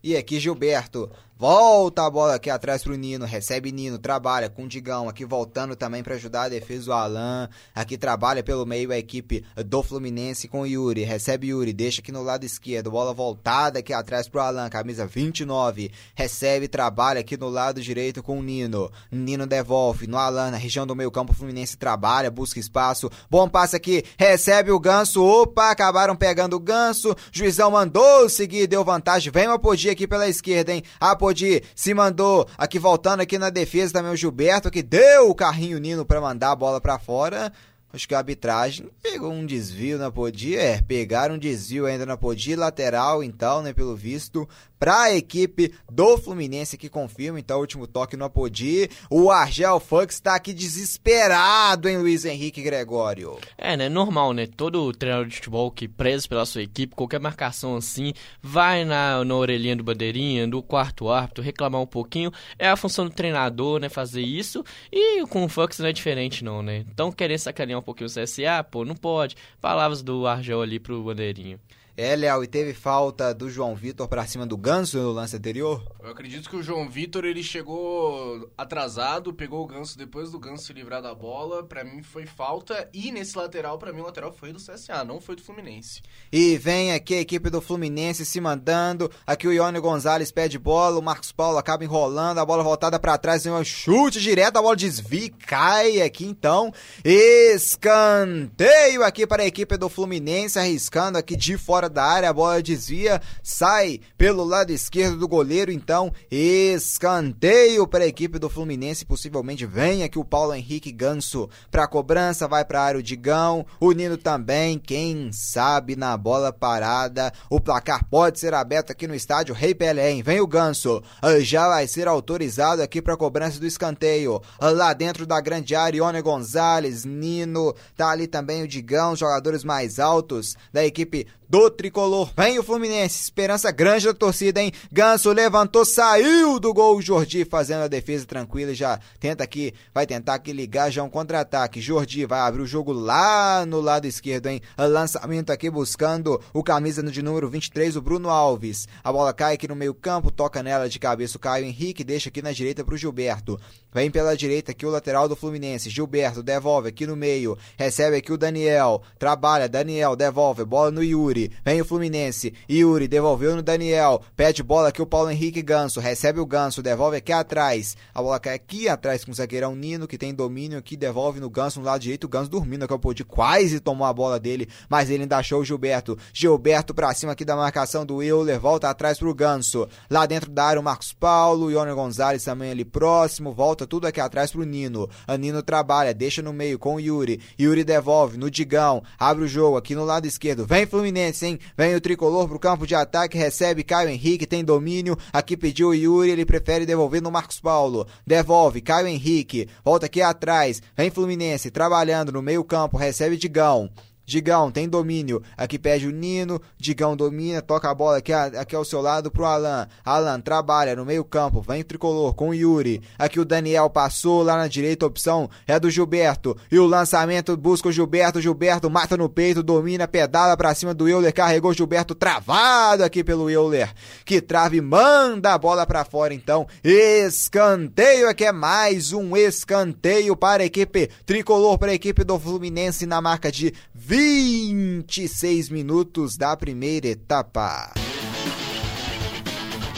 E 0.03 0.17
aqui 0.17 0.39
Gilberto 0.39 1.11
Volta 1.41 2.05
a 2.05 2.09
bola 2.11 2.35
aqui 2.35 2.51
atrás 2.51 2.83
pro 2.83 2.95
Nino, 2.95 3.25
recebe 3.25 3.71
Nino, 3.71 3.97
trabalha 3.97 4.47
com 4.47 4.65
o 4.65 4.67
Digão, 4.67 5.09
aqui 5.09 5.25
voltando 5.25 5.75
também 5.75 6.03
para 6.03 6.13
ajudar 6.13 6.43
a 6.43 6.49
defesa 6.49 6.85
do 6.85 6.93
Alan. 6.93 7.49
Aqui 7.73 7.97
trabalha 7.97 8.43
pelo 8.43 8.63
meio 8.63 8.91
a 8.91 8.97
equipe 8.99 9.43
do 9.65 9.81
Fluminense 9.81 10.47
com 10.47 10.61
o 10.61 10.67
Yuri, 10.67 11.01
recebe 11.03 11.47
Yuri, 11.47 11.73
deixa 11.73 11.99
aqui 11.99 12.11
no 12.11 12.21
lado 12.21 12.45
esquerdo, 12.45 12.91
bola 12.91 13.11
voltada 13.11 13.79
aqui 13.79 13.91
atrás 13.91 14.29
pro 14.29 14.39
Alan, 14.39 14.69
camisa 14.69 15.07
29. 15.07 15.91
Recebe, 16.13 16.67
trabalha 16.67 17.21
aqui 17.21 17.35
no 17.35 17.49
lado 17.49 17.81
direito 17.81 18.21
com 18.21 18.37
o 18.37 18.43
Nino. 18.43 18.91
Nino 19.11 19.47
devolve 19.47 20.05
no 20.05 20.19
Alan, 20.19 20.51
na 20.51 20.57
região 20.57 20.85
do 20.85 20.95
meio-campo 20.95 21.33
Fluminense 21.33 21.75
trabalha, 21.75 22.29
busca 22.29 22.59
espaço. 22.59 23.09
Bom 23.31 23.49
passe 23.49 23.75
aqui, 23.75 24.03
recebe 24.15 24.69
o 24.69 24.79
Ganso. 24.79 25.25
Opa, 25.25 25.71
acabaram 25.71 26.15
pegando 26.15 26.55
o 26.55 26.59
Ganso. 26.59 27.15
Juizão 27.31 27.71
mandou 27.71 28.29
seguir, 28.29 28.67
deu 28.67 28.85
vantagem. 28.85 29.31
Vem 29.33 29.47
o 29.47 29.53
Apodi 29.53 29.89
aqui 29.89 30.05
pela 30.05 30.29
esquerda, 30.29 30.71
hein? 30.71 30.83
Apodi 30.99 31.30
Se 31.75 31.93
mandou 31.93 32.47
aqui 32.57 32.79
voltando 32.79 33.21
aqui 33.21 33.37
na 33.37 33.49
defesa 33.49 33.93
também 33.93 34.11
o 34.11 34.15
Gilberto 34.15 34.71
que 34.71 34.83
deu 34.83 35.29
o 35.29 35.35
carrinho 35.35 35.79
Nino 35.79 36.05
para 36.05 36.21
mandar 36.21 36.51
a 36.51 36.55
bola 36.55 36.81
para 36.81 36.99
fora. 36.99 37.51
Acho 37.93 38.07
que 38.07 38.15
a 38.15 38.19
arbitragem 38.19 38.89
pegou 39.03 39.33
um 39.33 39.45
desvio 39.45 39.97
na 39.97 40.09
Podia, 40.09 40.61
é, 40.61 40.81
pegaram 40.81 41.35
um 41.35 41.37
desvio 41.37 41.85
ainda 41.85 42.05
na 42.05 42.15
Podia, 42.15 42.57
lateral 42.57 43.21
então, 43.21 43.61
né, 43.61 43.73
pelo 43.73 43.97
visto, 43.97 44.47
para 44.81 45.03
a 45.03 45.15
equipe 45.15 45.71
do 45.91 46.17
Fluminense 46.17 46.75
que 46.75 46.89
confirma 46.89 47.39
então 47.39 47.57
o 47.57 47.61
último 47.61 47.85
toque 47.85 48.17
no 48.17 48.25
Apodi. 48.25 48.89
O 49.11 49.29
Argel 49.29 49.79
Fux 49.79 50.15
está 50.15 50.33
aqui 50.33 50.55
desesperado 50.55 51.87
em 51.87 51.99
Luiz 51.99 52.25
Henrique 52.25 52.63
Gregório. 52.63 53.37
É, 53.55 53.77
né? 53.77 53.87
Normal, 53.87 54.33
né? 54.33 54.47
Todo 54.47 54.91
treinador 54.91 55.27
de 55.27 55.35
futebol 55.35 55.69
que 55.69 55.87
preza 55.87 56.27
pela 56.27 56.47
sua 56.47 56.63
equipe, 56.63 56.95
qualquer 56.95 57.19
marcação 57.19 57.75
assim, 57.75 58.11
vai 58.41 58.83
na, 58.83 59.23
na 59.23 59.35
orelhinha 59.35 59.75
do 59.75 59.83
bandeirinha, 59.83 60.47
do 60.47 60.63
quarto 60.63 61.09
árbitro, 61.09 61.43
reclamar 61.43 61.79
um 61.79 61.85
pouquinho. 61.85 62.31
É 62.57 62.67
a 62.67 62.75
função 62.75 63.05
do 63.05 63.11
treinador, 63.11 63.79
né? 63.79 63.87
Fazer 63.87 64.23
isso. 64.23 64.65
E 64.91 65.23
com 65.27 65.45
o 65.45 65.47
Fux 65.47 65.77
não 65.77 65.89
é 65.89 65.93
diferente, 65.93 66.43
não, 66.43 66.63
né? 66.63 66.83
Então, 66.91 67.11
querer 67.11 67.37
sacanear 67.37 67.77
um 67.77 67.83
pouquinho 67.83 68.09
o 68.09 68.11
CSA, 68.11 68.63
pô, 68.63 68.83
não 68.83 68.95
pode. 68.95 69.35
Palavras 69.61 70.01
do 70.01 70.25
Argel 70.25 70.59
ali 70.59 70.79
pro 70.79 71.03
bandeirinho. 71.03 71.59
É, 72.01 72.15
Léo, 72.15 72.43
e 72.43 72.47
teve 72.47 72.73
falta 72.73 73.31
do 73.31 73.47
João 73.47 73.75
Vitor 73.75 74.07
para 74.07 74.25
cima 74.25 74.43
do 74.43 74.57
Ganso 74.57 74.97
no 74.97 75.11
lance 75.11 75.35
anterior? 75.35 75.83
Eu 76.01 76.09
acredito 76.09 76.49
que 76.49 76.55
o 76.55 76.63
João 76.63 76.89
Vitor 76.89 77.23
ele 77.25 77.43
chegou 77.43 78.51
atrasado, 78.57 79.31
pegou 79.31 79.63
o 79.63 79.67
Ganso 79.67 79.95
depois 79.99 80.31
do 80.31 80.39
Ganso 80.39 80.65
se 80.65 80.73
livrar 80.73 80.99
da 80.99 81.13
bola. 81.13 81.63
Para 81.63 81.83
mim 81.83 82.01
foi 82.01 82.25
falta 82.25 82.89
e 82.91 83.11
nesse 83.11 83.37
lateral, 83.37 83.77
para 83.77 83.93
mim 83.93 83.99
o 83.99 84.05
lateral 84.05 84.31
foi 84.31 84.51
do 84.51 84.57
CSA, 84.57 85.03
não 85.05 85.21
foi 85.21 85.35
do 85.35 85.43
Fluminense. 85.43 86.01
E 86.31 86.57
vem 86.57 86.91
aqui 86.91 87.13
a 87.13 87.21
equipe 87.21 87.51
do 87.51 87.61
Fluminense 87.61 88.25
se 88.25 88.41
mandando. 88.41 89.11
Aqui 89.27 89.47
o 89.47 89.53
Ione 89.53 89.79
Gonzalez 89.79 90.31
pede 90.31 90.57
bola, 90.57 90.97
o 90.97 91.03
Marcos 91.03 91.31
Paulo 91.31 91.59
acaba 91.59 91.83
enrolando, 91.83 92.39
a 92.39 92.45
bola 92.45 92.63
voltada 92.63 92.97
para 92.97 93.15
trás, 93.19 93.45
um 93.45 93.63
chute 93.63 94.19
direto, 94.19 94.57
a 94.57 94.61
bola 94.63 94.75
desvia, 94.75 95.29
cai 95.45 96.01
aqui 96.01 96.25
então. 96.25 96.73
Escanteio 97.05 99.03
aqui 99.03 99.27
para 99.27 99.43
a 99.43 99.45
equipe 99.45 99.77
do 99.77 99.87
Fluminense, 99.87 100.57
arriscando 100.57 101.19
aqui 101.19 101.35
de 101.35 101.59
fora 101.59 101.90
da 101.91 102.03
área, 102.03 102.29
a 102.29 102.33
bola 102.33 102.61
desvia, 102.61 103.21
sai 103.43 103.99
pelo 104.17 104.43
lado 104.43 104.71
esquerdo 104.71 105.17
do 105.17 105.27
goleiro, 105.27 105.71
então 105.71 106.11
escanteio 106.29 107.87
para 107.87 108.03
a 108.03 108.07
equipe 108.07 108.39
do 108.39 108.49
Fluminense, 108.49 109.05
possivelmente 109.05 109.65
vem 109.65 110.03
aqui 110.03 110.17
o 110.17 110.25
Paulo 110.25 110.53
Henrique 110.53 110.91
Ganso 110.91 111.49
para 111.69 111.87
cobrança, 111.87 112.47
vai 112.47 112.65
para 112.65 112.81
a 112.81 112.83
área 112.83 112.99
o 112.99 113.03
Digão, 113.03 113.65
o 113.79 113.91
Nino 113.91 114.17
também, 114.17 114.79
quem 114.79 115.31
sabe 115.31 115.95
na 115.95 116.15
bola 116.17 116.51
parada, 116.51 117.31
o 117.49 117.59
placar 117.59 118.05
pode 118.05 118.39
ser 118.39 118.53
aberto 118.53 118.91
aqui 118.91 119.07
no 119.07 119.15
estádio 119.15 119.53
Rei 119.53 119.75
Pelé, 119.75 120.21
vem 120.21 120.39
o 120.39 120.47
Ganso, 120.47 121.03
já 121.41 121.67
vai 121.67 121.87
ser 121.87 122.07
autorizado 122.07 122.81
aqui 122.81 123.01
para 123.01 123.17
cobrança 123.17 123.59
do 123.59 123.67
escanteio, 123.67 124.41
lá 124.59 124.93
dentro 124.93 125.25
da 125.25 125.39
grande 125.41 125.75
área, 125.75 125.97
Ione 125.97 126.21
Gonzalez, 126.21 127.05
Nino, 127.05 127.75
tá 127.95 128.09
ali 128.09 128.27
também 128.27 128.63
o 128.63 128.67
Digão, 128.67 129.15
jogadores 129.15 129.63
mais 129.63 129.99
altos 129.99 130.55
da 130.71 130.85
equipe 130.85 131.27
do 131.51 131.69
tricolor. 131.69 132.31
Vem 132.37 132.57
o 132.57 132.63
Fluminense, 132.63 133.23
esperança 133.23 133.69
grande 133.71 134.05
da 134.05 134.13
torcida, 134.13 134.61
hein? 134.61 134.71
Ganso 134.89 135.33
levantou, 135.33 135.83
saiu 135.83 136.57
do 136.61 136.73
gol. 136.73 137.01
Jordi 137.01 137.43
fazendo 137.43 137.81
a 137.81 137.87
defesa 137.89 138.25
tranquila, 138.25 138.73
já 138.73 138.97
tenta 139.19 139.43
aqui, 139.43 139.73
vai 139.93 140.07
tentar 140.07 140.35
aqui 140.35 140.53
ligar 140.53 140.89
já 140.89 141.03
um 141.03 141.09
contra-ataque. 141.09 141.81
Jordi 141.81 142.25
vai 142.25 142.39
abrir 142.39 142.61
o 142.61 142.65
jogo 142.65 142.93
lá 142.93 143.65
no 143.65 143.81
lado 143.81 144.07
esquerdo, 144.07 144.47
hein? 144.47 144.61
Lançamento 144.77 145.49
aqui 145.49 145.69
buscando 145.69 146.39
o 146.53 146.63
camisa 146.63 147.03
de 147.03 147.21
número 147.21 147.49
23, 147.49 147.97
o 147.97 148.01
Bruno 148.01 148.29
Alves. 148.29 148.87
A 149.03 149.11
bola 149.11 149.33
cai 149.33 149.55
aqui 149.55 149.67
no 149.67 149.75
meio-campo, 149.75 150.31
toca 150.31 150.63
nela 150.63 150.87
de 150.87 150.99
cabeça 150.99 151.35
o 151.35 151.39
Caio 151.39 151.65
Henrique, 151.65 152.01
deixa 152.01 152.29
aqui 152.29 152.41
na 152.41 152.53
direita 152.53 152.85
pro 152.85 152.95
Gilberto. 152.95 153.59
Vem 153.93 154.09
pela 154.09 154.37
direita 154.37 154.71
aqui 154.71 154.85
o 154.85 154.89
lateral 154.89 155.27
do 155.27 155.35
Fluminense. 155.35 155.89
Gilberto 155.89 156.41
devolve 156.41 156.87
aqui 156.87 157.05
no 157.05 157.17
meio. 157.17 157.57
Recebe 157.77 158.15
aqui 158.15 158.31
o 158.31 158.37
Daniel. 158.37 159.01
Trabalha, 159.19 159.67
Daniel 159.67 160.15
devolve. 160.15 160.63
Bola 160.63 160.91
no 160.91 161.03
Yuri. 161.03 161.40
Yuri, 161.41 161.51
vem 161.63 161.81
o 161.81 161.85
Fluminense. 161.85 162.53
Yuri 162.69 163.07
devolveu 163.07 163.55
no 163.55 163.63
Daniel. 163.63 164.21
Pede 164.35 164.61
bola 164.61 164.89
aqui 164.89 165.01
o 165.01 165.05
Paulo 165.05 165.31
Henrique 165.31 165.61
Ganso. 165.61 165.99
Recebe 165.99 166.39
o 166.39 166.45
Ganso, 166.45 166.83
devolve 166.83 167.17
aqui 167.17 167.31
atrás. 167.31 167.95
A 168.13 168.21
bola 168.21 168.39
cai 168.39 168.55
aqui 168.55 168.87
atrás 168.87 169.23
com 169.23 169.31
o 169.31 169.33
zagueirão 169.33 169.75
Nino, 169.75 170.07
que 170.07 170.17
tem 170.17 170.33
domínio 170.33 170.77
aqui, 170.77 170.95
devolve 170.95 171.39
no 171.39 171.49
Ganso 171.49 171.79
no 171.79 171.85
lado 171.85 172.01
direito. 172.01 172.25
O 172.25 172.29
Ganso 172.29 172.49
dormindo 172.49 172.83
aqui, 172.83 172.93
o 172.93 173.25
quase 173.25 173.79
tomou 173.79 174.05
a 174.05 174.13
bola 174.13 174.39
dele, 174.39 174.67
mas 174.89 175.09
ele 175.09 175.23
ainda 175.23 175.37
achou 175.37 175.61
o 175.61 175.65
Gilberto. 175.65 176.17
Gilberto 176.33 176.93
pra 176.93 177.13
cima 177.13 177.31
aqui 177.31 177.45
da 177.45 177.55
marcação 177.55 178.05
do 178.05 178.21
Euler, 178.21 178.59
volta 178.59 178.89
atrás 178.89 179.17
pro 179.17 179.33
Ganso. 179.33 179.87
Lá 180.09 180.25
dentro 180.25 180.51
da 180.51 180.65
área 180.65 180.79
o 180.79 180.83
Marcos 180.83 181.13
Paulo, 181.13 181.71
Ione 181.71 181.93
Gonzalez 181.93 182.43
também 182.43 182.71
ali 182.71 182.85
próximo, 182.85 183.53
volta 183.53 183.87
tudo 183.87 184.07
aqui 184.07 184.19
atrás 184.19 184.51
pro 184.51 184.63
Nino. 184.63 185.09
A 185.27 185.37
Nino 185.37 185.63
trabalha, 185.63 186.13
deixa 186.13 186.41
no 186.41 186.53
meio 186.53 186.77
com 186.77 186.95
o 186.95 186.99
Yuri. 186.99 187.39
Yuri 187.59 187.83
devolve 187.83 188.37
no 188.37 188.49
Digão, 188.49 189.03
abre 189.17 189.45
o 189.45 189.47
jogo 189.47 189.77
aqui 189.77 189.95
no 189.95 190.05
lado 190.05 190.25
esquerdo. 190.27 190.65
Vem 190.65 190.85
Fluminense, 190.91 191.30
hein? 191.43 191.59
Vem 191.77 191.95
o 191.95 192.01
tricolor 192.01 192.47
pro 192.47 192.59
campo 192.59 192.85
de 192.85 192.95
ataque, 192.95 193.37
recebe 193.37 193.83
Caio 193.83 194.09
Henrique, 194.09 194.45
tem 194.45 194.63
domínio. 194.63 195.17
Aqui 195.31 195.55
pediu 195.55 195.89
o 195.89 195.93
Yuri, 195.93 196.31
ele 196.31 196.45
prefere 196.45 196.85
devolver 196.85 197.21
no 197.21 197.31
Marcos 197.31 197.59
Paulo. 197.59 198.07
Devolve, 198.25 198.81
Caio 198.81 199.07
Henrique, 199.07 199.67
volta 199.83 200.05
aqui 200.05 200.21
atrás. 200.21 200.81
Vem 200.95 201.09
Fluminense, 201.09 201.71
trabalhando 201.71 202.31
no 202.31 202.41
meio 202.41 202.63
campo, 202.63 202.97
recebe 202.97 203.37
Digão. 203.37 203.89
Digão 204.25 204.71
tem 204.71 204.87
domínio. 204.87 205.41
Aqui 205.57 205.77
pede 205.77 206.07
o 206.07 206.11
Nino. 206.11 206.61
Digão 206.77 207.15
domina, 207.15 207.61
toca 207.61 207.89
a 207.89 207.93
bola 207.93 208.17
aqui, 208.17 208.31
aqui 208.31 208.75
ao 208.75 208.85
seu 208.85 209.01
lado 209.01 209.29
pro 209.29 209.45
Alan. 209.45 209.87
Alan 210.05 210.39
trabalha 210.39 210.95
no 210.95 211.05
meio-campo, 211.05 211.61
vem 211.61 211.83
tricolor 211.83 212.33
com 212.33 212.49
o 212.49 212.53
Yuri. 212.53 213.01
Aqui 213.17 213.39
o 213.39 213.45
Daniel 213.45 213.89
passou 213.89 214.43
lá 214.43 214.57
na 214.57 214.67
direita, 214.67 215.05
opção 215.05 215.49
é 215.67 215.79
do 215.79 215.89
Gilberto. 215.89 216.55
E 216.71 216.79
o 216.79 216.85
lançamento 216.85 217.55
busca 217.57 217.89
o 217.89 217.91
Gilberto. 217.91 218.41
Gilberto 218.41 218.89
mata 218.89 219.17
no 219.17 219.27
peito, 219.27 219.61
domina, 219.61 220.07
pedala 220.07 220.55
pra 220.55 220.73
cima 220.73 220.93
do 220.93 221.09
Euler. 221.09 221.33
Carregou 221.33 221.73
Gilberto 221.73 222.15
travado 222.15 223.03
aqui 223.03 223.23
pelo 223.23 223.49
Euler. 223.49 223.93
Que 224.23 224.41
trave, 224.41 224.81
manda 224.81 225.53
a 225.53 225.57
bola 225.57 225.85
pra 225.85 226.05
fora 226.05 226.33
então. 226.33 226.67
Escanteio 226.83 228.29
aqui 228.29 228.45
é 228.45 228.51
mais 228.51 229.11
um 229.13 229.35
escanteio 229.35 230.35
para 230.35 230.63
a 230.63 230.65
equipe 230.65 231.09
tricolor, 231.25 231.77
para 231.77 231.91
a 231.91 231.95
equipe 231.95 232.23
do 232.23 232.39
Fluminense 232.39 233.05
na 233.05 233.21
marca 233.21 233.51
de 233.51 233.73
26 234.11 235.69
minutos 235.69 236.35
da 236.35 236.57
primeira 236.57 237.07
etapa. 237.07 237.93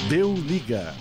Deu 0.08 0.36
liga. 0.36 0.94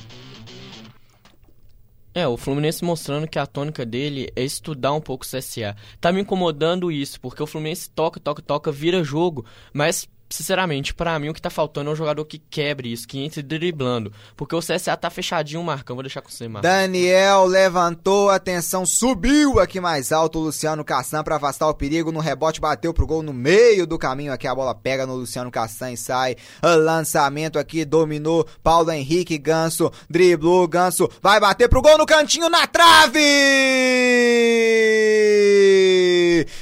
É, 2.14 2.26
o 2.26 2.38
Fluminense 2.38 2.82
mostrando 2.82 3.28
que 3.28 3.38
a 3.38 3.44
tônica 3.44 3.84
dele 3.84 4.32
é 4.34 4.42
estudar 4.42 4.94
um 4.94 5.00
pouco 5.02 5.26
o 5.26 5.28
CSA. 5.28 5.76
Tá 6.00 6.10
me 6.10 6.22
incomodando 6.22 6.90
isso, 6.90 7.20
porque 7.20 7.42
o 7.42 7.46
Fluminense 7.46 7.90
toca, 7.90 8.18
toca, 8.18 8.40
toca, 8.40 8.72
vira 8.72 9.04
jogo, 9.04 9.44
mas 9.74 10.08
sinceramente, 10.34 10.94
para 10.94 11.18
mim 11.18 11.28
o 11.28 11.34
que 11.34 11.42
tá 11.42 11.50
faltando 11.50 11.90
é 11.90 11.92
um 11.92 11.96
jogador 11.96 12.24
que 12.24 12.38
quebre 12.38 12.92
isso, 12.92 13.06
que 13.06 13.18
entre 13.18 13.42
driblando. 13.42 14.12
Porque 14.36 14.54
o 14.54 14.60
CSA 14.60 14.96
tá 14.96 15.10
fechadinho, 15.10 15.62
Marcão. 15.62 15.96
Vou 15.96 16.02
deixar 16.02 16.22
com 16.22 16.30
você, 16.30 16.48
Marcão. 16.48 16.70
Daniel 16.70 17.44
levantou, 17.46 18.30
atenção, 18.30 18.86
subiu 18.86 19.60
aqui 19.60 19.80
mais 19.80 20.12
alto 20.12 20.38
o 20.38 20.42
Luciano 20.42 20.84
Cassan 20.84 21.22
para 21.22 21.36
afastar 21.36 21.68
o 21.68 21.74
perigo. 21.74 22.12
No 22.12 22.20
rebote, 22.20 22.60
bateu 22.60 22.94
pro 22.94 23.06
gol 23.06 23.22
no 23.22 23.32
meio 23.32 23.86
do 23.86 23.98
caminho. 23.98 24.32
Aqui 24.32 24.46
a 24.46 24.54
bola 24.54 24.74
pega 24.74 25.06
no 25.06 25.14
Luciano 25.14 25.50
Cassan 25.50 25.92
e 25.92 25.96
sai. 25.96 26.36
Lançamento 26.62 27.58
aqui, 27.58 27.84
dominou. 27.84 28.46
Paulo 28.62 28.90
Henrique 28.90 29.38
Ganso, 29.38 29.90
driblou. 30.08 30.66
Ganso 30.68 31.08
vai 31.20 31.40
bater 31.40 31.68
pro 31.68 31.82
gol 31.82 31.98
no 31.98 32.06
cantinho, 32.06 32.48
na 32.48 32.66
trave! 32.66 33.20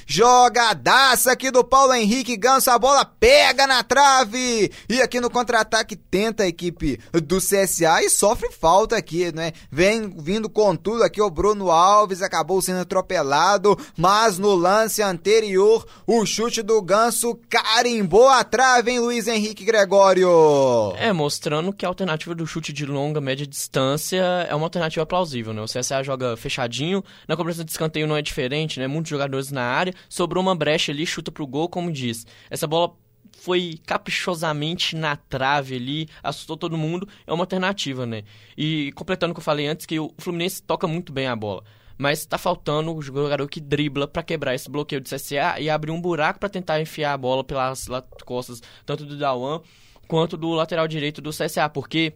Jogadaça 0.06 1.32
aqui 1.32 1.50
do 1.50 1.64
Paulo 1.64 1.94
Henrique 1.94 2.36
Ganso. 2.36 2.70
A 2.70 2.78
bola 2.78 3.04
pega 3.04 3.66
na 3.66 3.82
trave. 3.82 4.70
E 4.88 5.00
aqui 5.00 5.20
no 5.20 5.30
contra-ataque 5.30 5.96
tenta 5.96 6.44
a 6.44 6.46
equipe 6.46 6.98
do 7.12 7.38
CSA 7.38 8.02
e 8.02 8.10
sofre 8.10 8.50
falta 8.52 8.96
aqui, 8.96 9.32
né? 9.34 9.52
Vem 9.70 10.14
vindo 10.18 10.48
com 10.48 10.74
tudo 10.76 11.02
aqui 11.02 11.20
o 11.20 11.30
Bruno 11.30 11.70
Alves. 11.70 12.22
Acabou 12.22 12.60
sendo 12.62 12.80
atropelado. 12.80 13.78
Mas 13.96 14.38
no 14.38 14.54
lance 14.54 15.02
anterior, 15.02 15.86
o 16.06 16.24
chute 16.24 16.62
do 16.62 16.80
Ganso 16.82 17.38
carimbou 17.48 18.28
a 18.28 18.44
trave, 18.44 18.90
hein, 18.90 19.00
Luiz 19.00 19.26
Henrique 19.28 19.64
Gregório? 19.64 20.94
É, 20.96 21.12
mostrando 21.12 21.72
que 21.72 21.84
a 21.84 21.88
alternativa 21.88 22.34
do 22.34 22.46
chute 22.46 22.72
de 22.72 22.86
longa, 22.86 23.20
média 23.20 23.46
distância 23.46 24.22
é 24.48 24.54
uma 24.54 24.66
alternativa 24.66 25.04
plausível, 25.06 25.52
né? 25.52 25.60
O 25.62 25.66
CSA 25.66 26.02
joga 26.02 26.36
fechadinho. 26.36 27.02
Na 27.26 27.36
cobrança 27.36 27.64
de 27.64 27.70
escanteio 27.70 28.06
não 28.06 28.16
é 28.16 28.22
diferente, 28.22 28.78
né? 28.78 28.86
Muitos 28.86 29.10
jogadores 29.10 29.50
na 29.50 29.62
área, 29.70 29.94
sobrou 30.08 30.42
uma 30.42 30.54
brecha 30.54 30.92
ali, 30.92 31.06
chuta 31.06 31.30
pro 31.30 31.46
gol, 31.46 31.68
como 31.68 31.92
diz. 31.92 32.26
Essa 32.50 32.66
bola 32.66 32.94
foi 33.38 33.78
caprichosamente 33.86 34.96
na 34.96 35.16
trave 35.16 35.76
ali, 35.76 36.08
assustou 36.22 36.56
todo 36.56 36.76
mundo, 36.76 37.08
é 37.26 37.32
uma 37.32 37.44
alternativa, 37.44 38.04
né? 38.04 38.22
E 38.56 38.92
completando 38.92 39.32
o 39.32 39.34
que 39.34 39.40
eu 39.40 39.44
falei 39.44 39.66
antes, 39.66 39.86
que 39.86 39.98
o 39.98 40.12
Fluminense 40.18 40.62
toca 40.62 40.86
muito 40.86 41.12
bem 41.12 41.26
a 41.26 41.36
bola. 41.36 41.64
Mas 41.96 42.24
tá 42.24 42.38
faltando 42.38 42.94
o 42.94 43.02
jogador 43.02 43.46
que 43.48 43.60
dribla 43.60 44.08
para 44.08 44.22
quebrar 44.22 44.54
esse 44.54 44.70
bloqueio 44.70 45.00
do 45.00 45.08
CSA 45.08 45.60
e 45.60 45.68
abrir 45.68 45.90
um 45.90 46.00
buraco 46.00 46.40
para 46.40 46.48
tentar 46.48 46.80
enfiar 46.80 47.12
a 47.12 47.18
bola 47.18 47.44
pelas 47.44 47.86
costas, 48.24 48.62
tanto 48.86 49.04
do 49.04 49.18
Dawan 49.18 49.60
quanto 50.08 50.36
do 50.36 50.50
lateral 50.50 50.88
direito 50.88 51.22
do 51.22 51.30
CSA, 51.30 51.68
porque 51.68 52.14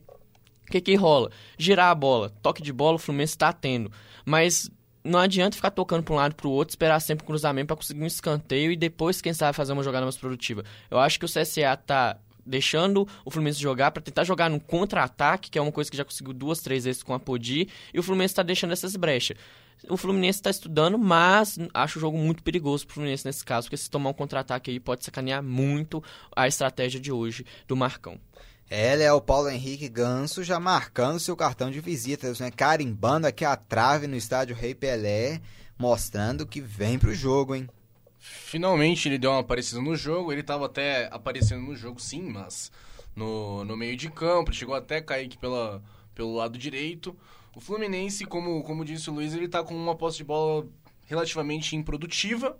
o 0.67 0.73
que 0.73 0.81
que 0.81 0.95
rola? 0.97 1.31
Girar 1.57 1.91
a 1.91 1.95
bola, 1.95 2.31
toque 2.43 2.63
de 2.63 2.73
bola 2.73 2.97
o 2.97 2.99
Fluminense 2.99 3.39
tá 3.39 3.53
tendo, 3.53 3.93
mas 4.25 4.71
não 5.05 5.19
adianta 5.19 5.57
ficar 5.57 5.71
tocando 5.71 6.03
para 6.03 6.15
um 6.15 6.17
lado 6.17 6.35
para 6.35 6.49
o 6.49 6.51
outro, 6.51 6.73
esperar 6.73 6.99
sempre 7.01 7.25
um 7.25 7.27
cruzamento 7.27 7.67
para 7.67 7.77
conseguir 7.77 8.03
um 8.03 8.07
escanteio 8.07 8.73
e 8.73 8.77
depois, 8.77 9.21
quem 9.21 9.35
sabe, 9.35 9.55
fazer 9.55 9.75
uma 9.75 9.83
jogada 9.83 10.05
mais 10.05 10.17
produtiva. 10.17 10.65
Eu 10.91 10.99
acho 10.99 11.19
que 11.19 11.27
o 11.27 11.29
CSA 11.29 11.77
tá 11.77 12.19
deixando 12.47 13.07
o 13.25 13.31
Fluminense 13.31 13.61
jogar 13.61 13.91
para 13.91 14.03
tentar 14.03 14.25
jogar 14.25 14.51
no 14.51 14.61
contra-ataque, 14.61 15.51
que 15.51 15.59
é 15.59 15.63
uma 15.63 15.73
coisa 15.73 15.91
que 15.91 15.97
já 15.97 16.05
conseguiu 16.05 16.33
duas, 16.33 16.61
três 16.61 16.85
vezes 16.85 17.03
com 17.03 17.15
a 17.15 17.21
Podi, 17.21 17.69
e 17.93 17.99
o 17.99 18.03
Fluminense 18.03 18.33
está 18.33 18.43
deixando 18.43 18.73
essas 18.73 18.97
brechas. 18.97 19.37
O 19.89 19.97
Fluminense 19.97 20.39
está 20.39 20.51
estudando, 20.51 20.99
mas 20.99 21.59
acho 21.75 21.99
o 21.99 22.01
jogo 22.01 22.17
muito 22.17 22.43
perigoso 22.43 22.87
para 22.87 22.93
o 22.93 22.95
Fluminense 22.95 23.27
nesse 23.27 23.45
caso, 23.45 23.67
porque 23.67 23.77
se 23.77 23.91
tomar 23.91 24.11
um 24.11 24.15
contra-ataque 24.15 24.71
aí 24.71 24.81
pode 24.81 25.05
sacanear 25.05 25.43
muito 25.43 26.03
a 26.35 26.49
estratégia 26.49 27.01
de 27.01 27.13
hoje 27.13 27.45
do 27.67 27.77
Marcão. 27.77 28.19
Ela 28.77 29.05
é 29.05 29.13
o 29.13 29.21
Paulo 29.21 29.49
Henrique 29.49 29.89
Ganso 29.89 30.43
já 30.43 30.59
marcando 30.59 31.21
seu 31.21 31.37
cartão 31.37 31.71
de 31.71 31.79
visitas, 31.79 32.41
né? 32.41 32.51
Carimbando 32.51 33.25
aqui 33.25 33.45
a 33.45 33.55
trave 33.55 34.09
no 34.09 34.17
estádio 34.17 34.57
Rei 34.57 34.75
Pelé, 34.75 35.41
mostrando 35.79 36.45
que 36.45 36.61
vem 36.61 36.99
pro 36.99 37.15
jogo, 37.15 37.55
hein? 37.55 37.69
Finalmente 38.19 39.09
ele 39.09 39.17
deu 39.17 39.31
uma 39.31 39.39
aparecida 39.39 39.81
no 39.81 39.95
jogo, 39.95 40.33
ele 40.33 40.41
estava 40.41 40.67
até 40.67 41.09
aparecendo 41.13 41.63
no 41.63 41.77
jogo 41.77 42.01
sim, 42.01 42.23
mas 42.23 42.73
no, 43.15 43.65
no 43.65 43.77
meio 43.77 43.97
de 43.97 44.11
campo, 44.11 44.53
chegou 44.53 44.75
até 44.75 45.01
cair 45.01 45.29
pela, 45.37 45.81
pelo 46.13 46.35
lado 46.35 46.59
direito. 46.59 47.17
O 47.55 47.61
Fluminense, 47.61 48.25
como, 48.25 48.61
como 48.65 48.85
disse 48.85 49.09
o 49.09 49.13
Luiz, 49.13 49.35
ele 49.35 49.47
tá 49.47 49.63
com 49.63 49.73
uma 49.73 49.95
posse 49.95 50.17
de 50.17 50.25
bola 50.25 50.67
relativamente 51.07 51.77
improdutiva. 51.77 52.59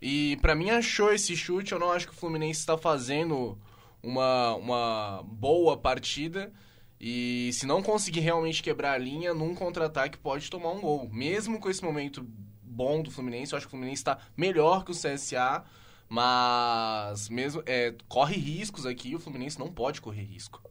E 0.00 0.38
para 0.40 0.54
mim 0.54 0.70
achou 0.70 1.12
esse 1.12 1.36
chute, 1.36 1.72
eu 1.72 1.78
não 1.78 1.92
acho 1.92 2.08
que 2.08 2.14
o 2.14 2.16
Fluminense 2.16 2.60
está 2.60 2.78
fazendo 2.78 3.58
uma, 4.02 4.54
uma 4.54 5.22
boa 5.24 5.76
partida. 5.76 6.52
E 7.00 7.50
se 7.54 7.66
não 7.66 7.82
conseguir 7.82 8.20
realmente 8.20 8.62
quebrar 8.62 8.92
a 8.92 8.98
linha, 8.98 9.32
num 9.32 9.54
contra-ataque 9.54 10.18
pode 10.18 10.50
tomar 10.50 10.70
um 10.70 10.80
gol. 10.80 11.08
Mesmo 11.10 11.58
com 11.58 11.70
esse 11.70 11.82
momento 11.82 12.26
bom 12.62 13.02
do 13.02 13.10
Fluminense, 13.10 13.52
eu 13.52 13.56
acho 13.56 13.66
que 13.66 13.70
o 13.70 13.76
Fluminense 13.76 14.00
está 14.00 14.18
melhor 14.36 14.84
que 14.84 14.90
o 14.90 14.94
CSA, 14.94 15.64
mas 16.08 17.28
mesmo 17.28 17.62
é, 17.66 17.94
corre 18.08 18.36
riscos 18.36 18.84
aqui, 18.84 19.14
o 19.14 19.18
Fluminense 19.18 19.58
não 19.58 19.72
pode 19.72 20.00
correr 20.00 20.22
risco. 20.22 20.62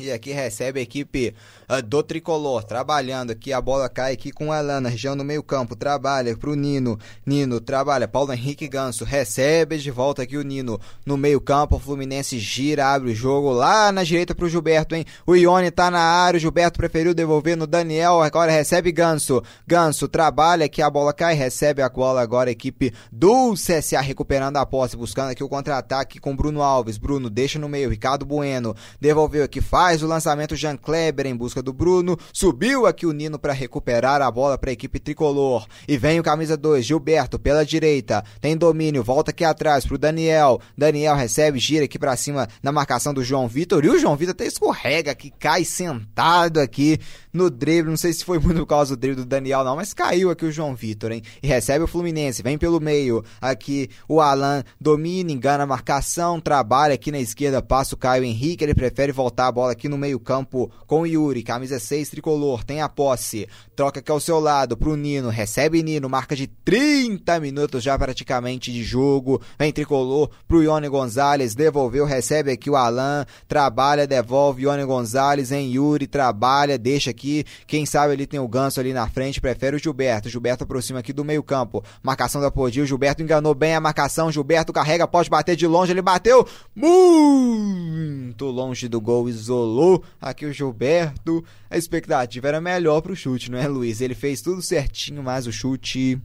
E 0.00 0.12
aqui 0.12 0.30
recebe 0.30 0.78
a 0.78 0.82
equipe 0.84 1.34
uh, 1.68 1.82
do 1.82 2.04
Tricolor, 2.04 2.62
trabalhando 2.62 3.32
aqui, 3.32 3.52
a 3.52 3.60
bola 3.60 3.88
cai 3.88 4.12
aqui 4.12 4.30
com 4.30 4.52
a 4.52 4.58
Alana, 4.58 4.88
região 4.88 5.16
do 5.16 5.24
meio 5.24 5.42
campo, 5.42 5.74
trabalha 5.74 6.36
pro 6.36 6.54
Nino, 6.54 6.96
Nino 7.26 7.60
trabalha, 7.60 8.06
Paulo 8.06 8.32
Henrique 8.32 8.68
Ganso, 8.68 9.04
recebe 9.04 9.76
de 9.76 9.90
volta 9.90 10.22
aqui 10.22 10.36
o 10.36 10.42
Nino, 10.42 10.80
no 11.04 11.16
meio 11.16 11.40
campo, 11.40 11.74
o 11.74 11.78
Fluminense 11.80 12.38
gira, 12.38 12.86
abre 12.86 13.10
o 13.10 13.14
jogo, 13.14 13.50
lá 13.50 13.90
na 13.90 14.04
direita 14.04 14.36
pro 14.36 14.48
Gilberto, 14.48 14.94
hein, 14.94 15.04
o 15.26 15.34
Ione 15.34 15.68
tá 15.72 15.90
na 15.90 15.98
área, 15.98 16.38
o 16.38 16.40
Gilberto 16.40 16.78
preferiu 16.78 17.12
devolver 17.12 17.56
no 17.56 17.66
Daniel, 17.66 18.22
agora 18.22 18.52
recebe 18.52 18.92
Ganso, 18.92 19.42
Ganso 19.66 20.06
trabalha 20.06 20.66
aqui, 20.66 20.80
a 20.80 20.88
bola 20.88 21.12
cai, 21.12 21.34
recebe 21.34 21.82
a 21.82 21.88
bola 21.88 22.22
agora 22.22 22.50
a 22.50 22.52
equipe 22.52 22.94
do 23.10 23.54
CSA 23.54 24.00
recuperando 24.00 24.58
a 24.58 24.64
posse, 24.64 24.96
buscando 24.96 25.30
aqui 25.30 25.42
o 25.42 25.48
contra-ataque 25.48 26.20
com 26.20 26.36
Bruno 26.36 26.62
Alves, 26.62 26.98
Bruno 26.98 27.28
deixa 27.28 27.58
no 27.58 27.68
meio, 27.68 27.90
Ricardo 27.90 28.24
Bueno, 28.24 28.76
devolveu 29.00 29.42
aqui, 29.42 29.60
faz 29.60 29.87
faz 29.88 30.02
o 30.02 30.06
lançamento 30.06 30.54
Jean 30.54 30.76
Kleber 30.76 31.26
em 31.26 31.34
busca 31.34 31.62
do 31.62 31.72
Bruno, 31.72 32.18
subiu 32.30 32.84
aqui 32.86 33.06
o 33.06 33.12
Nino 33.12 33.38
para 33.38 33.54
recuperar 33.54 34.20
a 34.20 34.30
bola 34.30 34.58
para 34.58 34.68
a 34.68 34.72
equipe 34.74 34.98
tricolor. 34.98 35.66
E 35.88 35.96
vem 35.96 36.20
o 36.20 36.22
camisa 36.22 36.58
2, 36.58 36.84
Gilberto, 36.84 37.38
pela 37.38 37.64
direita, 37.64 38.22
tem 38.38 38.54
domínio, 38.54 39.02
volta 39.02 39.30
aqui 39.30 39.46
atrás 39.46 39.86
pro 39.86 39.96
Daniel. 39.96 40.60
Daniel 40.76 41.16
recebe, 41.16 41.58
gira 41.58 41.86
aqui 41.86 41.98
para 41.98 42.14
cima 42.18 42.46
na 42.62 42.70
marcação 42.70 43.14
do 43.14 43.24
João 43.24 43.48
Vitor. 43.48 43.82
E 43.82 43.88
o 43.88 43.98
João 43.98 44.14
Vitor 44.14 44.32
até 44.32 44.44
escorrega 44.44 45.10
aqui, 45.10 45.32
cai 45.38 45.64
sentado 45.64 46.60
aqui 46.60 47.00
no 47.32 47.48
drible. 47.48 47.88
Não 47.88 47.96
sei 47.96 48.12
se 48.12 48.26
foi 48.26 48.38
muito 48.38 48.58
por 48.58 48.66
causa 48.66 48.94
do 48.94 49.00
drible 49.00 49.22
do 49.22 49.26
Daniel, 49.26 49.64
não, 49.64 49.76
mas 49.76 49.94
caiu 49.94 50.30
aqui 50.30 50.44
o 50.44 50.52
João 50.52 50.74
Vitor, 50.74 51.12
hein? 51.12 51.22
E 51.42 51.46
recebe 51.46 51.82
o 51.82 51.88
Fluminense, 51.88 52.42
vem 52.42 52.58
pelo 52.58 52.78
meio. 52.78 53.24
Aqui 53.40 53.88
o 54.06 54.20
Alan 54.20 54.62
domina, 54.78 55.32
engana 55.32 55.64
a 55.64 55.66
marcação, 55.66 56.38
trabalha 56.38 56.92
aqui 56.92 57.10
na 57.10 57.20
esquerda, 57.20 57.62
passa 57.62 57.94
o 57.94 57.98
Caio 57.98 58.22
Henrique. 58.24 58.62
Ele 58.62 58.74
prefere 58.74 59.12
voltar 59.12 59.46
a 59.46 59.52
bola 59.52 59.77
aqui 59.78 59.88
no 59.88 59.96
meio-campo 59.96 60.70
com 60.86 61.02
o 61.02 61.06
Yuri, 61.06 61.42
camisa 61.44 61.78
6 61.78 62.10
tricolor, 62.10 62.64
tem 62.64 62.82
a 62.82 62.88
posse. 62.88 63.48
Troca 63.76 64.00
aqui 64.00 64.10
ao 64.10 64.18
seu 64.18 64.40
lado 64.40 64.76
pro 64.76 64.96
Nino, 64.96 65.28
recebe 65.28 65.82
Nino, 65.82 66.08
marca 66.08 66.34
de 66.34 66.48
30 66.48 67.38
minutos 67.38 67.84
já 67.84 67.96
praticamente 67.96 68.72
de 68.72 68.82
jogo. 68.82 69.40
Vem 69.56 69.72
tricolor 69.72 70.30
pro 70.48 70.62
Ione 70.62 70.88
Gonzalez, 70.88 71.54
devolveu, 71.54 72.04
recebe 72.04 72.50
aqui 72.50 72.68
o 72.68 72.74
Alan, 72.74 73.24
trabalha, 73.46 74.06
devolve 74.06 74.64
Ione 74.64 74.84
Gonzalez 74.84 75.52
em 75.52 75.70
Yuri, 75.72 76.08
trabalha, 76.08 76.76
deixa 76.76 77.10
aqui. 77.10 77.44
Quem 77.66 77.86
sabe 77.86 78.12
ali 78.12 78.26
tem 78.26 78.40
o 78.40 78.48
Ganso 78.48 78.80
ali 78.80 78.92
na 78.92 79.06
frente, 79.08 79.40
prefere 79.40 79.76
o 79.76 79.78
Gilberto. 79.78 80.28
Gilberto 80.28 80.64
aproxima 80.64 80.98
aqui 80.98 81.12
do 81.12 81.24
meio-campo. 81.24 81.84
Marcação 82.02 82.40
da 82.40 82.50
Podil, 82.50 82.84
Gilberto 82.84 83.22
enganou 83.22 83.54
bem 83.54 83.74
a 83.74 83.80
marcação. 83.80 84.32
Gilberto 84.32 84.72
carrega, 84.72 85.06
pode 85.06 85.30
bater 85.30 85.54
de 85.54 85.66
longe, 85.68 85.92
ele 85.92 86.02
bateu 86.02 86.46
muito 86.74 88.46
longe 88.46 88.88
do 88.88 89.00
gol, 89.00 89.28
isolou 89.68 90.02
aqui 90.20 90.46
o 90.46 90.52
Gilberto. 90.52 91.44
A 91.70 91.76
expectativa 91.76 92.48
era 92.48 92.60
melhor 92.60 93.00
pro 93.02 93.14
chute, 93.14 93.50
não 93.50 93.58
é, 93.58 93.68
Luiz? 93.68 94.00
Ele 94.00 94.14
fez 94.14 94.40
tudo 94.40 94.62
certinho, 94.62 95.22
mas 95.22 95.46
o 95.46 95.52
chute 95.52 96.20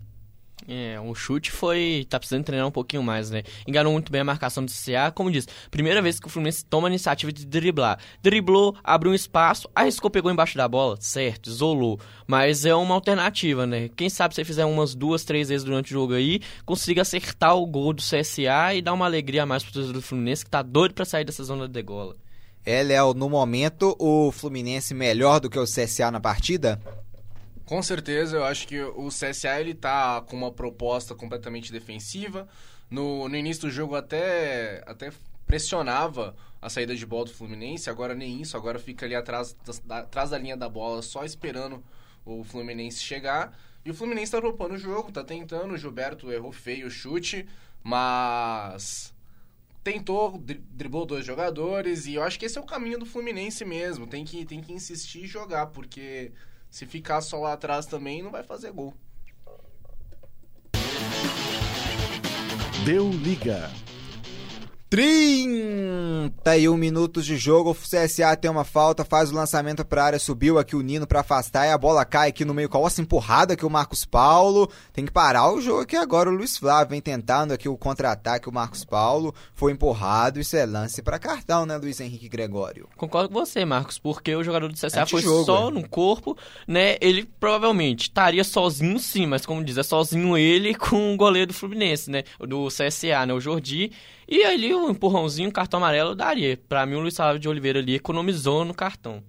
é, 0.67 0.97
o 0.99 1.13
chute 1.13 1.51
foi. 1.51 2.05
tá 2.09 2.17
precisando 2.17 2.45
treinar 2.45 2.67
um 2.67 2.71
pouquinho 2.71 3.03
mais, 3.03 3.29
né? 3.29 3.43
Enganou 3.67 3.91
muito 3.91 4.11
bem 4.11 4.21
a 4.21 4.23
marcação 4.23 4.63
do 4.63 4.71
CCA. 4.71 5.11
Como 5.13 5.31
disse, 5.31 5.47
primeira 5.69 6.01
vez 6.01 6.19
que 6.19 6.27
o 6.27 6.29
Fluminense 6.29 6.65
toma 6.65 6.87
a 6.87 6.89
iniciativa 6.89 7.31
de 7.31 7.45
driblar. 7.45 7.99
Driblou, 8.21 8.75
abriu 8.83 9.11
um 9.11 9.15
espaço, 9.15 9.69
arriscou, 9.75 10.09
pegou 10.09 10.31
embaixo 10.31 10.57
da 10.57 10.67
bola, 10.67 10.95
certo, 10.99 11.49
isolou. 11.49 11.99
Mas 12.25 12.65
é 12.65 12.73
uma 12.73 12.95
alternativa, 12.95 13.65
né? 13.65 13.89
Quem 13.89 14.09
sabe 14.09 14.35
se 14.35 14.45
fizer 14.45 14.65
umas 14.65 14.95
duas, 14.95 15.25
três 15.25 15.49
vezes 15.49 15.65
durante 15.65 15.91
o 15.91 15.93
jogo 15.93 16.13
aí, 16.13 16.39
consiga 16.65 17.01
acertar 17.01 17.57
o 17.57 17.65
gol 17.65 17.93
do 17.93 18.01
CSA 18.01 18.73
e 18.75 18.81
dar 18.81 18.93
uma 18.93 19.05
alegria 19.05 19.43
a 19.43 19.45
mais 19.45 19.63
pro 19.63 19.73
torcedor 19.73 19.95
do 19.95 20.01
Fluminense 20.01 20.45
que 20.45 20.51
tá 20.51 20.61
doido 20.61 20.93
pra 20.93 21.03
sair 21.03 21.25
dessa 21.25 21.43
zona 21.43 21.67
de 21.67 21.73
degola. 21.73 22.15
É, 22.65 22.81
Léo, 22.81 23.13
no 23.13 23.29
momento, 23.29 23.95
o 23.99 24.31
Fluminense 24.31 24.93
melhor 24.93 25.39
do 25.39 25.49
que 25.49 25.59
o 25.59 25.65
CSA 25.65 26.09
na 26.09 26.21
partida? 26.21 26.81
Com 27.65 27.81
certeza, 27.81 28.37
eu 28.37 28.45
acho 28.45 28.67
que 28.67 28.81
o 28.81 29.09
CSA 29.09 29.59
ele 29.59 29.73
tá 29.73 30.21
com 30.21 30.35
uma 30.35 30.51
proposta 30.51 31.13
completamente 31.13 31.71
defensiva. 31.71 32.47
No, 32.89 33.27
no 33.27 33.35
início 33.35 33.63
do 33.63 33.71
jogo 33.71 33.95
até, 33.95 34.81
até 34.85 35.11
pressionava 35.45 36.35
a 36.61 36.69
saída 36.69 36.95
de 36.95 37.05
bola 37.05 37.25
do 37.25 37.33
Fluminense, 37.33 37.89
agora 37.89 38.15
nem 38.15 38.41
isso, 38.41 38.55
agora 38.55 38.79
fica 38.79 39.05
ali 39.05 39.15
atrás 39.15 39.55
da, 39.85 39.99
atrás 39.99 40.29
da 40.29 40.37
linha 40.37 40.55
da 40.55 40.69
bola 40.69 41.01
só 41.01 41.25
esperando 41.25 41.83
o 42.25 42.43
Fluminense 42.43 43.03
chegar. 43.03 43.57
E 43.85 43.91
o 43.91 43.93
Fluminense 43.93 44.31
tá 44.31 44.39
propondo 44.39 44.75
o 44.75 44.77
jogo, 44.77 45.11
tá 45.11 45.23
tentando, 45.23 45.73
o 45.73 45.77
Gilberto 45.77 46.31
errou 46.31 46.53
feio 46.53 46.87
o 46.87 46.91
chute, 46.91 47.45
mas 47.83 49.12
tentou, 49.83 50.37
driblou 50.37 51.05
dois 51.05 51.25
jogadores 51.25 52.05
e 52.05 52.15
eu 52.15 52.23
acho 52.23 52.39
que 52.39 52.45
esse 52.45 52.57
é 52.57 52.61
o 52.61 52.65
caminho 52.65 52.97
do 52.97 53.05
Fluminense 53.05 53.65
mesmo, 53.65 54.07
tem 54.07 54.23
que, 54.23 54.45
tem 54.45 54.61
que 54.61 54.71
insistir 54.71 55.25
e 55.25 55.27
jogar, 55.27 55.67
porque 55.67 56.31
se 56.69 56.85
ficar 56.85 57.21
só 57.21 57.39
lá 57.39 57.53
atrás 57.53 57.85
também, 57.85 58.23
não 58.23 58.31
vai 58.31 58.43
fazer 58.43 58.71
gol. 58.71 58.93
Deu 62.85 63.09
liga. 63.09 63.69
31 64.93 66.77
minutos 66.77 67.25
de 67.25 67.35
jogo, 67.35 67.71
o 67.71 67.73
CSA 67.73 68.37
tem 68.37 68.51
uma 68.51 68.63
falta, 68.63 69.03
faz 69.03 69.31
o 69.31 69.33
lançamento 69.33 69.83
para 69.83 70.03
a 70.03 70.05
área, 70.05 70.19
subiu 70.19 70.59
aqui 70.59 70.75
o 70.75 70.81
Nino 70.81 71.07
para 71.07 71.21
afastar 71.21 71.65
e 71.65 71.71
a 71.71 71.77
bola 71.79 72.05
cai 72.05 72.29
aqui 72.29 72.45
no 72.45 72.53
meio 72.53 72.69
com 72.69 72.85
a 72.85 72.91
empurrada 72.99 73.55
aqui 73.55 73.65
o 73.65 73.71
Marcos 73.71 74.05
Paulo. 74.05 74.69
Tem 74.93 75.03
que 75.03 75.11
parar 75.11 75.51
o 75.51 75.59
jogo 75.59 75.81
aqui 75.81 75.95
agora. 75.95 76.29
O 76.29 76.31
Luiz 76.31 76.57
Flávio 76.59 76.91
vem 76.91 77.01
tentando 77.01 77.53
aqui 77.53 77.67
o 77.67 77.75
contra-ataque. 77.75 78.47
O 78.47 78.53
Marcos 78.53 78.85
Paulo 78.85 79.33
foi 79.55 79.71
empurrado. 79.71 80.39
Isso 80.39 80.55
é 80.55 80.63
lance 80.63 81.01
para 81.01 81.17
cartão, 81.17 81.65
né, 81.65 81.75
Luiz 81.75 81.99
Henrique 81.99 82.29
Gregório? 82.29 82.87
Concordo 82.95 83.29
com 83.29 83.39
você, 83.39 83.65
Marcos, 83.65 83.97
porque 83.97 84.35
o 84.35 84.43
jogador 84.43 84.67
do 84.67 84.75
CSA 84.75 85.07
foi 85.07 85.23
só 85.23 85.69
é. 85.69 85.71
no 85.71 85.89
corpo, 85.89 86.37
né? 86.67 86.97
Ele 87.01 87.27
provavelmente 87.39 88.09
estaria 88.09 88.43
sozinho, 88.43 88.99
sim, 88.99 89.25
mas 89.25 89.43
como 89.43 89.63
diz, 89.63 89.75
é 89.75 89.81
sozinho 89.81 90.37
ele 90.37 90.75
com 90.75 91.15
o 91.15 91.17
goleiro 91.17 91.47
do 91.47 91.53
Fluminense, 91.55 92.11
né? 92.11 92.23
Do 92.39 92.67
CSA, 92.67 93.25
né? 93.25 93.33
O 93.33 93.39
Jordi. 93.39 93.91
E 94.27 94.43
ali 94.43 94.73
um 94.73 94.89
empurrãozinho, 94.89 95.49
um 95.49 95.51
cartão 95.51 95.77
amarelo 95.77 96.15
daria. 96.15 96.57
Para 96.69 96.85
mim, 96.85 96.95
o 96.95 96.99
Luiz 96.99 97.15
Flávio 97.15 97.39
de 97.39 97.49
Oliveira 97.49 97.79
ali 97.79 97.95
economizou 97.95 98.63
no 98.63 98.73
cartão. 98.73 99.23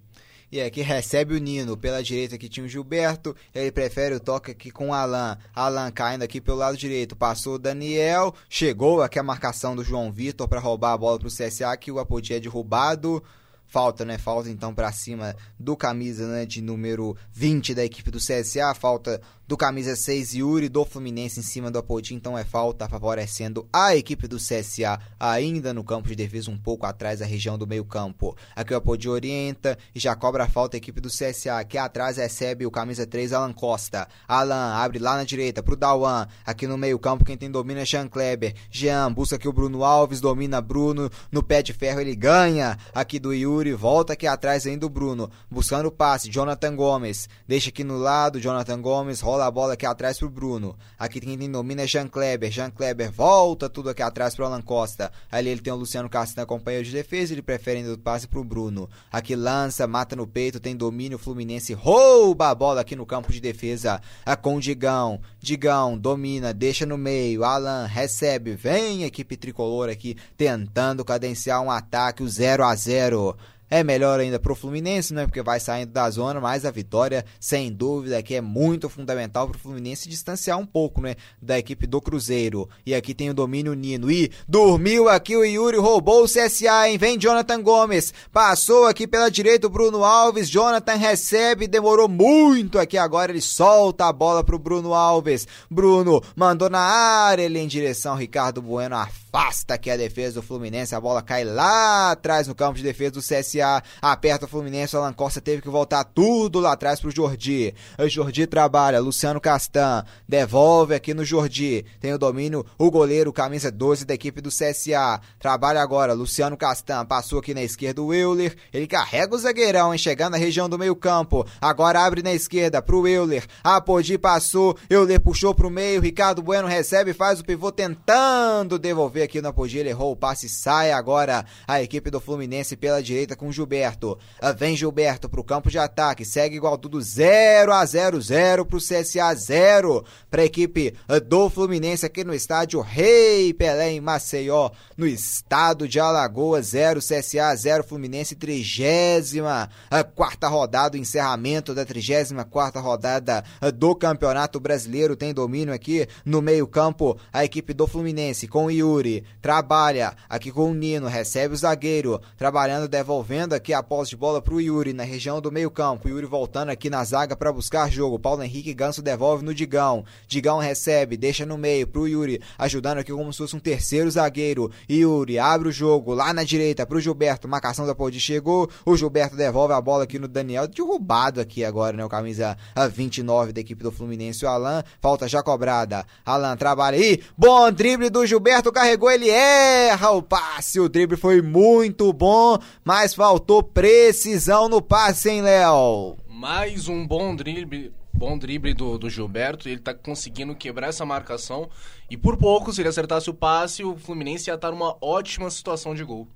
E 0.51 0.61
aqui 0.61 0.81
recebe 0.81 1.35
o 1.35 1.37
Nino. 1.37 1.75
Pela 1.75 2.01
direita 2.01 2.35
aqui 2.35 2.47
tinha 2.47 2.65
o 2.65 2.69
Gilberto. 2.69 3.35
Ele 3.53 3.71
prefere 3.71 4.15
o 4.15 4.19
toque 4.19 4.51
aqui 4.51 4.71
com 4.71 4.89
o 4.89 4.93
Alan. 4.93 5.37
Alan 5.53 5.91
caindo 5.91 6.23
aqui 6.23 6.39
pelo 6.39 6.57
lado 6.57 6.77
direito. 6.77 7.15
Passou 7.15 7.55
o 7.55 7.59
Daniel. 7.59 8.33
Chegou 8.49 9.01
aqui 9.01 9.19
a 9.19 9.23
marcação 9.23 9.75
do 9.75 9.83
João 9.83 10.11
Vitor 10.11 10.47
para 10.47 10.59
roubar 10.59 10.93
a 10.93 10.97
bola 10.97 11.19
para 11.19 11.27
o 11.27 11.31
CSA. 11.31 11.75
Que 11.77 11.91
o 11.91 11.99
Apodi 11.99 12.33
é 12.33 12.39
derrubado. 12.39 13.23
Falta, 13.65 14.05
né? 14.05 14.17
Falta 14.17 14.49
então 14.49 14.73
para 14.73 14.91
cima 14.91 15.35
do 15.59 15.75
camisa 15.75 16.27
né, 16.27 16.45
de 16.45 16.61
número 16.61 17.17
20 17.31 17.73
da 17.73 17.83
equipe 17.83 18.11
do 18.11 18.19
CSA. 18.19 18.73
Falta 18.73 19.19
do 19.47 19.55
camisa 19.55 19.95
6 19.95 20.33
Yuri 20.33 20.67
do 20.67 20.83
Fluminense 20.83 21.39
em 21.39 21.43
cima 21.43 21.69
do 21.69 21.77
Apodi, 21.77 22.15
então 22.15 22.35
é 22.35 22.43
falta 22.43 22.89
favorecendo 22.89 23.67
a 23.71 23.95
equipe 23.95 24.27
do 24.27 24.37
CSA 24.37 24.99
ainda 25.19 25.71
no 25.71 25.83
campo 25.83 26.07
de 26.07 26.15
defesa 26.15 26.49
um 26.49 26.57
pouco 26.57 26.85
atrás 26.85 27.19
da 27.19 27.25
região 27.25 27.55
do 27.55 27.67
meio-campo. 27.67 28.35
Aqui 28.55 28.73
o 28.73 28.77
Apodi 28.77 29.07
orienta 29.07 29.77
e 29.93 29.99
já 29.99 30.15
cobra 30.15 30.45
a 30.45 30.47
falta 30.47 30.75
a 30.75 30.79
equipe 30.79 30.99
do 30.99 31.09
CSA, 31.09 31.63
que 31.67 31.77
atrás 31.77 32.17
recebe 32.17 32.65
o 32.65 32.71
camisa 32.71 33.05
3 33.05 33.33
Alan 33.33 33.53
Costa. 33.53 34.07
Alan 34.27 34.73
abre 34.73 34.97
lá 34.97 35.15
na 35.15 35.23
direita 35.23 35.61
pro 35.61 35.75
Dawan, 35.75 36.27
aqui 36.43 36.65
no 36.65 36.77
meio-campo 36.77 37.23
quem 37.23 37.37
tem 37.37 37.51
domina 37.51 37.81
é 37.81 37.85
Jean 37.85 38.07
Kleber. 38.07 38.55
Jean 38.71 39.13
busca 39.13 39.35
aqui 39.35 39.47
o 39.47 39.53
Bruno 39.53 39.83
Alves, 39.83 40.19
domina 40.19 40.59
Bruno, 40.59 41.07
no 41.31 41.43
pé 41.43 41.61
de 41.61 41.71
ferro 41.71 42.01
ele 42.01 42.15
ganha. 42.15 42.77
Aqui 42.95 43.19
do 43.19 43.31
Yuri, 43.31 43.73
volta 43.73 44.13
aqui 44.13 44.25
atrás 44.25 44.65
ainda 44.65 44.87
o 44.87 44.89
Bruno, 44.89 45.29
buscando 45.51 45.87
o 45.87 45.91
passe, 45.91 46.31
Jonathan 46.31 46.75
Gomes, 46.75 47.29
deixa 47.47 47.69
aqui 47.69 47.83
no 47.83 47.97
lado, 47.97 48.39
Jonathan 48.39 48.81
Gomes 48.81 49.21
rola 49.21 49.34
rola 49.35 49.47
a 49.47 49.51
bola 49.51 49.73
aqui 49.73 49.85
atrás 49.85 50.17
pro 50.17 50.29
Bruno. 50.29 50.77
Aqui 50.97 51.19
quem 51.19 51.51
domina 51.51 51.81
é 51.81 51.87
Jean 51.87 52.07
Kleber. 52.07 52.49
Jean 52.49 52.69
Kleber 52.69 53.11
volta 53.11 53.67
tudo 53.67 53.89
aqui 53.89 54.01
atrás 54.01 54.33
pro 54.33 54.45
Alan 54.45 54.61
Costa. 54.61 55.11
Ali 55.29 55.49
ele 55.49 55.59
tem 55.59 55.73
o 55.73 55.75
Luciano 55.75 56.09
Castanha, 56.09 56.45
companheiro 56.45 56.85
de 56.85 56.93
defesa. 56.93 57.33
Ele 57.33 57.41
prefere 57.41 57.79
ainda 57.79 57.93
o 57.93 57.97
passe 57.97 58.29
pro 58.29 58.45
Bruno. 58.45 58.89
Aqui 59.11 59.35
lança, 59.35 59.85
mata 59.85 60.15
no 60.15 60.25
peito, 60.25 60.57
tem 60.57 60.73
domínio. 60.73 61.17
Fluminense 61.17 61.73
rouba 61.73 62.49
a 62.49 62.55
bola 62.55 62.79
aqui 62.79 62.95
no 62.95 63.05
campo 63.05 63.33
de 63.33 63.41
defesa. 63.41 64.01
A 64.25 64.37
com 64.37 64.55
o 64.55 64.61
Digão. 64.61 65.19
Digão 65.37 65.97
domina, 65.97 66.53
deixa 66.53 66.85
no 66.85 66.97
meio. 66.97 67.43
Alan 67.43 67.85
recebe. 67.85 68.55
Vem 68.55 69.03
equipe 69.03 69.35
tricolor 69.35 69.89
aqui 69.89 70.15
tentando 70.37 71.03
cadenciar 71.03 71.61
um 71.61 71.69
ataque. 71.69 72.23
O 72.23 72.29
0 72.29 72.63
a 72.63 72.73
0 72.73 73.35
é 73.69 73.83
melhor 73.83 74.19
ainda 74.19 74.39
pro 74.39 74.55
Fluminense, 74.55 75.13
né? 75.13 75.25
Porque 75.25 75.41
vai 75.41 75.59
saindo 75.59 75.91
da 75.91 76.07
zona, 76.09 76.39
mas 76.39 76.65
a 76.65 76.71
vitória, 76.71 77.25
sem 77.39 77.71
dúvida, 77.71 78.21
que 78.21 78.35
é 78.35 78.41
muito 78.41 78.87
fundamental 78.87 79.47
pro 79.47 79.57
Fluminense 79.57 80.07
distanciar 80.07 80.59
um 80.59 80.65
pouco, 80.65 81.01
né? 81.01 81.15
Da 81.41 81.57
equipe 81.57 81.87
do 81.87 81.99
Cruzeiro. 81.99 82.69
E 82.85 82.93
aqui 82.93 83.13
tem 83.13 83.29
o 83.29 83.33
domínio 83.33 83.73
Nino. 83.73 84.11
E 84.11 84.31
dormiu 84.47 85.09
aqui 85.09 85.35
o 85.35 85.43
Yuri, 85.43 85.77
roubou 85.77 86.23
o 86.23 86.27
CSA, 86.27 86.89
hein? 86.89 86.97
Vem 86.97 87.17
Jonathan 87.17 87.61
Gomes. 87.61 88.13
Passou 88.31 88.85
aqui 88.85 89.07
pela 89.07 89.31
direita 89.31 89.65
o 89.65 89.69
Bruno 89.69 90.03
Alves. 90.03 90.47
Jonathan 90.47 90.95
recebe, 90.95 91.67
demorou 91.67 92.07
muito 92.07 92.77
aqui. 92.77 92.97
Agora 92.97 93.31
ele 93.31 93.41
solta 93.41 94.05
a 94.05 94.13
bola 94.13 94.43
pro 94.43 94.59
Bruno 94.59 94.93
Alves. 94.93 95.47
Bruno 95.69 96.21
mandou 96.35 96.69
na 96.69 96.81
área, 96.81 97.43
ele 97.43 97.59
em 97.59 97.67
direção 97.67 98.11
ao 98.11 98.17
Ricardo 98.17 98.61
Bueno. 98.61 98.95
Afasta 98.95 99.73
aqui 99.73 99.89
a 99.89 99.97
defesa 99.97 100.35
do 100.35 100.45
Fluminense. 100.45 100.93
A 100.93 101.01
bola 101.01 101.21
cai 101.23 101.43
lá 101.43 102.11
atrás 102.11 102.47
no 102.47 102.53
campo 102.53 102.77
de 102.77 102.83
defesa 102.83 103.11
do 103.11 103.21
CSA. 103.21 103.54
Aperta 104.01 104.45
o 104.45 104.47
Fluminense, 104.47 104.95
o 104.95 104.99
Alan 104.99 105.13
Costa 105.13 105.41
teve 105.41 105.61
que 105.61 105.69
voltar 105.69 106.03
tudo 106.03 106.59
lá 106.59 106.73
atrás 106.73 106.99
pro 106.99 107.11
Jordi. 107.11 107.73
O 107.97 108.07
Jordi 108.07 108.47
trabalha, 108.47 108.99
Luciano 108.99 109.41
Castan 109.41 110.03
devolve 110.27 110.95
aqui 110.95 111.13
no 111.13 111.25
Jordi. 111.25 111.85
Tem 111.99 112.13
o 112.13 112.17
domínio, 112.17 112.65
o 112.77 112.89
goleiro, 112.89 113.33
camisa 113.33 113.71
12 113.71 114.05
da 114.05 114.13
equipe 114.13 114.41
do 114.41 114.49
CSA. 114.49 115.19
Trabalha 115.39 115.81
agora, 115.81 116.13
Luciano 116.13 116.57
Castan 116.57 117.05
passou 117.05 117.39
aqui 117.39 117.53
na 117.53 117.63
esquerda 117.63 118.01
o 118.01 118.13
Euler. 118.13 118.55
Ele 118.73 118.87
carrega 118.87 119.35
o 119.35 119.37
zagueirão, 119.37 119.93
hein, 119.93 119.97
chegando 119.97 120.33
na 120.33 120.37
região 120.37 120.69
do 120.69 120.77
meio-campo. 120.77 121.45
Agora 121.61 122.01
abre 122.01 122.21
na 122.21 122.33
esquerda 122.33 122.81
pro 122.81 123.07
Euler. 123.07 123.45
A 123.63 123.79
Podi 123.81 124.17
passou, 124.17 124.77
Euler 124.89 125.19
puxou 125.19 125.53
pro 125.53 125.69
meio. 125.69 126.01
Ricardo 126.01 126.41
Bueno 126.41 126.67
recebe, 126.67 127.13
faz 127.13 127.39
o 127.39 127.45
pivô 127.45 127.71
tentando 127.71 128.77
devolver 128.79 129.23
aqui 129.23 129.41
no 129.41 129.49
Apodi. 129.49 129.77
Ele 129.77 129.89
errou 129.89 130.11
o 130.11 130.15
passe, 130.15 130.47
sai 130.47 130.91
agora 130.91 131.45
a 131.67 131.81
equipe 131.81 132.09
do 132.09 132.19
Fluminense 132.19 132.75
pela 132.75 133.01
direita 133.01 133.35
com 133.35 133.44
com 133.45 133.51
Gilberto. 133.51 134.17
Ah, 134.41 134.51
vem 134.51 134.75
Gilberto 134.75 135.29
pro 135.29 135.43
campo 135.43 135.69
de 135.69 135.77
ataque, 135.77 136.25
segue 136.25 136.55
igual 136.55 136.77
tudo 136.77 136.99
0 136.99 137.71
a 137.71 137.85
0 137.85 138.19
0 138.19 138.65
pro 138.65 138.79
CSA 138.79 139.33
0 139.35 140.03
pra 140.31 140.43
equipe 140.43 140.95
ah, 141.07 141.19
do 141.19 141.47
Fluminense 141.49 142.05
aqui 142.05 142.23
no 142.23 142.33
estádio 142.33 142.81
Rei 142.81 143.53
Pelé 143.53 143.91
em 143.91 144.01
Maceió, 144.01 144.71
no 144.97 145.05
estado 145.05 145.87
de 145.87 145.99
Alagoas 145.99 146.67
0 146.67 146.99
CSA 146.99 147.55
0 147.55 147.83
Fluminense 147.83 148.35
trigésima 148.35 149.69
a 149.91 150.03
quarta 150.03 150.47
rodada, 150.47 150.97
o 150.97 150.99
encerramento 150.99 151.75
da 151.75 151.85
trigésima 151.85 152.43
quarta 152.43 152.79
rodada 152.79 153.43
ah, 153.61 153.69
do 153.69 153.95
Campeonato 153.95 154.59
Brasileiro 154.59 155.15
tem 155.15 155.33
domínio 155.33 155.73
aqui 155.73 156.07
no 156.25 156.41
meio-campo 156.41 157.17
a 157.31 157.45
equipe 157.45 157.73
do 157.73 157.85
Fluminense 157.85 158.47
com 158.47 158.71
Yuri 158.71 159.23
trabalha 159.39 160.15
aqui 160.27 160.51
com 160.51 160.71
o 160.71 160.73
Nino, 160.73 161.07
recebe 161.07 161.53
o 161.53 161.57
zagueiro, 161.57 162.19
trabalhando, 162.37 162.87
devolvendo 162.87 163.34
aqui 163.35 163.73
a 163.73 163.83
posse 163.83 164.11
de 164.11 164.15
bola 164.17 164.41
pro 164.41 164.61
Yuri 164.61 164.93
na 164.93 165.03
região 165.03 165.41
do 165.41 165.51
meio-campo. 165.51 166.07
Yuri 166.07 166.25
voltando 166.25 166.69
aqui 166.69 166.89
na 166.89 167.03
zaga 167.03 167.35
para 167.35 167.51
buscar 167.51 167.91
jogo. 167.91 168.17
Paulo 168.17 168.41
Henrique 168.41 168.73
Ganso 168.73 169.01
devolve 169.01 169.43
no 169.43 169.53
Digão. 169.53 170.05
Digão 170.27 170.57
recebe, 170.57 171.17
deixa 171.17 171.45
no 171.45 171.57
meio 171.57 171.85
pro 171.85 172.07
Yuri, 172.07 172.41
ajudando 172.57 172.99
aqui 172.99 173.11
como 173.11 173.31
se 173.33 173.39
fosse 173.39 173.55
um 173.55 173.59
terceiro 173.59 174.09
zagueiro. 174.09 174.71
Yuri 174.89 175.37
abre 175.37 175.67
o 175.67 175.71
jogo 175.71 176.13
lá 176.13 176.33
na 176.33 176.43
direita 176.43 176.85
pro 176.85 176.99
Gilberto. 176.99 177.47
Marcação 177.47 177.85
da 177.85 177.93
Podi 177.93 178.19
chegou. 178.19 178.69
O 178.85 178.95
Gilberto 178.95 179.35
devolve 179.35 179.73
a 179.73 179.81
bola 179.81 180.05
aqui 180.05 180.17
no 180.17 180.27
Daniel. 180.27 180.67
Derrubado 180.67 181.41
aqui 181.41 181.65
agora, 181.65 181.97
né? 181.97 182.05
O 182.05 182.09
camisa 182.09 182.57
29 182.91 183.51
da 183.51 183.61
equipe 183.61 183.83
do 183.83 183.91
Fluminense. 183.91 184.45
O 184.45 184.47
Alan, 184.47 184.83
falta 185.01 185.27
já 185.27 185.43
cobrada. 185.43 186.05
Alan 186.25 186.55
trabalha 186.55 186.97
aí. 186.97 187.21
Bom 187.37 187.71
drible 187.71 188.09
do 188.09 188.25
Gilberto, 188.25 188.71
carregou, 188.71 189.11
ele 189.11 189.29
erra 189.29 190.11
o 190.11 190.21
passe. 190.21 190.79
O 190.79 190.87
drible 190.87 191.17
foi 191.17 191.41
muito 191.41 192.13
bom, 192.13 192.57
mas 192.83 193.13
faltou 193.25 193.63
precisão 193.63 194.69
no 194.69 194.79
passe, 194.79 195.31
hein, 195.31 195.41
Léo? 195.41 196.15
Mais 196.27 196.87
um 196.87 197.07
bom 197.07 197.35
drible, 197.35 197.91
bom 198.13 198.37
drible 198.37 198.71
do, 198.71 198.99
do 198.99 199.09
Gilberto. 199.09 199.67
Ele 199.67 199.79
tá 199.79 199.95
conseguindo 199.95 200.53
quebrar 200.53 200.89
essa 200.89 201.03
marcação. 201.03 201.67
E 202.07 202.15
por 202.15 202.37
pouco, 202.37 202.71
se 202.71 202.81
ele 202.81 202.89
acertasse 202.89 203.27
o 203.27 203.33
passe, 203.33 203.83
o 203.83 203.97
Fluminense 203.97 204.51
ia 204.51 204.53
estar 204.53 204.69
numa 204.69 204.95
ótima 205.01 205.49
situação 205.49 205.95
de 205.95 206.03
gol. 206.03 206.27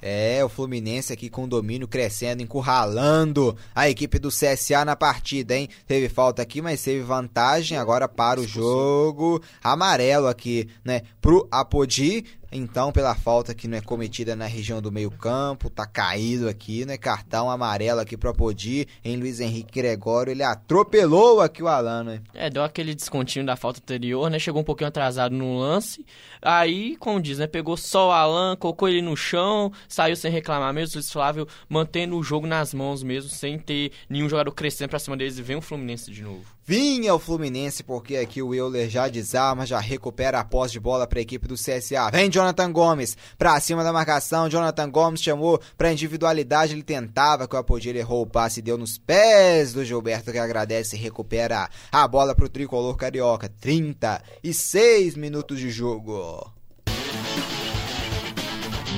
É, 0.00 0.44
o 0.44 0.48
Fluminense 0.48 1.12
aqui 1.12 1.28
com 1.28 1.48
domínio 1.48 1.88
crescendo, 1.88 2.42
encurralando 2.42 3.56
a 3.74 3.88
equipe 3.88 4.18
do 4.18 4.28
CSA 4.28 4.84
na 4.84 4.94
partida, 4.94 5.56
hein? 5.56 5.68
Teve 5.86 6.08
falta 6.08 6.40
aqui, 6.42 6.62
mas 6.62 6.82
teve 6.82 7.02
vantagem 7.02 7.76
agora 7.76 8.08
para 8.08 8.40
o 8.40 8.46
jogo. 8.46 9.42
Amarelo 9.62 10.28
aqui, 10.28 10.68
né? 10.84 11.02
Pro 11.20 11.48
Apodi. 11.50 12.24
Então, 12.50 12.90
pela 12.90 13.14
falta 13.14 13.54
que 13.54 13.68
não 13.68 13.76
é 13.76 13.80
cometida 13.80 14.34
na 14.34 14.46
região 14.46 14.80
do 14.80 14.90
meio-campo, 14.90 15.68
tá 15.68 15.86
caído 15.86 16.48
aqui, 16.48 16.86
né? 16.86 16.96
Cartão 16.96 17.50
amarelo 17.50 18.00
aqui 18.00 18.16
pro 18.16 18.30
Apodi 18.30 18.88
em 19.04 19.16
Luiz 19.16 19.38
Henrique 19.38 19.80
Gregório. 19.80 20.30
Ele 20.30 20.42
atropelou 20.42 21.42
aqui 21.42 21.62
o 21.62 21.68
Alan, 21.68 22.04
né? 22.04 22.22
É, 22.32 22.48
deu 22.48 22.62
aquele 22.62 22.94
descontinho 22.94 23.44
da 23.44 23.54
falta 23.54 23.80
anterior, 23.80 24.30
né? 24.30 24.38
Chegou 24.38 24.62
um 24.62 24.64
pouquinho 24.64 24.88
atrasado 24.88 25.34
no 25.34 25.58
lance. 25.58 26.06
Aí, 26.40 26.96
como 26.96 27.20
diz, 27.20 27.38
né? 27.38 27.46
Pegou 27.46 27.76
só 27.76 28.08
o 28.08 28.12
Alan, 28.12 28.56
colocou 28.56 28.88
ele 28.88 29.02
no 29.02 29.16
chão, 29.16 29.70
saiu 29.86 30.16
sem 30.16 30.30
reclamar 30.30 30.72
mesmo. 30.72 30.94
O 30.94 30.98
Luiz 30.98 31.12
Flávio 31.12 31.46
mantendo 31.68 32.16
o 32.16 32.22
jogo 32.22 32.46
nas 32.46 32.72
mãos 32.72 33.02
mesmo, 33.02 33.28
sem 33.28 33.58
ter 33.58 33.92
nenhum 34.08 34.28
jogador 34.28 34.52
crescendo 34.52 34.88
pra 34.88 34.98
cima 34.98 35.16
deles 35.16 35.38
e 35.38 35.42
vem 35.42 35.56
o 35.56 35.62
Fluminense 35.62 36.10
de 36.10 36.22
novo. 36.22 36.57
Vinha 36.68 37.14
o 37.14 37.18
Fluminense, 37.18 37.82
porque 37.82 38.16
aqui 38.16 38.42
o 38.42 38.54
Euler 38.54 38.90
já 38.90 39.08
desarma, 39.08 39.64
já 39.64 39.80
recupera 39.80 40.38
a 40.38 40.44
posse 40.44 40.72
de 40.72 40.80
bola 40.80 41.06
para 41.06 41.18
a 41.18 41.22
equipe 41.22 41.48
do 41.48 41.54
CSA. 41.54 42.10
Vem 42.12 42.30
Jonathan 42.30 42.70
Gomes 42.70 43.16
pra 43.38 43.58
cima 43.58 43.82
da 43.82 43.90
marcação. 43.90 44.50
Jonathan 44.50 44.90
Gomes 44.90 45.22
chamou 45.22 45.58
pra 45.78 45.90
individualidade. 45.90 46.74
Ele 46.74 46.82
tentava 46.82 47.48
que 47.48 47.56
o 47.56 47.58
Apodi 47.58 47.88
errou 47.88 48.20
o 48.20 48.26
passe 48.26 48.60
deu 48.60 48.76
nos 48.76 48.98
pés 48.98 49.72
do 49.72 49.82
Gilberto, 49.82 50.30
que 50.30 50.36
agradece 50.36 50.94
e 50.94 50.98
recupera 50.98 51.70
a 51.90 52.06
bola 52.06 52.34
pro 52.34 52.50
tricolor 52.50 52.98
carioca. 52.98 53.48
36 53.48 55.16
minutos 55.16 55.58
de 55.58 55.70
jogo. 55.70 56.52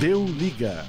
Deu 0.00 0.24
liga. 0.24 0.84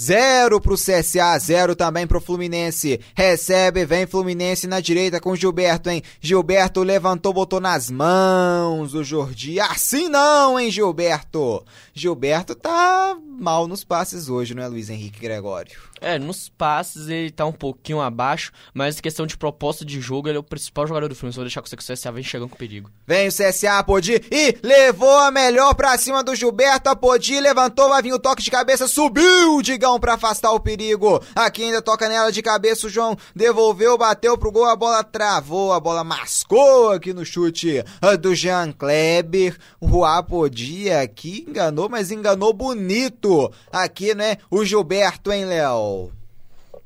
Zero 0.00 0.60
pro 0.60 0.76
CSA, 0.76 1.36
zero 1.40 1.74
também 1.74 2.06
pro 2.06 2.20
Fluminense. 2.20 3.00
Recebe, 3.16 3.84
vem 3.84 4.06
Fluminense 4.06 4.68
na 4.68 4.78
direita 4.78 5.20
com 5.20 5.34
Gilberto, 5.34 5.90
hein? 5.90 6.04
Gilberto 6.20 6.84
levantou, 6.84 7.32
botou 7.32 7.58
nas 7.58 7.90
mãos 7.90 8.94
o 8.94 9.02
Jordi. 9.02 9.58
Assim 9.58 10.08
não, 10.08 10.56
hein, 10.56 10.70
Gilberto? 10.70 11.64
Gilberto 11.92 12.54
tá 12.54 13.18
mal 13.40 13.66
nos 13.66 13.82
passes 13.82 14.28
hoje, 14.28 14.54
não 14.54 14.62
é, 14.62 14.68
Luiz 14.68 14.88
Henrique 14.88 15.18
Gregório? 15.18 15.76
É, 16.00 16.18
nos 16.18 16.48
passes 16.48 17.08
ele 17.08 17.30
tá 17.30 17.44
um 17.44 17.52
pouquinho 17.52 18.00
abaixo, 18.00 18.52
mas 18.72 19.00
questão 19.00 19.26
de 19.26 19.36
proposta 19.36 19.84
de 19.84 20.00
jogo, 20.00 20.28
ele 20.28 20.36
é 20.36 20.40
o 20.40 20.44
principal 20.44 20.86
jogador 20.86 21.08
do 21.08 21.14
Fluminense. 21.14 21.36
Vou 21.36 21.44
deixar 21.44 21.62
com 21.62 21.68
o 21.68 21.94
CSA 21.94 22.12
vem 22.12 22.22
chegando 22.22 22.48
com 22.48 22.56
perigo. 22.56 22.90
Vem 23.06 23.28
o 23.28 23.32
CSA, 23.32 23.82
Podi, 23.84 24.20
e 24.30 24.58
levou 24.62 25.16
a 25.18 25.30
melhor 25.30 25.74
pra 25.74 25.96
cima 25.98 26.22
do 26.22 26.34
Gilberto. 26.34 26.88
A 26.88 26.96
Podi 26.96 27.40
levantou, 27.40 27.88
vai 27.88 28.02
vir 28.02 28.12
o 28.12 28.18
toque 28.18 28.42
de 28.42 28.50
cabeça, 28.50 28.86
subiu 28.86 29.56
o 29.56 29.62
Digão 29.62 29.98
pra 29.98 30.14
afastar 30.14 30.52
o 30.52 30.60
perigo. 30.60 31.22
Aqui 31.34 31.64
ainda 31.64 31.82
toca 31.82 32.08
nela 32.08 32.30
de 32.30 32.42
cabeça, 32.42 32.86
o 32.86 32.90
João 32.90 33.16
devolveu, 33.34 33.98
bateu 33.98 34.36
pro 34.38 34.52
gol, 34.52 34.66
a 34.66 34.76
bola 34.76 35.02
travou, 35.02 35.72
a 35.72 35.80
bola 35.80 36.04
mascou 36.04 36.92
aqui 36.92 37.12
no 37.12 37.24
chute 37.24 37.82
do 38.20 38.34
Jean 38.34 38.72
Kleber. 38.72 39.56
O 39.80 40.04
Apodi 40.04 40.90
aqui 40.90 41.44
enganou, 41.48 41.88
mas 41.88 42.10
enganou 42.10 42.52
bonito. 42.52 43.50
Aqui, 43.72 44.14
né, 44.14 44.38
o 44.50 44.64
Gilberto, 44.64 45.32
hein, 45.32 45.44
Léo? 45.44 45.87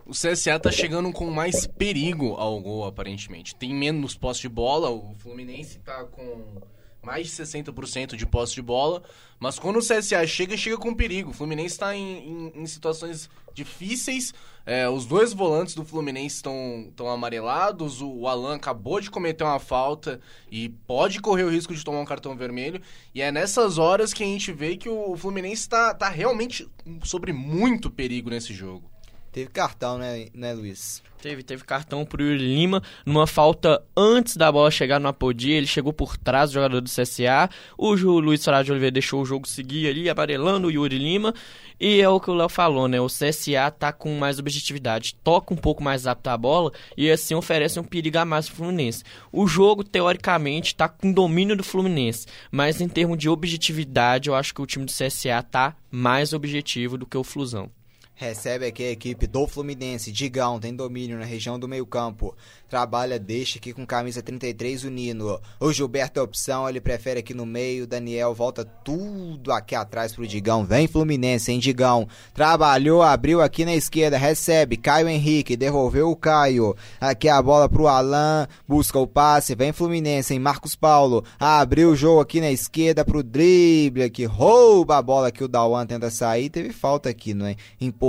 O 0.05 0.11
CSA 0.11 0.59
tá 0.59 0.71
chegando 0.71 1.13
com 1.13 1.31
mais 1.31 1.67
perigo 1.67 2.35
ao 2.35 2.61
gol, 2.61 2.85
aparentemente. 2.85 3.55
Tem 3.55 3.73
menos 3.73 4.15
posse 4.17 4.43
de 4.43 4.49
bola, 4.49 4.91
o 4.91 5.15
Fluminense 5.15 5.79
tá 5.79 6.05
com 6.05 6.61
mais 7.03 7.27
de 7.27 7.33
60% 7.33 8.15
de 8.15 8.25
posse 8.25 8.55
de 8.55 8.63
bola, 8.63 9.03
mas 9.39 9.59
quando 9.59 9.77
o 9.77 9.81
CSA 9.81 10.25
chega, 10.27 10.57
chega 10.57 10.79
com 10.79 10.95
perigo. 10.95 11.31
O 11.31 11.33
Fluminense 11.35 11.75
está 11.75 11.97
em, 11.97 12.29
em, 12.29 12.63
em, 12.63 12.67
situações 12.67 13.29
difíceis, 13.53 14.33
é, 14.65 14.89
os 14.89 15.05
dois 15.05 15.33
volantes 15.33 15.75
do 15.75 15.85
Fluminense 15.85 16.37
estão 16.37 17.09
amarelados, 17.11 18.01
o, 18.01 18.09
o 18.09 18.29
Alan 18.29 18.55
acabou 18.55 19.01
de 19.01 19.11
cometer 19.11 19.43
uma 19.43 19.59
falta 19.59 20.21
e 20.51 20.69
pode 20.69 21.21
correr 21.21 21.43
o 21.43 21.51
risco 21.51 21.75
de 21.75 21.85
tomar 21.85 22.01
um 22.01 22.05
cartão 22.05 22.37
vermelho, 22.37 22.81
e 23.13 23.21
é 23.21 23.33
nessas 23.33 23.79
horas 23.79 24.15
que 24.15 24.23
a 24.23 24.27
gente 24.27 24.53
vê 24.53 24.77
que 24.77 24.89
o 24.89 25.17
Fluminense 25.17 25.63
está 25.63 25.93
tá 25.93 26.09
realmente 26.09 26.71
sobre 27.03 27.33
muito 27.33 27.91
perigo 27.91 28.31
nesse 28.31 28.55
jogo. 28.55 28.92
Teve 29.33 29.49
cartão, 29.49 29.97
né, 29.97 30.27
né, 30.35 30.53
Luiz? 30.53 31.03
Teve, 31.23 31.43
teve 31.43 31.65
cartão 31.65 32.05
pro 32.05 32.23
Yuri 32.23 32.55
Lima, 32.55 32.83
numa 33.07 33.27
falta 33.27 33.83
antes 33.97 34.37
da 34.37 34.53
bola 34.53 34.71
chegar 34.71 34.99
no 34.99 35.09
Apodi, 35.09 35.53
ele 35.53 35.67
chegou 35.67 35.93
por 35.93 36.19
trás 36.19 36.51
do 36.51 36.55
jogador 36.55 36.81
do 36.83 36.91
CSA, 36.91 37.49
o 37.79 37.95
Luiz 37.95 38.43
Soares 38.43 38.67
de 38.67 38.73
Oliveira 38.73 38.93
deixou 38.93 39.23
o 39.23 39.25
jogo 39.25 39.49
seguir 39.49 39.89
ali, 39.89 40.11
amarelando 40.11 40.67
o 40.67 40.71
Yuri 40.71 40.99
Lima, 40.99 41.33
e 41.81 42.01
é 42.01 42.09
o 42.09 42.21
que 42.21 42.31
o 42.31 42.35
Léo 42.35 42.49
falou, 42.49 42.89
né, 42.89 43.01
o 43.01 43.07
CSA 43.07 43.71
tá 43.71 43.91
com 43.91 44.19
mais 44.19 44.39
objetividade, 44.39 45.15
toca 45.23 45.55
um 45.55 45.57
pouco 45.57 45.83
mais 45.83 46.05
rápido 46.05 46.29
a 46.29 46.37
bola, 46.37 46.73
e 46.95 47.11
assim 47.11 47.35
oferece 47.35 47.81
um 47.81 47.85
perigo 47.85 48.19
a 48.19 48.25
mais 48.27 48.49
pro 48.49 48.57
Fluminense. 48.57 49.05
O 49.33 49.47
jogo, 49.47 49.83
teoricamente, 49.83 50.75
tá 50.75 50.89
com 50.89 51.11
domínio 51.11 51.57
do 51.57 51.65
Fluminense, 51.65 52.27
mas 52.51 52.81
em 52.81 52.89
termos 52.89 53.17
de 53.17 53.31
objetividade, 53.31 54.29
eu 54.29 54.35
acho 54.35 54.53
que 54.53 54.61
o 54.61 54.67
time 54.67 54.85
do 54.85 54.93
CSA 54.93 55.43
tá 55.43 55.75
mais 55.91 56.35
objetivo 56.35 56.99
do 56.99 57.07
que 57.07 57.17
o 57.17 57.25
Flusão. 57.25 57.71
Recebe 58.15 58.67
aqui 58.67 58.85
a 58.85 58.91
equipe 58.91 59.27
do 59.27 59.47
Fluminense. 59.47 60.13
Digão 60.13 60.61
tem 60.61 60.77
domínio 60.77 61.19
na 61.19 61.25
região 61.25 61.59
do 61.59 61.67
meio-campo. 61.67 62.37
Trabalha, 62.69 63.19
deixa 63.19 63.59
aqui 63.59 63.73
com 63.73 63.87
camisa 63.87 64.23
33 64.23 64.85
o 64.85 64.91
Nino. 64.91 65.41
O 65.59 65.73
Gilberto 65.73 66.21
é 66.21 66.23
opção, 66.23 66.69
ele 66.69 66.81
prefere 66.81 67.21
aqui 67.21 67.35
no 67.35 67.45
meio. 67.45 67.87
Daniel 67.87 68.33
volta 68.33 68.65
tudo 68.65 69.51
aqui 69.51 69.75
atrás 69.75 70.15
pro 70.15 70.27
Digão. 70.27 70.65
Vem 70.65 70.87
Fluminense, 70.87 71.51
hein, 71.51 71.59
Digão? 71.59 72.07
Trabalhou, 72.33 73.03
abriu 73.03 73.41
aqui 73.41 73.65
na 73.65 73.75
esquerda. 73.75 74.17
Recebe. 74.17 74.77
Caio 74.77 75.09
Henrique, 75.09 75.57
devolveu 75.57 76.11
o 76.11 76.17
Caio. 76.17 76.77
Aqui 77.01 77.29
a 77.29 77.43
bola 77.43 77.69
pro 77.69 77.89
Alan. 77.89 78.47
Busca 78.69 78.99
o 78.99 79.07
passe. 79.07 79.55
Vem 79.55 79.73
Fluminense, 79.73 80.33
hein? 80.33 80.39
Marcos 80.39 80.77
Paulo. 80.77 81.25
Abriu 81.41 81.91
o 81.91 81.97
jogo 81.97 82.21
aqui 82.21 82.41
na 82.41 82.53
esquerda 82.53 83.05
pro 83.05 83.23
drible. 83.23 84.05
Aqui 84.05 84.27
rouba 84.27 84.99
a 84.99 85.03
bola 85.03 85.33
que 85.33 85.43
o 85.43 85.49
Dawan 85.49 85.87
tenta 85.87 86.11
sair. 86.11 86.51
Teve 86.51 86.73
falta 86.73 87.09
aqui, 87.09 87.35
não 87.35 87.47
é? 87.47 87.57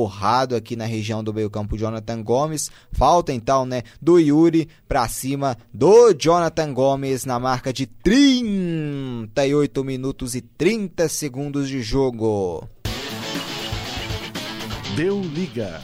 Empurrado 0.03 0.55
aqui 0.55 0.75
na 0.75 0.85
região 0.85 1.23
do 1.23 1.33
meio-campo 1.33 1.77
Jonathan 1.77 2.21
Gomes. 2.21 2.69
Falta 2.91 3.31
então, 3.31 3.65
né, 3.65 3.83
do 4.01 4.19
Yuri 4.19 4.67
para 4.87 5.07
cima 5.07 5.57
do 5.73 6.13
Jonathan 6.13 6.73
Gomes 6.73 7.23
na 7.25 7.39
marca 7.39 7.71
de 7.71 7.85
38 7.85 9.83
minutos 9.83 10.35
e 10.35 10.41
30 10.41 11.07
segundos 11.07 11.69
de 11.69 11.81
jogo. 11.81 12.67
Deu 14.95 15.21
liga. 15.21 15.81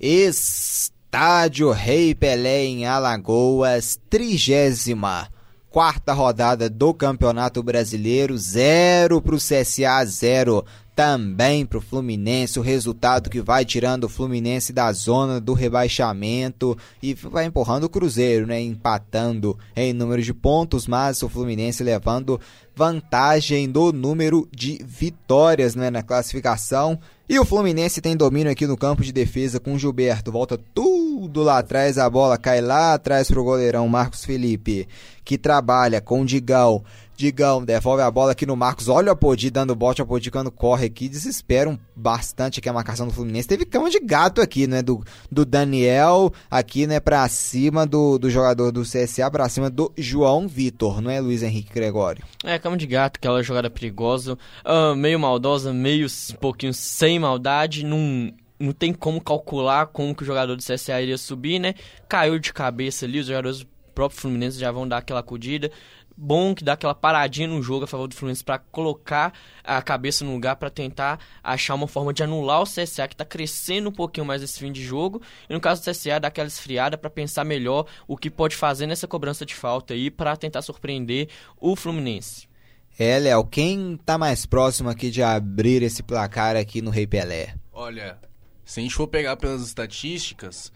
Estádio 0.00 1.70
Rei 1.70 2.14
Pelé 2.14 2.64
em 2.64 2.84
Alagoas, 2.86 3.98
trigésima 4.10 5.28
quarta 5.74 6.12
rodada 6.12 6.70
do 6.70 6.94
Campeonato 6.94 7.60
Brasileiro, 7.60 8.38
zero 8.38 9.20
para 9.20 9.34
o 9.34 9.38
CSA, 9.38 10.04
zero 10.04 10.64
também 10.94 11.66
pro 11.66 11.80
Fluminense, 11.80 12.58
o 12.58 12.62
resultado 12.62 13.28
que 13.28 13.40
vai 13.40 13.64
tirando 13.64 14.04
o 14.04 14.08
Fluminense 14.08 14.72
da 14.72 14.92
zona 14.92 15.40
do 15.40 15.52
rebaixamento 15.52 16.78
e 17.02 17.14
vai 17.14 17.46
empurrando 17.46 17.84
o 17.84 17.88
Cruzeiro, 17.88 18.46
né, 18.46 18.60
empatando 18.60 19.58
em 19.74 19.92
número 19.92 20.22
de 20.22 20.32
pontos, 20.32 20.86
mas 20.86 21.22
o 21.22 21.28
Fluminense 21.28 21.82
levando 21.82 22.40
vantagem 22.76 23.68
do 23.68 23.92
número 23.92 24.48
de 24.52 24.80
vitórias 24.84 25.74
né, 25.74 25.90
na 25.90 26.02
classificação. 26.02 26.98
E 27.28 27.38
o 27.38 27.44
Fluminense 27.44 28.00
tem 28.00 28.16
domínio 28.16 28.52
aqui 28.52 28.66
no 28.66 28.76
campo 28.76 29.02
de 29.02 29.12
defesa 29.12 29.58
com 29.58 29.74
o 29.74 29.78
Gilberto. 29.78 30.30
Volta 30.30 30.60
tudo 30.74 31.42
lá 31.42 31.58
atrás, 31.58 31.96
a 31.96 32.08
bola 32.10 32.36
cai 32.36 32.60
lá 32.60 32.94
atrás 32.94 33.28
pro 33.28 33.42
goleirão 33.42 33.88
Marcos 33.88 34.24
Felipe, 34.24 34.86
que 35.24 35.38
trabalha 35.38 36.00
com 36.00 36.20
o 36.20 36.26
Digão. 36.26 36.84
Digão 37.16 37.64
devolve 37.64 38.02
a 38.02 38.10
bola 38.10 38.32
aqui 38.32 38.44
no 38.44 38.56
Marcos. 38.56 38.88
Olha 38.88 39.08
o 39.08 39.12
Apodi 39.12 39.50
dando 39.50 39.74
bote. 39.74 40.00
O 40.00 40.04
Apodi 40.04 40.30
quando 40.30 40.50
corre 40.50 40.86
aqui. 40.86 41.08
Desesperam 41.08 41.78
bastante 41.94 42.58
aqui 42.58 42.68
a 42.68 42.72
marcação 42.72 43.06
do 43.06 43.12
Fluminense. 43.12 43.48
Teve 43.48 43.64
cama 43.64 43.90
de 43.90 44.00
gato 44.00 44.40
aqui, 44.40 44.66
né? 44.66 44.82
Do, 44.82 45.04
do 45.30 45.44
Daniel 45.44 46.32
aqui, 46.50 46.86
né? 46.86 47.00
Pra 47.00 47.28
cima 47.28 47.86
do, 47.86 48.18
do 48.18 48.28
jogador 48.28 48.72
do 48.72 48.82
CSA. 48.82 49.30
Pra 49.30 49.48
cima 49.48 49.70
do 49.70 49.92
João 49.96 50.48
Vitor. 50.48 51.00
Não 51.00 51.10
é 51.10 51.20
Luiz 51.20 51.42
Henrique 51.42 51.72
Gregório? 51.72 52.24
É, 52.42 52.58
cama 52.58 52.76
de 52.76 52.86
gato. 52.86 53.16
Aquela 53.16 53.42
jogada 53.42 53.70
perigosa. 53.70 54.38
Uh, 54.64 54.94
meio 54.96 55.18
maldosa. 55.18 55.72
Meio 55.72 56.06
um 56.06 56.36
pouquinho 56.36 56.74
sem 56.74 57.18
maldade. 57.18 57.84
Não 57.84 58.32
não 58.58 58.72
tem 58.72 58.92
como 58.92 59.20
calcular 59.20 59.86
como 59.86 60.14
que 60.14 60.22
o 60.22 60.26
jogador 60.26 60.56
do 60.56 60.62
CSA 60.62 61.02
iria 61.02 61.18
subir, 61.18 61.58
né? 61.58 61.74
Caiu 62.08 62.38
de 62.38 62.52
cabeça 62.52 63.04
ali, 63.04 63.18
os 63.18 63.26
jogadores 63.26 63.60
do 63.60 63.66
próprio 63.94 64.20
Fluminense 64.20 64.58
já 64.58 64.70
vão 64.70 64.86
dar 64.86 64.98
aquela 64.98 65.20
acudida 65.20 65.70
bom 66.16 66.54
que 66.54 66.64
dá 66.64 66.74
aquela 66.74 66.94
paradinha 66.94 67.48
no 67.48 67.62
jogo 67.62 67.84
a 67.84 67.86
favor 67.86 68.06
do 68.06 68.14
Fluminense 68.14 68.44
para 68.44 68.58
colocar 68.58 69.32
a 69.62 69.80
cabeça 69.82 70.24
no 70.24 70.32
lugar 70.32 70.56
para 70.56 70.70
tentar 70.70 71.18
achar 71.42 71.74
uma 71.74 71.88
forma 71.88 72.12
de 72.12 72.22
anular 72.22 72.62
o 72.62 72.64
CSA 72.64 73.08
que 73.08 73.14
está 73.14 73.24
crescendo 73.24 73.88
um 73.88 73.92
pouquinho 73.92 74.26
mais 74.26 74.42
esse 74.42 74.58
fim 74.58 74.70
de 74.70 74.82
jogo 74.82 75.20
e 75.48 75.52
no 75.52 75.60
caso 75.60 75.82
do 75.82 75.90
CSA 75.90 76.20
dar 76.20 76.28
aquela 76.28 76.48
esfriada 76.48 76.96
para 76.96 77.10
pensar 77.10 77.44
melhor 77.44 77.86
o 78.06 78.16
que 78.16 78.30
pode 78.30 78.56
fazer 78.56 78.86
nessa 78.86 79.08
cobrança 79.08 79.44
de 79.44 79.54
falta 79.54 79.94
aí 79.94 80.10
para 80.10 80.36
tentar 80.36 80.62
surpreender 80.62 81.28
o 81.60 81.74
Fluminense. 81.74 82.48
É, 82.96 83.18
Léo, 83.18 83.44
quem 83.44 83.96
tá 84.04 84.16
mais 84.16 84.46
próximo 84.46 84.88
aqui 84.88 85.10
de 85.10 85.20
abrir 85.20 85.82
esse 85.82 86.02
placar 86.02 86.56
aqui 86.56 86.80
no 86.80 86.92
Rei 86.92 87.08
Pelé? 87.08 87.56
Olha, 87.72 88.16
se 88.64 88.78
a 88.78 88.82
gente 88.82 88.94
for 88.94 89.08
pegar 89.08 89.36
pelas 89.36 89.62
estatísticas, 89.62 90.72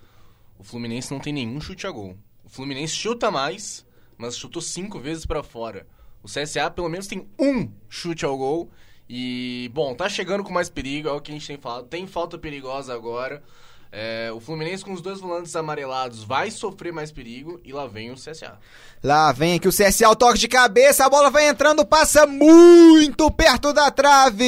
o 0.58 0.64
Fluminense 0.64 1.12
não 1.12 1.20
tem 1.20 1.32
nenhum 1.32 1.60
chute 1.60 1.86
a 1.86 1.90
gol. 1.92 2.16
O 2.44 2.48
Fluminense 2.48 2.94
chuta 2.94 3.30
mais, 3.30 3.86
mas 4.18 4.36
chutou 4.36 4.60
cinco 4.60 4.98
vezes 4.98 5.24
para 5.24 5.42
fora. 5.42 5.86
O 6.22 6.26
CSA 6.26 6.70
pelo 6.70 6.88
menos 6.88 7.06
tem 7.06 7.26
um 7.38 7.70
chute 7.88 8.24
ao 8.24 8.36
gol. 8.36 8.70
E, 9.08 9.70
bom, 9.72 9.94
tá 9.94 10.06
chegando 10.08 10.44
com 10.44 10.52
mais 10.52 10.68
perigo, 10.68 11.08
é 11.08 11.12
o 11.12 11.20
que 11.20 11.30
a 11.30 11.34
gente 11.34 11.46
tem 11.46 11.56
falado. 11.56 11.86
Tem 11.86 12.06
falta 12.06 12.36
perigosa 12.36 12.92
agora. 12.92 13.42
É, 13.90 14.30
o 14.34 14.40
Fluminense 14.40 14.84
com 14.84 14.92
os 14.92 15.00
dois 15.00 15.18
volantes 15.18 15.56
amarelados 15.56 16.22
vai 16.22 16.50
sofrer 16.50 16.92
mais 16.92 17.10
perigo 17.10 17.58
e 17.64 17.72
lá 17.72 17.86
vem 17.86 18.10
o 18.10 18.16
CSA. 18.16 18.58
Lá 19.02 19.32
vem 19.32 19.54
aqui 19.54 19.66
o 19.66 19.72
CSA, 19.72 20.10
o 20.10 20.16
toque 20.16 20.38
de 20.38 20.46
cabeça, 20.46 21.06
a 21.06 21.08
bola 21.08 21.30
vai 21.30 21.48
entrando, 21.48 21.86
passa 21.86 22.26
muito 22.26 23.30
perto 23.30 23.72
da 23.72 23.90
trave. 23.90 24.46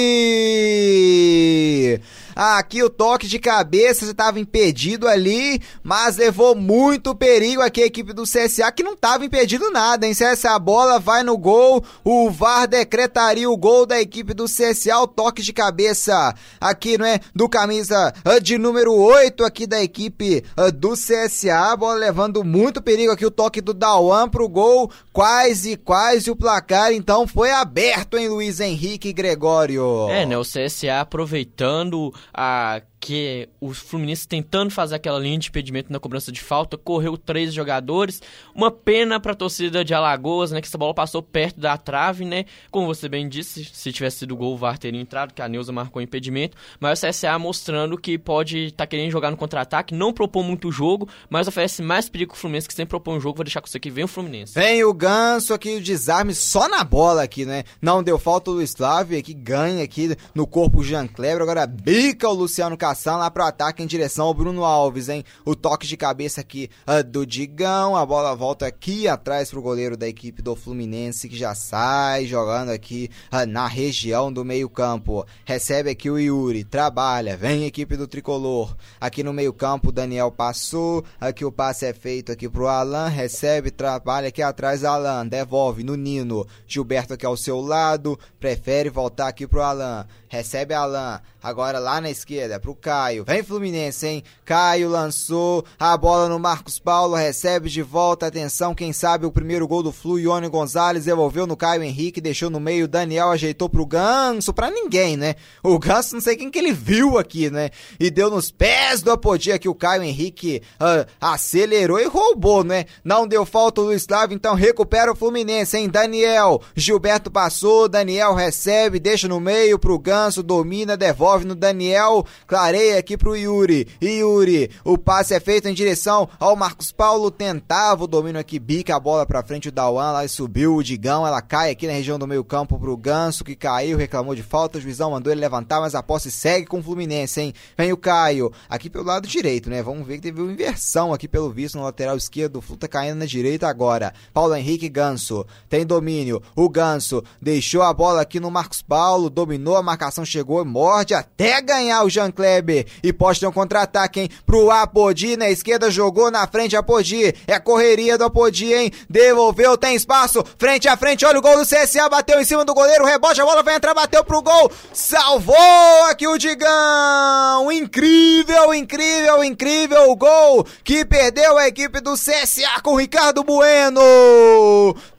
Aqui 2.35 2.83
o 2.83 2.91
toque 2.91 3.27
de 3.27 3.39
cabeça 3.39 4.05
estava 4.05 4.39
impedido 4.39 5.09
ali, 5.09 5.61
mas 5.83 6.17
levou 6.17 6.55
muito 6.55 7.15
perigo 7.15 7.63
aqui 7.63 7.83
a 7.83 7.87
equipe 7.87 8.13
do 8.13 8.23
CSA, 8.23 8.71
que 8.73 8.83
não 8.83 8.95
estava 8.95 9.25
impedido 9.25 9.71
nada, 9.71 10.07
hein? 10.07 10.15
Se 10.15 10.25
essa 10.25 10.59
bola 10.59 10.99
vai 10.99 11.23
no 11.23 11.37
gol, 11.37 11.85
o 12.05 12.31
VAR 12.31 12.67
decretaria 12.67 13.49
o 13.49 13.57
gol 13.57 13.87
da 13.87 14.01
equipe 14.01 14.35
do 14.35 14.45
CSA, 14.45 14.99
o 14.99 15.07
toque 15.07 15.43
de 15.43 15.53
cabeça 15.53 16.35
aqui, 16.61 16.97
não 16.97 17.07
é? 17.07 17.21
Do 17.35 17.49
camisa 17.49 18.13
ah, 18.25 18.39
de 18.39 18.59
número 18.59 18.93
8 18.95 19.45
aqui 19.45 19.67
da 19.67 19.83
equipe 19.83 20.45
ah, 20.57 20.71
do 20.71 20.93
CSA, 20.93 21.77
bola 21.77 21.95
levando 21.95 22.45
muito 22.45 22.83
perigo 22.83 23.13
aqui, 23.13 23.27
o 23.27 23.31
toque 23.31 23.61
do 23.61 23.75
Dawan 23.75 24.29
pro 24.29 24.49
gol, 24.49 24.91
quase, 25.13 25.77
quase 25.77 26.31
o 26.31 26.37
placar, 26.37 26.93
então 26.93 27.27
foi 27.27 27.51
aberto, 27.51 28.17
hein, 28.17 28.29
Luiz 28.29 28.61
Henrique 28.61 29.13
Gregório? 29.13 30.09
É, 30.09 30.27
né? 30.27 30.37
O 30.39 30.43
CSA 30.43 31.01
aproveitando 31.01 32.13
a 32.33 32.83
que 33.01 33.49
o 33.59 33.73
Fluminense 33.73 34.29
tentando 34.29 34.71
fazer 34.71 34.95
aquela 34.95 35.19
linha 35.19 35.39
de 35.39 35.49
impedimento 35.49 35.91
na 35.91 35.99
cobrança 35.99 36.31
de 36.31 36.41
falta, 36.41 36.77
correu 36.77 37.17
três 37.17 37.53
jogadores. 37.53 38.21
Uma 38.55 38.71
pena 38.71 39.19
para 39.19 39.33
a 39.33 39.35
torcida 39.35 39.83
de 39.83 39.95
Alagoas, 39.95 40.53
né, 40.53 40.61
que 40.61 40.69
essa 40.69 40.77
bola 40.77 40.93
passou 40.93 41.23
perto 41.23 41.59
da 41.59 41.79
trave, 41.79 42.27
né? 42.27 42.45
Como 42.71 42.87
você 42.87 43.09
bem 43.09 43.27
disse, 43.27 43.65
se 43.65 43.91
tivesse 43.91 44.19
sido 44.19 44.37
gol, 44.37 44.53
o 44.53 44.57
VAR 44.57 44.77
teria 44.77 45.01
entrado, 45.01 45.33
que 45.33 45.41
a 45.41 45.49
Neuza 45.49 45.73
marcou 45.73 46.03
impedimento. 46.03 46.57
Mas 46.79 47.03
o 47.03 47.07
CSA 47.07 47.39
mostrando 47.39 47.97
que 47.97 48.19
pode 48.19 48.67
estar 48.67 48.85
tá 48.85 48.87
querendo 48.87 49.11
jogar 49.11 49.31
no 49.31 49.37
contra-ataque, 49.37 49.95
não 49.95 50.13
propõe 50.13 50.45
muito 50.45 50.71
jogo, 50.71 51.09
mas 51.31 51.49
oferece 51.49 51.83
mais 51.83 52.09
perigo 52.11 52.33
que 52.33 52.37
o 52.37 52.41
Fluminense, 52.41 52.69
que 52.69 52.75
sempre 52.75 52.91
propõe 52.91 53.17
um 53.17 53.21
jogo. 53.21 53.37
Vou 53.37 53.45
deixar 53.45 53.63
com 53.63 53.67
você 53.67 53.79
aqui, 53.79 53.91
vem 53.91 54.05
o 54.05 54.09
Fluminense. 54.09 54.53
Vem 54.55 54.85
o 54.85 54.93
Ganso 54.93 55.55
aqui, 55.55 55.77
o 55.77 55.81
desarme 55.81 56.35
só 56.35 56.69
na 56.69 56.85
bola 56.85 57.23
aqui, 57.23 57.47
né? 57.47 57.65
Não 57.81 58.03
deu 58.03 58.19
falta 58.19 58.51
o 58.51 58.55
Luiz 58.55 58.75
Flávio 58.75 59.19
aqui, 59.19 59.33
ganha 59.33 59.83
aqui 59.83 60.15
no 60.35 60.47
corpo 60.47 60.81
o 60.81 60.85
Jean 60.85 61.07
Kleber, 61.07 61.43
agora 61.43 61.67
bica 62.11 62.29
o 62.29 62.35
Luciano 62.35 62.77
marcação 62.91 63.19
lá 63.19 63.31
pro 63.31 63.45
ataque 63.45 63.85
em 63.85 63.87
direção 63.87 64.27
ao 64.27 64.35
Bruno 64.35 64.65
Alves, 64.65 65.09
hein? 65.09 65.25
O 65.45 65.55
toque 65.55 65.87
de 65.87 65.97
cabeça 65.97 66.41
aqui 66.41 66.69
uh, 66.85 67.05
do 67.05 67.25
Digão, 67.25 67.95
a 67.95 68.05
bola 68.05 68.35
volta 68.35 68.67
aqui 68.67 69.07
atrás 69.07 69.49
pro 69.49 69.63
goleiro 69.63 69.97
da 69.97 70.09
equipe 70.09 70.43
do 70.43 70.57
Fluminense 70.57 71.29
que 71.29 71.37
já 71.37 71.55
sai 71.55 72.27
jogando 72.27 72.71
aqui 72.71 73.09
uh, 73.33 73.47
na 73.47 73.69
região 73.69 74.33
do 74.33 74.45
meio-campo. 74.45 75.25
Recebe 75.45 75.91
aqui 75.91 76.11
o 76.11 76.19
Yuri, 76.19 76.65
trabalha, 76.65 77.37
vem 77.37 77.65
equipe 77.65 77.97
do 77.97 78.09
tricolor. 78.09 78.75
Aqui 79.01 79.23
no 79.23 79.33
meio-campo, 79.33 79.93
Daniel 79.93 80.33
passou, 80.33 81.05
aqui 81.21 81.45
o 81.45 81.53
passe 81.53 81.87
é 81.87 81.93
feito 81.93 82.33
aqui 82.33 82.49
pro 82.49 82.67
Alan, 82.67 83.07
recebe, 83.07 83.71
trabalha 83.71 84.29
aqui 84.29 84.43
atrás 84.43 84.85
Alan, 84.85 85.29
devolve 85.29 85.85
no 85.85 85.95
Nino. 85.95 86.45
Gilberto 86.67 87.15
aqui 87.15 87.25
ao 87.25 87.37
seu 87.37 87.61
lado, 87.61 88.19
prefere 88.41 88.91
voltar 88.91 89.29
aqui 89.29 89.47
pro 89.47 89.63
Alan. 89.63 90.07
Recebe 90.31 90.73
Alan, 90.73 91.21
agora 91.43 91.81
lá 91.81 92.01
na 92.01 92.09
esquerda 92.09 92.61
pro 92.61 92.73
Caio. 92.73 93.25
Vem 93.25 93.43
Fluminense, 93.43 94.07
hein? 94.07 94.23
Caio 94.45 94.89
lançou 94.89 95.65
a 95.77 95.97
bola 95.97 96.29
no 96.29 96.39
Marcos 96.39 96.79
Paulo, 96.79 97.17
recebe 97.17 97.69
de 97.69 97.83
volta. 97.83 98.29
Atenção, 98.29 98.73
quem 98.73 98.93
sabe 98.93 99.27
o 99.27 99.33
primeiro 99.33 99.67
gol 99.67 99.83
do 99.83 99.91
Flu, 99.91 100.21
Ione 100.21 100.49
Gonzalez 100.49 101.05
devolveu 101.05 101.49
no 101.49 101.57
Caio 101.57 101.83
Henrique, 101.83 102.21
deixou 102.21 102.49
no 102.49 102.61
meio. 102.61 102.87
Daniel 102.87 103.33
ajeitou 103.33 103.69
pro 103.69 103.85
Ganso, 103.85 104.55
pra 104.55 104.71
ninguém, 104.71 105.17
né? 105.17 105.35
O 105.65 105.81
Ganso, 105.81 106.15
não 106.15 106.21
sei 106.21 106.37
quem 106.37 106.49
que 106.49 106.61
ele 106.61 106.73
viu 106.73 107.19
aqui, 107.19 107.51
né? 107.51 107.71
E 107.99 108.09
deu 108.09 108.31
nos 108.31 108.53
pés 108.53 109.03
do 109.03 109.11
Apodi 109.11 109.51
aqui. 109.51 109.69
O 109.69 109.75
Caio 109.75 110.05
Henrique 110.05 110.63
uh, 110.77 111.11
acelerou 111.21 111.99
e 111.99 112.07
roubou, 112.07 112.63
né? 112.63 112.85
Não 113.03 113.27
deu 113.27 113.45
falta 113.45 113.81
o 113.81 113.85
Luiz 113.87 114.05
Flávio, 114.07 114.37
então 114.37 114.55
recupera 114.55 115.11
o 115.11 115.17
Fluminense, 115.17 115.77
hein? 115.77 115.89
Daniel, 115.89 116.63
Gilberto 116.77 117.33
passou, 117.33 117.89
Daniel 117.89 118.33
recebe, 118.33 119.01
deixa 119.01 119.27
no 119.27 119.41
meio 119.41 119.77
pro 119.77 119.99
Ganso, 119.99 120.20
domina, 120.43 120.97
devolve 120.97 121.45
no 121.45 121.55
Daniel. 121.55 122.27
Clareia 122.47 122.99
aqui 122.99 123.17
pro 123.17 123.37
Yuri. 123.37 123.87
Yuri, 124.03 124.71
o 124.85 124.99
passe 124.99 125.35
é 125.35 125.41
feito 125.41 125.69
em 125.69 125.75
direção 125.75 126.29
ao 126.39 126.57
Marcos 126.57 126.93
Paulo. 126.93 127.31
Tentava 127.31 128.05
o 128.05 128.07
domínio 128.07 128.41
aqui, 128.41 128.59
bica 128.59 128.97
a 128.97 129.01
bola 129.01 129.25
pra 129.25 129.43
frente. 129.43 129.69
O 129.69 129.73
Dawan 129.73 130.13
lá 130.13 130.29
subiu. 130.29 130.77
O 130.77 130.83
Digão, 130.83 131.27
ela 131.27 131.41
cai 131.41 131.71
aqui 131.71 131.87
na 131.87 131.93
região 131.93 132.19
do 132.19 132.27
meio 132.27 132.45
campo 132.45 132.79
pro 132.79 132.97
Ganso, 132.97 133.45
que 133.45 133.55
caiu, 133.55 133.97
reclamou 133.97 134.35
de 134.35 134.43
falta. 134.43 134.79
O 134.79 134.81
juizão 134.81 135.13
mandou 135.13 135.33
ele 135.33 135.41
levantar, 135.41 135.81
mas 135.81 135.95
a 135.95 136.03
posse 136.03 136.31
segue 136.31 136.67
com 136.67 136.81
o 136.81 136.83
Fluminense, 136.83 137.41
hein? 137.41 137.55
Vem 137.79 137.93
o 137.93 137.97
Caio, 137.97 138.53
aqui 138.69 138.91
pelo 138.91 139.05
lado 139.05 139.29
direito, 139.29 139.71
né? 139.71 139.83
Vamos 139.83 140.07
ver 140.07 140.17
que 140.17 140.23
teve 140.23 140.43
uma 140.43 140.53
inversão 140.53 141.13
aqui 141.13 141.29
pelo 141.29 141.51
visto 141.51 141.79
no 141.79 141.85
lateral 141.85 142.17
esquerdo. 142.17 142.57
O 142.57 142.61
Flu 142.61 142.77
tá 142.77 142.89
caindo 142.89 143.19
na 143.19 143.27
direita 143.27 143.69
agora. 143.69 144.13
Paulo 144.33 144.55
Henrique 144.55 144.89
Ganso, 144.89 145.47
tem 145.69 145.87
domínio. 145.87 146.43
O 146.57 146.69
Ganso 146.69 147.23
deixou 147.41 147.83
a 147.83 147.93
bola 147.93 148.23
aqui 148.23 148.41
no 148.41 148.51
Marcos 148.51 148.83
Paulo, 148.83 149.31
dominou 149.31 149.77
a 149.77 149.83
marcação, 149.83 150.10
chegou, 150.25 150.65
morde 150.65 151.15
até 151.15 151.61
ganhar 151.61 152.03
o 152.05 152.11
Jean 152.11 152.31
Kleber. 152.31 152.87
E 153.03 153.13
pode 153.13 153.41
ter 153.41 153.47
um 153.47 153.53
contra-ataque, 153.53 154.21
hein? 154.21 154.31
Pro 154.45 154.71
Apodi 154.71 155.37
na 155.37 155.51
esquerda, 155.51 155.91
jogou 155.91 156.31
na 156.31 156.47
frente 156.47 156.77
Apodi. 156.77 157.35
É 157.47 157.59
correria 157.59 158.19
do 158.19 158.25
Apodi, 158.25 158.73
hein? 158.73 158.93
Devolveu, 159.09 159.77
tem 159.77 159.95
espaço. 159.95 160.45
Frente 160.59 160.89
a 160.89 160.97
frente, 160.97 161.25
olha 161.25 161.39
o 161.39 161.43
gol 161.43 161.57
do 161.57 161.67
CSA. 161.67 162.09
Bateu 162.09 162.41
em 162.41 162.45
cima 162.45 162.65
do 162.65 162.75
goleiro, 162.75 163.05
rebote, 163.05 163.41
a 163.41 163.45
bola 163.45 163.63
vai 163.63 163.77
entrar, 163.77 163.95
bateu 163.95 164.25
pro 164.25 164.43
gol. 164.43 164.71
Salvou 164.93 166.05
aqui 166.11 166.27
o 166.27 166.39
Digão. 166.39 167.71
Incrível, 167.71 168.75
incrível, 168.75 169.45
incrível 169.45 170.11
o 170.11 170.17
gol 170.17 170.67
que 170.85 171.05
perdeu 171.05 171.59
a 171.59 171.69
equipe 171.69 172.01
do 172.01 172.15
CSA 172.15 172.81
com 172.83 172.93
o 172.93 172.97
Ricardo 172.97 173.45
Bueno. 173.45 174.01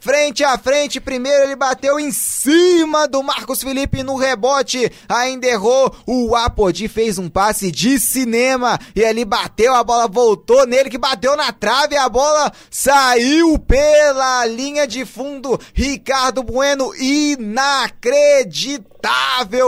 Frente 0.01 0.43
a 0.43 0.57
frente. 0.57 0.99
Primeiro 0.99 1.43
ele 1.43 1.55
bateu 1.55 1.97
em 1.99 2.11
cima 2.11 3.07
do 3.07 3.23
Marcos 3.23 3.61
Felipe 3.61 4.03
no 4.03 4.17
rebote, 4.17 4.91
ainda 5.07 5.47
errou. 5.47 5.95
O 6.05 6.35
Apodi 6.35 6.87
fez 6.89 7.17
um 7.17 7.29
passe 7.29 7.71
de 7.71 7.97
cinema 7.99 8.77
e 8.95 9.01
ele 9.01 9.23
bateu, 9.23 9.73
a 9.73 9.83
bola 9.83 10.07
voltou 10.07 10.65
nele 10.65 10.89
que 10.89 10.97
bateu 10.97 11.37
na 11.37 11.53
trave, 11.53 11.95
a 11.95 12.09
bola 12.09 12.51
saiu 12.69 13.57
pela 13.59 14.45
linha 14.47 14.87
de 14.87 15.05
fundo. 15.05 15.59
Ricardo 15.73 16.43
Bueno, 16.43 16.93
inacreditável 16.95 18.90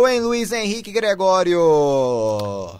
em 0.07 0.19
Luiz 0.21 0.51
Henrique 0.51 0.91
Gregório. 0.91 1.59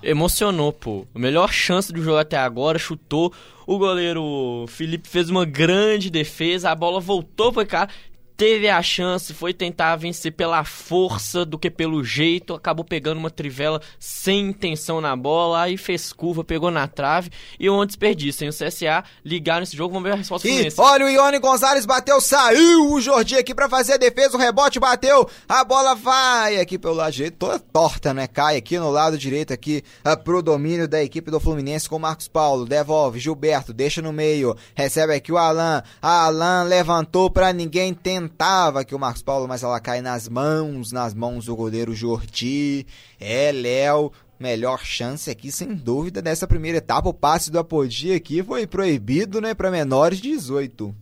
Emocionou, 0.03 0.71
pô. 0.71 1.05
A 1.13 1.19
melhor 1.19 1.51
chance 1.51 1.91
do 1.91 2.03
jogo 2.03 2.17
até 2.17 2.37
agora, 2.37 2.77
chutou. 2.77 3.33
O 3.65 3.77
goleiro 3.77 4.65
Felipe 4.67 5.07
fez 5.07 5.29
uma 5.29 5.45
grande 5.45 6.09
defesa, 6.09 6.69
a 6.69 6.75
bola 6.75 6.99
voltou 6.99 7.51
para 7.51 7.65
cá 7.65 7.87
teve 8.35 8.69
a 8.69 8.81
chance, 8.81 9.33
foi 9.33 9.53
tentar 9.53 9.95
vencer 9.95 10.31
pela 10.31 10.63
força 10.63 11.45
do 11.45 11.57
que 11.57 11.69
pelo 11.69 12.03
jeito, 12.03 12.53
acabou 12.53 12.83
pegando 12.83 13.17
uma 13.17 13.29
trivela 13.29 13.81
sem 13.99 14.49
intenção 14.49 14.99
na 14.99 15.15
bola, 15.15 15.61
aí 15.61 15.77
fez 15.77 16.11
curva, 16.11 16.43
pegou 16.43 16.71
na 16.71 16.87
trave 16.87 17.29
e 17.59 17.69
um 17.69 17.85
desperdício. 17.85 18.43
Hein? 18.43 18.49
O 18.49 18.53
CSA 18.53 19.03
ligar 19.23 19.59
nesse 19.59 19.77
jogo, 19.77 19.93
vamos 19.93 20.07
ver 20.07 20.15
a 20.15 20.17
resposta 20.17 20.47
e, 20.47 20.73
Olha 20.77 21.05
o 21.05 21.09
Ione 21.09 21.39
Gonzalez 21.39 21.85
bateu, 21.85 22.19
saiu 22.19 22.91
o 22.91 23.01
Jordi 23.01 23.35
aqui 23.35 23.53
para 23.53 23.69
fazer 23.69 23.93
a 23.93 23.97
defesa, 23.97 24.35
o 24.35 24.39
rebote 24.39 24.79
bateu, 24.79 25.29
a 25.47 25.63
bola 25.63 25.95
vai 25.95 26.59
aqui 26.59 26.77
pelo 26.77 26.95
lado 26.95 27.13
direito, 27.13 27.37
toda 27.37 27.59
torta, 27.59 28.13
né? 28.13 28.27
Cai 28.27 28.57
aqui 28.57 28.77
no 28.79 28.89
lado 28.89 29.17
direito 29.17 29.53
aqui 29.53 29.83
uh, 30.05 30.21
pro 30.21 30.41
domínio 30.41 30.87
da 30.87 31.03
equipe 31.03 31.29
do 31.29 31.39
Fluminense 31.39 31.87
com 31.87 31.99
Marcos 31.99 32.27
Paulo, 32.27 32.65
devolve, 32.65 33.19
Gilberto, 33.19 33.73
deixa 33.73 34.01
no 34.01 34.11
meio, 34.11 34.55
recebe 34.73 35.13
aqui 35.13 35.31
o 35.31 35.37
Alan, 35.37 35.83
Alan 36.01 36.63
levantou 36.63 37.29
para 37.29 37.53
ninguém 37.53 37.93
tentar 37.93 38.22
tentava 38.27 38.85
que 38.85 38.95
o 38.95 38.99
Marcos 38.99 39.21
Paulo, 39.21 39.47
mas 39.47 39.63
ela 39.63 39.79
cai 39.79 40.01
nas 40.01 40.29
mãos, 40.29 40.91
nas 40.91 41.13
mãos 41.13 41.45
do 41.45 41.55
goleiro 41.55 41.93
Jordi. 41.93 42.85
É, 43.19 43.51
Léo, 43.51 44.11
melhor 44.39 44.83
chance 44.83 45.29
aqui, 45.29 45.51
sem 45.51 45.73
dúvida, 45.73 46.21
dessa 46.21 46.47
primeira 46.47 46.77
etapa. 46.77 47.09
O 47.09 47.13
passe 47.13 47.51
do 47.51 47.59
Apodi 47.59 48.13
aqui 48.13 48.41
foi 48.41 48.65
proibido, 48.65 49.41
né, 49.41 49.53
para 49.53 49.71
menores 49.71 50.19
de 50.19 50.29
18. 50.29 50.95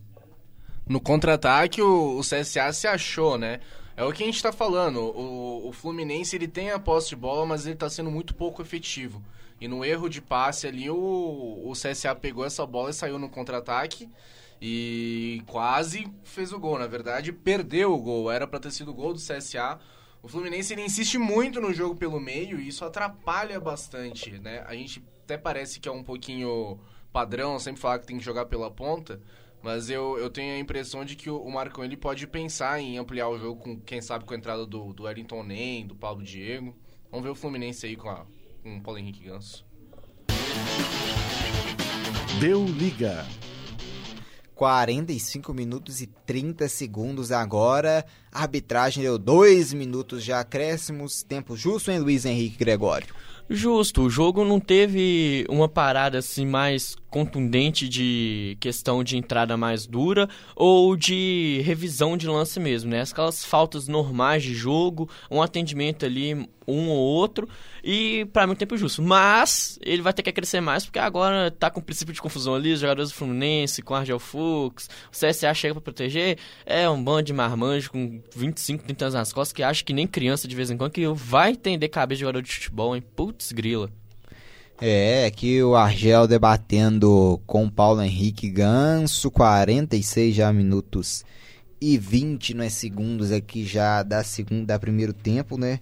No 0.86 1.00
contra-ataque, 1.00 1.80
o, 1.80 2.18
o, 2.18 2.20
CSA 2.20 2.72
se 2.72 2.86
achou, 2.86 3.38
né? 3.38 3.60
É 3.96 4.04
o 4.04 4.12
que 4.12 4.22
a 4.22 4.26
gente 4.26 4.42
tá 4.42 4.52
falando. 4.52 5.00
O, 5.00 5.68
o 5.68 5.72
Fluminense 5.72 6.34
ele 6.34 6.48
tem 6.48 6.70
a 6.70 6.78
posse 6.78 7.10
de 7.10 7.16
bola, 7.16 7.46
mas 7.46 7.66
ele 7.66 7.76
tá 7.76 7.88
sendo 7.88 8.10
muito 8.10 8.34
pouco 8.34 8.60
efetivo. 8.60 9.22
E 9.60 9.68
no 9.68 9.84
erro 9.84 10.08
de 10.08 10.20
passe 10.20 10.66
ali, 10.66 10.90
o, 10.90 10.96
o 10.96 11.72
CSA 11.72 12.14
pegou 12.16 12.44
essa 12.44 12.66
bola 12.66 12.90
e 12.90 12.94
saiu 12.94 13.18
no 13.18 13.28
contra-ataque 13.28 14.08
e 14.64 15.42
quase 15.48 16.06
fez 16.22 16.52
o 16.52 16.60
gol. 16.60 16.78
Na 16.78 16.86
verdade, 16.86 17.32
perdeu 17.32 17.92
o 17.92 17.98
gol. 17.98 18.30
Era 18.30 18.46
para 18.46 18.60
ter 18.60 18.70
sido 18.70 18.92
o 18.92 18.94
gol 18.94 19.12
do 19.12 19.18
CSA. 19.18 19.80
O 20.22 20.28
Fluminense 20.28 20.72
ele 20.72 20.84
insiste 20.84 21.18
muito 21.18 21.60
no 21.60 21.74
jogo 21.74 21.96
pelo 21.96 22.20
meio 22.20 22.60
e 22.60 22.68
isso 22.68 22.84
atrapalha 22.84 23.58
bastante, 23.58 24.38
né? 24.38 24.62
A 24.68 24.74
gente 24.76 25.04
até 25.24 25.36
parece 25.36 25.80
que 25.80 25.88
é 25.88 25.92
um 25.92 26.04
pouquinho 26.04 26.78
padrão 27.12 27.58
sempre 27.58 27.80
falar 27.80 27.98
que 27.98 28.06
tem 28.06 28.18
que 28.18 28.24
jogar 28.24 28.46
pela 28.46 28.70
ponta, 28.70 29.20
mas 29.60 29.90
eu, 29.90 30.16
eu 30.16 30.30
tenho 30.30 30.54
a 30.54 30.58
impressão 30.60 31.04
de 31.04 31.16
que 31.16 31.28
o, 31.28 31.42
o 31.42 31.50
Marcão 31.50 31.82
ele 31.84 31.96
pode 31.96 32.24
pensar 32.28 32.80
em 32.80 32.98
ampliar 32.98 33.28
o 33.28 33.38
jogo 33.38 33.60
com, 33.60 33.80
quem 33.80 34.00
sabe, 34.00 34.24
com 34.24 34.32
a 34.32 34.36
entrada 34.36 34.64
do, 34.64 34.92
do 34.92 35.02
Wellington 35.02 35.42
Nem, 35.42 35.84
do 35.84 35.96
Paulo 35.96 36.22
Diego. 36.22 36.72
Vamos 37.10 37.24
ver 37.24 37.30
o 37.30 37.34
Fluminense 37.34 37.84
aí 37.84 37.96
com, 37.96 38.08
a, 38.08 38.24
com 38.62 38.76
o 38.76 38.80
Paulo 38.80 39.00
Henrique 39.00 39.24
Ganso. 39.24 39.66
Deu 42.38 42.64
liga. 42.64 43.26
45 44.54 45.52
minutos 45.52 46.00
e 46.00 46.06
30 46.06 46.68
segundos 46.68 47.32
agora. 47.32 48.04
A 48.30 48.42
arbitragem 48.42 49.02
deu 49.02 49.18
2 49.18 49.72
minutos 49.72 50.24
de 50.24 50.32
acréscimos. 50.32 51.22
Tempo 51.22 51.56
justo, 51.56 51.90
hein, 51.90 51.98
Luiz 51.98 52.24
Henrique 52.24 52.58
Gregório? 52.58 53.14
Justo, 53.48 54.02
o 54.02 54.10
jogo 54.10 54.44
não 54.44 54.60
teve 54.60 55.44
uma 55.48 55.68
parada 55.68 56.18
assim 56.18 56.46
mais 56.46 56.96
contundente 57.12 57.86
de 57.86 58.56
questão 58.58 59.04
de 59.04 59.18
entrada 59.18 59.54
mais 59.54 59.86
dura 59.86 60.26
ou 60.56 60.96
de 60.96 61.60
revisão 61.62 62.16
de 62.16 62.26
lance 62.26 62.58
mesmo, 62.58 62.90
né? 62.90 63.02
Aquelas 63.02 63.44
faltas 63.44 63.86
normais 63.86 64.42
de 64.42 64.54
jogo, 64.54 65.10
um 65.30 65.42
atendimento 65.42 66.06
ali, 66.06 66.48
um 66.66 66.88
ou 66.88 66.96
outro, 66.96 67.46
e 67.84 68.24
para 68.32 68.46
mim 68.46 68.54
o 68.54 68.56
tempo 68.56 68.78
justo. 68.78 69.02
Mas 69.02 69.78
ele 69.82 70.00
vai 70.00 70.14
ter 70.14 70.22
que 70.22 70.32
crescer 70.32 70.62
mais 70.62 70.86
porque 70.86 70.98
agora 70.98 71.50
tá 71.50 71.70
com 71.70 71.80
o 71.80 71.82
princípio 71.82 72.14
de 72.14 72.22
confusão 72.22 72.54
ali, 72.54 72.72
os 72.72 72.80
jogadores 72.80 73.10
do 73.10 73.14
Fluminense, 73.14 73.82
com 73.82 73.94
Argel 73.94 74.18
Fux, 74.18 74.88
o 75.08 75.10
CSA 75.10 75.52
chega 75.52 75.74
para 75.74 75.82
proteger, 75.82 76.38
é 76.64 76.88
um 76.88 77.02
bando 77.02 77.24
de 77.24 77.34
marmanjo 77.34 77.90
com 77.90 78.22
25, 78.34 78.84
30 78.84 79.04
anos 79.04 79.14
nas 79.14 79.32
costas 79.34 79.52
que 79.52 79.62
acha 79.62 79.84
que 79.84 79.92
nem 79.92 80.06
criança 80.06 80.48
de 80.48 80.56
vez 80.56 80.70
em 80.70 80.78
quando 80.78 80.92
que 80.92 81.06
vai 81.08 81.50
entender 81.50 81.88
cabeça 81.88 82.16
de 82.16 82.20
jogador 82.20 82.40
de 82.40 82.50
futebol, 82.54 82.96
hein? 82.96 83.02
Putz 83.14 83.52
grila. 83.52 83.90
É, 84.84 85.26
aqui 85.26 85.62
o 85.62 85.76
Argel 85.76 86.26
debatendo 86.26 87.40
com 87.46 87.70
Paulo 87.70 88.02
Henrique 88.02 88.50
Ganso, 88.50 89.30
46 89.30 90.34
já 90.34 90.52
minutos 90.52 91.24
e 91.80 91.96
20 91.96 92.60
é 92.60 92.68
segundos 92.68 93.30
aqui 93.30 93.64
já 93.64 94.02
da 94.02 94.24
segunda 94.24 94.66
da 94.66 94.80
primeiro 94.80 95.12
tempo, 95.12 95.56
né? 95.56 95.78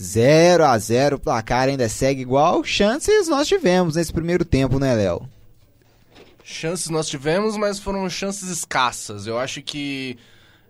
0 0.00 0.64
a 0.64 0.76
0 0.76 1.14
o 1.14 1.18
placar 1.20 1.68
ainda 1.68 1.88
segue 1.88 2.22
igual. 2.22 2.64
Chances 2.64 3.28
nós 3.28 3.46
tivemos 3.46 3.94
nesse 3.94 4.12
primeiro 4.12 4.44
tempo, 4.44 4.80
né, 4.80 4.96
Léo? 4.96 5.28
Chances 6.42 6.88
nós 6.88 7.08
tivemos, 7.08 7.56
mas 7.56 7.78
foram 7.78 8.10
chances 8.10 8.48
escassas. 8.48 9.28
Eu 9.28 9.38
acho 9.38 9.62
que 9.62 10.18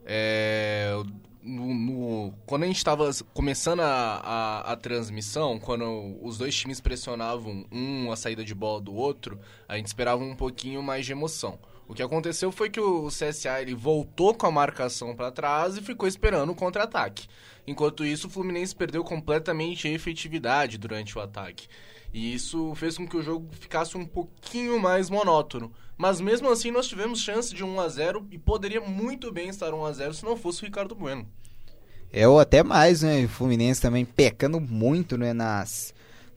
é, 0.04 0.94
no, 1.44 1.74
no, 1.74 2.34
quando 2.46 2.62
a 2.62 2.66
gente 2.66 2.78
estava 2.78 3.10
começando 3.34 3.80
a, 3.80 3.86
a, 3.86 4.72
a, 4.72 4.76
transmissão, 4.76 5.58
quando 5.60 6.18
os 6.22 6.38
dois 6.38 6.56
times 6.56 6.80
pressionavam 6.80 7.66
um 7.70 8.10
a 8.10 8.16
saída 8.16 8.42
de 8.42 8.54
bola 8.54 8.80
do 8.80 8.94
outro, 8.94 9.38
a 9.68 9.76
gente 9.76 9.86
esperava 9.86 10.24
um 10.24 10.34
pouquinho 10.34 10.82
mais 10.82 11.04
de 11.04 11.12
emoção. 11.12 11.58
O 11.86 11.92
que 11.92 12.02
aconteceu 12.02 12.50
foi 12.50 12.70
que 12.70 12.80
o 12.80 13.08
CSA 13.08 13.60
ele 13.60 13.74
voltou 13.74 14.34
com 14.34 14.46
a 14.46 14.50
marcação 14.50 15.14
para 15.14 15.30
trás 15.30 15.76
e 15.76 15.82
ficou 15.82 16.08
esperando 16.08 16.50
o 16.50 16.54
contra-ataque. 16.54 17.28
Enquanto 17.66 18.06
isso, 18.06 18.26
o 18.26 18.30
Fluminense 18.30 18.74
perdeu 18.74 19.04
completamente 19.04 19.86
a 19.86 19.90
efetividade 19.90 20.78
durante 20.78 21.16
o 21.18 21.20
ataque. 21.20 21.68
E 22.12 22.32
isso 22.32 22.74
fez 22.74 22.96
com 22.96 23.06
que 23.06 23.16
o 23.16 23.22
jogo 23.22 23.48
ficasse 23.52 23.98
um 23.98 24.06
pouquinho 24.06 24.80
mais 24.80 25.10
monótono. 25.10 25.70
Mas 25.96 26.20
mesmo 26.20 26.50
assim 26.50 26.70
nós 26.70 26.88
tivemos 26.88 27.20
chance 27.20 27.54
de 27.54 27.62
1 27.64 27.80
a 27.80 27.88
0 27.88 28.26
e 28.30 28.38
poderia 28.38 28.80
muito 28.80 29.32
bem 29.32 29.48
estar 29.48 29.72
1 29.72 29.84
a 29.84 29.92
0 29.92 30.14
se 30.14 30.24
não 30.24 30.36
fosse 30.36 30.62
o 30.62 30.64
Ricardo 30.64 30.94
Bueno. 30.94 31.26
É, 32.12 32.28
ou 32.28 32.38
até 32.38 32.62
mais, 32.62 33.02
né? 33.02 33.24
O 33.24 33.28
Fluminense 33.28 33.80
também 33.80 34.04
pecando 34.04 34.60
muito, 34.60 35.18
né, 35.18 35.32
nas 35.32 35.92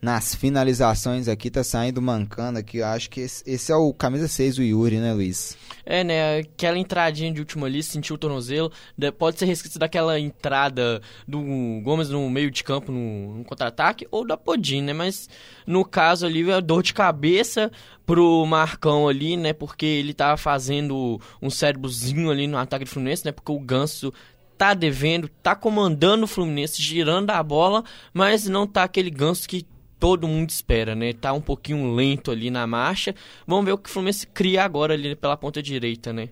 nas 0.07 0.33
finalizações 0.33 1.27
aqui, 1.27 1.51
tá 1.51 1.65
saindo 1.65 2.01
mancando 2.01 2.57
aqui. 2.57 2.77
Eu 2.77 2.85
acho 2.85 3.09
que 3.09 3.19
esse, 3.19 3.43
esse, 3.45 3.73
é 3.73 3.75
o 3.75 3.93
camisa 3.93 4.25
6 4.25 4.57
o 4.57 4.63
Yuri, 4.63 4.99
né, 4.99 5.11
Luiz? 5.11 5.57
É, 5.85 6.01
né? 6.01 6.37
Aquela 6.37 6.77
entradinha 6.77 7.29
de 7.29 7.41
última 7.41 7.67
ali, 7.67 7.83
sentiu 7.83 8.15
o 8.15 8.17
tornozelo. 8.17 8.71
Pode 9.17 9.37
ser 9.37 9.43
resquício 9.43 9.77
daquela 9.77 10.17
entrada 10.17 11.01
do 11.27 11.41
Gomes 11.83 12.07
no 12.07 12.29
meio 12.29 12.49
de 12.49 12.63
campo 12.63 12.89
no, 12.89 13.39
no 13.39 13.43
contra-ataque 13.43 14.07
ou 14.09 14.25
da 14.25 14.37
Podin, 14.37 14.81
né? 14.81 14.93
Mas 14.93 15.27
no 15.65 15.83
caso 15.83 16.25
ali, 16.25 16.49
é 16.49 16.61
dor 16.61 16.83
de 16.83 16.93
cabeça 16.93 17.69
pro 18.05 18.45
Marcão 18.45 19.09
ali, 19.09 19.35
né? 19.35 19.51
Porque 19.51 19.85
ele 19.85 20.13
tava 20.13 20.37
fazendo 20.37 21.19
um 21.41 21.49
cérebrozinho 21.49 22.31
ali 22.31 22.47
no 22.47 22.57
ataque 22.57 22.85
do 22.85 22.91
Fluminense, 22.91 23.25
né? 23.25 23.33
Porque 23.33 23.51
o 23.51 23.59
Ganso 23.59 24.13
tá 24.57 24.73
devendo, 24.73 25.27
tá 25.43 25.53
comandando 25.53 26.23
o 26.23 26.27
Fluminense, 26.27 26.81
girando 26.81 27.29
a 27.29 27.43
bola, 27.43 27.83
mas 28.13 28.47
não 28.47 28.65
tá 28.65 28.83
aquele 28.83 29.09
ganso 29.09 29.49
que 29.49 29.67
todo 29.99 30.27
mundo 30.27 30.49
espera, 30.49 30.95
né? 30.95 31.13
Tá 31.13 31.33
um 31.33 31.41
pouquinho 31.41 31.93
lento 31.93 32.31
ali 32.31 32.49
na 32.49 32.65
marcha. 32.67 33.15
Vamos 33.45 33.65
ver 33.65 33.73
o 33.73 33.77
que 33.77 33.89
o 33.89 33.91
Fluminense 33.91 34.27
cria 34.27 34.63
agora 34.63 34.93
ali 34.93 35.15
pela 35.15 35.37
ponta 35.37 35.61
direita, 35.61 36.13
né? 36.13 36.29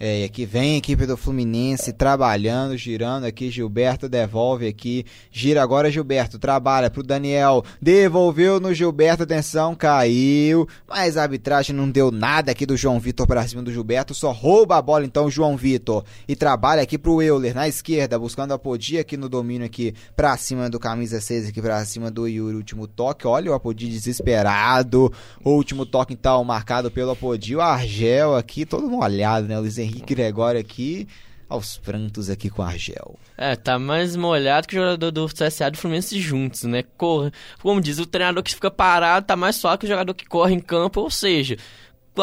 É, 0.00 0.22
aqui 0.22 0.46
vem 0.46 0.74
a 0.74 0.78
equipe 0.78 1.04
do 1.06 1.16
Fluminense 1.16 1.92
trabalhando, 1.92 2.76
girando 2.76 3.24
aqui. 3.24 3.50
Gilberto 3.50 4.08
devolve 4.08 4.68
aqui. 4.68 5.04
Gira 5.28 5.60
agora 5.60 5.90
Gilberto. 5.90 6.38
Trabalha 6.38 6.88
pro 6.88 7.02
Daniel. 7.02 7.64
Devolveu 7.82 8.60
no 8.60 8.72
Gilberto. 8.72 9.24
Atenção, 9.24 9.74
caiu. 9.74 10.68
Mas 10.88 11.16
a 11.16 11.22
arbitragem 11.22 11.74
não 11.74 11.90
deu 11.90 12.12
nada 12.12 12.52
aqui 12.52 12.64
do 12.64 12.76
João 12.76 13.00
Vitor 13.00 13.26
para 13.26 13.46
cima 13.48 13.60
do 13.60 13.72
Gilberto. 13.72 14.14
Só 14.14 14.30
rouba 14.30 14.76
a 14.76 14.82
bola 14.82 15.04
então 15.04 15.26
o 15.26 15.30
João 15.30 15.56
Vitor. 15.56 16.04
E 16.28 16.36
trabalha 16.36 16.80
aqui 16.80 16.96
pro 16.96 17.20
Euler 17.20 17.52
na 17.52 17.66
esquerda. 17.66 18.18
Buscando 18.18 18.54
a 18.54 18.58
Podia 18.58 19.00
aqui 19.00 19.16
no 19.16 19.28
domínio 19.28 19.66
aqui 19.66 19.94
pra 20.14 20.36
cima 20.36 20.70
do 20.70 20.78
camisa 20.78 21.20
6 21.20 21.48
aqui 21.48 21.60
pra 21.60 21.84
cima 21.84 22.08
do 22.08 22.28
Yuri. 22.28 22.54
Último 22.54 22.86
toque. 22.86 23.26
Olha 23.26 23.50
o 23.50 23.54
Apodi 23.54 23.88
desesperado. 23.88 25.12
Último 25.44 25.84
toque 25.84 26.14
então 26.14 26.44
marcado 26.44 26.88
pelo 26.88 27.10
Apodi. 27.10 27.56
O 27.56 27.60
Argel 27.60 28.36
aqui 28.36 28.64
todo 28.64 28.88
molhado, 28.88 29.48
né? 29.48 29.58
Luiz 29.58 29.76
Henrique 29.76 29.87
Gregório 30.06 30.60
aqui 30.60 31.06
aos 31.48 31.78
prantos 31.78 32.28
aqui 32.28 32.50
com 32.50 32.62
a 32.62 32.68
Argel. 32.68 33.18
É, 33.36 33.56
tá 33.56 33.78
mais 33.78 34.14
molhado 34.14 34.68
que 34.68 34.76
o 34.76 34.80
jogador 34.80 35.10
do 35.10 35.26
CSA 35.26 35.70
do 35.70 35.78
Fluminense 35.78 36.20
juntos, 36.20 36.64
né? 36.64 36.84
Corre, 36.96 37.32
como 37.62 37.80
diz, 37.80 37.98
o 37.98 38.06
treinador 38.06 38.42
que 38.42 38.54
fica 38.54 38.70
parado 38.70 39.26
tá 39.26 39.34
mais 39.34 39.56
suave 39.56 39.78
que 39.78 39.86
o 39.86 39.88
jogador 39.88 40.12
que 40.12 40.26
corre 40.26 40.54
em 40.54 40.60
campo, 40.60 41.00
ou 41.00 41.10
seja, 41.10 41.56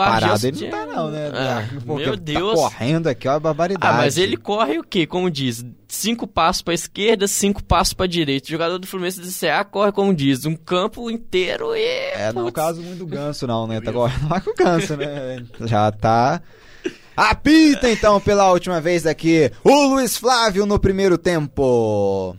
Parado 0.03 0.45
ele 0.45 0.61
não 0.61 0.69
tá 0.69 0.85
não, 0.85 1.09
né? 1.09 1.31
Ah, 1.33 1.67
Porque 1.85 2.03
meu 2.03 2.17
tá 2.17 2.23
Deus. 2.23 2.59
correndo 2.59 3.07
aqui, 3.07 3.27
ó, 3.27 3.33
a 3.33 3.39
barbaridade. 3.39 3.93
Ah, 3.93 3.97
mas 3.97 4.17
ele 4.17 4.35
corre 4.35 4.77
o 4.77 4.83
quê? 4.83 5.07
Como 5.07 5.31
diz, 5.31 5.65
cinco 5.87 6.27
passos 6.27 6.61
pra 6.61 6.73
esquerda, 6.73 7.27
cinco 7.27 7.63
passos 7.63 7.93
pra 7.93 8.05
direita. 8.05 8.47
O 8.47 8.51
jogador 8.51 8.77
do 8.77 8.85
Fluminense 8.85 9.21
do 9.21 9.31
CA 9.31 9.63
corre, 9.63 9.91
como 9.93 10.13
diz, 10.13 10.45
um 10.45 10.55
campo 10.55 11.09
inteiro 11.09 11.73
e... 11.75 11.79
É, 11.79 12.33
não 12.33 12.45
é 12.45 12.49
o 12.49 12.51
caso 12.51 12.81
muito 12.81 12.99
do 12.99 13.07
Ganso 13.07 13.47
não, 13.47 13.65
né? 13.67 13.79
Tá 13.79 13.93
correndo 13.93 14.27
mais 14.27 14.43
com 14.43 14.51
o 14.51 14.55
Ganso, 14.55 14.97
né? 14.97 15.45
Já 15.61 15.91
tá... 15.91 16.41
Apita 17.15 17.89
então 17.89 18.19
pela 18.19 18.51
última 18.51 18.81
vez 18.81 19.05
aqui 19.05 19.49
o 19.63 19.87
Luiz 19.87 20.17
Flávio 20.17 20.65
no 20.65 20.77
primeiro 20.77 21.17
tempo. 21.17 22.35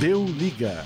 Deu 0.00 0.24
liga. 0.24 0.84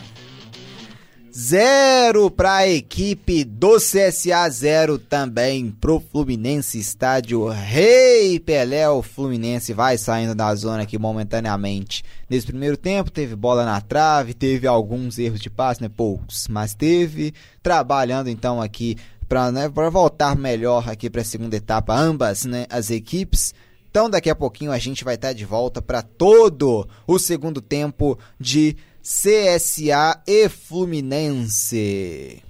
Zero 1.39 2.31
para 2.31 2.55
a 2.57 2.69
equipe 2.69 3.45
do 3.45 3.77
CSA, 3.77 4.49
zero 4.51 4.99
também 4.99 5.71
pro 5.71 6.01
Fluminense, 6.01 6.79
estádio 6.79 7.47
Rei 7.49 8.41
Pelé. 8.41 8.89
O 8.89 9.03
Fluminense 9.03 9.75
vai 9.75 9.99
saindo 9.99 10.35
da 10.35 10.55
zona 10.55 10.83
aqui 10.83 10.99
momentaneamente. 10.99 12.03
Nesse 12.29 12.47
primeiro 12.47 12.79
tempo, 12.79 13.11
teve 13.11 13.37
bola 13.37 13.67
na 13.67 13.83
trave, 13.83 14.33
teve 14.33 14.67
alguns 14.67 15.19
erros 15.19 15.41
de 15.41 15.51
passe, 15.51 15.83
né? 15.83 15.91
Poucos, 15.95 16.49
mas 16.49 16.75
teve. 16.75 17.35
Trabalhando 17.63 18.31
então 18.31 18.63
aqui 18.63 18.97
para 19.29 19.51
né, 19.51 19.69
voltar 19.69 20.37
melhor 20.37 20.89
aqui 20.89 21.11
para 21.11 21.23
a 21.23 21.25
segunda 21.25 21.57
etapa, 21.57 21.95
ambas 21.95 22.45
né, 22.45 22.67
as 22.71 22.91
equipes. 22.91 23.55
Então, 23.91 24.11
daqui 24.11 24.29
a 24.29 24.35
pouquinho 24.35 24.73
a 24.73 24.79
gente 24.79 25.05
vai 25.05 25.15
estar 25.15 25.33
de 25.33 25.45
volta 25.45 25.81
para 25.81 26.03
todo 26.03 26.87
o 27.07 27.19
segundo 27.19 27.61
tempo 27.61 28.19
de 28.39 28.77
CSA 29.03 30.21
e 30.27 30.49
Fluminense. 30.49 32.43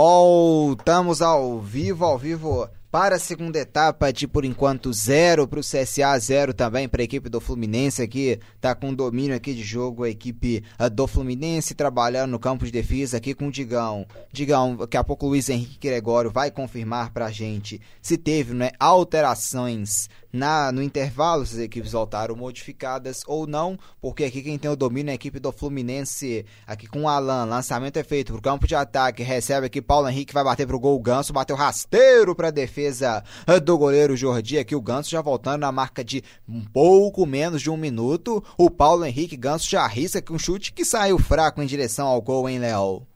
Voltamos 0.00 1.20
ao 1.20 1.60
vivo, 1.60 2.04
ao 2.04 2.16
vivo 2.16 2.68
para 2.88 3.16
a 3.16 3.18
segunda 3.18 3.58
etapa 3.58 4.12
de 4.12 4.28
por 4.28 4.44
enquanto 4.44 4.92
zero 4.92 5.46
para 5.48 5.58
o 5.58 5.60
CSA, 5.60 6.16
zero 6.20 6.54
também 6.54 6.88
para 6.88 7.02
a 7.02 7.04
equipe 7.04 7.28
do 7.28 7.40
Fluminense 7.40 8.00
aqui, 8.00 8.38
tá 8.60 8.76
com 8.76 8.94
domínio 8.94 9.34
aqui 9.34 9.52
de 9.52 9.64
jogo 9.64 10.04
a 10.04 10.08
equipe 10.08 10.62
ah, 10.78 10.88
do 10.88 11.04
Fluminense 11.08 11.74
trabalhando 11.74 12.30
no 12.30 12.38
campo 12.38 12.64
de 12.64 12.70
defesa 12.70 13.16
aqui 13.16 13.34
com 13.34 13.48
o 13.48 13.50
Digão. 13.50 14.06
Digão, 14.32 14.76
daqui 14.76 14.96
a 14.96 15.02
pouco 15.02 15.26
o 15.26 15.30
Luiz 15.30 15.48
Henrique 15.48 15.88
Gregório 15.88 16.30
vai 16.30 16.52
confirmar 16.52 17.10
pra 17.12 17.32
gente 17.32 17.80
se 18.00 18.16
teve 18.16 18.54
né, 18.54 18.70
alterações 18.78 20.08
na, 20.32 20.70
no 20.72 20.82
intervalo, 20.82 21.44
se 21.46 21.54
as 21.54 21.60
equipes 21.60 21.92
voltaram 21.92 22.36
modificadas 22.36 23.20
ou 23.26 23.46
não, 23.46 23.78
porque 24.00 24.24
aqui 24.24 24.42
quem 24.42 24.58
tem 24.58 24.70
o 24.70 24.76
domínio 24.76 25.10
é 25.10 25.12
a 25.12 25.14
equipe 25.14 25.38
do 25.38 25.52
Fluminense, 25.52 26.44
aqui 26.66 26.86
com 26.86 27.02
o 27.02 27.08
Alan, 27.08 27.44
lançamento 27.44 27.96
é 27.96 28.04
feito 28.04 28.32
pro 28.32 28.42
campo 28.42 28.66
de 28.66 28.74
ataque, 28.74 29.22
recebe 29.22 29.66
aqui 29.66 29.80
Paulo 29.80 30.08
Henrique, 30.08 30.34
vai 30.34 30.44
bater 30.44 30.66
pro 30.66 30.78
gol, 30.78 30.96
o 30.96 31.00
Ganso 31.00 31.32
bateu 31.32 31.56
rasteiro 31.56 32.34
pra 32.34 32.50
defesa 32.50 33.22
do 33.64 33.78
goleiro 33.78 34.16
Jordi, 34.16 34.58
aqui 34.58 34.74
o 34.74 34.82
Ganso 34.82 35.10
já 35.10 35.20
voltando 35.20 35.60
na 35.60 35.72
marca 35.72 36.04
de 36.04 36.22
um 36.48 36.64
pouco 36.64 37.24
menos 37.26 37.62
de 37.62 37.70
um 37.70 37.76
minuto, 37.76 38.42
o 38.56 38.70
Paulo 38.70 39.04
Henrique 39.04 39.36
Ganso 39.36 39.68
já 39.68 39.82
arrisca 39.82 40.20
com 40.20 40.34
um 40.34 40.38
chute 40.38 40.72
que 40.72 40.84
saiu 40.84 41.18
fraco 41.18 41.62
em 41.62 41.66
direção 41.66 42.06
ao 42.06 42.20
gol, 42.20 42.48
hein, 42.48 42.58
Léo? 42.58 43.06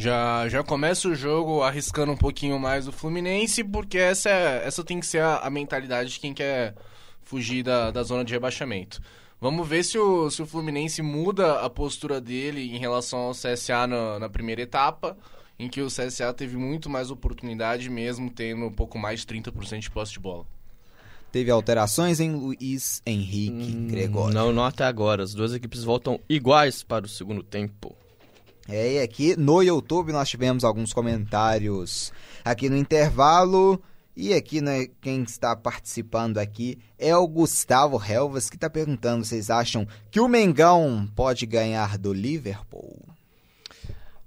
Já, 0.00 0.48
já 0.48 0.62
começa 0.64 1.08
o 1.08 1.14
jogo 1.14 1.62
arriscando 1.62 2.10
um 2.12 2.16
pouquinho 2.16 2.58
mais 2.58 2.88
o 2.88 2.92
Fluminense, 2.92 3.62
porque 3.62 3.98
essa, 3.98 4.30
é- 4.30 4.66
essa 4.66 4.82
tem 4.82 4.98
que 4.98 5.06
ser 5.06 5.20
a, 5.20 5.36
a 5.40 5.50
mentalidade 5.50 6.10
de 6.14 6.18
quem 6.20 6.32
quer 6.32 6.74
fugir 7.22 7.62
da, 7.62 7.90
da 7.90 8.02
zona 8.02 8.24
de 8.24 8.32
rebaixamento. 8.32 8.98
Vamos 9.38 9.68
ver 9.68 9.84
se 9.84 9.98
o, 9.98 10.30
se 10.30 10.40
o 10.40 10.46
Fluminense 10.46 11.02
muda 11.02 11.60
a 11.60 11.68
postura 11.68 12.18
dele 12.18 12.74
em 12.74 12.78
relação 12.78 13.18
ao 13.18 13.32
CSA 13.32 13.86
na, 13.86 14.18
na 14.18 14.28
primeira 14.30 14.62
etapa, 14.62 15.18
em 15.58 15.68
que 15.68 15.82
o 15.82 15.88
CSA 15.88 16.32
teve 16.32 16.56
muito 16.56 16.88
mais 16.88 17.10
oportunidade, 17.10 17.90
mesmo 17.90 18.30
tendo 18.30 18.64
um 18.64 18.72
pouco 18.72 18.98
mais 18.98 19.20
de 19.20 19.26
30% 19.26 19.80
de 19.80 19.90
posse 19.90 20.12
de 20.14 20.18
bola. 20.20 20.46
Teve 21.30 21.50
alterações 21.50 22.20
em 22.20 22.32
Luiz 22.34 23.02
Henrique 23.04 23.70
Gregório. 23.88 24.34
Não, 24.34 24.50
não 24.50 24.64
até 24.64 24.84
agora. 24.84 25.22
As 25.22 25.34
duas 25.34 25.52
equipes 25.52 25.84
voltam 25.84 26.18
iguais 26.26 26.82
para 26.82 27.04
o 27.04 27.08
segundo 27.08 27.42
tempo. 27.42 27.94
É, 28.72 28.92
e 28.92 29.00
aqui 29.00 29.36
no 29.36 29.60
YouTube 29.62 30.12
nós 30.12 30.28
tivemos 30.28 30.62
alguns 30.62 30.92
comentários 30.92 32.12
aqui 32.44 32.70
no 32.70 32.76
intervalo. 32.76 33.82
E 34.16 34.32
aqui, 34.32 34.60
né, 34.60 34.86
quem 35.00 35.22
está 35.22 35.56
participando 35.56 36.38
aqui 36.38 36.78
é 36.98 37.16
o 37.16 37.26
Gustavo 37.26 38.00
Helvas, 38.00 38.48
que 38.48 38.56
está 38.56 38.70
perguntando: 38.70 39.24
vocês 39.24 39.50
acham 39.50 39.88
que 40.10 40.20
o 40.20 40.28
Mengão 40.28 41.08
pode 41.16 41.46
ganhar 41.46 41.98
do 41.98 42.12
Liverpool? 42.12 42.96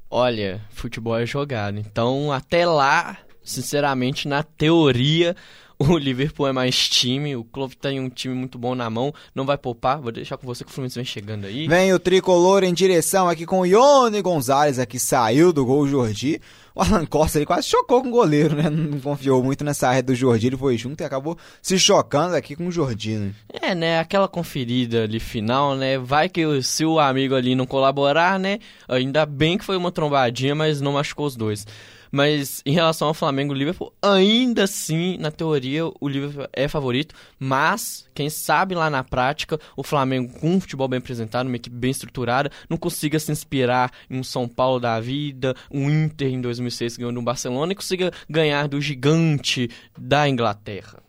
Olha, 0.10 0.62
futebol 0.72 1.18
é 1.18 1.26
jogado. 1.26 1.80
Então, 1.80 2.32
até 2.32 2.66
lá, 2.66 3.18
sinceramente, 3.44 4.28
na 4.28 4.44
teoria, 4.44 5.36
o 5.92 5.98
Liverpool 5.98 6.48
é 6.48 6.52
mais 6.52 6.88
time. 6.90 7.36
O 7.36 7.44
Klopp 7.44 7.74
tem 7.74 8.00
um 8.00 8.10
time 8.10 8.34
muito 8.36 8.58
bom 8.58 8.76
na 8.76 8.90
mão. 8.90 9.14
Não 9.34 9.46
vai 9.46 9.58
poupar. 9.58 10.00
Vou 10.00 10.12
deixar 10.12 10.38
com 10.38 10.46
você 10.48 10.64
que 10.64 10.70
o 10.70 10.74
Fluminense 10.74 10.96
vem 10.96 11.06
chegando 11.06 11.46
aí. 11.46 11.68
Vem 11.68 11.94
o 11.94 12.00
tricolor 12.00 12.64
em 12.64 12.74
direção 12.74 13.28
aqui 13.28 13.46
com 13.46 13.60
o 13.62 13.66
Ione 13.66 14.22
Gonzalez, 14.22 14.80
aqui 14.80 15.00
saiu 15.00 15.52
do 15.54 15.66
gol 15.66 15.88
Jordi. 15.88 16.40
O 16.76 16.82
Alan 16.82 17.06
Costa 17.06 17.38
ele 17.38 17.46
quase 17.46 17.68
chocou 17.68 18.02
com 18.02 18.08
o 18.08 18.12
goleiro, 18.12 18.56
né? 18.56 18.68
Não 18.68 19.00
confiou 19.00 19.44
muito 19.44 19.64
nessa 19.64 19.88
área 19.90 20.02
do 20.02 20.16
Jordi, 20.16 20.48
ele 20.48 20.58
foi 20.58 20.76
junto 20.76 21.02
e 21.02 21.04
acabou 21.06 21.38
se 21.62 21.78
chocando 21.78 22.36
aqui 22.36 22.56
com 22.56 22.66
o 22.68 22.72
Jordi, 22.72 23.12
né? 23.16 23.32
É, 23.62 23.76
né? 23.76 24.00
Aquela 24.00 24.28
conferida 24.28 25.04
ali 25.04 25.20
final, 25.20 25.76
né? 25.76 26.00
Vai 26.00 26.28
que 26.30 26.44
o- 26.44 26.64
se 26.64 26.84
o 26.84 27.00
amigo 27.00 27.36
ali 27.36 27.54
não 27.54 27.68
colaborar, 27.68 28.40
né? 28.40 28.58
Ainda 28.88 29.24
bem 29.24 29.56
que 29.58 29.64
foi 29.64 29.78
uma 29.78 29.92
trombadinha, 29.92 30.56
mas 30.56 30.82
não 30.82 30.94
machucou 30.94 31.28
os 31.28 31.36
dois. 31.36 31.68
Mas 32.16 32.62
em 32.64 32.72
relação 32.74 33.08
ao 33.08 33.14
Flamengo 33.16 33.56
e 33.56 33.58
Liverpool, 33.58 33.92
ainda 34.00 34.66
assim, 34.66 35.18
na 35.18 35.32
teoria, 35.32 35.84
o 36.00 36.08
Liverpool 36.08 36.48
é 36.54 36.68
favorito. 36.68 37.16
Mas, 37.40 38.08
quem 38.14 38.30
sabe 38.30 38.76
lá 38.76 38.88
na 38.88 39.04
prática, 39.04 39.60
o 39.76 39.82
Flamengo 39.82 40.32
com 40.40 40.52
um 40.52 40.62
futebol 40.62 40.88
bem 40.88 41.00
apresentado, 41.00 41.48
uma 41.48 41.56
equipe 41.56 41.76
bem 41.76 41.90
estruturada, 41.90 42.52
não 42.70 42.78
consiga 42.78 43.18
se 43.18 43.32
inspirar 43.32 43.92
em 44.08 44.20
um 44.20 44.24
São 44.24 44.48
Paulo 44.48 44.80
da 44.80 45.00
vida, 45.00 45.56
um 45.72 45.90
Inter 45.90 46.28
em 46.28 46.40
2006 46.40 46.98
ganhando 46.98 47.20
um 47.20 47.24
Barcelona 47.24 47.72
e 47.72 47.76
consiga 47.76 48.12
ganhar 48.30 48.68
do 48.68 48.80
gigante 48.80 49.72
da 49.98 50.30
Inglaterra. 50.30 51.02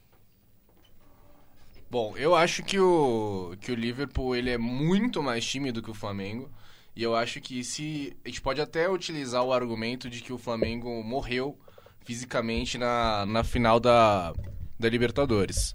Bom, 1.91 2.17
eu 2.17 2.35
acho 2.35 2.63
que 2.63 2.79
o, 2.79 3.55
que 3.61 3.73
o 3.73 3.75
Liverpool 3.75 4.35
ele 4.35 4.49
é 4.49 4.57
muito 4.57 5.23
mais 5.23 5.45
time 5.45 5.71
do 5.71 5.83
que 5.83 5.91
o 5.91 5.95
Flamengo. 5.95 6.49
E 6.97 7.03
eu 7.03 7.15
acho 7.17 7.41
que 7.41 7.65
se. 7.65 8.17
A 8.25 8.29
gente 8.29 8.41
pode 8.41 8.61
até 8.61 8.89
utilizar 8.89 9.43
o 9.43 9.53
argumento 9.53 10.09
de 10.09 10.21
que 10.21 10.33
o 10.33 10.39
Flamengo 10.39 11.03
morreu 11.03 11.59
fisicamente 12.05 12.79
na, 12.79 13.27
na 13.27 13.43
final 13.43 13.81
da, 13.81 14.33
da 14.79 14.89
Libertadores. 14.89 15.75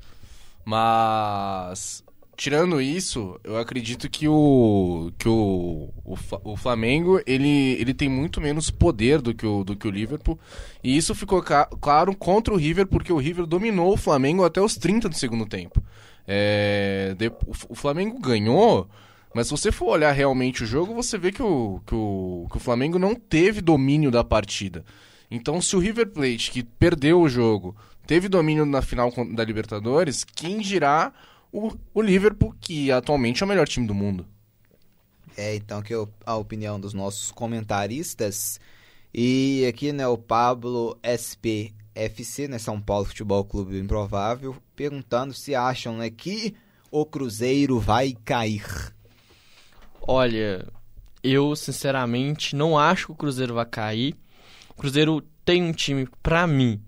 Mas. 0.66 2.04
Tirando 2.38 2.80
isso, 2.80 3.38
eu 3.44 3.58
acredito 3.58 4.10
que 4.10 4.26
o 4.26 5.12
que 5.20 5.28
o, 5.28 5.90
o, 6.06 6.16
o 6.54 6.56
Flamengo 6.56 7.20
ele, 7.28 7.74
ele 7.74 7.94
tem 7.94 8.08
muito 8.08 8.40
menos 8.40 8.70
poder 8.72 9.20
do 9.22 9.34
que 9.34 9.46
o, 9.46 9.66
do 9.66 9.76
que 9.76 9.86
o 9.86 9.92
Liverpool. 9.92 10.40
E 10.82 10.96
isso 10.96 11.14
ficou 11.14 11.44
claro 11.44 12.16
contra 12.16 12.54
o 12.54 12.58
River, 12.58 12.88
porque 12.88 13.12
o 13.12 13.18
River 13.18 13.46
dominou 13.46 13.92
o 13.92 13.98
Flamengo 13.98 14.46
até 14.46 14.62
os 14.62 14.78
30 14.78 15.10
do 15.10 15.16
segundo 15.18 15.46
tempo. 15.46 15.84
É, 16.26 17.14
de- 17.18 17.28
o, 17.28 17.52
o 17.72 17.76
Flamengo 17.76 18.18
ganhou, 18.22 18.88
mas 19.34 19.48
se 19.48 19.52
você 19.52 19.72
for 19.72 19.88
olhar 19.90 20.12
realmente 20.12 20.64
o 20.64 20.68
jogo, 20.68 20.94
você 20.94 21.18
vê 21.18 21.32
que 21.32 21.42
o, 21.42 21.82
que, 21.86 21.94
o, 21.96 22.48
que 22.52 22.58
o 22.58 22.60
Flamengo 22.60 22.98
não 23.00 23.16
teve 23.16 23.62
domínio 23.62 24.12
da 24.12 24.24
partida. 24.24 24.84
Então, 25.30 25.62
se 25.62 25.76
o 25.76 25.80
River 25.80 26.08
Plate, 26.10 26.52
que 26.52 26.64
perdeu 26.64 27.22
o 27.22 27.30
jogo, 27.30 27.76
teve 28.08 28.28
domínio 28.28 28.66
na 28.66 28.82
final 28.82 29.12
da 29.36 29.44
Libertadores, 29.44 30.24
quem 30.24 30.60
dirá 30.60 31.14
o, 31.52 31.72
o 31.94 32.02
Liverpool, 32.02 32.56
que 32.60 32.92
atualmente 32.92 33.44
é 33.44 33.46
o 33.46 33.50
melhor 33.50 33.68
time 33.68 33.86
do 33.86 33.94
mundo? 33.94 34.26
É, 35.38 35.56
então 35.56 35.82
que 35.82 35.94
eu- 35.94 36.10
a 36.26 36.36
opinião 36.36 36.80
dos 36.80 36.94
nossos 36.94 37.32
comentaristas. 37.32 38.60
E 39.14 39.66
aqui, 39.68 39.92
né, 39.94 40.08
o 40.08 40.18
Pablo 40.18 40.98
SPFC, 41.04 42.48
né, 42.48 42.60
São 42.60 42.82
Paulo 42.82 43.06
Futebol 43.06 43.44
Clube 43.46 43.80
Improvável, 43.80 44.56
perguntando 44.76 45.34
se 45.34 45.56
acham, 45.56 45.98
né, 45.98 46.10
que 46.10 46.56
o 46.92 47.06
Cruzeiro 47.06 47.80
vai 47.80 48.16
cair. 48.26 48.66
Olha, 50.02 50.66
eu 51.24 51.56
sinceramente 51.56 52.56
não 52.56 52.78
acho 52.78 53.08
que 53.08 53.12
o 53.12 53.16
Cruzeiro 53.16 53.54
vai 53.54 53.66
cair. 53.66 54.16
O 54.70 54.74
Cruzeiro 54.74 55.22
tem 55.44 55.64
um 55.64 55.72
time, 55.72 56.08
pra 56.22 56.46
mim, 56.46 56.82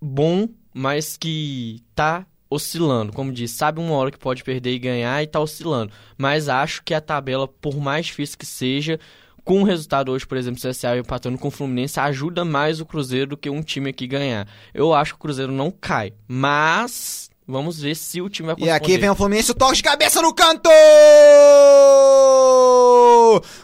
bom, 0.00 0.48
mas 0.72 1.16
que 1.16 1.82
tá 1.94 2.26
oscilando. 2.48 3.12
Como 3.12 3.32
disse, 3.32 3.54
sabe 3.54 3.80
uma 3.80 3.94
hora 3.94 4.10
que 4.10 4.18
pode 4.18 4.44
perder 4.44 4.74
e 4.74 4.78
ganhar 4.78 5.22
e 5.22 5.26
tá 5.26 5.40
oscilando. 5.40 5.92
Mas 6.16 6.48
acho 6.48 6.82
que 6.82 6.94
a 6.94 7.00
tabela, 7.00 7.48
por 7.48 7.76
mais 7.76 8.06
difícil 8.06 8.38
que 8.38 8.46
seja, 8.46 9.00
com 9.44 9.62
o 9.62 9.64
resultado 9.64 10.12
hoje, 10.12 10.26
por 10.26 10.36
exemplo, 10.36 10.60
o 10.62 10.68
CSA 10.68 10.98
empatando 10.98 11.38
com 11.38 11.48
o 11.48 11.50
Fluminense, 11.50 11.98
ajuda 11.98 12.44
mais 12.44 12.80
o 12.80 12.86
Cruzeiro 12.86 13.30
do 13.30 13.36
que 13.36 13.50
um 13.50 13.62
time 13.62 13.90
aqui 13.90 14.06
ganhar. 14.06 14.46
Eu 14.72 14.94
acho 14.94 15.14
que 15.14 15.18
o 15.18 15.22
Cruzeiro 15.22 15.50
não 15.50 15.70
cai, 15.70 16.12
mas 16.28 17.30
vamos 17.46 17.80
ver 17.80 17.94
se 17.94 18.20
o 18.20 18.28
time 18.28 18.48
vai 18.48 18.56
E 18.58 18.70
aqui 18.70 18.98
vem 18.98 19.10
o 19.10 19.14
Fluminense, 19.14 19.50
o 19.50 19.54
toque 19.54 19.76
de 19.76 19.82
cabeça 19.82 20.20
no 20.22 20.34
canto! 20.34 20.70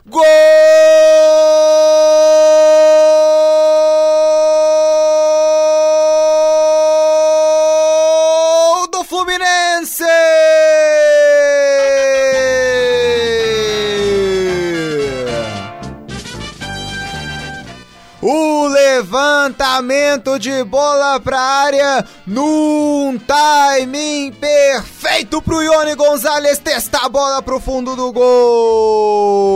Gol 0.07 0.25
levantamento 19.59 20.39
de 20.39 20.63
bola 20.63 21.19
pra 21.19 21.41
área 21.41 22.05
num 22.25 23.19
timing 23.19 24.31
perfeito 24.33 25.43
pro 25.43 25.61
Ione 25.61 25.97
Gonzalez 25.97 26.59
testar 26.59 27.07
a 27.07 27.09
bola 27.09 27.43
pro 27.43 27.59
fundo 27.59 27.97
do 27.97 28.13
gol. 28.13 29.49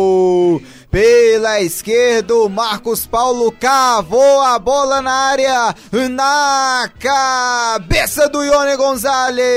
Pela 0.93 1.61
esquerda, 1.63 2.35
Marcos 2.51 3.07
Paulo 3.07 3.51
cavou 3.51 4.43
a 4.43 4.59
bola 4.59 5.01
na 5.01 5.11
área, 5.11 5.75
na 6.11 6.87
cabeça 6.99 8.29
do 8.29 8.45
Ione 8.45 8.77
Gonzalez. 8.77 9.49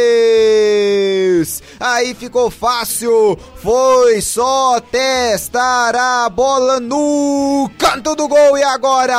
Aí 1.78 2.16
ficou 2.16 2.50
fácil, 2.50 3.38
foi 3.58 4.22
só 4.22 4.80
testar 4.80 5.94
a 5.94 6.30
bola 6.30 6.80
no 6.80 7.70
canto 7.78 8.16
do 8.16 8.30
gol 8.30 8.58
e 8.58 8.64
agora. 8.64 9.12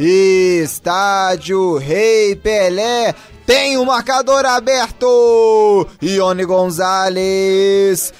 Estádio 0.00 1.78
Rei 1.78 2.34
Pelé 2.34 3.14
tem 3.46 3.76
o 3.78 3.84
marcador 3.84 4.44
aberto. 4.46 5.86
Ione 6.00 6.44
Gonzalez 6.44 8.12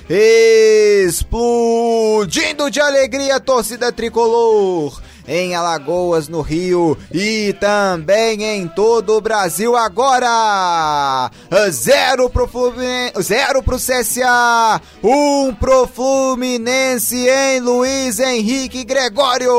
explodindo 1.07 2.71
de 2.71 2.81
alegria 2.81 3.37
a 3.37 3.41
torcida 3.41 3.93
tricolor. 3.93 5.04
Em 5.27 5.55
Alagoas, 5.55 6.29
no 6.29 6.41
Rio 6.41 6.97
e 7.13 7.55
também 7.61 8.43
em 8.45 8.69
todo 8.69 9.17
o 9.17 9.21
Brasil 9.21 9.77
agora. 9.77 11.31
Zero 11.71 12.29
pro 12.29 12.47
Fluminense, 12.47 13.23
zero 13.23 13.63
pro 13.63 13.77
CSA, 13.77 14.81
um 15.03 15.55
pro 15.55 15.87
Fluminense 15.87 17.27
em 17.29 17.61
Luiz 17.61 18.19
Henrique 18.19 18.85
Gregório. 18.85 19.51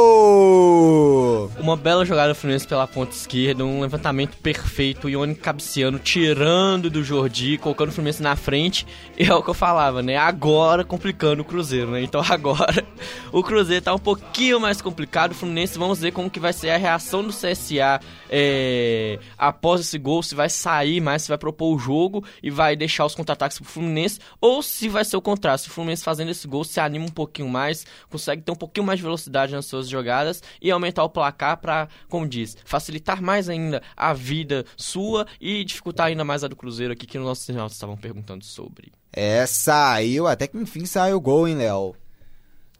Uma 1.59 1.75
bela 1.75 2.05
jogada 2.05 2.29
do 2.29 2.35
Fluminense 2.35 2.67
pela 2.67 2.87
ponta 2.87 3.11
esquerda, 3.15 3.63
um 3.63 3.81
levantamento 3.81 4.37
perfeito, 4.37 5.07
o 5.07 5.09
Ione 5.09 5.35
cabeceando, 5.35 5.97
tirando 5.99 6.89
do 6.89 7.03
Jordi, 7.03 7.57
colocando 7.57 7.89
o 7.89 7.91
Fluminense 7.91 8.21
na 8.21 8.35
frente. 8.35 8.85
E 9.17 9.23
é 9.23 9.33
o 9.33 9.41
que 9.41 9.49
eu 9.49 9.53
falava, 9.53 10.01
né? 10.01 10.17
Agora 10.17 10.83
complicando 10.83 11.41
o 11.41 11.45
Cruzeiro, 11.45 11.91
né? 11.91 12.03
Então 12.03 12.21
agora 12.27 12.85
o 13.31 13.41
Cruzeiro 13.43 13.83
tá 13.83 13.93
um 13.93 13.99
pouquinho 13.99 14.59
mais 14.59 14.81
complicado. 14.81 15.31
O 15.31 15.35
Fluminense, 15.35 15.55
vamos 15.77 15.99
ver 15.99 16.11
como 16.11 16.30
que 16.30 16.40
vai 16.40 16.53
ser 16.53 16.69
a 16.69 16.77
reação 16.77 17.23
do 17.23 17.30
CSA 17.30 17.99
é, 18.30 19.19
após 19.38 19.82
esse 19.82 19.98
gol, 19.98 20.22
se 20.22 20.36
vai 20.36 20.49
sair 20.49 20.99
mais, 20.99 21.23
se 21.23 21.30
vai 21.30 21.38
propor 21.38 21.76
o 21.76 21.80
jogo 21.80 22.23
e 22.41 22.49
vai 22.49 22.76
deixar 22.76 23.06
os 23.06 23.15
contra-ataques 23.15 23.60
pro 23.60 23.68
Fluminense, 23.68 24.19
ou 24.41 24.61
se 24.61 24.90
vai 24.90 25.06
ser 25.06 25.18
o 25.18 25.22
contrário, 25.22 25.60
se 25.60 25.68
o 25.68 25.72
Fluminense 25.72 26.03
fazendo 26.03 26.32
esse 26.32 26.48
gol 26.48 26.64
se 26.64 26.80
anima 26.80 27.06
um 27.06 27.10
pouquinho 27.10 27.48
mais, 27.48 27.86
consegue 28.10 28.41
ter 28.41 28.52
um 28.52 28.56
pouquinho 28.56 28.86
mais 28.86 28.99
de 28.99 29.03
velocidade 29.03 29.53
nas 29.53 29.65
suas 29.65 29.88
jogadas 29.88 30.41
e 30.61 30.72
aumentar 30.72 31.03
o 31.03 31.10
placar 31.10 31.57
para, 31.57 31.88
como 32.10 32.27
diz, 32.27 32.57
facilitar 32.65 33.22
mais 33.22 33.49
ainda 33.49 33.82
a 33.95 34.14
vida 34.14 34.65
sua 34.76 35.26
e 35.40 35.64
dificultar 35.64 36.07
ainda 36.07 36.23
mais 36.23 36.44
a 36.44 36.48
do 36.48 36.56
Cruzeiro 36.56 36.94
aqui 36.94 37.06
que 37.06 37.18
nossos 37.18 37.48
irmãos 37.48 37.72
estavam 37.72 37.95
perguntando 37.95 38.44
sobre. 38.44 38.91
É, 39.11 39.45
saiu, 39.45 40.27
até 40.27 40.48
que 40.48 40.57
enfim 40.57 40.86
saiu 40.86 41.18
o 41.18 41.22
gol, 41.22 41.48
hein, 41.48 41.56
Léo? 41.56 41.95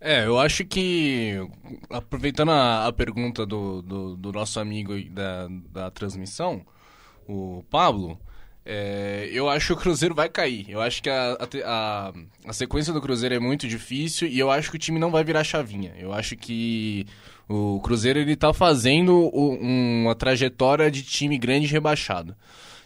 É, 0.07 0.23
eu 0.23 0.40
acho 0.40 0.64
que, 0.64 1.34
aproveitando 1.90 2.52
a, 2.52 2.86
a 2.86 2.94
pergunta 2.94 3.44
do, 3.44 3.82
do, 3.82 4.15
do, 4.15 4.32
nosso 4.32 4.60
amigo 4.60 4.94
da, 5.10 5.48
da 5.73 5.90
transmissão, 5.90 6.64
o 7.27 7.64
Pablo, 7.72 8.19
é, 8.64 9.27
eu 9.32 9.49
acho 9.49 9.65
que 9.65 9.73
o 9.73 9.82
Cruzeiro 9.82 10.14
vai 10.14 10.30
cair. 10.30 10.69
Eu 10.69 10.80
acho 10.80 11.02
que 11.02 11.10
a, 11.10 11.36
a, 11.65 12.14
a, 12.45 12.53
sequência 12.53 12.94
do 12.94 13.02
Cruzeiro 13.02 13.34
é 13.34 13.40
muito 13.40 13.68
difícil 13.68 14.27
e 14.27 14.38
eu 14.38 14.52
acho 14.52 14.69
que 14.69 14.76
o 14.76 14.80
time 14.80 14.99
não 14.99 15.10
vai 15.10 15.23
virar 15.23 15.44
chavinha. 15.44 15.95
Eu 15.98 16.14
acho 16.14 16.38
que 16.38 17.07
o 17.49 17.80
Cruzeiro 17.82 18.19
ele 18.19 18.36
tá 18.36 18.53
fazendo 18.53 19.27
uma 19.30 20.14
trajetória 20.14 20.91
de 20.91 21.02
time 21.02 21.36
grande 21.36 21.65
rebaixado. 21.65 22.36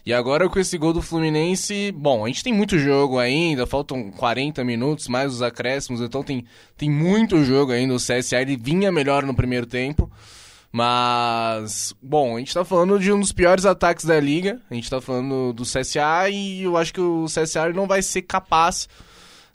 E 0.09 0.13
agora 0.13 0.49
com 0.49 0.59
esse 0.59 0.75
gol 0.75 0.91
do 0.91 1.03
Fluminense, 1.03 1.91
bom, 1.91 2.25
a 2.25 2.27
gente 2.29 2.43
tem 2.43 2.51
muito 2.51 2.79
jogo 2.79 3.19
ainda, 3.19 3.67
faltam 3.67 4.09
40 4.09 4.63
minutos, 4.63 5.07
mais 5.07 5.31
os 5.31 5.43
acréscimos, 5.43 6.01
então 6.01 6.23
tem, 6.23 6.45
tem 6.75 6.89
muito 6.89 7.43
jogo 7.43 7.71
ainda. 7.71 7.93
O 7.93 7.97
CSA 7.97 8.41
ele 8.41 8.57
vinha 8.57 8.91
melhor 8.91 9.21
no 9.21 9.35
primeiro 9.35 9.67
tempo. 9.67 10.09
Mas, 10.71 11.93
bom, 12.01 12.35
a 12.35 12.39
gente 12.39 12.55
tá 12.55 12.65
falando 12.65 12.97
de 12.99 13.11
um 13.11 13.19
dos 13.19 13.31
piores 13.31 13.67
ataques 13.67 14.03
da 14.03 14.19
liga. 14.19 14.59
A 14.67 14.73
gente 14.73 14.89
tá 14.89 14.99
falando 14.99 15.53
do 15.53 15.61
CSA 15.61 16.27
e 16.31 16.63
eu 16.63 16.75
acho 16.75 16.91
que 16.91 17.01
o 17.01 17.25
CSA 17.25 17.71
não 17.71 17.85
vai 17.85 18.01
ser 18.01 18.23
capaz 18.23 18.89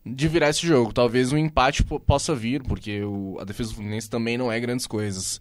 de 0.07 0.29
virar 0.29 0.51
esse 0.51 0.65
jogo. 0.65 0.93
Talvez 0.93 1.33
um 1.33 1.37
empate 1.37 1.83
possa 1.83 2.33
vir, 2.33 2.63
porque 2.63 3.03
o, 3.03 3.39
a 3.41 3.45
defesa 3.45 3.71
do 3.71 3.75
Fluminense 3.75 4.09
também 4.09 4.39
não 4.39 4.53
é 4.53 4.61
grandes 4.61 4.87
coisas. 4.87 5.41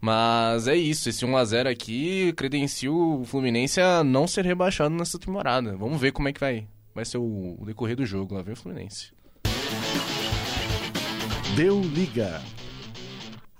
Mas 0.00 0.66
é 0.66 0.74
isso, 0.74 1.10
esse 1.10 1.26
1x0 1.26 1.70
aqui 1.70 2.32
credencia 2.32 2.90
o 2.90 3.22
Fluminense 3.24 3.80
a 3.80 4.02
não 4.02 4.26
ser 4.26 4.46
rebaixado 4.46 4.94
nessa 4.94 5.18
temporada. 5.18 5.76
Vamos 5.76 6.00
ver 6.00 6.10
como 6.12 6.28
é 6.28 6.32
que 6.32 6.40
vai, 6.40 6.66
vai 6.94 7.04
ser 7.04 7.18
o, 7.18 7.56
o 7.58 7.66
decorrer 7.66 7.96
do 7.96 8.06
jogo. 8.06 8.34
Lá 8.34 8.40
vem 8.40 8.54
o 8.54 8.56
Fluminense. 8.56 9.12
Deu 11.54 11.80
liga. 11.82 12.40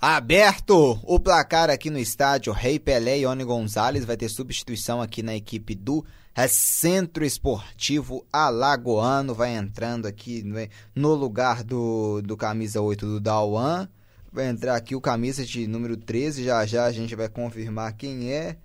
Aberto 0.00 0.98
o 1.02 1.20
placar 1.20 1.68
aqui 1.68 1.90
no 1.90 1.98
estádio 1.98 2.54
Rei 2.54 2.78
Pelé 2.78 3.18
e 3.18 3.26
Oni 3.26 3.44
Gonzalez. 3.44 4.06
Vai 4.06 4.16
ter 4.16 4.30
substituição 4.30 5.02
aqui 5.02 5.22
na 5.22 5.36
equipe 5.36 5.74
do 5.74 6.02
Centro 6.48 7.22
Esportivo 7.22 8.24
Alagoano. 8.32 9.34
Vai 9.34 9.54
entrando 9.54 10.06
aqui 10.06 10.42
no 10.94 11.14
lugar 11.14 11.62
do, 11.62 12.22
do 12.22 12.34
camisa 12.34 12.80
8 12.80 13.04
do 13.04 13.20
Dauan. 13.20 13.90
Vai 14.32 14.48
entrar 14.48 14.76
aqui 14.76 14.94
o 14.94 15.00
camisa 15.00 15.44
de 15.44 15.66
número 15.66 15.96
13. 15.96 16.44
Já 16.44 16.64
já 16.64 16.84
a 16.84 16.92
gente 16.92 17.14
vai 17.16 17.28
confirmar 17.28 17.96
quem 17.96 18.32
é. 18.32 18.56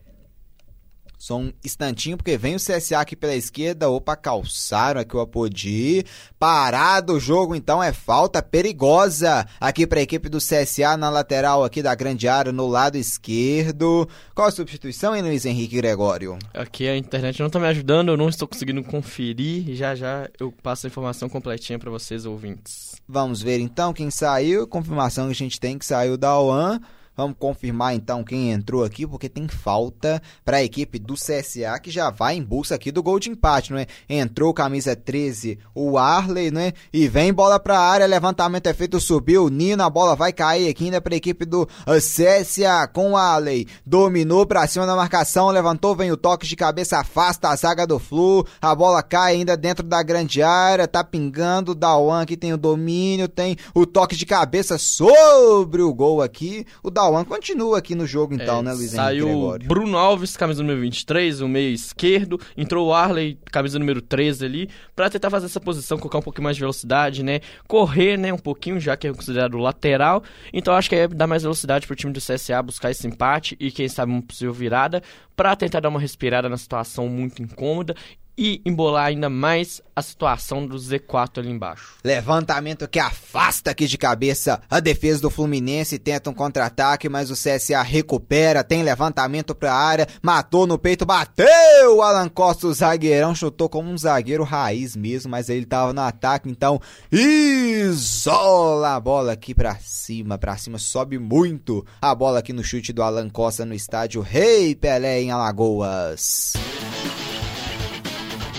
Só 1.17 1.37
um 1.37 1.51
instantinho, 1.63 2.17
porque 2.17 2.37
vem 2.37 2.55
o 2.55 2.59
CSA 2.59 2.99
aqui 2.99 3.15
pela 3.15 3.35
esquerda. 3.35 3.89
Opa, 3.89 4.15
calçaram 4.15 5.01
aqui 5.01 5.15
o 5.15 5.19
Apodi. 5.19 6.05
Parado 6.37 7.13
o 7.13 7.19
jogo, 7.19 7.55
então 7.55 7.81
é 7.81 7.91
falta 7.91 8.41
perigosa 8.41 9.45
aqui 9.59 9.87
para 9.87 9.99
a 9.99 10.03
equipe 10.03 10.29
do 10.29 10.37
CSA 10.37 10.97
na 10.97 11.09
lateral 11.09 11.63
aqui 11.63 11.81
da 11.81 11.95
grande 11.95 12.27
área, 12.27 12.51
no 12.51 12.67
lado 12.67 12.97
esquerdo. 12.97 14.07
Qual 14.33 14.47
a 14.47 14.51
substituição, 14.51 15.15
hein, 15.15 15.21
Luiz 15.21 15.45
Henrique 15.45 15.77
Gregório? 15.77 16.37
Aqui 16.53 16.87
a 16.87 16.97
internet 16.97 17.39
não 17.39 17.49
tá 17.49 17.59
me 17.59 17.67
ajudando, 17.67 18.09
eu 18.09 18.17
não 18.17 18.29
estou 18.29 18.47
conseguindo 18.47 18.83
conferir. 18.83 19.75
Já 19.75 19.95
já 19.95 20.29
eu 20.39 20.51
passo 20.51 20.85
a 20.85 20.89
informação 20.89 21.29
completinha 21.29 21.79
para 21.79 21.89
vocês, 21.91 22.25
ouvintes. 22.25 22.95
Vamos 23.07 23.41
ver 23.41 23.59
então 23.59 23.93
quem 23.93 24.09
saiu. 24.09 24.67
Confirmação 24.67 25.25
que 25.25 25.31
a 25.31 25.35
gente 25.35 25.59
tem 25.59 25.77
que 25.77 25.85
saiu 25.85 26.17
da 26.17 26.39
OAN. 26.39 26.79
Vamos 27.15 27.37
confirmar 27.39 27.95
então 27.95 28.23
quem 28.23 28.51
entrou 28.51 28.83
aqui, 28.83 29.07
porque 29.07 29.29
tem 29.29 29.47
falta 29.47 30.21
para 30.43 30.57
a 30.57 30.63
equipe 30.63 30.99
do 30.99 31.13
CSA 31.13 31.79
que 31.81 31.89
já 31.89 32.09
vai 32.09 32.35
em 32.35 32.43
busca 32.43 32.75
aqui 32.75 32.91
do 32.91 33.01
gol 33.01 33.19
de 33.19 33.29
empate, 33.29 33.71
não 33.71 33.79
é? 33.79 33.87
Entrou 34.09 34.53
camisa 34.53 34.95
13, 34.95 35.57
o 35.73 35.97
Arley, 35.97 36.51
né? 36.51 36.73
E 36.91 37.07
vem 37.07 37.33
bola 37.33 37.59
para 37.59 37.79
a 37.79 37.89
área, 37.89 38.05
levantamento 38.05 38.67
é 38.67 38.73
feito, 38.73 38.99
subiu, 38.99 39.49
Nino, 39.49 39.83
a 39.83 39.89
bola 39.89 40.15
vai 40.15 40.33
cair 40.33 40.69
aqui 40.69 40.85
ainda 40.85 40.99
para 40.99 41.13
a 41.13 41.17
equipe 41.17 41.45
do 41.45 41.67
CSA 41.85 42.87
com 42.91 43.11
o 43.11 43.17
Arley. 43.17 43.67
Dominou 43.85 44.45
para 44.45 44.67
cima 44.67 44.85
da 44.85 44.95
marcação, 44.95 45.49
levantou, 45.49 45.95
vem 45.95 46.11
o 46.11 46.17
toque 46.17 46.45
de 46.45 46.55
cabeça, 46.55 46.99
afasta 46.99 47.49
a 47.49 47.55
zaga 47.55 47.87
do 47.87 47.97
Flu, 47.97 48.45
a 48.61 48.75
bola 48.75 49.01
cai 49.01 49.35
ainda 49.35 49.55
dentro 49.55 49.85
da 49.85 50.03
grande 50.03 50.41
área, 50.41 50.87
tá 50.87 51.03
pingando, 51.03 51.71
o 51.71 51.75
Dawan 51.75 52.25
que 52.25 52.35
tem 52.35 52.53
o 52.53 52.57
domínio, 52.57 53.27
tem 53.27 53.55
o 53.73 53.85
toque 53.85 54.15
de 54.15 54.25
cabeça 54.25 54.77
sobre 54.77 55.81
o 55.81 55.93
gol 55.93 56.21
aqui. 56.21 56.65
O 56.83 56.89
Cauã 57.05 57.23
continua 57.23 57.77
aqui 57.77 57.93
no 57.93 58.07
jogo 58.07 58.33
então, 58.33 58.59
É, 58.59 58.63
né, 58.63 58.73
Luiz 58.73 58.93
Henrique 58.93 58.95
Saiu? 58.95 59.59
Bruno 59.63 59.95
Alves, 59.95 60.35
camisa 60.35 60.63
número 60.63 60.81
23, 60.81 61.39
o 61.41 61.47
meio 61.47 61.71
esquerdo. 61.71 62.39
Entrou 62.57 62.87
o 62.87 62.93
Arley, 62.93 63.37
camisa 63.51 63.77
número 63.77 64.01
13 64.01 64.43
ali, 64.43 64.69
pra 64.95 65.07
tentar 65.07 65.29
fazer 65.29 65.45
essa 65.45 65.59
posição, 65.59 65.99
colocar 65.99 66.17
um 66.17 66.23
pouquinho 66.23 66.45
mais 66.45 66.55
de 66.55 66.61
velocidade, 66.61 67.21
né? 67.21 67.41
Correr, 67.67 68.17
né, 68.17 68.33
um 68.33 68.39
pouquinho, 68.39 68.79
já 68.79 68.97
que 68.97 69.07
é 69.07 69.13
considerado 69.13 69.55
lateral. 69.59 70.23
Então 70.51 70.73
acho 70.73 70.89
que 70.89 70.95
é 70.95 71.07
dar 71.07 71.27
mais 71.27 71.43
velocidade 71.43 71.85
pro 71.85 71.95
time 71.95 72.11
do 72.11 72.19
CSA 72.19 72.63
buscar 72.63 72.89
esse 72.89 73.05
empate 73.05 73.55
e 73.59 73.69
quem 73.69 73.87
sabe 73.87 74.11
uma 74.11 74.23
possível 74.23 74.53
virada 74.53 75.03
pra 75.35 75.55
tentar 75.55 75.81
dar 75.81 75.89
uma 75.89 75.99
respirada 75.99 76.49
na 76.49 76.57
situação 76.57 77.07
muito 77.07 77.43
incômoda 77.43 77.95
e 78.37 78.61
embolar 78.65 79.05
ainda 79.05 79.29
mais 79.29 79.81
a 79.95 80.01
situação 80.01 80.67
do 80.67 80.75
Z4 80.75 81.39
ali 81.39 81.49
embaixo. 81.49 81.95
Levantamento 82.03 82.87
que 82.87 82.99
afasta 82.99 83.71
aqui 83.71 83.87
de 83.87 83.97
cabeça 83.97 84.61
a 84.69 84.79
defesa 84.79 85.21
do 85.21 85.29
Fluminense, 85.29 85.97
tenta 85.97 86.29
um 86.29 86.33
contra-ataque, 86.33 87.07
mas 87.07 87.31
o 87.31 87.33
CSA 87.33 87.81
recupera, 87.81 88.63
tem 88.63 88.83
levantamento 88.83 89.55
pra 89.55 89.73
área, 89.73 90.07
matou 90.21 90.67
no 90.67 90.77
peito, 90.77 91.05
bateu! 91.05 92.01
Alan 92.01 92.27
Costa, 92.27 92.67
o 92.67 92.73
zagueirão, 92.73 93.33
chutou 93.33 93.69
como 93.69 93.89
um 93.89 93.97
zagueiro 93.97 94.43
raiz 94.43 94.95
mesmo, 94.95 95.31
mas 95.31 95.49
ele 95.49 95.65
tava 95.65 95.93
no 95.93 96.01
ataque, 96.01 96.49
então 96.49 96.79
isola 97.11 98.95
a 98.95 98.99
bola 98.99 99.31
aqui 99.31 99.55
pra 99.55 99.75
cima, 99.79 100.37
pra 100.37 100.57
cima, 100.57 100.77
sobe 100.77 101.17
muito 101.17 101.85
a 102.01 102.13
bola 102.13 102.39
aqui 102.39 102.51
no 102.51 102.63
chute 102.63 102.91
do 102.91 103.01
Alan 103.01 103.29
Costa 103.29 103.65
no 103.65 103.73
estádio 103.73 104.21
Rei 104.21 104.75
Pelé 104.75 105.21
em 105.21 105.31
Alagoas. 105.31 106.53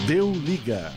Deu 0.07 0.31
liga. 0.31 0.93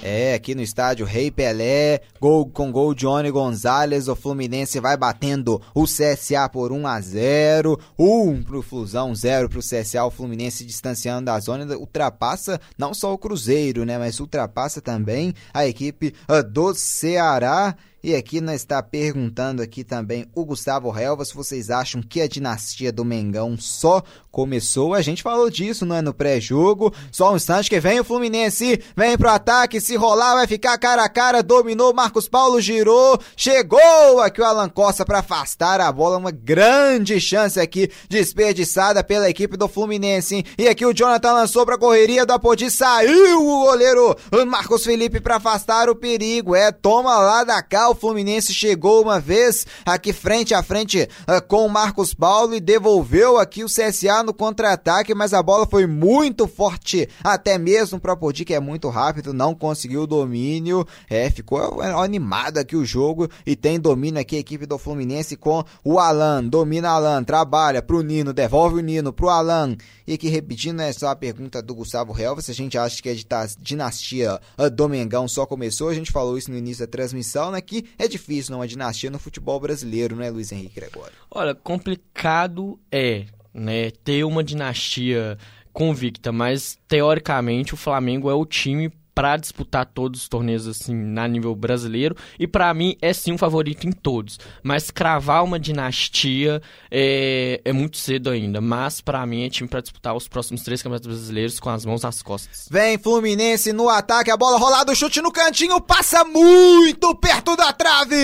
É, 0.00 0.34
aqui 0.34 0.54
no 0.54 0.62
estádio 0.62 1.04
Rei 1.04 1.32
Pelé, 1.32 2.00
gol 2.20 2.48
com 2.48 2.70
gol 2.70 2.94
de 2.94 3.00
Johnny 3.00 3.28
Gonzalez, 3.28 4.06
o 4.06 4.14
Fluminense 4.14 4.78
vai 4.78 4.96
batendo 4.96 5.60
o 5.74 5.82
CSA 5.82 6.48
por 6.48 6.70
1 6.70 6.86
a 6.86 7.00
0, 7.00 7.78
1 7.98 8.42
pro 8.44 8.62
Flusão, 8.62 9.12
0 9.12 9.48
pro 9.48 9.58
CSA, 9.58 10.04
o 10.04 10.10
Fluminense 10.12 10.64
distanciando 10.64 11.26
da 11.26 11.40
zona, 11.40 11.76
ultrapassa 11.76 12.60
não 12.78 12.94
só 12.94 13.12
o 13.12 13.18
Cruzeiro, 13.18 13.84
né, 13.84 13.98
mas 13.98 14.20
ultrapassa 14.20 14.80
também 14.80 15.34
a 15.52 15.66
equipe 15.66 16.14
ah, 16.28 16.40
do 16.40 16.72
Ceará. 16.72 17.74
E 18.02 18.14
aqui 18.14 18.40
nós 18.40 18.56
está 18.56 18.82
perguntando 18.82 19.60
aqui 19.60 19.84
também 19.84 20.26
o 20.34 20.42
Gustavo 20.42 20.96
Helva 20.98 21.22
se 21.22 21.34
vocês 21.34 21.68
acham 21.68 22.00
que 22.00 22.22
a 22.22 22.26
dinastia 22.26 22.90
do 22.90 23.04
Mengão 23.04 23.58
só 23.58 24.02
começou. 24.30 24.94
A 24.94 25.02
gente 25.02 25.22
falou 25.22 25.50
disso 25.50 25.84
não 25.84 25.96
é, 25.96 26.00
no 26.00 26.14
pré-jogo. 26.14 26.94
Só 27.12 27.30
um 27.30 27.36
instante 27.36 27.68
que 27.68 27.78
vem 27.78 28.00
o 28.00 28.04
Fluminense, 28.04 28.82
vem 28.96 29.18
pro 29.18 29.28
ataque, 29.28 29.82
se 29.82 29.96
rolar 29.96 30.34
vai 30.34 30.46
ficar 30.46 30.78
cara 30.78 31.04
a 31.04 31.08
cara, 31.10 31.42
dominou, 31.42 31.92
Marcos 31.92 32.26
Paulo 32.26 32.58
girou, 32.58 33.20
chegou 33.36 34.20
aqui 34.22 34.40
o 34.40 34.44
Alan 34.44 34.70
Costa 34.70 35.04
para 35.04 35.18
afastar 35.18 35.78
a 35.80 35.92
bola, 35.92 36.16
uma 36.16 36.30
grande 36.30 37.20
chance 37.20 37.60
aqui 37.60 37.90
desperdiçada 38.08 39.04
pela 39.04 39.28
equipe 39.28 39.58
do 39.58 39.68
Fluminense. 39.68 40.42
E 40.56 40.68
aqui 40.68 40.86
o 40.86 40.94
Jonathan 40.94 41.32
lançou 41.32 41.66
pra 41.66 41.76
correria 41.76 42.24
do 42.24 42.32
Apodi, 42.32 42.70
saiu 42.70 43.46
o 43.46 43.64
goleiro 43.66 44.16
Marcos 44.46 44.84
Felipe 44.84 45.20
para 45.20 45.36
afastar 45.36 45.90
o 45.90 45.94
perigo. 45.94 46.54
É, 46.54 46.72
toma 46.72 47.18
lá 47.18 47.44
da 47.44 47.62
cá, 47.62 47.89
o 47.90 47.94
Fluminense 47.94 48.54
chegou 48.54 49.02
uma 49.02 49.18
vez 49.18 49.66
aqui 49.84 50.12
frente 50.12 50.54
a 50.54 50.62
frente 50.62 51.08
ah, 51.26 51.40
com 51.40 51.66
o 51.66 51.68
Marcos 51.68 52.14
Paulo 52.14 52.54
e 52.54 52.60
devolveu 52.60 53.38
aqui 53.38 53.64
o 53.64 53.66
CSA 53.66 54.22
no 54.22 54.32
contra-ataque, 54.32 55.14
mas 55.14 55.34
a 55.34 55.42
bola 55.42 55.66
foi 55.66 55.86
muito 55.86 56.46
forte, 56.46 57.08
até 57.22 57.58
mesmo 57.58 57.98
para 57.98 58.12
Apodi, 58.12 58.44
que 58.44 58.54
é 58.54 58.60
muito 58.60 58.88
rápido, 58.88 59.32
não 59.32 59.54
conseguiu 59.54 60.02
o 60.02 60.06
domínio. 60.06 60.86
É, 61.08 61.30
ficou 61.30 61.80
animado 61.80 62.58
aqui 62.58 62.76
o 62.76 62.84
jogo 62.84 63.28
e 63.46 63.56
tem 63.56 63.80
domínio 63.80 64.20
aqui 64.20 64.36
a 64.36 64.40
equipe 64.40 64.66
do 64.66 64.78
Fluminense 64.78 65.36
com 65.36 65.64
o 65.82 65.98
Alan, 65.98 66.44
domina 66.44 66.90
Alan, 66.90 67.24
trabalha 67.24 67.82
pro 67.82 68.02
Nino, 68.02 68.32
devolve 68.32 68.76
o 68.76 68.82
Nino 68.82 69.12
pro 69.12 69.28
Alan. 69.28 69.76
E 70.06 70.14
aqui 70.14 70.28
repetindo 70.28 70.80
essa 70.80 71.10
a 71.10 71.16
pergunta 71.16 71.62
do 71.62 71.74
Gustavo 71.74 72.18
Helva, 72.18 72.42
se 72.42 72.50
a 72.50 72.54
gente 72.54 72.76
acha 72.76 73.00
que 73.02 73.08
a 73.08 73.14
dita- 73.14 73.46
dinastia 73.58 74.40
ah, 74.58 74.68
do 74.68 74.88
Mengão 74.88 75.26
só 75.28 75.46
começou, 75.46 75.88
a 75.88 75.94
gente 75.94 76.12
falou 76.12 76.36
isso 76.36 76.50
no 76.50 76.56
início 76.56 76.84
da 76.84 76.90
transmissão, 76.90 77.50
né, 77.50 77.60
que 77.60 77.79
é 77.98 78.08
difícil 78.08 78.52
não 78.52 78.60
uma 78.60 78.68
dinastia 78.68 79.10
no 79.10 79.18
futebol 79.18 79.58
brasileiro, 79.60 80.16
né, 80.16 80.30
Luiz 80.30 80.52
Henrique 80.52 80.74
Gregório? 80.74 81.14
Olha, 81.30 81.54
complicado 81.54 82.78
é, 82.90 83.26
né, 83.52 83.90
ter 83.90 84.24
uma 84.24 84.42
dinastia 84.42 85.38
convicta, 85.72 86.32
mas 86.32 86.78
teoricamente 86.88 87.74
o 87.74 87.76
Flamengo 87.76 88.30
é 88.30 88.34
o 88.34 88.44
time 88.44 88.90
pra 89.14 89.36
disputar 89.36 89.86
todos 89.86 90.22
os 90.22 90.28
torneios 90.28 90.66
assim 90.66 90.94
na 90.94 91.26
nível 91.28 91.54
brasileiro 91.54 92.16
e 92.38 92.46
pra 92.46 92.72
mim 92.72 92.96
é 93.02 93.12
sim 93.12 93.32
um 93.32 93.38
favorito 93.38 93.86
em 93.86 93.92
todos, 93.92 94.38
mas 94.62 94.90
cravar 94.90 95.44
uma 95.44 95.58
dinastia 95.58 96.62
é, 96.90 97.60
é 97.64 97.72
muito 97.72 97.96
cedo 97.96 98.30
ainda, 98.30 98.60
mas 98.60 99.00
pra 99.00 99.24
mim 99.26 99.44
é 99.44 99.50
time 99.50 99.68
pra 99.68 99.80
disputar 99.80 100.14
os 100.14 100.28
próximos 100.28 100.62
três 100.62 100.82
campeonatos 100.82 101.08
brasileiros 101.08 101.60
com 101.60 101.70
as 101.70 101.84
mãos 101.84 102.02
nas 102.02 102.22
costas. 102.22 102.68
Vem 102.70 102.98
Fluminense 102.98 103.72
no 103.72 103.88
ataque, 103.88 104.30
a 104.30 104.36
bola 104.36 104.58
rolada, 104.58 104.92
o 104.92 104.96
chute 104.96 105.20
no 105.20 105.32
cantinho, 105.32 105.80
passa 105.80 106.24
muito 106.24 107.14
perto 107.16 107.56
da 107.56 107.72
trave! 107.72 108.16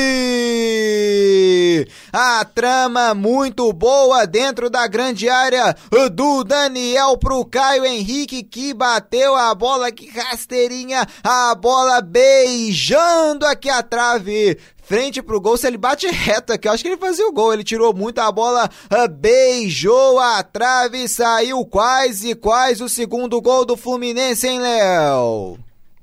A 2.13 2.45
trama 2.45 3.15
muito 3.15 3.73
boa 3.73 4.27
dentro 4.27 4.71
da 4.71 4.87
grande 4.87 5.29
área 5.29 5.75
do 6.13 6.45
Daniel 6.45 7.17
pro 7.19 7.45
Caio 7.45 7.85
Henrique 7.85 8.43
que 8.43 8.73
bateu 8.73 9.35
a 9.35 9.55
bola, 9.55 9.93
que 9.93 10.09
rasteirinha, 10.09 10.86
a 10.95 11.55
bola 11.55 12.01
beijando 12.01 13.47
aqui 13.47 13.69
a 13.69 13.83
trave. 13.83 14.59
Frente 14.83 15.21
pro 15.21 15.41
gol, 15.41 15.57
se 15.57 15.67
ele 15.67 15.77
bate 15.77 16.07
reto 16.07 16.53
aqui, 16.53 16.69
eu 16.69 16.73
acho 16.73 16.83
que 16.83 16.89
ele 16.89 16.97
fazia 16.97 17.27
o 17.27 17.33
gol. 17.33 17.53
Ele 17.53 17.65
tirou 17.65 17.93
muito 17.93 18.21
a 18.21 18.31
bola, 18.31 18.71
ah, 18.89 19.09
beijou 19.09 20.21
a 20.21 20.43
trave, 20.45 21.09
saiu 21.09 21.65
quase, 21.67 22.37
quase 22.37 22.85
o 22.85 22.89
segundo 22.89 23.41
gol 23.41 23.65
do 23.65 23.77
Fluminense, 23.77 24.47
hein, 24.47 24.61
Léo? 24.61 25.59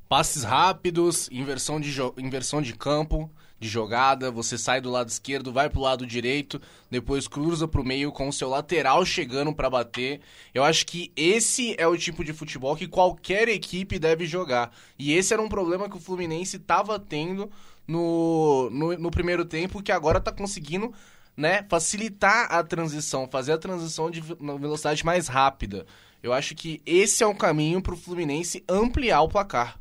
Passes 0.09 0.43
rápidos, 0.43 1.29
inversão 1.31 1.79
de, 1.79 1.97
inversão 2.17 2.61
de 2.61 2.73
campo, 2.73 3.31
de 3.63 3.69
jogada, 3.69 4.29
você 4.29 4.57
sai 4.57 4.81
do 4.81 4.91
lado 4.91 5.07
esquerdo, 5.09 5.51
vai 5.51 5.69
pro 5.69 5.79
lado 5.79 6.05
direito, 6.05 6.61
depois 6.91 7.27
cruza 7.27 7.67
pro 7.67 7.83
meio 7.83 8.11
com 8.11 8.27
o 8.27 8.33
seu 8.33 8.49
lateral 8.49 9.05
chegando 9.05 9.55
pra 9.55 9.69
bater. 9.69 10.19
Eu 10.53 10.63
acho 10.63 10.85
que 10.85 11.11
esse 11.15 11.73
é 11.79 11.87
o 11.87 11.97
tipo 11.97 12.23
de 12.23 12.33
futebol 12.33 12.75
que 12.75 12.87
qualquer 12.87 13.47
equipe 13.47 13.97
deve 13.97 14.25
jogar. 14.25 14.71
E 14.99 15.13
esse 15.13 15.33
era 15.33 15.41
um 15.41 15.47
problema 15.47 15.89
que 15.89 15.95
o 15.95 15.99
Fluminense 15.99 16.59
tava 16.59 16.99
tendo 16.99 17.49
no, 17.87 18.69
no, 18.69 18.97
no 18.97 19.09
primeiro 19.09 19.45
tempo, 19.45 19.81
que 19.81 19.91
agora 19.91 20.19
tá 20.19 20.31
conseguindo 20.31 20.93
né, 21.35 21.65
facilitar 21.69 22.51
a 22.51 22.61
transição, 22.63 23.27
fazer 23.31 23.53
a 23.53 23.57
transição 23.57 24.11
de 24.11 24.21
velocidade 24.21 25.05
mais 25.05 25.27
rápida. 25.27 25.85
Eu 26.21 26.33
acho 26.33 26.53
que 26.53 26.81
esse 26.85 27.23
é 27.23 27.27
o 27.27 27.35
caminho 27.35 27.81
pro 27.81 27.97
Fluminense 27.97 28.63
ampliar 28.67 29.21
o 29.21 29.29
placar. 29.29 29.79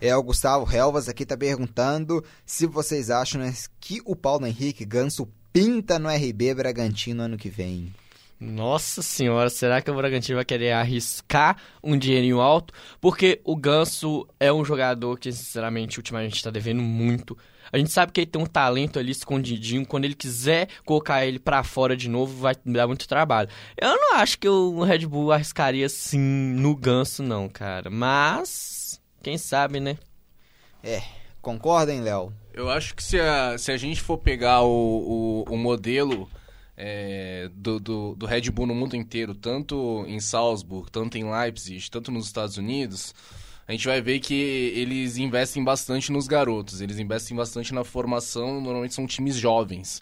É, 0.00 0.14
o 0.14 0.22
Gustavo 0.22 0.70
Helvas 0.72 1.08
aqui 1.08 1.26
tá 1.26 1.36
perguntando 1.36 2.24
se 2.46 2.66
vocês 2.66 3.10
acham 3.10 3.40
né, 3.40 3.52
que 3.80 4.00
o 4.04 4.14
Paulo 4.14 4.46
Henrique 4.46 4.84
Ganso 4.84 5.28
pinta 5.52 5.98
no 5.98 6.08
RB 6.08 6.54
Bragantino 6.54 7.24
ano 7.24 7.36
que 7.36 7.48
vem. 7.48 7.92
Nossa 8.40 9.02
senhora, 9.02 9.50
será 9.50 9.82
que 9.82 9.90
o 9.90 9.94
Bragantino 9.94 10.36
vai 10.36 10.44
querer 10.44 10.70
arriscar 10.70 11.56
um 11.82 11.98
dinheirinho 11.98 12.40
alto? 12.40 12.72
Porque 13.00 13.40
o 13.42 13.56
Ganso 13.56 14.28
é 14.38 14.52
um 14.52 14.64
jogador 14.64 15.18
que, 15.18 15.32
sinceramente, 15.32 15.98
ultimamente 15.98 16.44
tá 16.44 16.50
devendo 16.50 16.80
muito. 16.80 17.36
A 17.72 17.76
gente 17.76 17.90
sabe 17.90 18.12
que 18.12 18.20
ele 18.20 18.30
tem 18.30 18.40
um 18.40 18.46
talento 18.46 19.00
ali 19.00 19.10
escondidinho. 19.10 19.84
Quando 19.84 20.04
ele 20.04 20.14
quiser 20.14 20.68
colocar 20.84 21.26
ele 21.26 21.40
pra 21.40 21.64
fora 21.64 21.96
de 21.96 22.08
novo, 22.08 22.38
vai 22.38 22.54
dar 22.64 22.86
muito 22.86 23.08
trabalho. 23.08 23.48
Eu 23.76 23.96
não 23.96 24.16
acho 24.16 24.38
que 24.38 24.48
o 24.48 24.82
Red 24.84 25.06
Bull 25.06 25.32
arriscaria 25.32 25.86
assim 25.86 26.18
no 26.18 26.76
Ganso, 26.76 27.24
não, 27.24 27.48
cara. 27.48 27.90
Mas, 27.90 28.77
quem 29.22 29.38
sabe, 29.38 29.80
né? 29.80 29.98
Concordem, 31.40 32.00
Léo? 32.00 32.32
Eu 32.52 32.70
acho 32.70 32.94
que 32.94 33.02
se 33.02 33.18
a, 33.20 33.56
se 33.56 33.70
a 33.70 33.76
gente 33.76 34.00
for 34.00 34.18
pegar 34.18 34.62
o, 34.62 35.44
o, 35.48 35.54
o 35.54 35.56
modelo 35.56 36.28
é, 36.76 37.50
do, 37.54 37.80
do, 37.80 38.14
do 38.14 38.26
Red 38.26 38.50
Bull 38.50 38.66
no 38.66 38.74
mundo 38.74 38.94
inteiro, 38.94 39.34
tanto 39.34 40.04
em 40.06 40.20
Salzburg, 40.20 40.90
tanto 40.90 41.18
em 41.18 41.30
Leipzig, 41.30 41.90
tanto 41.90 42.10
nos 42.12 42.26
Estados 42.26 42.56
Unidos, 42.56 43.14
a 43.66 43.72
gente 43.72 43.86
vai 43.86 44.00
ver 44.00 44.20
que 44.20 44.34
eles 44.34 45.16
investem 45.18 45.62
bastante 45.62 46.12
nos 46.12 46.26
garotos, 46.26 46.80
eles 46.80 46.98
investem 46.98 47.36
bastante 47.36 47.74
na 47.74 47.84
formação, 47.84 48.60
normalmente 48.60 48.94
são 48.94 49.06
times 49.06 49.36
jovens. 49.36 50.00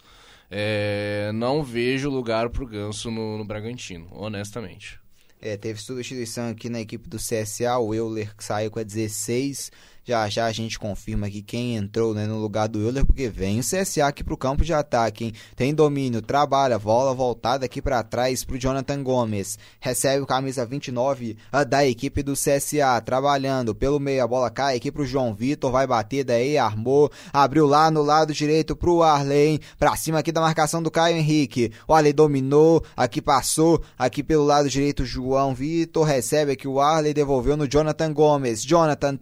É, 0.51 1.31
não 1.35 1.63
vejo 1.63 2.09
lugar 2.09 2.49
pro 2.51 2.67
Ganso 2.67 3.11
no, 3.11 3.39
no 3.39 3.45
Bragantino, 3.45 4.07
honestamente. 4.13 5.01
É, 5.47 5.57
teve 5.57 5.81
substituição 5.81 6.51
aqui 6.51 6.69
na 6.69 6.81
equipe 6.81 7.09
do 7.09 7.19
CSA, 7.19 7.79
o 7.79 7.95
Euler 7.95 8.35
que 8.35 8.43
saiu 8.43 8.69
com 8.69 8.81
a 8.81 8.83
16, 8.83 9.71
Já 10.09 10.29
já 10.29 10.47
a 10.47 10.53
gente 10.53 10.79
confirma 10.79 11.27
aqui 11.27 11.43
quem 11.43 11.75
entrou 11.75 12.15
né, 12.15 12.29
no 12.29 12.39
lugar 12.39 12.69
do 12.69 12.81
Euler, 12.81 13.05
porque 13.05 13.29
vem 13.29 13.59
o 13.59 13.63
CSA 13.63 14.07
aqui 14.07 14.23
pro 14.23 14.37
campo 14.37 14.65
de 14.65 14.73
ataque, 14.73 15.25
hein? 15.25 15.33
Tem 15.57 15.75
domínio, 15.75 16.23
trabalha, 16.23 16.79
bola 16.79 17.13
voltada 17.13 17.67
aqui 17.67 17.83
para 17.83 18.05
trás 18.05 18.45
pro 18.45 18.57
Jonathan 18.57 19.03
Gomes. 19.03 19.59
Recebe 19.81 20.23
o 20.23 20.27
camisa 20.27 20.65
29 20.65 21.37
a 21.51 21.65
da 21.65 21.85
equipe 21.85 22.23
do 22.23 22.35
CSA, 22.35 23.01
trabalhando 23.05 23.75
pelo 23.75 23.99
meio, 23.99 24.23
a 24.23 24.29
bola 24.29 24.49
cai 24.49 24.77
aqui 24.77 24.93
pro 24.93 25.05
João 25.05 25.35
Vitor, 25.35 25.73
vai 25.73 25.89
bater 25.89 26.23
daí, 26.23 26.57
armou, 26.57 27.11
abriu 27.33 27.67
lá 27.67 27.91
no 27.91 28.03
lado 28.03 28.33
direito 28.33 28.77
pro 28.77 29.03
Arley, 29.03 29.61
pra 29.77 29.97
cima 29.97 30.21
aqui 30.21 30.31
da 30.31 30.41
marcação 30.41 30.81
do 30.81 30.91
Caio 30.91 31.17
Henrique. 31.17 31.73
O 31.89 31.93
Arley 31.93 32.13
dominou, 32.13 32.81
aqui 32.97 33.21
passou, 33.21 33.83
aqui 33.99 34.23
pelo 34.23 34.45
lado 34.45 34.71
direito 34.71 35.05
João 35.05 35.53
Vitor, 35.53 36.05
recebe 36.05 36.53
aqui 36.53 36.69
o 36.69 36.81
Arley, 36.81 37.13
devolveu 37.13 37.57
no 37.57 37.67
Jonathan 37.67 38.13
Gomes. 38.13 38.63
Jonathan 38.63 39.17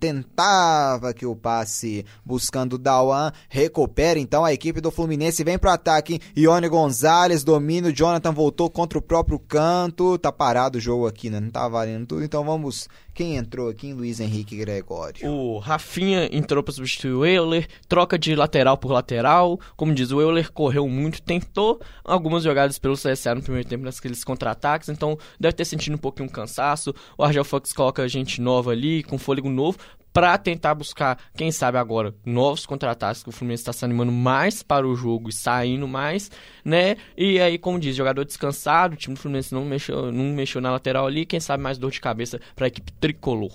tentava 0.74 1.14
que 1.14 1.24
o 1.24 1.36
passe 1.36 2.04
buscando 2.24 2.76
Dawan, 2.76 3.30
recupera 3.48 4.18
então 4.18 4.44
a 4.44 4.52
equipe 4.52 4.80
do 4.80 4.90
Fluminense, 4.90 5.44
vem 5.44 5.56
pro 5.56 5.70
ataque, 5.70 6.20
Ione 6.36 6.68
Gonzalez 6.68 7.44
domina, 7.44 7.92
Jonathan 7.92 8.32
voltou 8.32 8.68
contra 8.68 8.98
o 8.98 9.02
próprio 9.02 9.38
canto, 9.38 10.18
tá 10.18 10.32
parado 10.32 10.78
o 10.78 10.80
jogo 10.80 11.06
aqui, 11.06 11.30
né? 11.30 11.38
Não 11.38 11.50
tá 11.50 11.68
valendo 11.68 12.06
tudo, 12.06 12.24
então 12.24 12.44
vamos 12.44 12.88
quem 13.14 13.36
entrou 13.36 13.68
aqui? 13.68 13.92
Luiz 13.92 14.18
Henrique 14.18 14.56
Gregório? 14.56 15.30
O 15.30 15.58
Rafinha 15.58 16.28
entrou 16.32 16.64
para 16.64 16.74
substituir 16.74 17.12
o 17.12 17.24
Euler, 17.24 17.68
troca 17.88 18.18
de 18.18 18.34
lateral 18.34 18.76
por 18.76 18.90
lateral. 18.90 19.60
Como 19.76 19.94
diz, 19.94 20.10
o 20.10 20.20
Euler 20.20 20.50
correu 20.50 20.88
muito, 20.88 21.22
tentou 21.22 21.80
algumas 22.04 22.42
jogadas 22.42 22.76
pelo 22.76 22.96
CSA 22.96 23.36
no 23.36 23.42
primeiro 23.42 23.68
tempo 23.68 23.84
naqueles 23.84 24.24
contra-ataques, 24.24 24.88
então 24.88 25.16
deve 25.38 25.52
ter 25.52 25.64
sentido 25.64 25.94
um 25.94 25.98
pouquinho 25.98 26.28
um 26.28 26.32
cansaço. 26.32 26.92
O 27.16 27.22
Argel 27.22 27.44
Fox 27.44 27.72
coloca 27.72 28.08
gente 28.08 28.40
nova 28.40 28.72
ali, 28.72 29.04
com 29.04 29.16
fôlego 29.16 29.48
novo, 29.48 29.78
para 30.14 30.38
tentar 30.38 30.76
buscar, 30.76 31.18
quem 31.36 31.50
sabe 31.50 31.76
agora, 31.76 32.14
novos 32.24 32.64
contra-ataques, 32.64 33.24
que 33.24 33.30
o 33.30 33.32
Fluminense 33.32 33.62
está 33.62 33.72
se 33.72 33.84
animando 33.84 34.12
mais 34.12 34.62
para 34.62 34.86
o 34.86 34.94
jogo 34.94 35.28
e 35.28 35.32
saindo 35.32 35.88
mais, 35.88 36.30
né? 36.64 36.96
E 37.16 37.40
aí, 37.40 37.58
como 37.58 37.80
diz, 37.80 37.96
jogador 37.96 38.24
descansado, 38.24 38.94
o 38.94 38.96
time 38.96 39.16
do 39.16 39.20
Fluminense 39.20 39.52
não 39.52 39.64
mexeu, 39.64 40.12
não 40.12 40.32
mexeu 40.32 40.60
na 40.60 40.70
lateral 40.70 41.08
ali, 41.08 41.26
quem 41.26 41.40
sabe 41.40 41.64
mais 41.64 41.78
dor 41.78 41.90
de 41.90 42.00
cabeça 42.00 42.40
para 42.54 42.66
a 42.66 42.68
equipe 42.68 42.92
tricolor. 42.92 43.50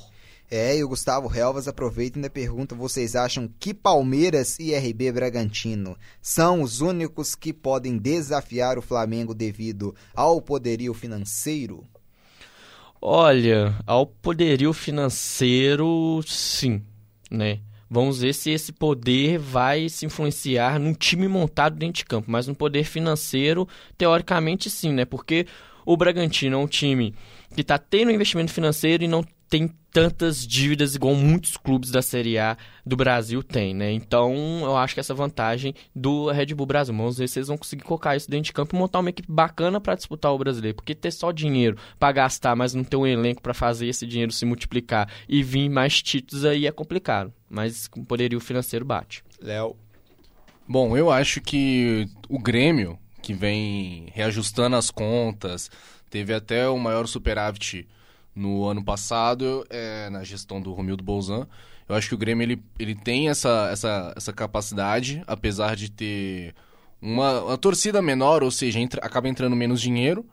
É, 0.52 0.76
e 0.76 0.84
o 0.84 0.90
Gustavo 0.90 1.34
Helvas 1.34 1.68
aproveita 1.68 2.18
e 2.18 2.20
ainda 2.20 2.30
pergunta: 2.30 2.76
vocês 2.76 3.16
acham 3.16 3.50
que 3.58 3.74
Palmeiras 3.74 4.60
e 4.60 4.76
RB 4.76 5.14
Bragantino 5.14 5.96
são 6.22 6.62
os 6.62 6.82
únicos 6.82 7.36
que 7.36 7.54
podem 7.54 7.98
desafiar 7.98 8.78
o 8.78 8.82
Flamengo 8.82 9.34
devido 9.34 9.96
ao 10.14 10.42
poderio 10.42 10.94
financeiro? 10.94 11.86
Olha, 13.02 13.76
ao 13.88 14.06
poderio 14.06 14.74
financeiro, 14.74 16.22
sim, 16.28 16.84
né? 17.32 17.60
Vamos 17.90 18.20
ver 18.20 18.34
se 18.34 18.52
esse 18.52 18.74
poder 18.74 19.40
vai 19.40 19.88
se 19.90 20.06
influenciar 20.06 20.78
num 20.80 20.94
time 20.94 21.28
montado 21.28 21.76
dentro 21.78 22.00
de 22.00 22.06
campo, 22.06 22.30
mas 22.30 22.46
no 22.46 22.54
poder 22.54 22.84
financeiro, 22.84 23.68
teoricamente 23.98 24.70
sim, 24.70 24.94
né? 24.94 25.06
Porque 25.06 25.48
o 25.86 25.96
Bragantino 25.96 26.56
é 26.56 26.60
um 26.60 26.68
time 26.68 27.16
que 27.56 27.62
está 27.62 27.78
tendo 27.78 28.12
investimento 28.12 28.52
financeiro 28.52 29.04
e 29.04 29.08
não 29.08 29.24
tem 29.50 29.68
tantas 29.92 30.46
dívidas 30.46 30.94
igual 30.94 31.16
muitos 31.16 31.58
clubes 31.58 31.90
da 31.90 32.02
Série 32.02 32.38
A 32.38 32.56
do 32.86 32.96
Brasil 32.96 33.42
têm, 33.42 33.74
né? 33.74 33.92
Então, 33.92 34.62
eu 34.62 34.78
acho 34.78 34.94
que 34.94 35.00
essa 35.00 35.14
vantagem 35.14 35.74
do 35.96 36.30
Red 36.30 36.54
Bull 36.54 36.68
Brasil. 36.68 36.96
Vamos 36.96 37.18
ver 37.18 37.28
se 37.28 37.40
eles 37.40 37.48
vão 37.48 37.58
conseguir 37.58 37.84
colocar 37.84 38.16
isso 38.16 38.30
dentro 38.30 38.46
de 38.46 38.54
campo 38.54 38.76
e 38.76 38.80
montar 38.80 39.00
uma 39.00 39.10
equipe 39.10 39.30
bacana 39.30 39.82
para 39.82 39.96
disputar 39.96 40.32
o 40.32 40.38
brasileiro. 40.38 40.76
Porque 40.76 40.94
ter 40.94 41.12
só 41.12 41.32
dinheiro 41.32 41.78
para 41.98 42.12
gastar, 42.12 42.56
mas 42.56 42.76
não 42.76 42.84
ter 42.84 42.96
um 42.96 43.08
elenco 43.08 43.42
para 43.42 43.54
fazer 43.54 43.88
esse 43.88 44.06
dinheiro 44.06 44.32
se 44.32 44.46
multiplicar 44.46 45.10
e 45.28 45.42
vir 45.42 45.68
mais 45.68 46.02
títulos 46.02 46.46
aí 46.46 46.68
é 46.68 46.72
complicado. 46.72 47.34
Mas 47.50 47.88
com 47.88 48.06
poderio 48.06 48.40
financeiro 48.40 48.86
bate. 48.86 49.24
Léo. 49.42 49.76
Bom, 50.68 50.96
eu 50.96 51.10
acho 51.10 51.42
que 51.42 52.08
o 52.30 52.38
Grêmio, 52.38 53.00
que 53.24 53.34
vem 53.34 54.12
reajustando 54.14 54.76
as 54.76 54.92
contas, 54.92 55.72
teve 56.12 56.32
até 56.32 56.70
o 56.70 56.78
maior 56.78 57.08
superávit 57.08 57.88
no 58.40 58.66
ano 58.66 58.84
passado, 58.84 59.66
é, 59.70 60.10
na 60.10 60.24
gestão 60.24 60.62
do 60.62 60.72
Romildo 60.74 61.04
Bolzan. 61.04 61.46
Eu 61.88 61.96
acho 61.96 62.08
que 62.08 62.16
o 62.16 62.18
Grêmio 62.18 62.44
ele, 62.44 62.62
ele 62.78 62.96
tem 62.96 63.30
essa, 63.30 63.70
essa, 63.72 64.14
essa 64.16 64.32
capacidade, 64.32 65.22
apesar 65.28 65.76
de 65.76 65.92
ter 65.92 66.56
uma, 67.02 67.42
uma 67.42 67.58
torcida 67.58 68.02
menor, 68.02 68.44
ou 68.44 68.52
seja, 68.52 68.80
entra, 68.80 69.06
acaba 69.06 69.28
entrando 69.28 69.56
menos 69.56 69.82
dinheiro. 69.82 70.26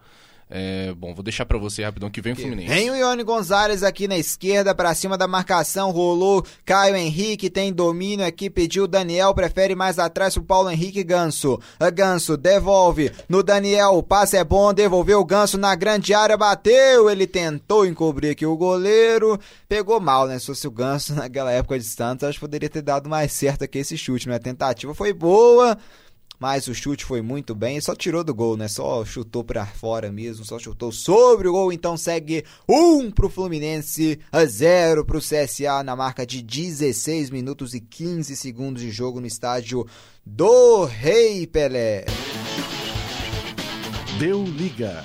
É, 0.49 0.95
bom, 0.95 1.13
vou 1.13 1.25
deixar 1.25 1.45
para 1.45 1.59
você 1.59 1.83
rapidão 1.83 2.09
que 2.09 2.21
vem 2.21 2.33
o 2.33 2.37
Fluminense. 2.37 2.73
Vem 2.73 2.89
o 2.89 2.95
Ione 2.95 3.25
Gonzalez 3.25 3.83
aqui 3.83 4.07
na 4.07 4.17
esquerda, 4.17 4.73
para 4.73 4.95
cima 4.95 5.19
da 5.19 5.27
marcação, 5.27 5.91
rolou 5.91 6.47
Caio 6.65 6.95
Henrique, 6.95 7.51
tem 7.51 7.73
domínio 7.73 8.25
aqui, 8.25 8.49
pediu 8.49 8.85
o 8.85 8.89
Daniel, 8.89 9.35
prefere 9.35 9.75
mais 9.75 9.99
atrás 9.99 10.35
pro 10.35 10.45
Paulo 10.45 10.71
Henrique 10.71 11.03
Ganso. 11.03 11.59
A 11.81 11.91
Ganso 11.91 12.37
devolve 12.37 13.11
no 13.29 13.43
Daniel, 13.43 13.95
o 13.95 14.05
passe 14.05 14.37
é 14.37 14.45
bom, 14.45 14.73
devolveu 14.73 15.19
o 15.19 15.25
Ganso 15.25 15.59
na 15.59 15.75
grande 15.75 16.15
área, 16.15 16.37
bateu, 16.37 17.11
ele 17.11 17.27
tentou 17.27 17.85
encobrir 17.85 18.31
aqui 18.31 18.47
o 18.47 18.57
goleiro, 18.57 19.41
pegou 19.69 19.99
mal, 19.99 20.29
né? 20.29 20.39
Se 20.39 20.47
fosse 20.47 20.69
o 20.69 20.71
Ganso 20.71 21.13
naquela 21.17 21.51
época 21.51 21.77
de 21.77 21.85
Santos, 21.85 22.23
acho 22.23 22.39
que 22.39 22.45
poderia 22.45 22.69
ter 22.69 22.83
dado 22.83 23.11
mais 23.11 23.33
certo 23.33 23.65
aqui 23.65 23.79
esse 23.79 23.99
chute, 23.99 24.29
né? 24.29 24.37
A 24.37 24.41
tentativa 24.41 24.95
foi 24.95 25.13
boa, 25.13 25.77
mas 26.39 26.67
o 26.67 26.75
chute 26.75 27.05
foi 27.05 27.23
muito 27.23 27.55
bem, 27.55 27.81
só 27.81 27.95
tirou 27.95 28.23
do 28.23 28.35
gol, 28.35 28.57
né? 28.57 28.69
Só 28.69 29.05
chutou 29.05 29.43
para 29.43 29.67
fora 29.67 30.13
mesmo, 30.13 30.45
só 30.45 30.59
chutou 30.59 30.93
sobre 30.93 31.49
o 31.49 31.53
gol, 31.53 31.73
então 31.73 31.97
segue 31.97 32.45
1 32.69 32.75
um 32.75 33.11
pro 33.11 33.29
Fluminense, 33.29 34.19
a 34.31 34.45
0 34.45 35.05
pro 35.05 35.21
CSA 35.21 35.83
na 35.85 35.97
marca 35.97 36.27
de 36.27 36.43
16 36.43 37.31
minutos 37.31 37.75
e 37.75 37.81
15 37.81 38.37
segundos 38.37 38.83
de 38.83 38.91
jogo 38.91 39.21
no 39.21 39.27
estádio 39.27 39.87
do 40.25 40.85
Rei 40.85 41.47
Pelé. 41.47 42.05
Deu 44.19 44.45
liga. 44.45 45.05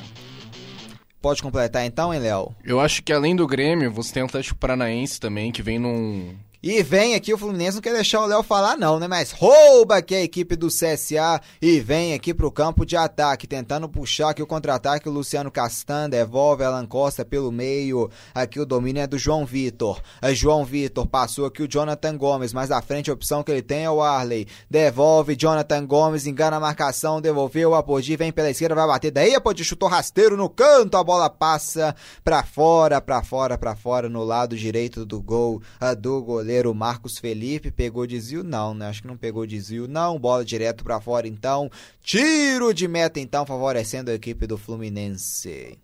Pode 1.21 1.43
completar 1.43 1.85
então, 1.85 2.11
hein, 2.11 2.19
Léo? 2.19 2.55
Eu 2.63 2.79
acho 2.79 3.03
que 3.03 3.13
além 3.13 3.35
do 3.35 3.45
Grêmio, 3.45 3.91
você 3.91 4.13
tem 4.13 4.23
o 4.23 4.25
Atlético 4.25 4.57
Paranaense 4.57 5.19
também, 5.19 5.51
que 5.51 5.61
vem 5.61 5.77
num, 5.77 6.35
e 6.63 6.83
vem 6.83 7.15
aqui, 7.15 7.33
o 7.33 7.39
Fluminense 7.39 7.73
não 7.73 7.81
quer 7.81 7.91
deixar 7.91 8.21
o 8.21 8.27
Léo 8.27 8.43
falar 8.43 8.77
não, 8.77 8.99
né? 8.99 9.07
Mas 9.07 9.31
rouba 9.31 9.95
aqui 9.97 10.13
a 10.13 10.21
equipe 10.21 10.55
do 10.55 10.67
CSA 10.67 11.41
e 11.59 11.79
vem 11.79 12.13
aqui 12.13 12.35
pro 12.35 12.51
campo 12.51 12.85
de 12.85 12.95
ataque, 12.95 13.47
tentando 13.47 13.89
puxar 13.89 14.29
aqui 14.29 14.43
o 14.43 14.47
contra-ataque. 14.47 15.09
O 15.09 15.11
Luciano 15.11 15.49
Castan 15.49 16.07
devolve 16.07 16.63
Alan 16.63 16.85
Costa 16.85 17.25
pelo 17.25 17.51
meio. 17.51 18.11
Aqui 18.31 18.59
o 18.59 18.65
domínio 18.65 19.01
é 19.01 19.07
do 19.07 19.17
João 19.17 19.43
Vitor. 19.43 19.99
É 20.21 20.35
João 20.35 20.63
Vitor 20.63 21.07
passou 21.07 21.47
aqui 21.47 21.63
o 21.63 21.67
Jonathan 21.67 22.15
Gomes, 22.15 22.53
mas 22.53 22.69
à 22.69 22.79
frente 22.79 23.09
a 23.09 23.13
opção 23.15 23.41
que 23.41 23.51
ele 23.51 23.63
tem 23.63 23.85
é 23.85 23.89
o 23.89 23.99
Arley. 23.99 24.47
Devolve 24.69 25.35
Jonathan 25.35 25.83
Gomes, 25.87 26.27
engana 26.27 26.57
a 26.57 26.59
marcação, 26.59 27.19
devolveu. 27.19 27.73
Apodi 27.73 28.15
vem 28.15 28.31
pela 28.31 28.51
esquerda, 28.51 28.75
vai 28.75 28.85
bater. 28.85 29.09
Daí 29.09 29.33
Apodi 29.33 29.65
chutou 29.65 29.89
rasteiro 29.89 30.37
no 30.37 30.47
canto, 30.47 30.95
a 30.95 31.03
bola 31.03 31.27
passa 31.27 31.95
pra 32.23 32.43
fora, 32.43 33.01
pra 33.01 33.23
fora, 33.23 33.57
pra 33.57 33.75
fora, 33.75 34.07
no 34.07 34.23
lado 34.23 34.55
direito 34.55 35.03
do 35.03 35.19
gol 35.19 35.59
do 35.97 36.21
goleiro 36.21 36.50
goleiro 36.51 36.75
Marcos 36.75 37.17
Felipe 37.17 37.71
pegou 37.71 38.05
desvio? 38.05 38.43
Não, 38.43 38.73
né? 38.73 38.89
Acho 38.89 39.01
que 39.01 39.07
não 39.07 39.15
pegou 39.15 39.47
desvio, 39.47 39.87
não. 39.87 40.19
Bola 40.19 40.43
direto 40.43 40.83
para 40.83 40.99
fora, 40.99 41.25
então. 41.25 41.71
Tiro 42.03 42.73
de 42.73 42.87
meta, 42.89 43.21
então, 43.21 43.45
favorecendo 43.45 44.11
a 44.11 44.13
equipe 44.13 44.45
do 44.45 44.57
Fluminense. 44.57 45.79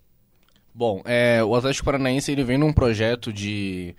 Bom, 0.75 1.01
é, 1.05 1.41
o 1.41 1.55
Atlético 1.55 1.85
Paranaense 1.85 2.31
ele 2.31 2.43
vem 2.43 2.57
num 2.57 2.73
projeto 2.73 3.31
de, 3.31 3.95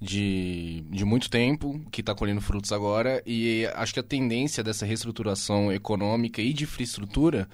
de, 0.00 0.84
de 0.90 1.04
muito 1.04 1.30
tempo, 1.30 1.80
que 1.92 2.00
está 2.00 2.12
colhendo 2.12 2.40
frutos 2.40 2.72
agora, 2.72 3.22
e 3.24 3.66
acho 3.74 3.94
que 3.94 4.00
a 4.00 4.02
tendência 4.02 4.64
dessa 4.64 4.84
reestruturação 4.84 5.72
econômica 5.72 6.42
e 6.42 6.52
de 6.52 6.64
infraestrutura 6.64 7.48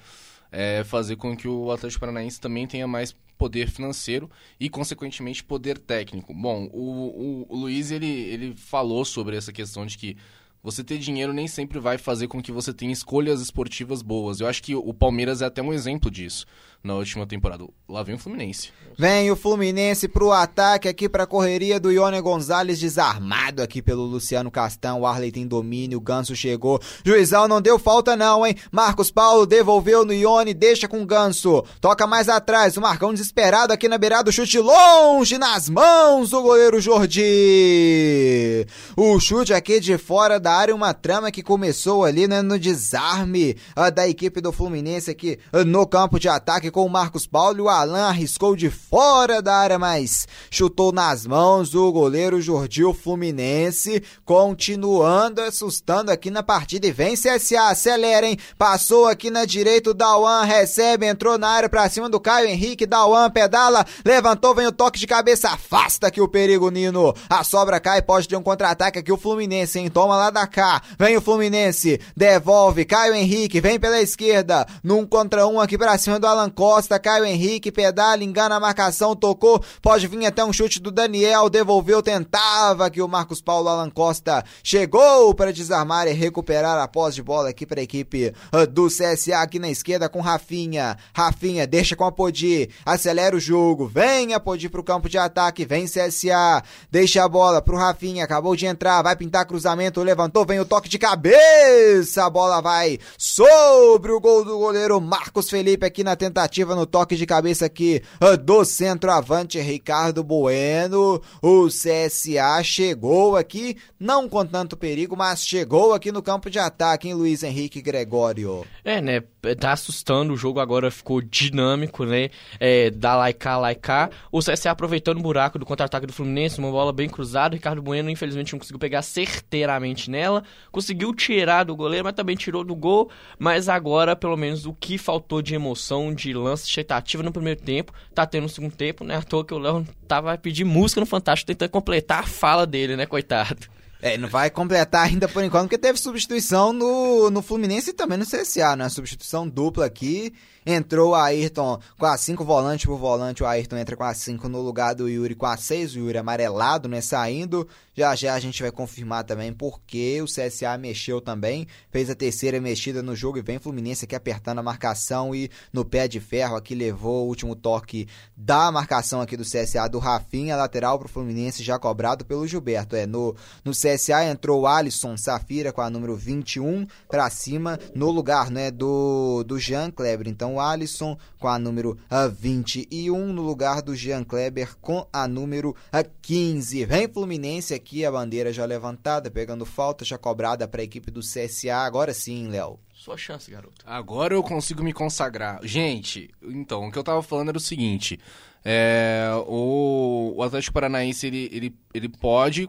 é 0.51 0.83
fazer 0.83 1.15
com 1.15 1.37
que 1.37 1.47
o 1.47 1.71
Atlético 1.71 1.99
Paranaense 1.99 2.41
também 2.41 2.65
tenha 2.65 2.87
mais 2.87 3.15
poder 3.37 3.69
financeiro 3.69 4.29
e, 4.59 4.69
consequentemente, 4.69 5.43
poder 5.43 5.77
técnico. 5.77 6.33
Bom, 6.33 6.69
o, 6.73 6.79
o, 6.79 7.45
o 7.49 7.55
Luiz 7.55 7.91
ele, 7.91 8.07
ele 8.07 8.55
falou 8.55 9.05
sobre 9.05 9.35
essa 9.37 9.53
questão 9.53 9.85
de 9.85 9.97
que 9.97 10.17
você 10.61 10.83
ter 10.83 10.97
dinheiro 10.97 11.31
nem 11.31 11.47
sempre 11.47 11.79
vai 11.79 11.97
fazer 11.97 12.27
com 12.27 12.41
que 12.41 12.51
você 12.51 12.73
tenha 12.73 12.91
escolhas 12.91 13.41
esportivas 13.41 14.01
boas. 14.01 14.39
Eu 14.39 14.47
acho 14.47 14.61
que 14.61 14.75
o 14.75 14.93
Palmeiras 14.93 15.41
é 15.41 15.45
até 15.45 15.61
um 15.61 15.73
exemplo 15.73 16.11
disso 16.11 16.45
na 16.83 16.95
última 16.95 17.25
temporada. 17.25 17.65
Lá 17.87 18.03
vem 18.03 18.15
o 18.15 18.19
Fluminense. 18.19 18.69
Vem 18.97 19.29
o 19.31 19.35
Fluminense 19.35 20.07
pro 20.07 20.31
ataque 20.31 20.87
aqui 20.87 21.07
pra 21.07 21.27
correria 21.27 21.79
do 21.79 21.91
Ione 21.91 22.19
Gonzalez, 22.19 22.79
desarmado 22.79 23.61
aqui 23.61 23.81
pelo 23.81 24.03
Luciano 24.03 24.49
Castão. 24.49 25.01
O 25.01 25.05
Arley 25.05 25.31
tem 25.31 25.47
domínio, 25.47 25.99
o 25.99 26.01
Ganso 26.01 26.35
chegou. 26.35 26.81
Juizão 27.05 27.47
não 27.47 27.61
deu 27.61 27.77
falta 27.77 28.15
não, 28.15 28.45
hein? 28.45 28.55
Marcos 28.71 29.11
Paulo 29.11 29.45
devolveu 29.45 30.03
no 30.03 30.13
Ione, 30.13 30.53
deixa 30.53 30.87
com 30.87 31.01
o 31.01 31.05
Ganso. 31.05 31.63
Toca 31.79 32.07
mais 32.07 32.27
atrás, 32.27 32.75
o 32.75 32.81
Marcão 32.81 33.13
desesperado 33.13 33.71
aqui 33.71 33.87
na 33.87 33.97
beirada, 33.97 34.29
o 34.29 34.33
chute 34.33 34.59
longe 34.59 35.37
nas 35.37 35.69
mãos 35.69 36.31
do 36.31 36.41
goleiro 36.41 36.81
Jordi. 36.81 38.65
O 38.95 39.19
chute 39.19 39.53
aqui 39.53 39.79
de 39.79 39.97
fora 39.97 40.39
da 40.39 40.53
área, 40.53 40.75
uma 40.75 40.93
trama 40.93 41.31
que 41.31 41.43
começou 41.43 42.03
ali 42.03 42.27
né, 42.27 42.41
no 42.41 42.57
desarme 42.57 43.55
uh, 43.77 43.91
da 43.91 44.07
equipe 44.07 44.41
do 44.41 44.51
Fluminense 44.51 45.11
aqui 45.11 45.37
uh, 45.53 45.63
no 45.63 45.85
campo 45.85 46.19
de 46.19 46.27
ataque 46.27 46.66
ataque 46.67 46.71
com 46.71 46.85
o 46.85 46.89
Marcos 46.89 47.25
Paulo 47.25 47.65
o 47.65 47.69
Alan 47.69 48.07
arriscou 48.07 48.55
de 48.55 48.69
fora 48.69 49.41
da 49.41 49.55
área, 49.55 49.79
mas 49.79 50.27
chutou 50.49 50.91
nas 50.91 51.25
mãos 51.25 51.69
do 51.69 51.91
goleiro 51.91 52.41
Jordil 52.41 52.93
Fluminense, 52.93 54.03
continuando 54.25 55.41
assustando 55.41 56.11
aqui 56.11 56.29
na 56.29 56.43
partida 56.43 56.87
e 56.87 56.91
vem 56.91 57.15
CSA, 57.15 57.69
acelera, 57.69 58.27
hein? 58.27 58.37
Passou 58.57 59.07
aqui 59.07 59.29
na 59.29 59.45
direita 59.45 59.91
o 59.91 59.93
Dauan, 59.93 60.43
recebe, 60.43 61.05
entrou 61.05 61.37
na 61.37 61.49
área 61.49 61.69
pra 61.69 61.89
cima 61.89 62.09
do 62.09 62.19
Caio 62.19 62.47
Henrique, 62.47 62.85
Dauan 62.85 63.29
pedala, 63.29 63.85
levantou, 64.05 64.53
vem 64.53 64.67
o 64.67 64.71
toque 64.71 64.99
de 64.99 65.07
cabeça, 65.07 65.49
afasta 65.49 66.07
aqui 66.07 66.21
o 66.21 66.27
perigo, 66.27 66.69
Nino. 66.69 67.13
A 67.29 67.43
sobra 67.43 67.79
cai, 67.79 68.01
pode 68.01 68.27
ter 68.27 68.35
um 68.35 68.43
contra-ataque 68.43 68.99
aqui 68.99 69.11
o 69.11 69.17
Fluminense, 69.17 69.79
hein? 69.79 69.89
Toma 69.89 70.15
lá 70.15 70.29
da 70.29 70.45
cá, 70.47 70.81
vem 70.99 71.17
o 71.17 71.21
Fluminense, 71.21 71.99
devolve, 72.15 72.85
Caio 72.85 73.13
Henrique, 73.13 73.61
vem 73.61 73.79
pela 73.79 74.01
esquerda, 74.01 74.65
num 74.83 75.05
contra 75.05 75.47
um 75.47 75.59
aqui 75.59 75.77
pra 75.77 75.97
cima 75.97 76.19
do 76.19 76.27
Alan 76.27 76.49
Costa, 76.57 76.97
Caio 76.97 77.23
Henrique 77.23 77.71
pedala, 77.71 78.23
engana 78.23 78.55
a 78.55 78.59
marcação, 78.59 79.15
tocou, 79.15 79.63
pode 79.79 80.07
vir 80.07 80.25
até 80.25 80.43
um 80.43 80.51
chute 80.51 80.81
do 80.81 80.89
Daniel, 80.89 81.51
devolveu, 81.51 82.01
tentava 82.01 82.89
que 82.89 82.99
o 82.99 83.07
Marcos 83.07 83.39
Paulo 83.39 83.69
Alan 83.69 83.91
Costa 83.91 84.43
chegou 84.63 85.35
para 85.35 85.53
desarmar 85.53 86.07
e 86.07 86.13
recuperar 86.13 86.79
a 86.79 86.87
posse 86.87 87.17
de 87.17 87.21
bola 87.21 87.49
aqui 87.49 87.63
para 87.63 87.79
a 87.79 87.83
equipe 87.83 88.33
do 88.71 88.87
CSA 88.87 89.37
aqui 89.37 89.59
na 89.59 89.69
esquerda 89.69 90.09
com 90.09 90.19
Rafinha. 90.19 90.97
Rafinha 91.13 91.67
deixa 91.67 91.95
com 91.95 92.05
a 92.05 92.11
Podi, 92.11 92.67
acelera 92.83 93.35
o 93.35 93.39
jogo, 93.39 93.85
vem 93.85 94.33
a 94.33 94.39
Podi 94.39 94.67
pro 94.67 94.83
campo 94.83 95.07
de 95.07 95.19
ataque, 95.19 95.63
vem 95.63 95.85
CSA, 95.85 96.63
deixa 96.89 97.23
a 97.23 97.29
bola 97.29 97.61
pro 97.61 97.77
Rafinha, 97.77 98.23
acabou 98.23 98.55
de 98.55 98.65
entrar, 98.65 99.03
vai 99.03 99.15
pintar 99.15 99.45
cruzamento, 99.45 100.01
levantou, 100.01 100.43
vem 100.43 100.59
o 100.59 100.65
toque 100.65 100.89
de 100.89 100.97
cabeça, 100.97 102.25
a 102.25 102.31
bola 102.31 102.63
vai 102.63 102.97
sobre 103.15 104.11
o 104.11 104.19
gol 104.19 104.43
do 104.43 104.57
goleiro 104.57 104.99
Marcos 104.99 105.51
Felipe 105.51 105.85
aqui 105.85 106.03
na 106.03 106.15
tentativa 106.15 106.46
no 106.75 106.85
toque 106.85 107.15
de 107.15 107.25
cabeça 107.25 107.65
aqui 107.65 108.01
uh, 108.21 108.37
do 108.37 108.63
centroavante 108.63 109.59
Ricardo 109.59 110.23
Bueno. 110.23 111.21
O 111.41 111.67
CSA 111.67 112.63
chegou 112.63 113.35
aqui, 113.35 113.77
não 113.99 114.27
com 114.29 114.45
tanto 114.45 114.77
perigo, 114.77 115.15
mas 115.15 115.45
chegou 115.45 115.93
aqui 115.93 116.11
no 116.11 116.21
campo 116.21 116.49
de 116.49 116.59
ataque, 116.59 117.07
hein, 117.07 117.13
Luiz 117.13 117.43
Henrique 117.43 117.81
Gregório? 117.81 118.65
É, 118.83 119.01
né? 119.01 119.21
Tá 119.59 119.71
assustando, 119.71 120.33
o 120.33 120.37
jogo 120.37 120.59
agora 120.59 120.91
ficou 120.91 121.21
dinâmico, 121.21 122.05
né? 122.05 122.29
É, 122.59 122.89
dá 122.89 123.29
e 123.29 123.33
cá. 123.33 124.09
O 124.31 124.39
CSA 124.39 124.71
aproveitando 124.71 125.19
o 125.19 125.21
buraco 125.21 125.57
do 125.57 125.65
contra-ataque 125.65 126.05
do 126.05 126.13
Fluminense, 126.13 126.59
uma 126.59 126.71
bola 126.71 126.91
bem 126.91 127.07
cruzada. 127.07 127.55
Ricardo 127.55 127.81
Bueno, 127.81 128.09
infelizmente, 128.09 128.53
não 128.53 128.59
conseguiu 128.59 128.79
pegar 128.79 129.01
certeiramente 129.01 130.09
nela. 130.09 130.43
Conseguiu 130.71 131.13
tirar 131.13 131.63
do 131.63 131.75
goleiro, 131.75 132.05
mas 132.05 132.13
também 132.13 132.35
tirou 132.35 132.63
do 132.63 132.75
gol. 132.75 133.09
Mas 133.39 133.69
agora, 133.69 134.15
pelo 134.15 134.35
menos, 134.35 134.65
o 134.65 134.73
que 134.73 134.97
faltou 134.97 135.41
de 135.41 135.55
emoção, 135.55 136.13
de 136.13 136.33
lance, 136.43 136.63
de 136.63 136.69
expectativa 136.69 137.23
no 137.23 137.31
primeiro 137.31 137.59
tempo, 137.61 137.93
tá 138.13 138.25
tendo 138.25 138.43
no 138.43 138.49
segundo 138.49 138.75
tempo, 138.75 139.03
né? 139.03 139.17
À 139.17 139.21
toa 139.21 139.45
que 139.45 139.53
o 139.53 139.59
Léo 139.59 139.87
tava 140.07 140.33
a 140.33 140.37
pedir 140.37 140.63
música 140.63 140.99
no 140.99 141.05
Fantástico, 141.05 141.47
tentando 141.47 141.69
completar 141.69 142.23
a 142.23 142.27
fala 142.27 142.65
dele, 142.65 142.95
né, 142.95 143.05
coitado. 143.05 143.67
É, 144.01 144.17
não 144.17 144.27
vai 144.29 144.49
completar 144.49 145.07
ainda 145.07 145.27
por 145.27 145.43
enquanto, 145.43 145.63
porque 145.63 145.77
teve 145.77 145.97
substituição 145.97 146.71
no, 146.71 147.31
no 147.31 147.41
Fluminense 147.41 147.89
e 147.89 147.93
também 147.93 148.17
no 148.17 148.25
CSA, 148.25 148.75
né? 148.75 148.89
Substituição 148.89 149.47
dupla 149.47 149.85
aqui. 149.85 150.33
Entrou 150.69 151.11
o 151.11 151.15
Ayrton 151.15 151.79
com 151.97 152.05
a 152.05 152.17
5 152.17 152.43
volante 152.43 152.85
por 152.85 152.97
volante, 152.97 153.41
o 153.41 153.47
Ayrton 153.47 153.77
entra 153.77 153.95
com 153.95 154.03
a 154.03 154.13
5 154.13 154.49
no 154.49 154.59
lugar 154.59 154.93
do 154.93 155.07
Yuri 155.07 155.33
com 155.33 155.45
a 155.45 155.55
6, 155.55 155.95
o 155.95 155.99
Yuri 155.99 156.17
amarelado, 156.17 156.89
né, 156.89 156.99
saindo. 156.99 157.65
Já 157.95 158.13
já 158.15 158.33
a 158.33 158.39
gente 158.39 158.61
vai 158.61 158.69
confirmar 158.69 159.23
também 159.23 159.53
porque 159.53 160.21
o 160.21 160.25
CSA 160.25 160.77
mexeu 160.77 161.21
também, 161.21 161.65
fez 161.89 162.09
a 162.09 162.15
terceira 162.15 162.59
mexida 162.59 163.01
no 163.01 163.15
jogo 163.15 163.37
e 163.37 163.41
vem 163.41 163.59
Fluminense 163.59 164.03
aqui 164.03 164.13
apertando 164.13 164.59
a 164.59 164.63
marcação 164.63 165.33
e 165.33 165.49
no 165.71 165.85
pé 165.85 166.05
de 166.07 166.19
ferro 166.19 166.57
aqui 166.57 166.75
levou 166.75 167.23
o 167.23 167.27
último 167.27 167.55
toque 167.55 168.07
da 168.35 168.69
marcação 168.69 169.21
aqui 169.21 169.37
do 169.37 169.43
CSA 169.43 169.87
do 169.89 169.99
Rafinha, 169.99 170.57
lateral 170.57 170.99
pro 170.99 171.07
Fluminense 171.07 171.63
já 171.63 171.79
cobrado 171.79 172.25
pelo 172.25 172.45
Gilberto. 172.45 172.95
É, 172.95 173.07
no, 173.07 173.33
no 173.63 173.71
CSA 173.71 174.25
entrou 174.25 174.61
o 174.61 174.67
Alisson 174.67 175.15
Safira 175.15 175.71
com 175.71 175.81
a 175.81 175.89
número 175.89 176.15
21 176.15 176.85
para 177.07 177.29
cima 177.29 177.79
no 177.95 178.11
lugar, 178.11 178.51
né, 178.51 178.69
do, 178.69 179.43
do 179.43 179.57
Jean 179.57 179.89
Kleber. 179.89 180.27
Então 180.27 180.56
Alisson 180.59 181.17
com 181.39 181.47
a 181.47 181.57
número 181.57 181.97
a 182.09 182.27
21 182.27 183.33
no 183.33 183.41
lugar 183.41 183.81
do 183.81 183.95
Jean 183.95 184.23
Kleber 184.23 184.75
com 184.77 185.07
a 185.11 185.27
número 185.27 185.75
a 185.91 186.03
15. 186.03 186.85
Vem 186.85 187.07
Fluminense 187.07 187.73
aqui, 187.73 188.05
a 188.05 188.11
bandeira 188.11 188.51
já 188.51 188.65
levantada, 188.65 189.31
pegando 189.31 189.65
falta, 189.65 190.05
já 190.05 190.17
cobrada 190.17 190.67
para 190.67 190.81
a 190.81 190.83
equipe 190.83 191.11
do 191.11 191.21
CSA. 191.21 191.75
Agora 191.77 192.13
sim, 192.13 192.47
Léo. 192.47 192.79
Sua 192.93 193.15
chance, 193.15 193.49
garoto. 193.51 193.85
Agora 193.85 194.33
eu 194.33 194.41
consigo 194.41 194.83
me 194.83 194.91
consagrar. 194.91 195.59
Gente, 195.63 196.31
então, 196.41 196.87
o 196.87 196.91
que 196.91 196.97
eu 196.97 197.03
tava 197.03 197.21
falando 197.21 197.49
era 197.49 197.57
o 197.57 197.61
seguinte: 197.61 198.19
é, 198.65 199.29
o, 199.45 200.33
o 200.35 200.43
Atlético 200.43 200.73
Paranaense 200.73 201.27
ele, 201.27 201.49
ele, 201.53 201.75
ele 201.93 202.09
pode 202.09 202.67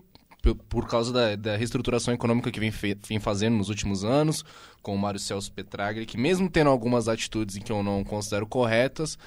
por 0.69 0.89
causa 0.89 1.13
da, 1.13 1.37
da, 1.37 1.57
reestruturação 1.57 2.15
econômica 2.15 2.51
que 2.51 2.61
vem, 2.61 2.71
fe, 2.71 2.97
vem, 3.09 3.19
fazendo 3.19 3.57
nos 3.57 3.69
últimos 3.69 4.05
anos, 4.05 4.45
com 4.83 4.95
o 4.95 4.99
Mário 4.99 5.21
Celso 5.21 5.53
Petragli, 5.53 6.07
que 6.07 6.17
mesmo 6.17 6.49
tendo 6.49 6.71
algumas 6.71 7.09
atitudes 7.09 7.57
em 7.57 7.61
que 7.61 7.73
eu 7.73 7.83
não 7.83 8.05
considero 8.05 8.47
corretas, 8.47 9.19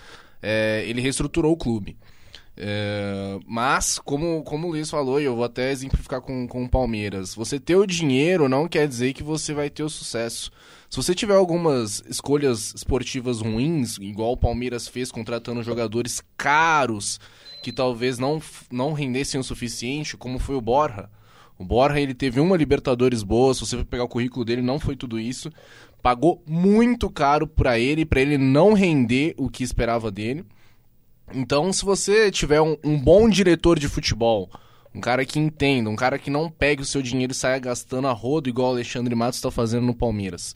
é, 0.42 0.84
ele 0.88 1.02
reestruturou 1.02 1.52
o 1.52 1.58
clube. 1.58 1.98
É, 2.58 3.40
mas, 3.48 3.98
como, 4.00 4.44
como 4.44 4.68
o 4.68 4.72
Luiz 4.72 4.90
falou, 4.90 5.20
e 5.20 5.24
eu 5.24 5.36
vou 5.36 5.46
até 5.46 5.72
exemplificar 5.72 6.22
com, 6.22 6.48
com 6.48 6.64
o 6.64 6.70
Palmeiras, 6.70 7.34
você 7.34 7.60
ter 7.60 7.76
o 7.76 7.86
dinheiro 7.86 8.50
não 8.50 8.68
quer 8.68 8.88
dizer 8.88 9.14
que 9.14 9.24
você 9.24 9.54
vai 9.54 9.70
ter 9.70 9.84
o 9.84 9.90
sucesso. 9.90 10.52
Se 10.90 10.98
você 10.98 11.16
tiver 11.16 11.36
algumas 11.36 12.04
escolhas 12.08 12.74
esportivas 12.76 13.40
ruins, 13.40 13.98
igual 13.98 14.34
o 14.34 14.38
Palmeiras 14.38 14.88
fez 14.88 15.12
contratando 15.12 15.64
jogadores 15.64 16.22
caros, 16.36 17.20
que 17.62 17.72
talvez 17.72 18.18
não, 18.18 18.42
não 18.72 18.94
rendessem 18.94 19.40
o 19.40 19.44
suficiente, 19.44 20.18
como 20.18 20.40
foi 20.40 20.56
o 20.56 20.62
Borja. 20.62 21.10
O 21.58 21.64
Borja 21.64 22.00
ele 22.00 22.14
teve 22.14 22.40
uma 22.40 22.58
Libertadores 22.58 23.22
boa, 23.22 23.54
se 23.54 23.60
você 23.60 23.78
for 23.78 23.86
pegar 23.86 24.04
o 24.04 24.10
currículo 24.10 24.44
dele, 24.44 24.62
não 24.62 24.80
foi 24.80 24.96
tudo 24.96 25.20
isso. 25.20 25.52
Pagou 26.02 26.42
muito 26.48 27.10
caro 27.10 27.46
para 27.46 27.78
ele, 27.78 28.04
para 28.06 28.20
ele 28.20 28.38
não 28.38 28.74
render 28.74 29.36
o 29.38 29.50
que 29.50 29.64
esperava 29.64 30.10
dele. 30.10 30.44
Então, 31.34 31.72
se 31.72 31.86
você 31.86 32.32
tiver 32.32 32.62
um, 32.62 32.76
um, 32.84 33.00
bom 33.00 33.30
diretor 33.30 33.78
de 33.78 33.88
futebol, 33.88 34.50
um 34.94 35.00
cara 35.00 35.24
que 35.24 35.40
entenda, 35.40 35.90
um 35.90 35.96
cara 35.96 36.18
que 36.18 36.30
não 36.30 36.50
pegue 36.50 36.82
o 36.82 36.86
seu 36.86 37.02
dinheiro 37.02 37.32
e 37.32 37.36
saia 37.36 37.60
gastando 37.60 38.08
a 38.08 38.12
rodo 38.12 38.50
igual 38.50 38.70
o 38.70 38.72
Alexandre 38.74 39.16
Matos 39.16 39.38
está 39.38 39.52
fazendo 39.52 39.86
no 39.86 39.96
Palmeiras, 39.96 40.56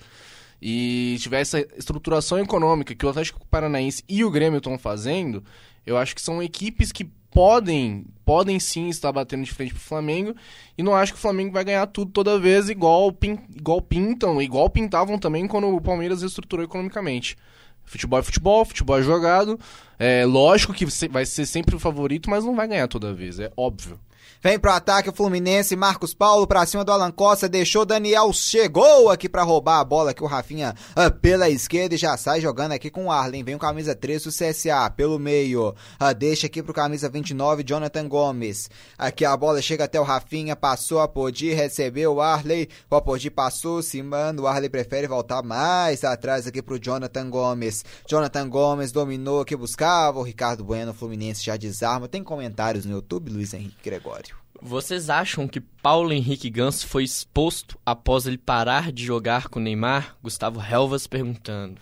e 0.61 1.17
tiver 1.19 1.41
essa 1.41 1.59
estruturação 1.77 2.39
econômica 2.39 2.95
que 2.95 3.05
o 3.05 3.09
Atlético 3.09 3.45
Paranaense 3.47 4.03
e 4.09 4.23
o 4.23 4.31
Grêmio 4.31 4.57
estão 4.57 4.77
fazendo, 4.77 5.43
eu 5.85 5.97
acho 5.97 6.15
que 6.15 6.21
são 6.21 6.41
equipes 6.41 6.91
que 6.91 7.05
podem, 7.35 8.05
podem 8.23 8.59
sim 8.59 8.87
estar 8.87 9.11
batendo 9.11 9.43
de 9.43 9.51
frente 9.51 9.73
pro 9.73 9.83
Flamengo 9.83 10.33
e 10.77 10.81
não 10.81 10.95
acho 10.95 11.11
que 11.11 11.19
o 11.19 11.21
Flamengo 11.21 11.51
vai 11.51 11.65
ganhar 11.65 11.85
tudo 11.87 12.11
toda 12.11 12.39
vez 12.39 12.69
igual, 12.69 13.11
pin, 13.11 13.37
igual 13.53 13.81
pintam, 13.81 14.41
igual 14.41 14.69
pintavam 14.69 15.19
também 15.19 15.45
quando 15.47 15.67
o 15.67 15.81
Palmeiras 15.81 16.21
estruturou 16.21 16.63
economicamente. 16.63 17.37
Futebol 17.83 18.19
é 18.19 18.23
futebol, 18.23 18.65
futebol 18.65 18.97
é 18.97 19.03
jogado. 19.03 19.59
É 19.99 20.25
lógico 20.25 20.73
que 20.73 20.85
vai 21.07 21.25
ser 21.25 21.45
sempre 21.45 21.75
o 21.75 21.79
favorito, 21.79 22.29
mas 22.29 22.43
não 22.43 22.55
vai 22.55 22.67
ganhar 22.67 22.87
toda 22.87 23.13
vez, 23.13 23.39
é 23.39 23.51
óbvio. 23.55 23.99
Vem 24.41 24.59
pro 24.59 24.71
ataque 24.71 25.09
o 25.09 25.13
Fluminense, 25.13 25.75
Marcos 25.75 26.13
Paulo 26.13 26.45
pra 26.45 26.65
cima 26.65 26.83
do 26.83 26.91
Alan 26.91 27.11
Costa, 27.11 27.49
deixou 27.49 27.85
Daniel, 27.85 28.31
chegou 28.31 29.09
aqui 29.09 29.27
para 29.27 29.43
roubar 29.43 29.79
a 29.79 29.83
bola 29.83 30.13
que 30.13 30.23
o 30.23 30.27
Rafinha 30.27 30.75
uh, 30.95 31.11
pela 31.19 31.49
esquerda 31.49 31.95
e 31.95 31.97
já 31.97 32.15
sai 32.15 32.41
jogando 32.41 32.73
aqui 32.73 32.89
com 32.89 33.05
o 33.05 33.11
Arlen. 33.11 33.43
Vem 33.43 33.55
o 33.55 33.59
camisa 33.59 33.95
13 33.95 34.29
o 34.29 34.31
CSA 34.31 34.89
pelo 34.95 35.17
meio, 35.17 35.69
uh, 35.69 36.13
deixa 36.15 36.47
aqui 36.47 36.61
pro 36.61 36.73
camisa 36.73 37.09
29 37.09 37.63
Jonathan 37.63 38.07
Gomes. 38.07 38.69
Aqui 38.97 39.25
a 39.25 39.35
bola 39.35 39.61
chega 39.61 39.85
até 39.85 39.99
o 39.99 40.03
Rafinha, 40.03 40.55
passou 40.55 40.99
a 40.99 41.07
Podi, 41.07 41.53
recebeu 41.53 42.13
o 42.13 42.21
Arley, 42.21 42.69
o 42.89 43.01
Podi 43.01 43.29
passou, 43.29 43.81
se 43.81 44.01
manda, 44.03 44.41
o 44.41 44.47
Arley 44.47 44.69
prefere 44.69 45.07
voltar 45.07 45.41
mais 45.41 46.03
atrás 46.03 46.45
aqui 46.47 46.61
pro 46.61 46.79
Jonathan 46.79 47.29
Gomes. 47.29 47.83
Jonathan 48.07 48.47
Gomes 48.47 48.91
dominou 48.91 49.41
aqui, 49.41 49.55
buscava 49.55 50.19
o 50.19 50.23
Ricardo 50.23 50.63
Bueno, 50.63 50.93
Fluminense 50.93 51.43
já 51.43 51.57
desarma. 51.57 52.07
Tem 52.07 52.23
comentários 52.23 52.85
no 52.85 52.93
YouTube, 52.93 53.31
Luiz 53.31 53.53
Henrique 53.53 53.77
Gregório. 53.83 54.14
Vocês 54.61 55.09
acham 55.09 55.47
que 55.47 55.59
Paulo 55.59 56.13
Henrique 56.13 56.49
Ganso 56.49 56.87
foi 56.87 57.03
exposto 57.03 57.77
após 57.85 58.25
ele 58.25 58.37
parar 58.37 58.91
de 58.91 59.03
jogar 59.03 59.47
com 59.49 59.59
o 59.59 59.61
Neymar? 59.61 60.15
Gustavo 60.23 60.61
Helvas 60.61 61.07
perguntando. 61.07 61.81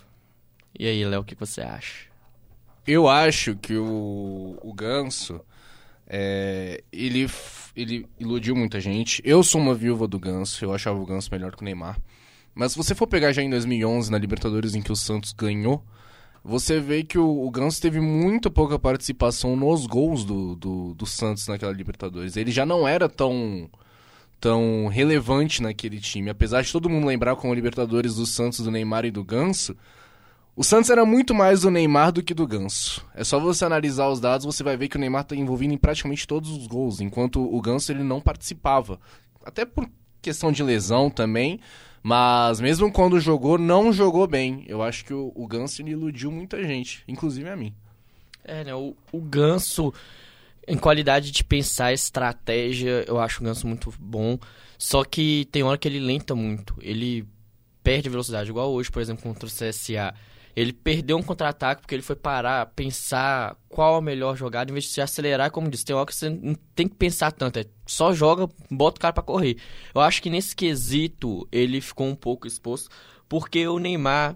E 0.77 0.87
aí, 0.87 1.05
Léo, 1.05 1.21
o 1.21 1.23
que 1.23 1.35
você 1.35 1.61
acha? 1.61 2.07
Eu 2.85 3.07
acho 3.07 3.55
que 3.55 3.75
o, 3.75 4.57
o 4.61 4.73
Ganso, 4.73 5.39
é, 6.07 6.83
ele, 6.91 7.29
ele 7.75 8.05
iludiu 8.19 8.55
muita 8.55 8.81
gente. 8.81 9.21
Eu 9.23 9.43
sou 9.43 9.61
uma 9.61 9.75
viúva 9.75 10.07
do 10.07 10.19
Ganso, 10.19 10.65
eu 10.65 10.73
achava 10.73 10.99
o 10.99 11.05
Ganso 11.05 11.29
melhor 11.31 11.55
que 11.55 11.61
o 11.61 11.65
Neymar. 11.65 11.97
Mas 12.53 12.73
se 12.73 12.77
você 12.77 12.93
for 12.93 13.07
pegar 13.07 13.31
já 13.31 13.41
em 13.41 13.49
2011, 13.49 14.11
na 14.11 14.17
Libertadores, 14.17 14.75
em 14.75 14.81
que 14.81 14.91
o 14.91 14.95
Santos 14.95 15.31
ganhou, 15.31 15.83
você 16.43 16.79
vê 16.79 17.03
que 17.03 17.17
o, 17.17 17.45
o 17.45 17.49
Ganso 17.49 17.81
teve 17.81 18.01
muito 18.01 18.51
pouca 18.51 18.77
participação 18.77 19.55
nos 19.55 19.85
gols 19.85 20.25
do, 20.25 20.55
do, 20.55 20.93
do 20.93 21.05
Santos 21.05 21.47
naquela 21.47 21.71
Libertadores. 21.71 22.35
Ele 22.35 22.51
já 22.51 22.65
não 22.65 22.87
era 22.87 23.07
tão 23.07 23.69
tão 24.41 24.87
relevante 24.87 25.61
naquele 25.63 26.01
time. 26.01 26.29
Apesar 26.29 26.61
de 26.61 26.71
todo 26.71 26.89
mundo 26.89 27.07
lembrar 27.07 27.37
como 27.37 27.53
Libertadores 27.53 28.15
do 28.15 28.25
Santos, 28.25 28.59
do 28.59 28.69
Neymar 28.69 29.05
e 29.05 29.11
do 29.11 29.23
Ganso, 29.23 29.73
O 30.55 30.63
Santos 30.63 30.91
era 30.91 31.03
muito 31.03 31.33
mais 31.33 31.61
do 31.61 31.71
Neymar 31.71 32.11
do 32.11 32.21
que 32.21 32.33
do 32.33 32.45
Ganso. 32.45 33.03
É 33.15 33.23
só 33.23 33.39
você 33.39 33.65
analisar 33.65 34.07
os 34.09 34.19
dados, 34.19 34.45
você 34.45 34.61
vai 34.61 34.77
ver 34.77 34.87
que 34.87 34.97
o 34.97 34.99
Neymar 34.99 35.21
está 35.23 35.35
envolvido 35.35 35.73
em 35.73 35.77
praticamente 35.77 36.27
todos 36.27 36.51
os 36.51 36.67
gols, 36.67 37.01
enquanto 37.01 37.41
o 37.41 37.59
Ganso 37.59 37.91
ele 37.91 38.03
não 38.03 38.21
participava. 38.21 38.99
Até 39.43 39.65
por 39.65 39.89
questão 40.21 40.51
de 40.51 40.61
lesão 40.61 41.09
também, 41.09 41.59
mas 42.03 42.59
mesmo 42.59 42.91
quando 42.91 43.17
jogou, 43.17 43.57
não 43.57 43.93
jogou 43.93 44.27
bem. 44.27 44.65
Eu 44.67 44.83
acho 44.83 45.05
que 45.05 45.13
o, 45.13 45.31
o 45.33 45.47
Ganso 45.47 45.81
iludiu 45.81 46.29
muita 46.29 46.61
gente, 46.61 47.01
inclusive 47.07 47.49
a 47.49 47.55
mim. 47.55 47.73
É, 48.43 48.65
né? 48.65 48.75
O, 48.75 48.93
o 49.09 49.21
Ganso, 49.21 49.93
em 50.67 50.77
qualidade 50.77 51.31
de 51.31 51.45
pensar 51.45 51.93
estratégia, 51.93 53.05
eu 53.07 53.17
acho 53.21 53.41
o 53.41 53.45
Ganso 53.45 53.65
muito 53.65 53.93
bom. 53.97 54.37
Só 54.77 55.05
que 55.05 55.47
tem 55.49 55.63
hora 55.63 55.77
que 55.77 55.87
ele 55.87 55.99
lenta 55.99 56.35
muito. 56.35 56.75
Ele 56.81 57.25
perde 57.81 58.09
velocidade, 58.09 58.49
igual 58.49 58.73
hoje, 58.73 58.91
por 58.91 59.01
exemplo, 59.01 59.23
contra 59.23 59.47
o 59.47 59.49
CSA. 59.49 60.13
Ele 60.55 60.71
perdeu 60.71 61.17
um 61.17 61.23
contra-ataque 61.23 61.81
porque 61.81 61.95
ele 61.95 62.03
foi 62.03 62.15
parar, 62.15 62.67
pensar 62.67 63.57
qual 63.67 63.95
a 63.95 64.01
melhor 64.01 64.35
jogada, 64.35 64.71
em 64.71 64.73
vez 64.73 64.85
de 64.85 64.91
se 64.91 65.01
acelerar, 65.01 65.49
como 65.49 65.69
disse, 65.69 65.85
tem 65.85 65.95
hora 65.95 66.05
que 66.05 66.15
você 66.15 66.29
não 66.29 66.55
tem 66.75 66.87
que 66.87 66.95
pensar 66.95 67.31
tanto, 67.31 67.57
é 67.57 67.65
só 67.87 68.13
joga, 68.13 68.47
bota 68.69 68.97
o 68.97 69.01
cara 69.01 69.13
para 69.13 69.23
correr. 69.23 69.57
Eu 69.95 70.01
acho 70.01 70.21
que 70.21 70.29
nesse 70.29 70.55
quesito 70.55 71.47
ele 71.51 71.81
ficou 71.81 72.07
um 72.07 72.15
pouco 72.15 72.45
exposto, 72.45 72.89
porque 73.27 73.67
o 73.67 73.79
Neymar 73.79 74.35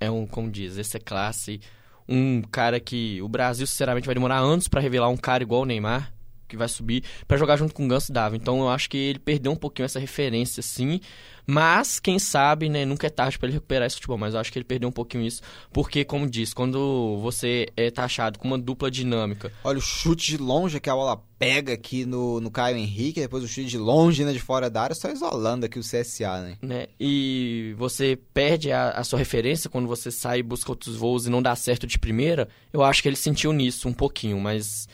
é 0.00 0.10
um, 0.10 0.26
como 0.26 0.50
diz, 0.50 0.76
esse 0.78 0.96
é 0.96 1.00
classe, 1.00 1.60
um 2.08 2.42
cara 2.42 2.80
que 2.80 3.20
o 3.20 3.28
Brasil, 3.28 3.66
sinceramente, 3.66 4.06
vai 4.06 4.14
demorar 4.14 4.38
anos 4.38 4.68
para 4.68 4.80
revelar 4.80 5.08
um 5.08 5.16
cara 5.16 5.42
igual 5.42 5.62
o 5.62 5.66
Neymar, 5.66 6.12
que 6.48 6.56
vai 6.56 6.68
subir 6.68 7.04
para 7.28 7.36
jogar 7.36 7.56
junto 7.56 7.72
com 7.72 7.84
o 7.84 7.88
Ganso 7.88 8.12
Dava. 8.12 8.36
Então 8.36 8.58
eu 8.60 8.68
acho 8.68 8.90
que 8.90 8.96
ele 8.96 9.18
perdeu 9.18 9.52
um 9.52 9.56
pouquinho 9.56 9.84
essa 9.84 10.00
referência, 10.00 10.62
sim. 10.62 11.00
Mas, 11.46 11.98
quem 11.98 12.18
sabe, 12.18 12.68
né, 12.68 12.84
nunca 12.84 13.06
é 13.06 13.10
tarde 13.10 13.38
para 13.38 13.48
ele 13.48 13.54
recuperar 13.54 13.86
esse 13.86 13.96
futebol. 13.96 14.18
Mas 14.18 14.34
eu 14.34 14.40
acho 14.40 14.52
que 14.52 14.58
ele 14.58 14.64
perdeu 14.64 14.88
um 14.88 14.92
pouquinho 14.92 15.24
isso. 15.24 15.42
Porque, 15.72 16.04
como 16.04 16.28
disse, 16.28 16.54
quando 16.54 17.18
você 17.20 17.68
é 17.76 17.90
taxado 17.90 18.38
com 18.38 18.48
uma 18.48 18.58
dupla 18.58 18.90
dinâmica. 18.90 19.52
Olha 19.64 19.78
o 19.78 19.82
chute 19.82 20.32
de 20.32 20.36
longe 20.36 20.80
que 20.80 20.90
a 20.90 20.94
bola 20.94 21.22
pega 21.38 21.72
aqui 21.72 22.04
no, 22.04 22.38
no 22.38 22.50
Caio 22.50 22.76
Henrique, 22.76 23.20
depois 23.20 23.42
o 23.42 23.48
chute 23.48 23.64
de 23.64 23.78
longe, 23.78 24.24
né, 24.24 24.32
de 24.32 24.38
fora 24.38 24.68
da 24.68 24.82
área, 24.82 24.94
só 24.94 25.10
isolando 25.10 25.64
aqui 25.64 25.78
o 25.78 25.82
CSA, 25.82 26.42
né? 26.42 26.58
né? 26.60 26.86
E 27.00 27.74
você 27.78 28.18
perde 28.34 28.70
a, 28.70 28.90
a 28.90 29.04
sua 29.04 29.18
referência 29.18 29.70
quando 29.70 29.88
você 29.88 30.10
sai 30.10 30.40
e 30.40 30.42
busca 30.42 30.70
outros 30.70 30.96
voos 30.96 31.26
e 31.26 31.30
não 31.30 31.40
dá 31.40 31.56
certo 31.56 31.86
de 31.86 31.98
primeira. 31.98 32.46
Eu 32.70 32.82
acho 32.82 33.02
que 33.02 33.08
ele 33.08 33.16
sentiu 33.16 33.54
nisso 33.54 33.88
um 33.88 33.92
pouquinho, 33.92 34.38
mas 34.38 34.86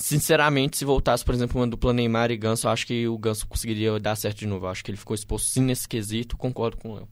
Sinceramente, 0.00 0.78
se 0.78 0.84
voltasse, 0.84 1.22
por 1.22 1.34
exemplo, 1.34 1.60
uma 1.60 1.66
dupla 1.66 1.92
Neymar 1.92 2.30
e 2.30 2.36
Ganso, 2.36 2.66
eu 2.66 2.70
acho 2.70 2.86
que 2.86 3.06
o 3.06 3.18
Ganso 3.18 3.46
conseguiria 3.46 4.00
dar 4.00 4.16
certo 4.16 4.38
de 4.38 4.46
novo. 4.46 4.64
Eu 4.64 4.70
acho 4.70 4.82
que 4.82 4.90
ele 4.90 4.96
ficou 4.96 5.14
exposto 5.14 5.50
sim 5.50 5.60
nesse 5.60 5.86
quesito, 5.86 6.38
concordo 6.38 6.78
com 6.78 6.94
o. 6.94 7.08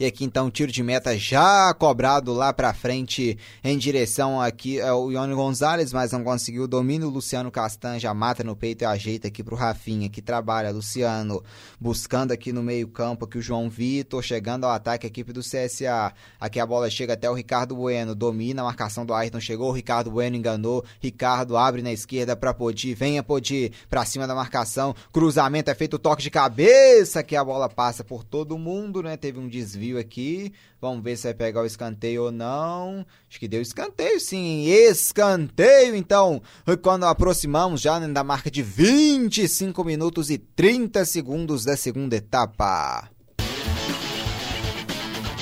E 0.00 0.06
aqui 0.06 0.24
então 0.24 0.48
tiro 0.48 0.70
de 0.70 0.80
meta 0.80 1.18
já 1.18 1.74
cobrado 1.74 2.32
lá 2.32 2.52
pra 2.52 2.72
frente 2.72 3.36
em 3.64 3.76
direção 3.76 4.40
aqui 4.40 4.80
ao 4.80 5.10
Ione 5.10 5.34
Gonzalez, 5.34 5.92
mas 5.92 6.12
não 6.12 6.22
conseguiu 6.22 6.62
o 6.62 6.68
domínio. 6.68 7.08
Luciano 7.08 7.50
Castan 7.50 7.98
já 7.98 8.14
mata 8.14 8.44
no 8.44 8.54
peito 8.54 8.82
e 8.82 8.84
ajeita 8.84 9.26
aqui 9.26 9.42
pro 9.42 9.56
Rafinha, 9.56 10.08
que 10.08 10.22
trabalha. 10.22 10.70
Luciano 10.70 11.42
buscando 11.80 12.30
aqui 12.30 12.52
no 12.52 12.62
meio-campo 12.62 13.24
aqui 13.24 13.38
o 13.38 13.42
João 13.42 13.68
Vitor, 13.68 14.22
chegando 14.22 14.66
ao 14.66 14.70
ataque 14.70 15.04
a 15.04 15.08
equipe 15.08 15.32
do 15.32 15.40
CSA. 15.40 16.12
Aqui 16.38 16.60
a 16.60 16.66
bola 16.66 16.88
chega 16.88 17.14
até 17.14 17.28
o 17.28 17.34
Ricardo 17.34 17.74
Bueno, 17.74 18.14
domina 18.14 18.62
a 18.62 18.66
marcação 18.66 19.04
do 19.04 19.12
Ayrton, 19.12 19.40
chegou 19.40 19.68
o 19.68 19.72
Ricardo 19.72 20.12
Bueno, 20.12 20.36
enganou. 20.36 20.84
Ricardo 21.00 21.56
abre 21.56 21.82
na 21.82 21.90
esquerda 21.90 22.36
pra 22.36 22.54
Podi, 22.54 22.94
venha 22.94 23.24
Podi 23.24 23.72
pra 23.90 24.04
cima 24.04 24.28
da 24.28 24.34
marcação. 24.34 24.94
Cruzamento 25.12 25.72
é 25.72 25.74
feito 25.74 25.98
toque 25.98 26.22
de 26.22 26.30
cabeça, 26.30 27.24
que 27.24 27.34
a 27.34 27.42
bola 27.42 27.68
passa 27.68 28.04
por 28.04 28.22
todo 28.22 28.56
mundo, 28.56 29.02
né? 29.02 29.16
Teve 29.16 29.40
um 29.40 29.48
desvio 29.48 29.87
aqui. 29.96 30.52
Vamos 30.80 31.02
ver 31.02 31.16
se 31.16 31.22
vai 31.22 31.34
pegar 31.34 31.62
o 31.62 31.66
escanteio 31.66 32.24
ou 32.24 32.32
não. 32.32 33.06
Acho 33.28 33.38
que 33.38 33.48
deu 33.48 33.62
escanteio, 33.62 34.20
sim. 34.20 34.66
Escanteio, 34.66 35.94
então. 35.94 36.42
Quando 36.82 37.04
aproximamos 37.04 37.80
já 37.80 37.98
da 37.98 38.24
marca 38.24 38.50
de 38.50 38.60
25 38.60 39.84
minutos 39.84 40.30
e 40.30 40.36
30 40.36 41.04
segundos 41.04 41.64
da 41.64 41.76
segunda 41.76 42.16
etapa. 42.16 43.08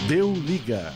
Deu 0.06 0.32
liga. 0.32 0.94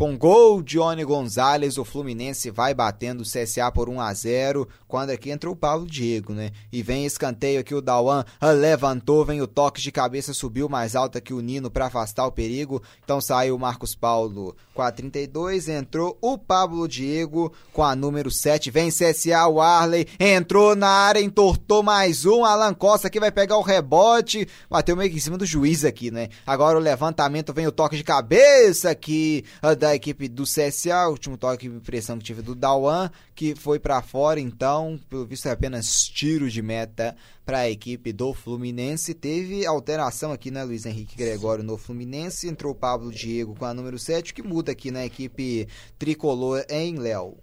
Com 0.00 0.16
gol 0.16 0.62
de 0.62 0.78
Oni 0.78 1.04
Gonzalez, 1.04 1.76
o 1.76 1.84
Fluminense 1.84 2.50
vai 2.50 2.72
batendo 2.72 3.20
o 3.20 3.22
CSA 3.22 3.70
por 3.70 3.86
1 3.86 4.00
a 4.00 4.14
0 4.14 4.66
quando 4.88 5.10
aqui 5.10 5.30
entrou 5.30 5.52
o 5.52 5.56
Paulo 5.56 5.86
Diego, 5.86 6.32
né? 6.32 6.52
E 6.72 6.82
vem 6.82 7.04
escanteio 7.04 7.60
aqui, 7.60 7.74
o 7.74 7.82
Dauan 7.82 8.24
levantou, 8.58 9.26
vem 9.26 9.42
o 9.42 9.46
toque 9.46 9.78
de 9.78 9.92
cabeça, 9.92 10.32
subiu 10.32 10.70
mais 10.70 10.96
alto 10.96 11.20
que 11.20 11.34
o 11.34 11.40
Nino 11.40 11.70
para 11.70 11.86
afastar 11.86 12.26
o 12.26 12.32
perigo. 12.32 12.82
Então 13.04 13.20
saiu 13.20 13.54
o 13.54 13.58
Marcos 13.58 13.94
Paulo 13.94 14.56
com 14.74 14.80
a 14.80 14.90
32, 14.90 15.68
entrou 15.68 16.16
o 16.22 16.38
Pablo 16.38 16.88
Diego 16.88 17.52
com 17.70 17.84
a 17.84 17.94
número 17.94 18.30
7, 18.30 18.70
vem 18.70 18.88
CSA, 18.88 19.46
o 19.48 19.60
Arley, 19.60 20.08
entrou 20.18 20.74
na 20.74 20.88
área, 20.88 21.20
entortou 21.20 21.82
mais 21.82 22.24
um, 22.24 22.42
Alan 22.42 22.72
Costa 22.72 23.10
que 23.10 23.20
vai 23.20 23.30
pegar 23.30 23.58
o 23.58 23.62
rebote, 23.62 24.48
bateu 24.70 24.96
meio 24.96 25.10
que 25.10 25.18
em 25.18 25.20
cima 25.20 25.36
do 25.36 25.44
juiz 25.44 25.84
aqui, 25.84 26.10
né? 26.10 26.30
Agora 26.46 26.78
o 26.78 26.80
levantamento, 26.80 27.52
vem 27.52 27.66
o 27.66 27.72
toque 27.72 27.98
de 27.98 28.02
cabeça 28.02 28.88
aqui 28.88 29.44
da 29.78 29.89
da 29.90 29.96
equipe 29.96 30.28
do 30.28 30.44
CSA, 30.44 31.08
o 31.08 31.10
último 31.10 31.36
toque 31.36 31.68
de 31.68 31.74
impressão 31.74 32.16
que 32.16 32.24
tive 32.24 32.42
do 32.42 32.54
Dawan, 32.54 33.10
que 33.34 33.56
foi 33.56 33.80
para 33.80 34.00
fora, 34.00 34.38
então, 34.38 35.00
pelo 35.08 35.26
visto 35.26 35.48
é 35.48 35.50
apenas 35.50 36.04
tiro 36.04 36.48
de 36.48 36.62
meta 36.62 37.16
para 37.44 37.60
a 37.60 37.70
equipe 37.70 38.12
do 38.12 38.32
Fluminense. 38.32 39.14
Teve 39.14 39.66
alteração 39.66 40.30
aqui, 40.30 40.48
né, 40.48 40.62
Luiz 40.62 40.86
Henrique 40.86 41.16
Gregório 41.16 41.64
no 41.64 41.76
Fluminense, 41.76 42.48
entrou 42.48 42.72
Pablo 42.72 43.10
Diego 43.10 43.56
com 43.56 43.64
a 43.64 43.74
número 43.74 43.98
7, 43.98 44.32
que 44.32 44.42
muda 44.42 44.70
aqui 44.70 44.92
na 44.92 45.04
equipe 45.04 45.66
tricolor 45.98 46.64
em 46.68 46.96
Léo. 46.96 47.36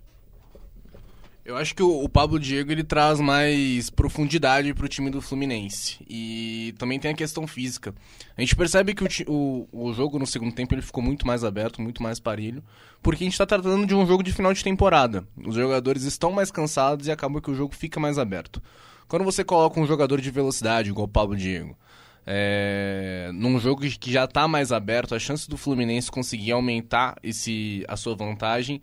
Eu 1.47 1.55
acho 1.55 1.73
que 1.73 1.81
o, 1.81 2.09
Pablo 2.09 2.37
Diego 2.37 2.73
ele 2.73 2.83
traz 2.83 3.21
mais 3.21 3.89
profundidade 3.89 4.73
para 4.73 4.85
o 4.85 4.89
time 4.89 5.09
do 5.09 5.21
Fluminense. 5.21 5.97
E 6.05 6.75
também 6.77 6.99
tem 6.99 7.11
a 7.11 7.13
questão 7.13 7.47
física. 7.47 7.95
A 8.35 8.41
gente 8.41 8.53
percebe 8.53 8.93
que 8.93 9.05
o, 9.25 9.65
o, 9.71 9.87
o 9.87 9.93
jogo 9.93 10.19
no 10.19 10.27
segundo 10.27 10.53
tempo 10.53 10.75
ele 10.75 10.81
ficou 10.81 11.01
muito 11.01 11.25
mais 11.25 11.45
aberto, 11.45 11.81
muito 11.81 12.03
mais 12.03 12.19
parelho, 12.19 12.61
porque 13.01 13.23
a 13.23 13.25
gente 13.25 13.31
está 13.35 13.45
tratando 13.45 13.87
de 13.87 13.95
um 13.95 14.05
jogo 14.05 14.23
de 14.23 14.33
final 14.33 14.53
de 14.53 14.61
temporada. 14.61 15.25
Os 15.37 15.55
jogadores 15.55 16.03
estão 16.03 16.33
mais 16.33 16.51
cansados 16.51 17.07
e 17.07 17.11
acaba 17.11 17.39
que 17.39 17.49
o 17.49 17.55
jogo 17.55 17.73
fica 17.73 17.97
mais 17.97 18.19
aberto. 18.19 18.61
Quando 19.07 19.23
você 19.23 19.41
coloca 19.41 19.79
um 19.79 19.87
jogador 19.87 20.19
de 20.19 20.29
velocidade, 20.29 20.89
igual 20.89 21.05
o 21.05 21.09
Pablo 21.09 21.37
Diego, 21.37 21.77
é, 22.25 23.31
num 23.33 23.57
jogo 23.57 23.83
que 23.83 24.11
já 24.11 24.25
está 24.25 24.49
mais 24.49 24.73
aberto, 24.73 25.15
a 25.15 25.19
chance 25.19 25.49
do 25.49 25.55
Fluminense 25.55 26.11
conseguir 26.11 26.51
aumentar 26.51 27.15
esse, 27.23 27.85
a 27.87 27.95
sua 27.95 28.17
vantagem 28.17 28.81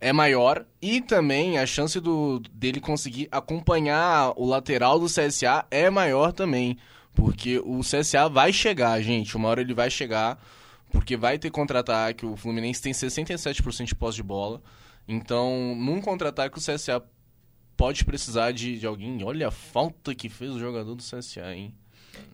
é 0.00 0.12
maior 0.12 0.64
e 0.80 1.00
também 1.00 1.58
a 1.58 1.66
chance 1.66 2.00
do, 2.00 2.40
dele 2.52 2.80
conseguir 2.80 3.28
acompanhar 3.30 4.32
o 4.36 4.46
lateral 4.46 4.98
do 4.98 5.06
CSA 5.06 5.66
é 5.70 5.90
maior 5.90 6.32
também. 6.32 6.78
Porque 7.14 7.58
o 7.58 7.80
CSA 7.80 8.28
vai 8.28 8.52
chegar, 8.52 9.00
gente. 9.02 9.36
Uma 9.36 9.48
hora 9.48 9.60
ele 9.60 9.74
vai 9.74 9.90
chegar, 9.90 10.42
porque 10.90 11.16
vai 11.16 11.38
ter 11.38 11.50
contra-ataque. 11.50 12.24
O 12.24 12.36
Fluminense 12.36 12.80
tem 12.80 12.92
67% 12.92 13.84
de 13.84 13.94
posse 13.94 14.16
de 14.16 14.22
bola. 14.22 14.62
Então, 15.06 15.74
num 15.76 16.00
contra-ataque, 16.00 16.56
o 16.56 16.60
CSA 16.60 17.02
pode 17.76 18.04
precisar 18.04 18.52
de, 18.52 18.78
de 18.78 18.86
alguém. 18.86 19.22
Olha 19.24 19.48
a 19.48 19.50
falta 19.50 20.14
que 20.14 20.28
fez 20.28 20.52
o 20.52 20.58
jogador 20.58 20.94
do 20.94 21.02
CSA, 21.02 21.54
hein? 21.54 21.74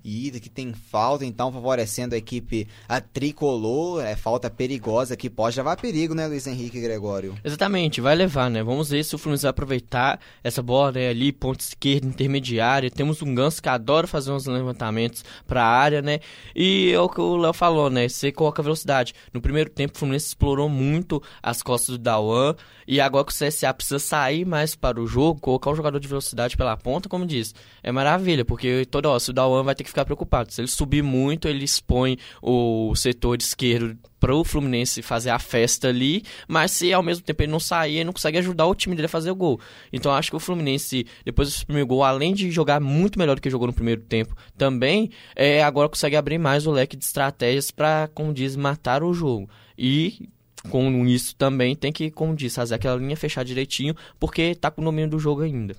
E 0.05 0.31
que 0.39 0.49
tem 0.49 0.73
falta, 0.73 1.25
então 1.25 1.53
favorecendo 1.53 2.15
a 2.15 2.19
equipe 2.19 2.69
a 2.89 3.01
tricolor, 3.01 4.05
é 4.05 4.15
falta 4.15 4.49
perigosa 4.49 5.17
que 5.17 5.29
pode 5.29 5.57
levar 5.57 5.77
perigo, 5.77 6.15
né, 6.15 6.29
Luiz 6.29 6.47
Henrique 6.47 6.81
Gregório? 6.81 7.35
Exatamente, 7.43 8.01
vai 8.01 8.15
levar, 8.15 8.49
né? 8.49 8.63
Vamos 8.63 8.91
ver 8.91 9.05
se 9.05 9.15
o 9.17 9.19
Fluminense 9.19 9.43
vai 9.43 9.51
aproveitar 9.51 10.21
essa 10.45 10.63
bola 10.63 10.93
né, 10.93 11.09
ali, 11.09 11.33
ponta 11.33 11.65
esquerda, 11.65 12.07
intermediária. 12.07 12.91
Temos 12.91 13.21
um 13.21 13.35
Ganso 13.35 13.61
que 13.61 13.69
adora 13.69 14.07
fazer 14.07 14.31
uns 14.31 14.47
levantamentos 14.47 15.25
para 15.47 15.65
a 15.65 15.67
área, 15.67 16.01
né? 16.01 16.21
E 16.55 16.93
é 16.93 17.01
o 17.01 17.09
que 17.09 17.21
o 17.21 17.37
Léo 17.37 17.53
falou, 17.53 17.91
né? 17.91 18.09
Você 18.09 18.31
coloca 18.31 18.63
velocidade. 18.63 19.13
No 19.33 19.41
primeiro 19.41 19.71
tempo, 19.71 19.95
o 19.97 19.99
Fluminense 19.99 20.29
explorou 20.29 20.69
muito 20.69 21.23
as 21.43 21.63
costas 21.63 21.97
do 21.97 21.99
Dawan. 21.99 22.55
E 22.87 23.01
agora 23.01 23.25
que 23.25 23.33
o 23.33 23.35
CSA 23.35 23.75
precisa 23.75 23.99
sair 23.99 24.45
mais 24.45 24.77
para 24.77 25.01
o 25.01 25.07
jogo, 25.09 25.41
colocar 25.41 25.71
o 25.71 25.75
jogador 25.75 25.99
de 25.99 26.07
velocidade 26.07 26.57
pela 26.57 26.77
ponta, 26.77 27.09
como 27.09 27.27
diz, 27.27 27.53
é 27.83 27.91
maravilha, 27.91 28.45
porque 28.45 28.87
toda 28.87 29.09
hora, 29.09 29.19
se 29.19 29.31
o 29.31 29.33
Dawan 29.33 29.65
vai 29.67 29.75
ter 29.75 29.85
que 29.85 29.91
ficar 29.91 30.05
preocupado. 30.05 30.53
Se 30.53 30.61
ele 30.61 30.69
subir 30.69 31.03
muito, 31.03 31.49
ele 31.49 31.65
expõe 31.65 32.19
o 32.41 32.95
setor 32.95 33.39
esquerdo 33.41 33.99
para 34.19 34.35
o 34.35 34.43
Fluminense 34.45 35.03
fazer 35.03 35.31
a 35.31 35.39
festa 35.39 35.89
ali, 35.89 36.23
mas 36.49 36.71
se 36.71 36.93
ao 36.93 37.03
mesmo 37.03 37.25
tempo 37.25 37.43
ele 37.43 37.53
não 37.53 37.61
sair, 37.61 37.97
ele 37.97 38.05
não 38.05 38.13
consegue 38.13 38.39
ajudar 38.39 38.67
o 38.67 38.75
time 38.75 38.97
dele 38.97 39.07
a 39.07 39.09
fazer 39.09 39.31
o 39.31 39.37
gol. 39.37 39.61
Então 39.93 40.13
acho 40.13 40.31
que 40.31 40.37
o 40.37 40.41
Fluminense, 40.41 41.07
depois 41.25 41.51
desse 41.51 41.65
primeiro 41.65 41.87
gol, 41.87 42.03
além 42.03 42.33
de 42.33 42.51
jogar 42.51 42.81
muito 42.81 43.19
melhor 43.19 43.37
do 43.37 43.43
que 43.43 43.51
jogou 43.51 43.67
no 43.67 43.73
primeiro 43.73 44.01
tempo, 44.03 44.35
também 44.57 45.11
é, 45.35 45.63
agora 45.63 45.89
consegue 45.89 46.17
abrir 46.17 46.39
mais 46.39 46.67
o 46.67 46.71
leque 46.71 46.97
de 46.97 47.05
estratégias 47.05 47.71
para, 47.71 48.09
como 48.15 48.33
diz, 48.33 48.57
matar 48.57 49.03
o 49.03 49.13
jogo. 49.13 49.49
E 49.79 50.29
com 50.71 51.07
isso 51.07 51.35
também 51.37 51.77
tem 51.77 51.93
que, 51.93 52.11
como 52.11 52.35
diz, 52.35 52.55
fazer 52.55 52.75
aquela 52.75 52.97
linha 52.97 53.17
fechar 53.17 53.45
direitinho, 53.45 53.95
porque 54.19 54.55
tá 54.55 54.71
com 54.71 54.83
o 54.83 54.85
domínio 54.85 55.11
do 55.11 55.19
jogo 55.19 55.43
ainda. 55.43 55.77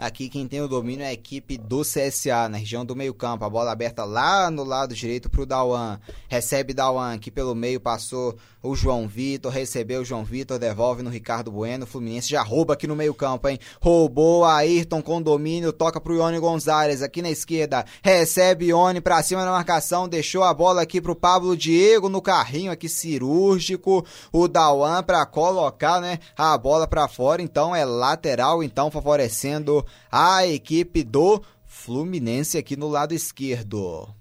Aqui 0.00 0.30
quem 0.30 0.48
tem 0.48 0.62
o 0.62 0.66
domínio 0.66 1.04
é 1.04 1.08
a 1.08 1.12
equipe 1.12 1.58
do 1.58 1.82
CSA, 1.82 2.48
na 2.48 2.56
região 2.56 2.86
do 2.86 2.96
meio 2.96 3.12
campo. 3.12 3.44
A 3.44 3.50
bola 3.50 3.70
aberta 3.70 4.02
lá 4.02 4.50
no 4.50 4.64
lado 4.64 4.94
direito 4.94 5.28
pro 5.28 5.44
Dawan. 5.44 6.00
Recebe 6.26 6.72
Dawan, 6.72 7.18
que 7.18 7.30
pelo 7.30 7.54
meio 7.54 7.78
passou 7.78 8.34
o 8.62 8.74
João 8.74 9.06
Vitor, 9.06 9.52
recebeu 9.52 10.00
o 10.00 10.04
João 10.04 10.24
Vitor, 10.24 10.58
devolve 10.58 11.02
no 11.02 11.10
Ricardo 11.10 11.52
Bueno. 11.52 11.84
O 11.84 11.86
Fluminense 11.86 12.30
já 12.30 12.42
rouba 12.42 12.72
aqui 12.72 12.86
no 12.86 12.96
meio 12.96 13.12
campo, 13.12 13.46
hein? 13.46 13.58
Roubou 13.78 14.46
Ayrton 14.46 15.02
com 15.02 15.20
domínio, 15.20 15.70
toca 15.70 16.00
pro 16.00 16.16
Ione 16.16 16.38
Gonzalez 16.38 17.02
aqui 17.02 17.20
na 17.20 17.30
esquerda. 17.30 17.84
Recebe 18.02 18.68
Ione 18.68 19.02
pra 19.02 19.22
cima 19.22 19.44
na 19.44 19.50
marcação, 19.50 20.08
deixou 20.08 20.44
a 20.44 20.54
bola 20.54 20.80
aqui 20.80 20.98
pro 20.98 21.14
Pablo 21.14 21.54
Diego 21.54 22.08
no 22.08 22.22
carrinho 22.22 22.72
aqui 22.72 22.88
cirúrgico. 22.88 24.02
O 24.32 24.48
Dawan 24.48 25.02
pra 25.02 25.26
colocar, 25.26 26.00
né, 26.00 26.18
a 26.34 26.56
bola 26.56 26.86
pra 26.86 27.06
fora. 27.06 27.42
Então 27.42 27.76
é 27.76 27.84
lateral, 27.84 28.62
então 28.62 28.90
favorecendo 28.90 29.84
a 30.10 30.46
equipe 30.46 31.02
do 31.02 31.42
Fluminense 31.66 32.58
aqui 32.58 32.76
no 32.76 32.88
lado 32.88 33.14
esquerdo. 33.14 34.19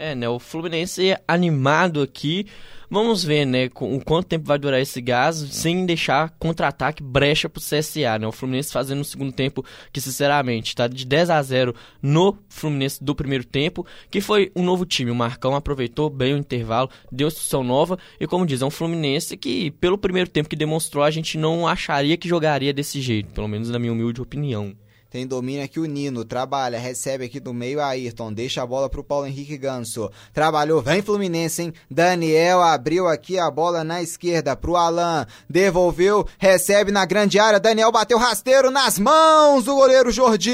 É, 0.00 0.14
né? 0.14 0.26
O 0.26 0.38
Fluminense 0.38 1.14
animado 1.28 2.00
aqui. 2.00 2.46
Vamos 2.88 3.22
ver, 3.22 3.44
né? 3.44 3.68
Com, 3.68 4.00
quanto 4.00 4.28
tempo 4.28 4.46
vai 4.46 4.58
durar 4.58 4.80
esse 4.80 4.98
gás 4.98 5.36
sem 5.36 5.84
deixar 5.84 6.30
contra-ataque 6.38 7.02
brecha 7.02 7.50
pro 7.50 7.60
CSA, 7.60 8.18
né? 8.18 8.26
O 8.26 8.32
Fluminense 8.32 8.72
fazendo 8.72 9.00
um 9.00 9.04
segundo 9.04 9.30
tempo 9.30 9.62
que, 9.92 10.00
sinceramente, 10.00 10.74
tá 10.74 10.88
de 10.88 11.04
10 11.04 11.28
a 11.28 11.42
0 11.42 11.74
no 12.00 12.34
Fluminense 12.48 13.04
do 13.04 13.14
primeiro 13.14 13.44
tempo, 13.44 13.86
que 14.10 14.22
foi 14.22 14.50
um 14.56 14.62
novo 14.62 14.86
time. 14.86 15.10
O 15.10 15.14
Marcão 15.14 15.54
aproveitou 15.54 16.08
bem 16.08 16.32
o 16.32 16.38
intervalo, 16.38 16.88
deu 17.12 17.28
instrução 17.28 17.62
nova 17.62 17.98
e, 18.18 18.26
como 18.26 18.46
diz, 18.46 18.62
é 18.62 18.64
um 18.64 18.70
Fluminense 18.70 19.36
que, 19.36 19.70
pelo 19.72 19.98
primeiro 19.98 20.30
tempo 20.30 20.48
que 20.48 20.56
demonstrou, 20.56 21.04
a 21.04 21.10
gente 21.10 21.36
não 21.36 21.68
acharia 21.68 22.16
que 22.16 22.26
jogaria 22.26 22.72
desse 22.72 23.02
jeito, 23.02 23.34
pelo 23.34 23.48
menos 23.48 23.68
na 23.68 23.78
minha 23.78 23.92
humilde 23.92 24.22
opinião. 24.22 24.74
Tem 25.10 25.26
domínio 25.26 25.64
aqui 25.64 25.80
o 25.80 25.86
Nino, 25.86 26.24
trabalha, 26.24 26.78
recebe 26.78 27.24
aqui 27.24 27.40
do 27.40 27.52
meio 27.52 27.82
Ayrton, 27.82 28.32
deixa 28.32 28.62
a 28.62 28.66
bola 28.66 28.88
pro 28.88 29.02
Paulo 29.02 29.26
Henrique 29.26 29.58
Ganso. 29.58 30.08
Trabalhou, 30.32 30.80
vem 30.80 31.02
Fluminense, 31.02 31.62
hein? 31.62 31.74
Daniel 31.90 32.62
abriu 32.62 33.08
aqui 33.08 33.36
a 33.36 33.50
bola 33.50 33.82
na 33.82 34.00
esquerda 34.00 34.54
pro 34.54 34.76
Alan, 34.76 35.26
devolveu, 35.48 36.24
recebe 36.38 36.92
na 36.92 37.04
grande 37.04 37.40
área, 37.40 37.58
Daniel 37.58 37.90
bateu 37.90 38.18
rasteiro 38.18 38.70
nas 38.70 39.00
mãos 39.00 39.64
do 39.64 39.74
goleiro 39.74 40.12
Jordi. 40.12 40.50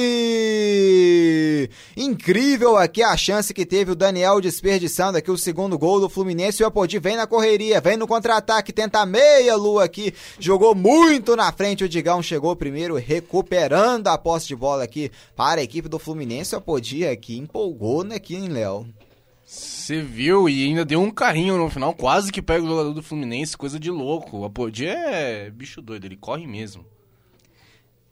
Incrível 1.95 2.79
aqui 2.79 3.03
a 3.03 3.15
chance 3.15 3.53
que 3.53 3.67
teve 3.67 3.91
o 3.91 3.95
Daniel 3.95 4.41
desperdiçando 4.41 5.19
aqui 5.19 5.31
o 5.31 5.37
segundo 5.37 5.79
gol 5.79 6.01
do 6.01 6.09
Fluminense. 6.09 6.63
O 6.63 6.67
Apodi 6.67 6.99
vem 6.99 7.17
na 7.17 7.27
correria, 7.27 7.79
vem 7.79 7.99
no 7.99 8.07
contra-ataque, 8.07 8.73
tenta 8.73 9.05
meia 9.05 9.55
lua 9.55 9.85
aqui, 9.85 10.15
jogou 10.39 10.75
muito 10.75 11.37
na 11.37 11.53
frente. 11.53 11.85
O 11.85 11.89
Digão 11.89 12.23
chegou 12.23 12.57
primeiro, 12.57 12.95
recuperando 12.97 14.09
a 14.09 14.17
posse 14.17 14.46
de 14.47 14.57
bola 14.57 14.85
aqui 14.85 15.11
para 15.35 15.61
a 15.61 15.65
equipe 15.65 15.89
do 15.89 15.99
Fluminense. 15.99 16.55
O 16.55 16.59
Apodi 16.59 17.07
aqui 17.07 17.39
empolgou, 17.39 18.05
né, 18.05 18.17
aqui, 18.17 18.35
hein, 18.35 18.49
Léo? 18.49 18.87
Você 19.45 20.03
viu 20.03 20.49
e 20.49 20.65
ainda 20.65 20.85
deu 20.85 21.01
um 21.01 21.11
carrinho 21.11 21.57
no 21.57 21.71
final, 21.71 21.95
quase 21.95 22.33
que 22.33 22.43
pega 22.43 22.65
o 22.65 22.69
jogador 22.69 22.93
do 22.93 23.03
Fluminense, 23.03 23.57
coisa 23.57 23.79
de 23.79 23.91
louco. 23.91 24.39
O 24.39 24.45
Apodi 24.45 24.87
é 24.87 25.49
bicho 25.51 25.81
doido, 25.81 26.05
ele 26.05 26.17
corre 26.17 26.47
mesmo. 26.47 26.85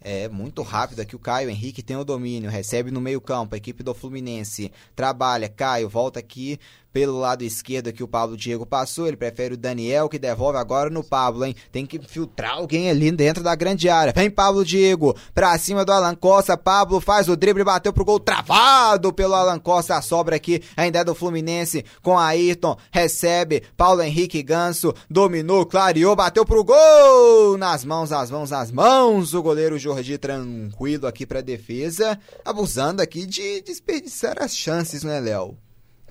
É 0.00 0.28
muito 0.28 0.60
rápido 0.60 1.00
aqui 1.00 1.16
o 1.16 1.18
Caio 1.18 1.48
Henrique 1.48 1.82
tem 1.82 1.96
o 1.96 2.04
domínio, 2.04 2.50
recebe 2.50 2.90
no 2.90 3.00
meio-campo, 3.00 3.54
a 3.54 3.58
equipe 3.58 3.82
do 3.82 3.94
Fluminense 3.94 4.70
trabalha, 4.94 5.48
Caio 5.48 5.88
volta 5.88 6.20
aqui 6.20 6.58
pelo 6.94 7.18
lado 7.18 7.42
esquerdo 7.42 7.92
que 7.92 8.04
o 8.04 8.08
Pablo 8.08 8.36
Diego 8.36 8.64
passou, 8.64 9.08
ele 9.08 9.16
prefere 9.16 9.54
o 9.54 9.56
Daniel 9.56 10.08
que 10.08 10.16
devolve 10.16 10.58
agora 10.58 10.88
no 10.88 11.02
Pablo, 11.02 11.44
hein? 11.44 11.56
Tem 11.72 11.84
que 11.84 11.98
filtrar 11.98 12.52
alguém 12.52 12.88
ali 12.88 13.10
dentro 13.10 13.42
da 13.42 13.52
grande 13.56 13.88
área. 13.88 14.12
Vem 14.14 14.30
Pablo 14.30 14.64
Diego 14.64 15.12
pra 15.34 15.58
cima 15.58 15.84
do 15.84 15.90
Alan 15.90 16.14
Costa, 16.14 16.56
Pablo 16.56 17.00
faz 17.00 17.28
o 17.28 17.36
drible, 17.36 17.64
bateu 17.64 17.92
pro 17.92 18.04
gol 18.04 18.20
travado 18.20 19.12
pelo 19.12 19.34
Alan 19.34 19.58
Costa, 19.58 19.96
a 19.96 20.02
sobra 20.02 20.36
aqui 20.36 20.62
ainda 20.76 21.00
é 21.00 21.04
do 21.04 21.16
Fluminense 21.16 21.84
com 22.00 22.16
Ayrton, 22.16 22.76
recebe 22.92 23.64
Paulo 23.76 24.00
Henrique 24.00 24.40
Ganso, 24.40 24.94
dominou, 25.10 25.66
clareou, 25.66 26.14
bateu 26.14 26.44
pro 26.44 26.62
gol! 26.62 27.58
Nas 27.58 27.84
mãos, 27.84 28.10
nas 28.10 28.30
mãos, 28.30 28.50
nas 28.52 28.70
mãos, 28.70 29.34
o 29.34 29.42
goleiro 29.42 29.76
Jordi 29.80 30.16
tranquilo 30.16 31.08
aqui 31.08 31.26
pra 31.26 31.40
defesa, 31.40 32.16
abusando 32.44 33.02
aqui 33.02 33.26
de 33.26 33.62
desperdiçar 33.62 34.40
as 34.40 34.56
chances, 34.56 35.02
né, 35.02 35.18
Léo? 35.18 35.63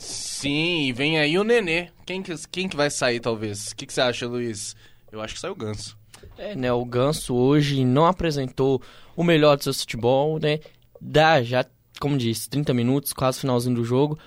Sim, 0.04 0.88
e 0.88 0.92
vem 0.92 1.18
aí 1.18 1.38
o 1.38 1.44
Nenê. 1.44 1.88
Quem 2.06 2.22
que, 2.22 2.36
quem 2.50 2.68
que 2.68 2.76
vai 2.76 2.90
sair, 2.90 3.20
talvez? 3.20 3.72
O 3.72 3.76
que, 3.76 3.86
que 3.86 3.94
você 3.94 4.02
acha, 4.02 4.28
Luiz? 4.28 4.76
Eu 5.12 5.22
acho 5.22 5.34
que 5.34 5.40
sai 5.40 5.50
o 5.50 5.56
Ganso. 5.56 5.98
É, 6.38 6.56
né, 6.56 6.72
o 6.72 6.84
Ganso 6.84 7.34
hoje 7.34 7.86
não 7.86 8.06
apresentou 8.06 8.82
o 9.16 9.24
melhor 9.24 9.56
do 9.56 9.64
seu 9.64 9.74
futebol, 9.74 10.40
né? 10.40 10.60
Dá 11.00 11.42
já, 11.42 11.66
como 12.00 12.18
disse, 12.18 12.50
30 12.50 12.74
minutos, 12.74 13.14
quase 13.14 13.40
finalzinho 13.40 13.76
do 13.76 13.86
jogo. 13.86 14.20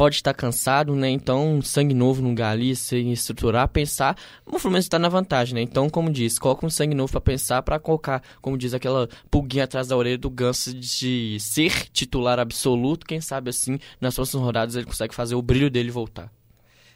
Pode 0.00 0.16
estar 0.16 0.32
cansado, 0.32 0.96
né? 0.96 1.10
Então, 1.10 1.60
sangue 1.60 1.92
novo 1.92 2.22
no 2.22 2.30
lugar 2.30 2.52
ali, 2.52 2.74
se 2.74 2.96
estruturar, 3.10 3.68
pensar. 3.68 4.16
O 4.46 4.58
Fluminense 4.58 4.86
está 4.86 4.98
na 4.98 5.10
vantagem, 5.10 5.54
né? 5.54 5.60
Então, 5.60 5.90
como 5.90 6.10
diz, 6.10 6.38
coloca 6.38 6.64
um 6.64 6.70
sangue 6.70 6.94
novo 6.94 7.12
para 7.12 7.20
pensar, 7.20 7.62
para 7.62 7.78
colocar, 7.78 8.22
como 8.40 8.56
diz, 8.56 8.72
aquela 8.72 9.10
pulguinha 9.30 9.64
atrás 9.64 9.88
da 9.88 9.96
orelha 9.98 10.16
do 10.16 10.30
Ganso 10.30 10.72
de 10.72 11.36
ser 11.38 11.90
titular 11.92 12.38
absoluto. 12.38 13.04
Quem 13.04 13.20
sabe 13.20 13.50
assim, 13.50 13.78
nas 14.00 14.14
próximas 14.14 14.46
rodadas 14.46 14.74
ele 14.74 14.86
consegue 14.86 15.14
fazer 15.14 15.34
o 15.34 15.42
brilho 15.42 15.70
dele 15.70 15.90
voltar. 15.90 16.32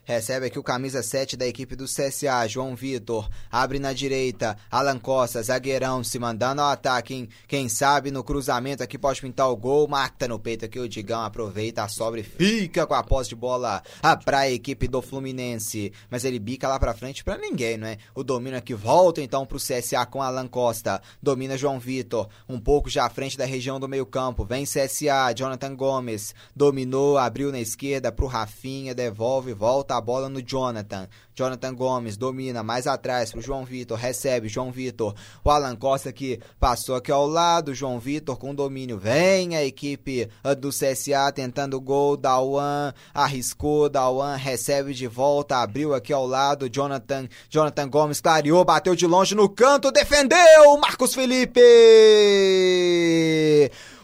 Recebe 0.06 0.46
aqui 0.46 0.58
o 0.58 0.62
camisa 0.62 1.02
7 1.02 1.34
da 1.34 1.46
equipe 1.46 1.74
do 1.74 1.86
CSA, 1.86 2.46
João 2.46 2.76
Vitor. 2.76 3.26
Abre 3.50 3.78
na 3.78 3.94
direita, 3.94 4.54
Alan 4.70 4.98
Costa, 4.98 5.42
zagueirão, 5.42 6.04
se 6.04 6.18
mandando 6.18 6.60
ao 6.60 6.68
ataque, 6.68 7.14
hein? 7.14 7.28
Quem 7.48 7.70
sabe 7.70 8.10
no 8.10 8.22
cruzamento 8.22 8.82
aqui 8.82 8.98
pode 8.98 9.22
pintar 9.22 9.50
o 9.50 9.56
gol. 9.56 9.88
Mata 9.88 10.28
no 10.28 10.38
peito 10.38 10.66
aqui 10.66 10.78
o 10.78 10.86
Digão, 10.86 11.22
aproveita 11.22 11.88
sobra 11.88 12.20
e 12.20 12.22
fica 12.22 12.86
com 12.86 12.92
a 12.92 13.02
posse 13.02 13.30
de 13.30 13.34
bola 13.34 13.82
a 14.02 14.14
pra 14.14 14.40
a 14.40 14.50
equipe 14.50 14.86
do 14.86 15.00
Fluminense. 15.00 15.90
Mas 16.10 16.22
ele 16.26 16.38
bica 16.38 16.68
lá 16.68 16.78
pra 16.78 16.92
frente 16.92 17.24
pra 17.24 17.38
ninguém, 17.38 17.78
não 17.78 17.86
é? 17.86 17.96
O 18.14 18.22
domínio 18.22 18.58
aqui 18.58 18.74
volta 18.74 19.22
então 19.22 19.46
pro 19.46 19.56
CSA 19.56 20.04
com 20.04 20.20
Alan 20.20 20.48
Costa. 20.48 21.00
Domina 21.22 21.56
João 21.56 21.78
Vitor, 21.78 22.28
um 22.46 22.60
pouco 22.60 22.90
já 22.90 23.06
à 23.06 23.10
frente 23.10 23.38
da 23.38 23.46
região 23.46 23.80
do 23.80 23.88
meio 23.88 24.04
campo. 24.04 24.44
Vem 24.44 24.64
CSA, 24.64 25.32
Jonathan 25.34 25.74
Gomes. 25.74 26.34
Dominou, 26.54 27.16
abriu 27.16 27.50
na 27.50 27.58
esquerda 27.58 28.12
pro 28.12 28.26
Rafinha, 28.26 28.94
devolve, 28.94 29.54
volta 29.54 29.93
a 29.96 30.00
bola 30.00 30.28
no 30.28 30.42
Jonathan. 30.42 31.08
Jonathan 31.34 31.74
Gomes 31.74 32.16
domina 32.16 32.62
mais 32.62 32.86
atrás 32.86 33.32
pro 33.32 33.40
João 33.40 33.64
Vitor, 33.64 33.98
recebe 33.98 34.48
João 34.48 34.70
Vitor. 34.70 35.14
O 35.42 35.50
Alan 35.50 35.74
Costa 35.74 36.12
que 36.12 36.38
passou 36.60 36.94
aqui 36.94 37.10
ao 37.10 37.26
lado, 37.26 37.74
João 37.74 37.98
Vitor 37.98 38.36
com 38.36 38.54
domínio. 38.54 38.98
Vem 38.98 39.56
a 39.56 39.64
equipe 39.64 40.28
do 40.58 40.68
CSA 40.68 41.32
tentando 41.34 41.76
o 41.76 41.80
gol, 41.80 42.16
Dawan 42.16 42.92
arriscou, 43.12 43.88
Dawan 43.88 44.36
recebe 44.36 44.94
de 44.94 45.06
volta, 45.06 45.56
abriu 45.56 45.94
aqui 45.94 46.12
ao 46.12 46.26
lado, 46.26 46.68
Jonathan, 46.68 47.28
Jonathan 47.48 47.88
Gomes 47.88 48.20
clareou, 48.20 48.64
bateu 48.64 48.94
de 48.94 49.06
longe 49.06 49.34
no 49.34 49.48
canto, 49.48 49.90
defendeu 49.90 50.78
Marcos 50.80 51.14
Felipe! 51.14 51.60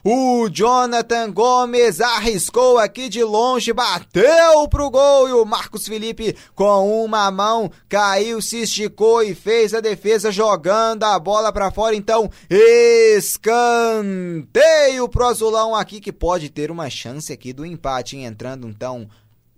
O 0.03 0.49
Jonathan 0.49 1.31
Gomes 1.31 2.01
arriscou 2.01 2.79
aqui 2.79 3.11
de 3.11 3.23
longe, 3.23 3.71
bateu 3.71 4.67
pro 4.71 4.89
gol 4.89 5.29
e 5.29 5.33
o 5.33 5.45
Marcos 5.45 5.87
Felipe 5.87 6.35
com 6.55 7.05
uma 7.05 7.31
mão 7.31 7.71
caiu, 7.87 8.41
se 8.41 8.63
esticou 8.63 9.23
e 9.23 9.35
fez 9.35 9.75
a 9.75 9.81
defesa 9.81 10.33
jogando 10.33 11.05
a 11.05 11.19
bola 11.19 11.53
para 11.53 11.71
fora. 11.71 11.95
Então, 11.95 12.31
escanteio 13.19 15.07
pro 15.09 15.27
Azulão 15.27 15.75
aqui 15.75 16.01
que 16.01 16.13
pode 16.13 16.49
ter 16.49 16.71
uma 16.71 16.89
chance 16.89 17.31
aqui 17.31 17.53
do 17.53 17.67
empate, 17.67 18.17
hein? 18.17 18.25
entrando 18.25 18.67
então 18.67 19.07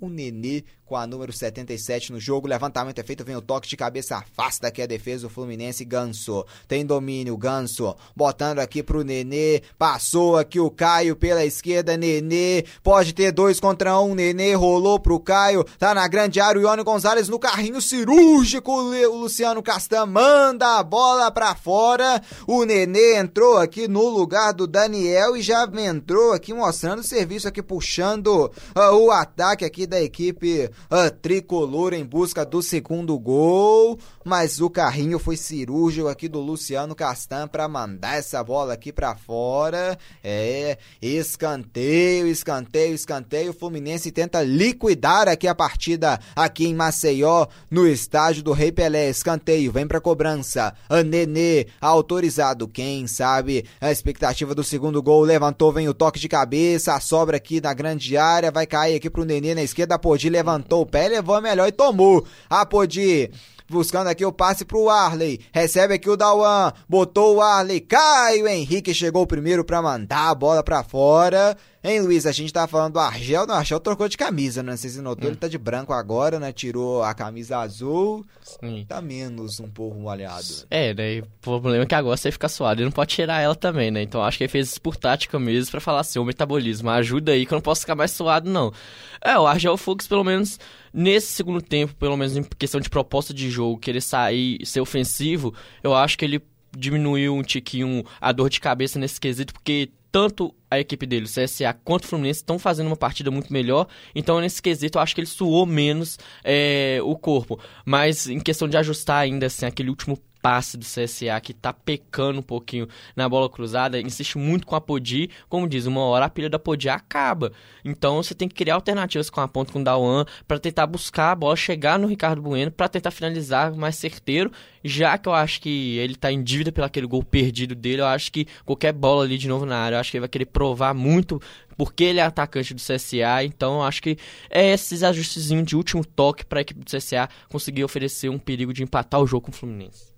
o 0.01 0.09
Nenê 0.09 0.65
com 0.93 0.97
a 0.99 1.07
número 1.07 1.33
77 1.33 2.13
no 2.13 2.21
jogo. 2.21 2.47
Levantamento 2.47 2.99
é 2.99 3.03
feito, 3.03 3.25
vem 3.25 3.35
o 3.35 3.41
toque 3.41 3.67
de 3.67 3.79
cabeça, 3.79 4.19
afasta 4.19 4.67
aqui 4.69 4.83
a 4.83 4.87
defesa 4.87 5.23
do 5.23 5.31
Fluminense. 5.31 5.87
Ganso 5.87 6.45
tem 6.69 6.85
domínio, 6.85 7.35
Ganso 7.35 7.97
botando 8.15 8.59
aqui 8.59 8.83
pro 8.83 9.03
Nenê. 9.03 9.63
Passou 9.79 10.37
aqui 10.37 10.61
o 10.61 10.71
Caio 10.71 11.17
pela 11.17 11.47
esquerda. 11.47 11.97
Nenê 11.97 12.67
pode 12.83 13.15
ter 13.15 13.33
dois 13.33 13.59
contra 13.59 13.99
um. 14.01 14.15
Nenê 14.15 14.53
rolou 14.53 15.01
pro 15.01 15.19
Caio, 15.19 15.65
tá 15.79 15.95
na 15.95 16.07
grande 16.07 16.41
área. 16.41 16.61
O 16.61 16.63
Ione 16.63 16.83
Gonzalez 16.83 17.27
no 17.27 17.39
carrinho 17.39 17.81
cirúrgico. 17.81 18.71
O 18.71 19.17
Luciano 19.17 19.63
Castan 19.63 20.05
manda 20.05 20.79
a 20.79 20.83
bola 20.83 21.31
pra 21.31 21.55
fora. 21.55 22.21
O 22.47 22.67
Nenê 22.67 23.17
entrou 23.17 23.57
aqui 23.57 23.89
no 23.89 24.11
lugar 24.11 24.53
do 24.53 24.67
Daniel 24.67 25.39
e 25.39 25.41
já 25.41 25.67
entrou 25.79 26.35
aqui 26.35 26.53
mostrando 26.53 26.99
o 26.99 27.03
serviço 27.03 27.49
aqui, 27.49 27.63
puxando 27.63 28.53
uh, 28.77 28.95
o 28.95 29.11
ataque 29.11 29.65
aqui 29.65 29.87
da 29.87 29.99
equipe 29.99 30.71
tricolor 31.11 31.93
em 31.93 32.05
busca 32.05 32.45
do 32.45 32.63
segundo 32.63 33.19
gol. 33.19 33.99
Mas 34.25 34.61
o 34.61 34.71
carrinho 34.71 35.19
foi 35.19 35.37
cirúrgico 35.37 36.09
aqui 36.09 36.29
do 36.29 36.41
Luciano 36.41 36.95
Castan 36.95 37.49
para 37.49 37.69
mandar 37.69 38.19
essa 38.19 38.43
bola 38.43 38.75
aqui 38.75 38.93
para 38.93 39.15
fora. 39.17 39.99
É, 40.23 40.79
escanteio, 41.01 42.27
escanteio, 42.27 42.95
escanteio. 42.95 43.51
O 43.51 43.55
Fluminense 43.55 44.11
tenta 44.11 44.43
liquidar 44.43 45.29
aqui 45.29 45.49
a 45.49 45.55
partida 45.55 46.21
aqui 46.35 46.67
em 46.67 46.75
Maceió, 46.75 47.47
no 47.71 47.87
estádio 47.87 48.43
do 48.43 48.53
Rei 48.53 48.71
Pelé. 48.71 49.09
Escanteio, 49.09 49.73
vem 49.73 49.87
para 49.87 50.01
cobrança. 50.01 50.75
A 50.89 51.03
Nenê, 51.03 51.67
autorizado. 51.81 52.69
Quem 52.69 53.07
sabe 53.07 53.65
a 53.81 53.91
expectativa 53.91 54.55
do 54.55 54.65
segundo 54.65 55.03
gol 55.03 55.23
levantou, 55.23 55.73
vem 55.73 55.89
o 55.89 55.95
toque 55.95 56.21
de 56.21 56.29
cabeça, 56.29 56.95
a 56.95 57.01
sobra 57.01 57.37
aqui 57.37 57.61
na 57.61 57.75
grande 57.75 58.17
área, 58.17 58.51
vai 58.51 58.67
cair 58.67 58.97
aqui 58.97 59.11
pro 59.11 59.25
Nenê 59.25 59.55
na 59.55 59.63
esquerda. 59.63 59.99
Podi 59.99 60.29
levantou 60.29 60.83
o 60.83 60.87
pé, 60.87 61.09
levou 61.09 61.35
a 61.35 61.41
melhor 61.41 61.69
e 61.69 61.73
tomou. 61.73 62.25
A 62.49 62.65
Podi 62.65 63.31
buscando 63.73 64.09
aqui 64.09 64.25
o 64.25 64.33
passe 64.33 64.65
pro 64.65 64.89
Arley. 64.89 65.41
Recebe 65.53 65.95
aqui 65.95 66.09
o 66.09 66.17
Dawan, 66.17 66.73
botou 66.89 67.37
o 67.37 67.41
Arley, 67.41 67.81
cai 67.81 68.43
o 68.43 68.47
Henrique, 68.47 68.95
chegou 68.95 69.27
primeiro 69.27 69.65
para 69.65 69.83
mandar 69.83 70.31
a 70.31 70.35
bola 70.35 70.63
para 70.63 70.85
fora. 70.85 71.57
Hein, 71.85 72.01
Luiz, 72.01 72.27
a 72.27 72.33
gente 72.33 72.53
tá 72.53 72.69
falando 72.69 72.93
do 72.93 73.01
Argel, 73.01 73.45
não, 73.45 73.57
o 73.57 73.59
Argel 73.59 73.81
trocou 73.81 74.09
de 74.09 74.17
camisa, 74.17 74.63
né? 74.63 74.71
Não 74.71 74.77
sei 74.77 74.89
se 74.89 75.01
notou, 75.01 75.27
hum. 75.27 75.33
ele 75.33 75.37
tá 75.37 75.49
de 75.49 75.59
branco 75.59 75.93
agora, 75.93 76.39
né? 76.39 76.53
Tirou 76.53 77.03
a 77.03 77.13
camisa 77.13 77.59
azul, 77.59 78.25
Sim. 78.41 78.85
tá 78.87 79.03
menos 79.03 79.59
um 79.59 79.69
pouco 79.69 79.99
molhado. 79.99 80.47
É, 80.71 80.95
né? 80.95 81.19
O 81.19 81.41
problema 81.41 81.83
é 81.83 81.87
que 81.87 81.95
agora 81.97 82.17
você 82.17 82.31
fica 82.31 82.49
suado, 82.49 82.81
ele 82.81 82.85
não 82.85 82.93
pode 82.93 83.13
tirar 83.13 83.41
ela 83.41 83.57
também, 83.57 83.91
né? 83.91 84.01
Então 84.01 84.23
acho 84.23 84.39
que 84.39 84.45
ele 84.45 84.53
fez 84.53 84.69
isso 84.69 84.81
por 84.81 84.95
tática 84.95 85.41
mesmo 85.41 85.73
pra 85.73 85.81
falar 85.81 86.01
assim, 86.01 86.21
o 86.21 86.25
metabolismo, 86.25 86.89
ajuda 86.89 87.33
aí 87.33 87.45
que 87.45 87.53
eu 87.53 87.57
não 87.57 87.63
posso 87.63 87.81
ficar 87.81 87.97
mais 87.97 88.13
suado, 88.13 88.49
não. 88.49 88.73
É, 89.21 89.37
o 89.37 89.47
Argel 89.47 89.77
Fux, 89.77 90.07
pelo 90.07 90.23
menos, 90.23 90.61
nesse 90.93 91.29
segundo 91.29 91.61
tempo, 91.63 91.95
pelo 91.95 92.17
menos 92.17 92.37
em 92.37 92.43
questão 92.43 92.81
de 92.81 92.91
proposta 92.91 93.33
de 93.33 93.51
jogo, 93.51 93.79
querer 93.79 94.01
sair, 94.01 94.65
ser 94.65 94.81
ofensivo, 94.81 95.55
eu 95.83 95.95
acho 95.95 96.19
que 96.19 96.25
ele 96.25 96.43
diminuiu 96.77 97.35
um 97.35 97.43
tiquinho 97.43 98.05
a 98.21 98.33
dor 98.33 98.49
de 98.49 98.61
cabeça 98.61 98.99
nesse 98.99 99.21
quesito, 99.21 99.53
porque 99.53 99.91
tanto 100.13 100.55
a 100.71 100.79
equipe 100.79 101.07
dele, 101.07 101.25
o 101.25 101.29
CSA, 101.29 101.73
quanto 101.83 102.05
o 102.05 102.07
Fluminense, 102.07 102.41
estão 102.41 102.59
fazendo 102.59 102.87
uma 102.89 102.97
partida 102.97 103.31
muito 103.31 103.51
melhor. 103.51 103.87
Então, 104.15 104.41
nesse 104.41 104.61
quesito, 104.61 104.99
eu 104.99 105.03
acho 105.03 105.15
que 105.15 105.23
ele 105.23 105.27
suou 105.27 105.65
menos 105.65 106.19
é, 106.45 106.99
o 107.03 107.17
corpo. 107.17 107.59
Mas 107.85 108.27
em 108.27 108.39
questão 108.39 108.69
de 108.69 108.77
ajustar 108.77 109.23
ainda 109.23 109.47
assim, 109.47 109.65
aquele 109.65 109.89
último 109.89 110.19
passe 110.43 110.77
do 110.77 110.85
CSA 110.85 111.41
que 111.41 111.55
tá 111.55 111.73
pecando 111.73 112.41
um 112.41 112.43
pouquinho 112.43 112.89
na 113.15 113.29
bola 113.29 113.49
cruzada, 113.49 114.01
insiste 114.01 114.37
muito 114.37 114.67
com 114.67 114.75
a 114.75 114.81
Podi, 114.81 115.31
como 115.49 115.69
diz, 115.69 115.87
uma 115.87 116.01
hora 116.01 116.25
a 116.25 116.29
pilha 116.29 116.51
da 116.51 116.59
Podi 116.59 116.89
acaba. 116.89 117.53
Então 117.85 118.21
você 118.21 118.35
tem 118.35 118.49
que 118.49 118.55
criar 118.57 118.75
alternativas 118.75 119.31
com 119.31 119.41
a 119.41 119.47
ponta 119.47 119.73
com 119.73 119.81
o 119.81 119.85
Dawan 119.85 120.25
para 120.47 120.59
tentar 120.59 120.87
buscar 120.87 121.31
a 121.31 121.35
bola 121.37 121.55
chegar 121.55 121.99
no 121.99 122.09
Ricardo 122.09 122.43
Bueno 122.43 122.73
para 122.73 122.89
tentar 122.89 123.13
finalizar 123.13 123.73
mais 123.75 123.95
certeiro, 123.97 124.51
já 124.83 125.17
que 125.17 125.29
eu 125.29 125.33
acho 125.33 125.61
que 125.61 125.97
ele 125.99 126.17
tá 126.17 126.33
em 126.33 126.43
dívida 126.43 126.73
pelo 126.73 126.87
aquele 126.87 127.07
gol 127.07 127.23
perdido 127.23 127.75
dele, 127.75 128.03
eu 128.03 128.07
acho 128.07 128.33
que 128.33 128.47
qualquer 128.65 128.93
bola 128.93 129.25
ali 129.25 129.39
de 129.39 129.47
novo 129.47 129.65
na 129.65 129.77
área, 129.77 129.97
eu 129.97 130.01
acho 130.01 130.11
que 130.11 130.17
ele 130.17 130.23
vai 130.23 130.29
querer 130.29 130.47
provar 130.47 130.93
muito 130.93 131.41
porque 131.77 132.05
ele 132.05 132.21
é 132.21 132.23
atacante 132.23 132.75
do 132.75 132.81
CSA, 132.81 133.45
então 133.45 133.77
eu 133.77 133.83
acho 133.83 134.03
que 134.03 134.17
é 134.51 134.73
esses 134.73 135.03
ajustezinhos 135.03 135.67
de 135.67 135.77
último 135.77 136.05
toque 136.05 136.45
para 136.45 136.61
a 136.61 136.63
equipe 136.63 136.81
do 136.81 136.91
CSA 136.91 137.29
conseguir 137.49 137.85
oferecer 137.85 138.29
um 138.29 138.39
perigo 138.39 138.73
de 138.73 138.83
empatar 138.83 139.21
o 139.21 139.27
jogo 139.27 139.47
com 139.47 139.53
o 139.53 139.55
Fluminense. 139.55 140.12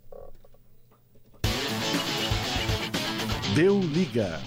Deu 3.55 3.79
liga. 3.79 4.41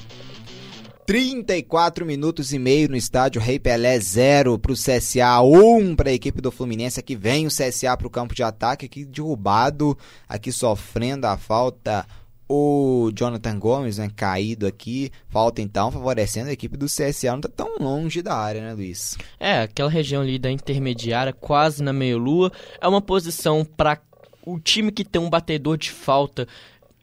34 1.06 2.06
minutos 2.06 2.52
e 2.52 2.60
meio 2.60 2.90
no 2.90 2.98
estádio 2.98 3.42
Rei 3.42 3.58
Pelé 3.58 3.98
0 3.98 4.60
para 4.60 4.74
o 4.74 4.76
CSA, 4.76 5.40
1 5.42 5.96
para 5.96 6.10
a 6.10 6.14
equipe 6.14 6.42
do 6.42 6.52
Fluminense. 6.52 7.00
Aqui 7.00 7.16
vem 7.16 7.48
o 7.48 7.50
CSA 7.50 7.96
para 7.96 8.06
o 8.06 8.10
campo 8.10 8.36
de 8.36 8.44
ataque, 8.44 8.86
aqui 8.86 9.06
derrubado, 9.06 9.98
aqui 10.28 10.52
sofrendo 10.52 11.26
a 11.26 11.38
falta 11.38 12.06
o 12.50 13.10
Jonathan 13.16 13.58
Gomes, 13.58 13.98
né, 13.98 14.12
caído 14.14 14.68
aqui. 14.68 15.10
Falta 15.30 15.62
então 15.62 15.90
favorecendo 15.90 16.50
a 16.50 16.54
equipe 16.54 16.76
do 16.76 16.88
CSA, 16.88 17.32
não 17.32 17.38
está 17.38 17.48
tão 17.50 17.78
longe 17.80 18.22
da 18.22 18.36
área, 18.36 18.60
né, 18.60 18.74
Luiz? 18.74 19.18
É, 19.40 19.62
aquela 19.62 19.90
região 19.90 20.22
ali 20.22 20.38
da 20.38 20.52
intermediária, 20.52 21.32
quase 21.32 21.82
na 21.82 21.94
meia-lua. 21.94 22.52
É 22.82 22.86
uma 22.86 23.02
posição 23.02 23.64
para 23.64 24.02
o 24.46 24.60
time 24.60 24.92
que 24.92 25.04
tem 25.04 25.22
um 25.22 25.30
batedor 25.30 25.78
de 25.78 25.92
falta 25.92 26.46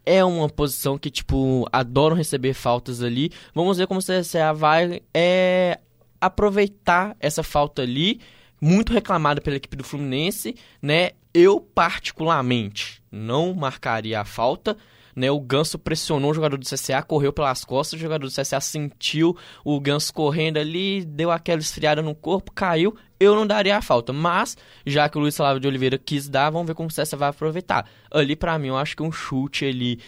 é 0.07 0.25
uma 0.25 0.49
posição 0.49 0.99
que, 0.99 1.11
tipo, 1.11 1.67
adoram 1.73 2.17
receber 2.17 2.55
faltas 2.55 3.03
ali. 3.03 3.31
Vamos 3.55 3.79
ver 3.79 3.87
como 3.87 4.01
o 4.01 4.03
CSA 4.03 4.53
vai 4.53 5.01
é, 5.13 5.79
aproveitar 6.21 7.17
essa 7.21 7.43
falta 7.43 7.83
ali, 7.83 8.21
muito 8.61 8.93
reclamada 8.93 9.41
pela 9.41 9.57
equipe 9.57 9.77
do 9.77 9.85
Fluminense, 9.85 10.55
né? 10.81 11.11
Eu, 11.33 11.61
particularmente, 11.61 13.03
não 13.11 13.53
marcaria 13.55 14.21
a 14.21 14.25
falta, 14.25 14.77
né? 15.15 15.31
O 15.31 15.41
Ganso 15.41 15.79
pressionou 15.79 16.31
o 16.31 16.35
jogador 16.35 16.59
do 16.59 16.65
CSA, 16.65 17.03
correu 17.03 17.33
pelas 17.33 17.65
costas, 17.65 17.99
o 17.99 18.03
jogador 18.03 18.27
do 18.27 18.33
CSA 18.33 18.61
sentiu 18.61 19.37
o 19.65 19.81
Ganso 19.81 20.13
correndo 20.13 20.59
ali, 20.59 21.05
deu 21.05 21.31
aquela 21.31 21.61
esfriada 21.61 22.03
no 22.03 22.15
corpo, 22.15 22.53
caiu. 22.53 22.97
Eu 23.19 23.35
não 23.35 23.47
daria 23.47 23.77
a 23.77 23.83
falta, 23.83 24.13
mas 24.13 24.57
já 24.85 25.09
que 25.09 25.17
o 25.17 25.21
Luiz 25.21 25.37
Flávio 25.37 25.61
de 25.61 25.69
Oliveira 25.69 25.97
quis 25.97 26.29
dar, 26.29 26.51
vamos 26.51 26.67
ver 26.67 26.75
como 26.75 26.89
o 26.89 26.93
CSA 26.93 27.17
vai 27.17 27.29
aproveitar. 27.29 27.89
Ali 28.11 28.37
para 28.37 28.59
mim, 28.59 28.69
eu 28.69 28.77
acho 28.77 28.97
que 28.97 29.03
um 29.03 29.13
chute 29.13 29.65
ali 29.65 30.01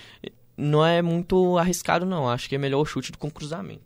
não 0.57 0.85
é 0.85 1.03
muito 1.03 1.59
arriscado 1.59 2.07
não, 2.07 2.29
acho 2.29 2.49
que 2.49 2.55
é 2.55 2.59
melhor 2.59 2.81
o 2.81 2.87
chute 2.87 3.13
do 3.13 3.19
que 3.19 3.27
um 3.27 3.31
cruzamento. 3.31 3.85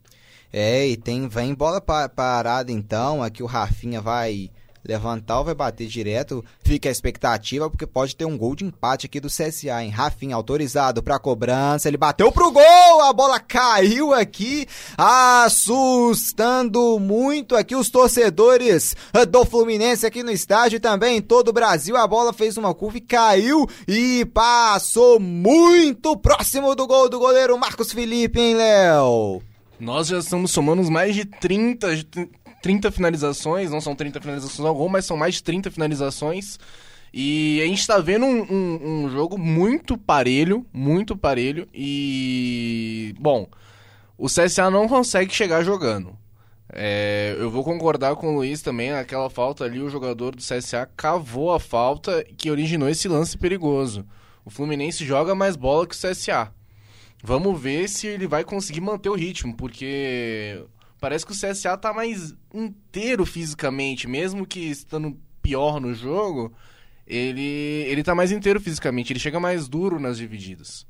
É, 0.52 0.86
e 0.86 0.96
tem 0.96 1.28
vem 1.28 1.54
bola 1.54 1.80
parada 1.80 2.72
então, 2.72 3.22
aqui 3.22 3.42
o 3.42 3.46
Rafinha 3.46 4.00
vai 4.00 4.50
levantar 4.84 5.38
ou 5.38 5.44
vai 5.44 5.54
bater 5.54 5.86
direto, 5.86 6.44
fica 6.62 6.88
a 6.88 6.92
expectativa, 6.92 7.68
porque 7.68 7.86
pode 7.86 8.16
ter 8.16 8.24
um 8.24 8.36
gol 8.36 8.54
de 8.54 8.64
empate 8.64 9.06
aqui 9.06 9.20
do 9.20 9.28
CSA, 9.28 9.82
hein? 9.82 9.90
Rafinha 9.90 10.34
autorizado 10.34 11.02
pra 11.02 11.18
cobrança, 11.18 11.88
ele 11.88 11.96
bateu 11.96 12.32
pro 12.32 12.50
gol, 12.50 13.00
a 13.02 13.12
bola 13.12 13.38
caiu 13.38 14.14
aqui, 14.14 14.66
assustando 14.96 16.98
muito 16.98 17.56
aqui 17.56 17.76
os 17.76 17.90
torcedores 17.90 18.96
do 19.28 19.44
Fluminense 19.44 20.06
aqui 20.06 20.22
no 20.22 20.30
estádio 20.30 20.80
também 20.80 21.18
em 21.18 21.22
todo 21.22 21.48
o 21.48 21.52
Brasil. 21.52 21.96
A 21.96 22.06
bola 22.06 22.32
fez 22.32 22.56
uma 22.56 22.74
curva 22.74 22.98
e 22.98 23.02
caiu 23.02 23.68
e 23.86 24.24
passou 24.26 25.20
muito 25.20 26.16
próximo 26.16 26.74
do 26.74 26.86
gol 26.86 27.08
do 27.08 27.18
goleiro 27.18 27.58
Marcos 27.58 27.92
Felipe, 27.92 28.40
hein, 28.40 28.54
Léo? 28.54 29.42
Nós 29.78 30.08
já 30.08 30.18
estamos 30.18 30.50
somando 30.50 30.88
mais 30.90 31.14
de 31.14 31.24
30, 31.24 31.88
30 32.62 32.90
finalizações, 32.90 33.70
não 33.70 33.80
são 33.80 33.94
30 33.94 34.20
finalizações 34.20 34.66
ao 34.66 34.74
gol, 34.74 34.88
mas 34.88 35.04
são 35.04 35.16
mais 35.16 35.36
de 35.36 35.42
30 35.42 35.70
finalizações. 35.70 36.58
E 37.12 37.60
a 37.62 37.66
gente 37.66 37.80
está 37.80 37.98
vendo 37.98 38.24
um, 38.24 38.42
um, 38.42 39.04
um, 39.04 39.10
jogo 39.10 39.36
muito 39.36 39.98
parelho, 39.98 40.64
muito 40.72 41.16
parelho. 41.16 41.68
E. 41.74 43.14
Bom, 43.18 43.48
o 44.16 44.26
CSA 44.26 44.70
não 44.70 44.88
consegue 44.88 45.34
chegar 45.34 45.64
jogando. 45.64 46.16
É, 46.72 47.34
eu 47.38 47.50
vou 47.50 47.64
concordar 47.64 48.14
com 48.14 48.28
o 48.28 48.36
Luiz 48.36 48.62
também, 48.62 48.92
aquela 48.92 49.28
falta 49.28 49.64
ali, 49.64 49.80
o 49.80 49.90
jogador 49.90 50.36
do 50.36 50.42
CSA 50.42 50.88
cavou 50.96 51.52
a 51.52 51.58
falta 51.58 52.24
que 52.36 52.48
originou 52.48 52.88
esse 52.88 53.08
lance 53.08 53.36
perigoso. 53.36 54.06
O 54.44 54.50
Fluminense 54.50 55.04
joga 55.04 55.34
mais 55.34 55.56
bola 55.56 55.86
que 55.86 55.96
o 55.96 55.98
CSA. 55.98 56.52
Vamos 57.22 57.60
ver 57.60 57.88
se 57.88 58.06
ele 58.06 58.26
vai 58.26 58.44
conseguir 58.44 58.80
manter 58.80 59.08
o 59.08 59.16
ritmo, 59.16 59.54
porque 59.56 60.64
Parece 61.00 61.24
que 61.24 61.32
o 61.32 61.34
CSA 61.34 61.76
tá 61.78 61.92
mais 61.92 62.34
inteiro 62.52 63.24
fisicamente, 63.24 64.06
mesmo 64.06 64.46
que 64.46 64.60
estando 64.60 65.16
pior 65.40 65.80
no 65.80 65.94
jogo, 65.94 66.52
ele, 67.06 67.84
ele 67.88 68.04
tá 68.04 68.14
mais 68.14 68.30
inteiro 68.30 68.60
fisicamente, 68.60 69.12
ele 69.12 69.18
chega 69.18 69.40
mais 69.40 69.66
duro 69.66 69.98
nas 69.98 70.18
divididas. 70.18 70.86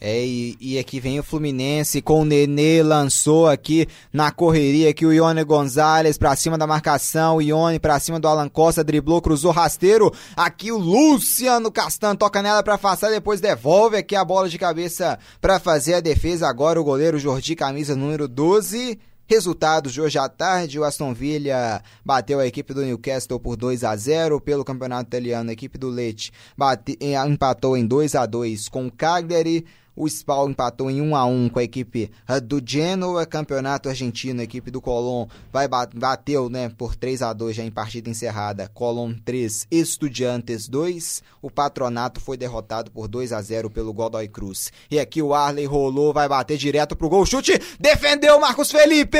É, 0.00 0.24
e, 0.24 0.56
e, 0.60 0.78
aqui 0.78 1.00
vem 1.00 1.18
o 1.18 1.22
Fluminense 1.22 2.02
com 2.02 2.20
o 2.20 2.24
Nenê, 2.24 2.82
lançou 2.82 3.48
aqui 3.48 3.88
na 4.12 4.30
correria 4.30 4.90
aqui 4.90 5.06
o 5.06 5.12
Ione 5.12 5.42
Gonzalez 5.44 6.18
pra 6.18 6.36
cima 6.36 6.58
da 6.58 6.66
marcação, 6.66 7.40
Ione 7.40 7.78
pra 7.78 7.98
cima 7.98 8.20
do 8.20 8.28
Alan 8.28 8.48
Costa, 8.48 8.84
driblou, 8.84 9.22
cruzou 9.22 9.50
rasteiro, 9.50 10.12
aqui 10.36 10.70
o 10.70 10.76
Luciano 10.76 11.72
Castan 11.72 12.16
toca 12.16 12.42
nela 12.42 12.62
pra 12.62 12.74
afastar, 12.74 13.10
depois 13.10 13.40
devolve 13.40 13.96
aqui 13.96 14.14
a 14.14 14.24
bola 14.24 14.48
de 14.48 14.58
cabeça 14.58 15.18
pra 15.40 15.58
fazer 15.58 15.94
a 15.94 16.00
defesa, 16.00 16.48
agora 16.48 16.80
o 16.80 16.84
goleiro 16.84 17.18
Jordi, 17.18 17.56
camisa 17.56 17.96
número 17.96 18.28
12... 18.28 18.98
Resultados 19.26 19.94
de 19.94 20.02
hoje 20.02 20.18
à 20.18 20.28
tarde, 20.28 20.78
o 20.78 20.84
Aston 20.84 21.14
Villa 21.14 21.82
bateu 22.04 22.38
a 22.40 22.46
equipe 22.46 22.74
do 22.74 22.82
Newcastle 22.82 23.40
por 23.40 23.56
2 23.56 23.82
a 23.82 23.96
0 23.96 24.38
pelo 24.38 24.62
Campeonato 24.62 25.08
Italiano. 25.08 25.48
A 25.48 25.52
equipe 25.54 25.78
do 25.78 25.88
Leite 25.88 26.30
bate, 26.54 26.98
empatou 27.00 27.74
em 27.74 27.86
2 27.86 28.14
a 28.16 28.26
2 28.26 28.68
com 28.68 28.86
o 28.86 28.92
Cagliari. 28.92 29.64
O 29.96 30.08
Spal 30.08 30.50
empatou 30.50 30.90
em 30.90 31.00
1 31.00 31.14
a 31.14 31.24
1 31.24 31.48
com 31.50 31.60
a 31.60 31.62
equipe 31.62 32.10
uh, 32.28 32.40
do 32.40 32.60
Genoa, 32.64 33.24
campeonato 33.24 33.88
argentino, 33.88 34.40
a 34.40 34.44
equipe 34.44 34.68
do 34.68 34.80
Colón 34.80 35.28
vai 35.52 35.68
bateu, 35.68 36.48
né, 36.48 36.68
por 36.68 36.96
3 36.96 37.22
a 37.22 37.32
2 37.32 37.54
já 37.54 37.62
em 37.62 37.70
partida 37.70 38.10
encerrada. 38.10 38.68
Colón 38.74 39.14
3, 39.24 39.68
Estudiantes 39.70 40.66
2. 40.66 41.22
O 41.40 41.48
Patronato 41.48 42.20
foi 42.20 42.36
derrotado 42.36 42.90
por 42.90 43.06
2 43.06 43.32
a 43.32 43.40
0 43.40 43.70
pelo 43.70 43.92
Godoy 43.92 44.26
Cruz. 44.26 44.72
E 44.90 44.98
aqui 44.98 45.22
o 45.22 45.32
Arley 45.32 45.64
rolou, 45.64 46.12
vai 46.12 46.28
bater 46.28 46.58
direto 46.58 46.96
pro 46.96 47.08
gol. 47.08 47.24
Chute, 47.24 47.56
defendeu 47.78 48.40
Marcos 48.40 48.72
Felipe! 48.72 49.18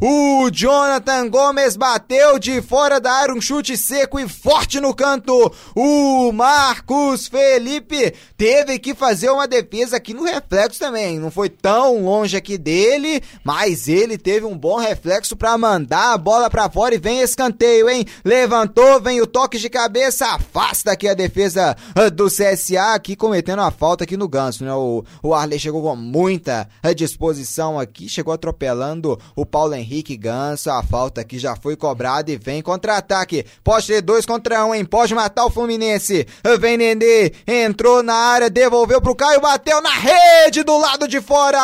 O 0.00 0.50
Jonathan 0.50 1.28
Gomes 1.28 1.76
bateu 1.76 2.38
de 2.38 2.62
fora 2.62 3.00
da 3.00 3.12
área, 3.12 3.34
um 3.34 3.40
chute 3.40 3.76
seco 3.76 4.20
e 4.20 4.28
forte 4.28 4.78
no 4.78 4.94
canto. 4.94 5.52
O 5.74 6.30
Marcos 6.30 7.26
Felipe 7.26 8.14
teve 8.36 8.51
que 8.78 8.94
fazer 8.94 9.30
uma 9.30 9.46
defesa 9.46 9.96
aqui 9.96 10.14
no 10.14 10.24
reflexo 10.24 10.78
também. 10.78 11.18
Não 11.18 11.30
foi 11.30 11.48
tão 11.48 12.04
longe 12.04 12.36
aqui 12.36 12.58
dele, 12.58 13.22
mas 13.44 13.88
ele 13.88 14.18
teve 14.18 14.46
um 14.46 14.56
bom 14.56 14.76
reflexo 14.76 15.36
para 15.36 15.56
mandar 15.56 16.12
a 16.12 16.18
bola 16.18 16.50
para 16.50 16.70
fora 16.70 16.94
e 16.94 16.98
vem 16.98 17.20
escanteio, 17.20 17.88
hein? 17.88 18.04
Levantou, 18.24 19.00
vem 19.00 19.20
o 19.20 19.26
toque 19.26 19.58
de 19.58 19.68
cabeça, 19.68 20.26
afasta 20.26 20.92
aqui 20.92 21.08
a 21.08 21.14
defesa 21.14 21.76
ah, 21.94 22.08
do 22.08 22.26
CSA 22.26 22.94
aqui 22.94 23.14
cometendo 23.14 23.60
a 23.60 23.70
falta 23.70 24.04
aqui 24.04 24.16
no 24.16 24.28
ganso, 24.28 24.64
né? 24.64 24.74
O, 24.74 25.04
o 25.22 25.34
Arley 25.34 25.58
chegou 25.58 25.82
com 25.82 25.96
muita 25.96 26.68
disposição 26.96 27.78
aqui, 27.78 28.08
chegou 28.08 28.32
atropelando 28.32 29.18
o 29.36 29.46
Paulo 29.46 29.74
Henrique 29.74 30.16
Ganso. 30.16 30.70
A 30.70 30.82
falta 30.82 31.20
aqui 31.20 31.38
já 31.38 31.56
foi 31.56 31.76
cobrada 31.76 32.30
e 32.30 32.36
vem 32.36 32.62
contra-ataque. 32.62 33.44
Pode 33.62 33.86
ter 33.86 34.00
dois 34.00 34.26
contra 34.26 34.64
um, 34.64 34.74
hein? 34.74 34.84
Pode 34.84 35.14
matar 35.14 35.44
o 35.44 35.50
Fluminense. 35.50 36.26
Vem 36.60 36.76
Nenê, 36.76 37.32
entrou 37.46 38.02
na 38.02 38.14
área, 38.14 38.41
devolveu 38.50 39.00
pro 39.00 39.14
Caio, 39.14 39.40
bateu 39.40 39.80
na 39.80 39.90
rede 39.90 40.62
do 40.62 40.78
lado 40.78 41.08
de 41.08 41.20
fora. 41.20 41.60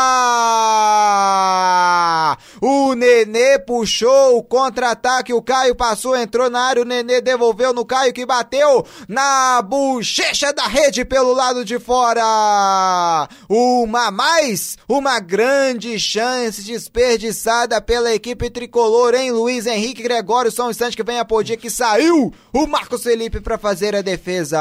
O 2.61 2.95
Nenê 2.95 3.59
puxou 3.59 4.39
o 4.39 4.43
contra-ataque, 4.43 5.33
o 5.33 5.43
Caio 5.43 5.75
passou, 5.75 6.17
entrou 6.17 6.51
na 6.51 6.61
área, 6.61 6.83
o 6.83 6.85
Nenê 6.85 7.21
devolveu 7.21 7.73
no 7.73 7.85
Caio 7.85 8.13
que 8.13 8.27
bateu 8.27 8.87
na 9.09 9.63
bochecha 9.63 10.53
da 10.53 10.67
rede 10.67 11.05
pelo 11.05 11.33
lado 11.33 11.65
de 11.65 11.79
fora. 11.79 13.29
Uma 13.49 14.11
mais, 14.11 14.77
uma 14.89 15.21
grande 15.21 15.99
chance 15.99 16.63
desperdiçada 16.63 17.81
pela 17.81 18.15
equipe 18.15 18.51
tricolor, 18.51 19.15
hein? 19.15 19.33
Luiz 19.33 19.67
Henrique 19.67 20.03
Gregório, 20.03 20.51
só 20.51 20.67
um 20.67 20.71
instante 20.71 20.97
que 20.97 21.03
vem 21.03 21.19
a 21.19 21.25
podia 21.25 21.57
que 21.57 21.71
saiu 21.71 22.33
o 22.53 22.67
Marcos 22.67 23.03
Felipe 23.03 23.41
para 23.41 23.59
fazer 23.59 23.95
a 23.95 24.03
defesa. 24.03 24.59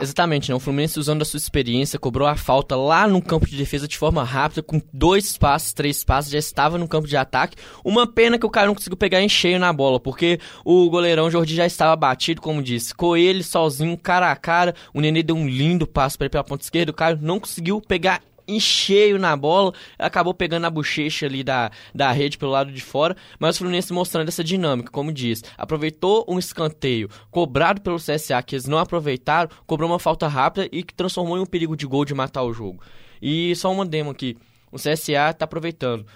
Exatamente, 0.00 0.50
não. 0.50 0.56
O 0.56 0.60
Fluminense 0.60 0.98
usando 0.98 1.22
a 1.22 1.24
sua 1.32 1.38
experiência 1.38 1.98
cobrou 1.98 2.28
a 2.28 2.36
falta 2.36 2.76
lá 2.76 3.06
no 3.08 3.22
campo 3.22 3.46
de 3.46 3.56
defesa 3.56 3.88
de 3.88 3.96
forma 3.96 4.22
rápida, 4.22 4.62
com 4.62 4.80
dois 4.92 5.36
passos, 5.38 5.72
três 5.72 6.04
passos, 6.04 6.30
já 6.30 6.38
estava 6.38 6.76
no 6.76 6.86
campo 6.86 7.08
de 7.08 7.16
ataque. 7.16 7.56
Uma 7.84 8.06
pena 8.06 8.38
que 8.38 8.46
o 8.46 8.50
cara 8.50 8.66
não 8.66 8.74
conseguiu 8.74 8.96
pegar 8.96 9.22
em 9.22 9.28
cheio 9.28 9.58
na 9.58 9.72
bola, 9.72 9.98
porque 9.98 10.38
o 10.64 10.88
goleirão 10.90 11.30
Jordi 11.30 11.54
já 11.54 11.66
estava 11.66 11.96
batido, 11.96 12.40
como 12.40 12.62
disse. 12.62 12.94
Com 12.94 13.16
ele 13.16 13.42
sozinho, 13.42 13.96
cara 13.96 14.30
a 14.30 14.36
cara, 14.36 14.74
o 14.92 15.00
Nenê 15.00 15.22
deu 15.22 15.36
um 15.36 15.48
lindo 15.48 15.86
passo 15.86 16.18
para 16.18 16.26
ele 16.26 16.30
pela 16.30 16.44
ponta 16.44 16.64
esquerda, 16.64 16.92
o 16.92 16.94
cara 16.94 17.18
não 17.20 17.40
conseguiu 17.40 17.80
pegar 17.80 18.20
em 18.46 18.58
cheio 18.58 19.18
na 19.18 19.36
bola, 19.36 19.72
acabou 19.98 20.34
pegando 20.34 20.66
a 20.66 20.70
bochecha 20.70 21.26
ali 21.26 21.42
da, 21.42 21.70
da 21.94 22.10
rede 22.12 22.38
pelo 22.38 22.52
lado 22.52 22.72
de 22.72 22.80
fora, 22.80 23.16
mas 23.38 23.56
o 23.56 23.58
Fluminense 23.58 23.92
mostrando 23.92 24.28
essa 24.28 24.44
dinâmica, 24.44 24.90
como 24.90 25.12
diz, 25.12 25.42
aproveitou 25.56 26.24
um 26.28 26.38
escanteio 26.38 27.08
cobrado 27.30 27.80
pelo 27.80 27.96
CSA 27.96 28.42
que 28.42 28.54
eles 28.54 28.66
não 28.66 28.78
aproveitaram, 28.78 29.50
cobrou 29.66 29.90
uma 29.90 29.98
falta 29.98 30.26
rápida 30.28 30.68
e 30.72 30.82
que 30.82 30.94
transformou 30.94 31.36
em 31.38 31.40
um 31.40 31.46
perigo 31.46 31.76
de 31.76 31.86
gol 31.86 32.04
de 32.04 32.14
matar 32.14 32.42
o 32.42 32.52
jogo. 32.52 32.82
E 33.20 33.54
só 33.56 33.70
uma 33.70 33.86
demo 33.86 34.10
aqui, 34.10 34.36
o 34.70 34.76
CSA 34.76 35.30
está 35.30 35.44
aproveitando. 35.44 36.06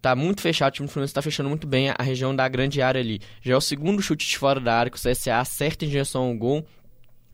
Tá 0.00 0.14
muito 0.14 0.42
fechado, 0.42 0.70
o 0.70 0.74
time 0.74 0.86
do 0.86 0.92
Fluminense 0.92 1.12
está 1.12 1.22
fechando 1.22 1.48
muito 1.48 1.66
bem 1.66 1.88
a, 1.88 2.02
região 2.02 2.36
da 2.36 2.46
grande 2.46 2.82
área 2.82 3.00
ali. 3.00 3.20
Já 3.40 3.54
é 3.54 3.56
o 3.56 3.60
segundo 3.60 4.02
chute 4.02 4.28
de 4.28 4.36
fora 4.36 4.60
da 4.60 4.74
área 4.74 4.90
que 4.90 4.98
o 4.98 5.00
CSA 5.00 5.38
acerta 5.38 5.84
em 5.84 5.88
direção 5.88 6.24
ao 6.24 6.34
gol 6.34 6.66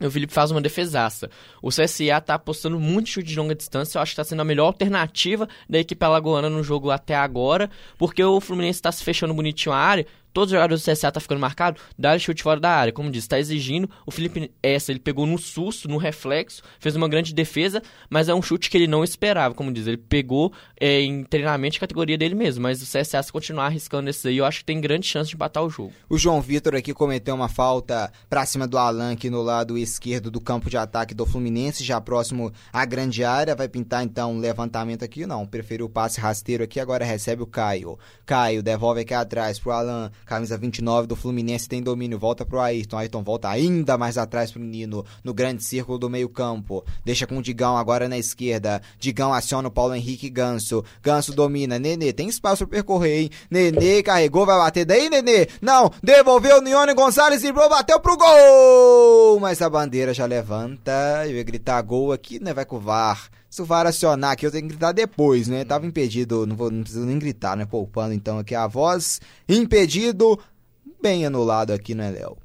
o 0.06 0.10
Felipe 0.10 0.32
faz 0.32 0.50
uma 0.50 0.60
defesaça. 0.60 1.30
O 1.62 1.68
CSA 1.68 2.20
tá 2.20 2.34
apostando 2.34 2.78
muito 2.80 3.08
chute 3.08 3.28
de 3.28 3.38
longa 3.38 3.54
distância. 3.54 3.98
Eu 3.98 4.02
acho 4.02 4.12
que 4.12 4.16
tá 4.16 4.24
sendo 4.24 4.40
a 4.40 4.44
melhor 4.44 4.66
alternativa 4.66 5.48
da 5.68 5.78
equipe 5.78 6.04
alagoana 6.04 6.48
no 6.48 6.62
jogo 6.62 6.90
até 6.90 7.14
agora. 7.14 7.70
Porque 7.98 8.22
o 8.22 8.40
Fluminense 8.40 8.80
tá 8.80 8.90
se 8.90 9.04
fechando 9.04 9.34
bonitinho 9.34 9.74
a 9.74 9.78
área 9.78 10.06
todos 10.32 10.52
os 10.52 10.56
jogadores 10.56 10.84
do 10.84 10.90
CSA 10.90 11.12
tá 11.12 11.20
ficando 11.20 11.40
marcado, 11.40 11.80
dá 11.98 12.18
chute 12.18 12.42
fora 12.42 12.60
da 12.60 12.70
área. 12.70 12.92
Como 12.92 13.10
disse, 13.10 13.26
está 13.26 13.38
exigindo. 13.38 13.88
O 14.06 14.10
Felipe 14.10 14.50
essa, 14.62 14.92
ele 14.92 15.00
pegou 15.00 15.26
no 15.26 15.38
susto, 15.38 15.88
no 15.88 15.96
reflexo, 15.96 16.62
fez 16.78 16.96
uma 16.96 17.08
grande 17.08 17.34
defesa, 17.34 17.82
mas 18.08 18.28
é 18.28 18.34
um 18.34 18.42
chute 18.42 18.70
que 18.70 18.76
ele 18.76 18.86
não 18.86 19.04
esperava, 19.04 19.54
como 19.54 19.72
diz. 19.72 19.86
Ele 19.86 19.96
pegou 19.96 20.52
é, 20.78 21.00
em 21.00 21.24
treinamento 21.24 21.74
de 21.74 21.80
categoria 21.80 22.16
dele 22.16 22.34
mesmo, 22.34 22.62
mas 22.62 22.82
o 22.82 22.86
CSA 22.86 23.22
se 23.22 23.32
continuar 23.32 23.66
arriscando 23.66 24.10
esse 24.10 24.28
aí, 24.28 24.38
eu 24.38 24.44
acho 24.44 24.60
que 24.60 24.64
tem 24.64 24.80
grande 24.80 25.06
chance 25.06 25.28
de 25.28 25.36
empatar 25.36 25.62
o 25.62 25.70
jogo. 25.70 25.92
O 26.08 26.18
João 26.18 26.40
Vitor 26.40 26.74
aqui 26.74 26.92
cometeu 26.92 27.34
uma 27.34 27.48
falta 27.48 28.12
pra 28.28 28.46
cima 28.46 28.66
do 28.66 28.78
Alan 28.78 29.12
aqui 29.12 29.30
no 29.30 29.42
lado 29.42 29.76
esquerdo 29.76 30.30
do 30.30 30.40
campo 30.40 30.70
de 30.70 30.76
ataque 30.76 31.14
do 31.14 31.26
Fluminense, 31.26 31.84
já 31.84 32.00
próximo 32.00 32.52
à 32.72 32.84
grande 32.84 33.24
área. 33.24 33.54
Vai 33.54 33.68
pintar 33.68 34.04
então 34.04 34.32
um 34.32 34.38
levantamento 34.38 35.04
aqui, 35.04 35.26
não. 35.26 35.46
Preferiu 35.46 35.86
o 35.86 35.90
passe 35.90 36.20
rasteiro 36.20 36.64
aqui, 36.64 36.80
agora 36.80 37.04
recebe 37.04 37.42
o 37.42 37.46
Caio. 37.46 37.98
Caio 38.24 38.62
devolve 38.62 39.00
aqui 39.00 39.14
atrás 39.14 39.58
pro 39.58 39.72
Alan 39.72 40.10
camisa 40.24 40.56
29 40.56 41.06
do 41.06 41.16
Fluminense 41.16 41.68
tem 41.68 41.82
domínio, 41.82 42.18
volta 42.18 42.44
pro 42.44 42.60
Ayrton, 42.60 42.98
Ayrton 42.98 43.22
volta 43.22 43.48
ainda 43.48 43.98
mais 43.98 44.18
atrás 44.18 44.50
pro 44.50 44.60
Nino, 44.60 45.04
no 45.22 45.34
grande 45.34 45.64
círculo 45.64 45.98
do 45.98 46.10
meio 46.10 46.28
campo, 46.28 46.84
deixa 47.04 47.26
com 47.26 47.38
o 47.38 47.42
Digão 47.42 47.76
agora 47.76 48.08
na 48.08 48.18
esquerda, 48.18 48.80
Digão 48.98 49.32
aciona 49.32 49.68
o 49.68 49.70
Paulo 49.70 49.94
Henrique 49.94 50.30
Ganso, 50.30 50.84
Ganso 51.02 51.34
domina, 51.34 51.78
Nenê, 51.78 52.12
tem 52.12 52.28
espaço 52.28 52.66
pra 52.66 52.78
percorrer, 52.78 53.22
hein, 53.22 53.30
Nenê 53.50 54.02
carregou, 54.02 54.46
vai 54.46 54.58
bater 54.58 54.84
daí, 54.84 55.08
Nenê, 55.10 55.48
não, 55.60 55.90
devolveu 56.02 56.58
o 56.58 56.62
Nione 56.62 56.94
Gonçalves 56.94 57.44
e 57.44 57.52
bateu 57.52 58.00
pro 58.00 58.16
gol, 58.16 59.40
mas 59.40 59.60
a 59.62 59.70
bandeira 59.70 60.14
já 60.14 60.26
levanta, 60.26 61.24
eu 61.26 61.36
ia 61.36 61.42
gritar 61.42 61.80
gol 61.82 62.12
aqui, 62.12 62.42
né, 62.42 62.52
vai 62.52 62.64
com 62.64 62.76
o 62.76 62.80
VAR, 62.80 63.30
se 63.50 63.60
o 63.60 63.64
VAR 63.64 63.84
acionar 63.84 64.30
aqui, 64.30 64.46
eu 64.46 64.52
tenho 64.52 64.62
que 64.62 64.68
gritar 64.68 64.92
depois, 64.92 65.48
né? 65.48 65.64
Tava 65.64 65.84
impedido, 65.84 66.46
não, 66.46 66.54
vou, 66.54 66.70
não 66.70 66.82
preciso 66.82 67.04
nem 67.04 67.18
gritar, 67.18 67.56
né? 67.56 67.66
Poupando 67.66 68.14
então 68.14 68.38
aqui 68.38 68.54
a 68.54 68.68
voz. 68.68 69.20
Impedido, 69.48 70.38
bem 71.02 71.26
anulado 71.26 71.72
aqui, 71.72 71.92
né, 71.92 72.12
Léo? 72.12 72.38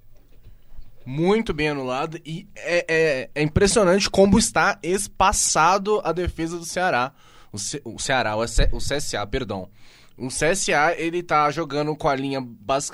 Muito 1.06 1.54
bem 1.54 1.70
anulado 1.70 2.20
e 2.26 2.48
é, 2.56 2.86
é, 2.88 3.30
é, 3.36 3.44
impressionante 3.44 4.10
como 4.10 4.40
está 4.40 4.80
espaçado 4.82 6.02
a 6.04 6.12
defesa 6.12 6.58
do 6.58 6.66
Ceará. 6.66 7.14
O, 7.54 7.60
Ce, 7.60 7.80
o 7.86 8.00
Ceará, 8.00 8.36
o, 8.36 8.42
o 8.42 8.80
CSA, 8.80 9.28
perdão. 9.28 9.70
O 10.18 10.30
CSA, 10.30 10.96
ele 10.98 11.22
tá 11.22 11.52
jogando 11.52 11.96
com 11.96 12.10
a 12.10 12.16
linha, 12.16 12.44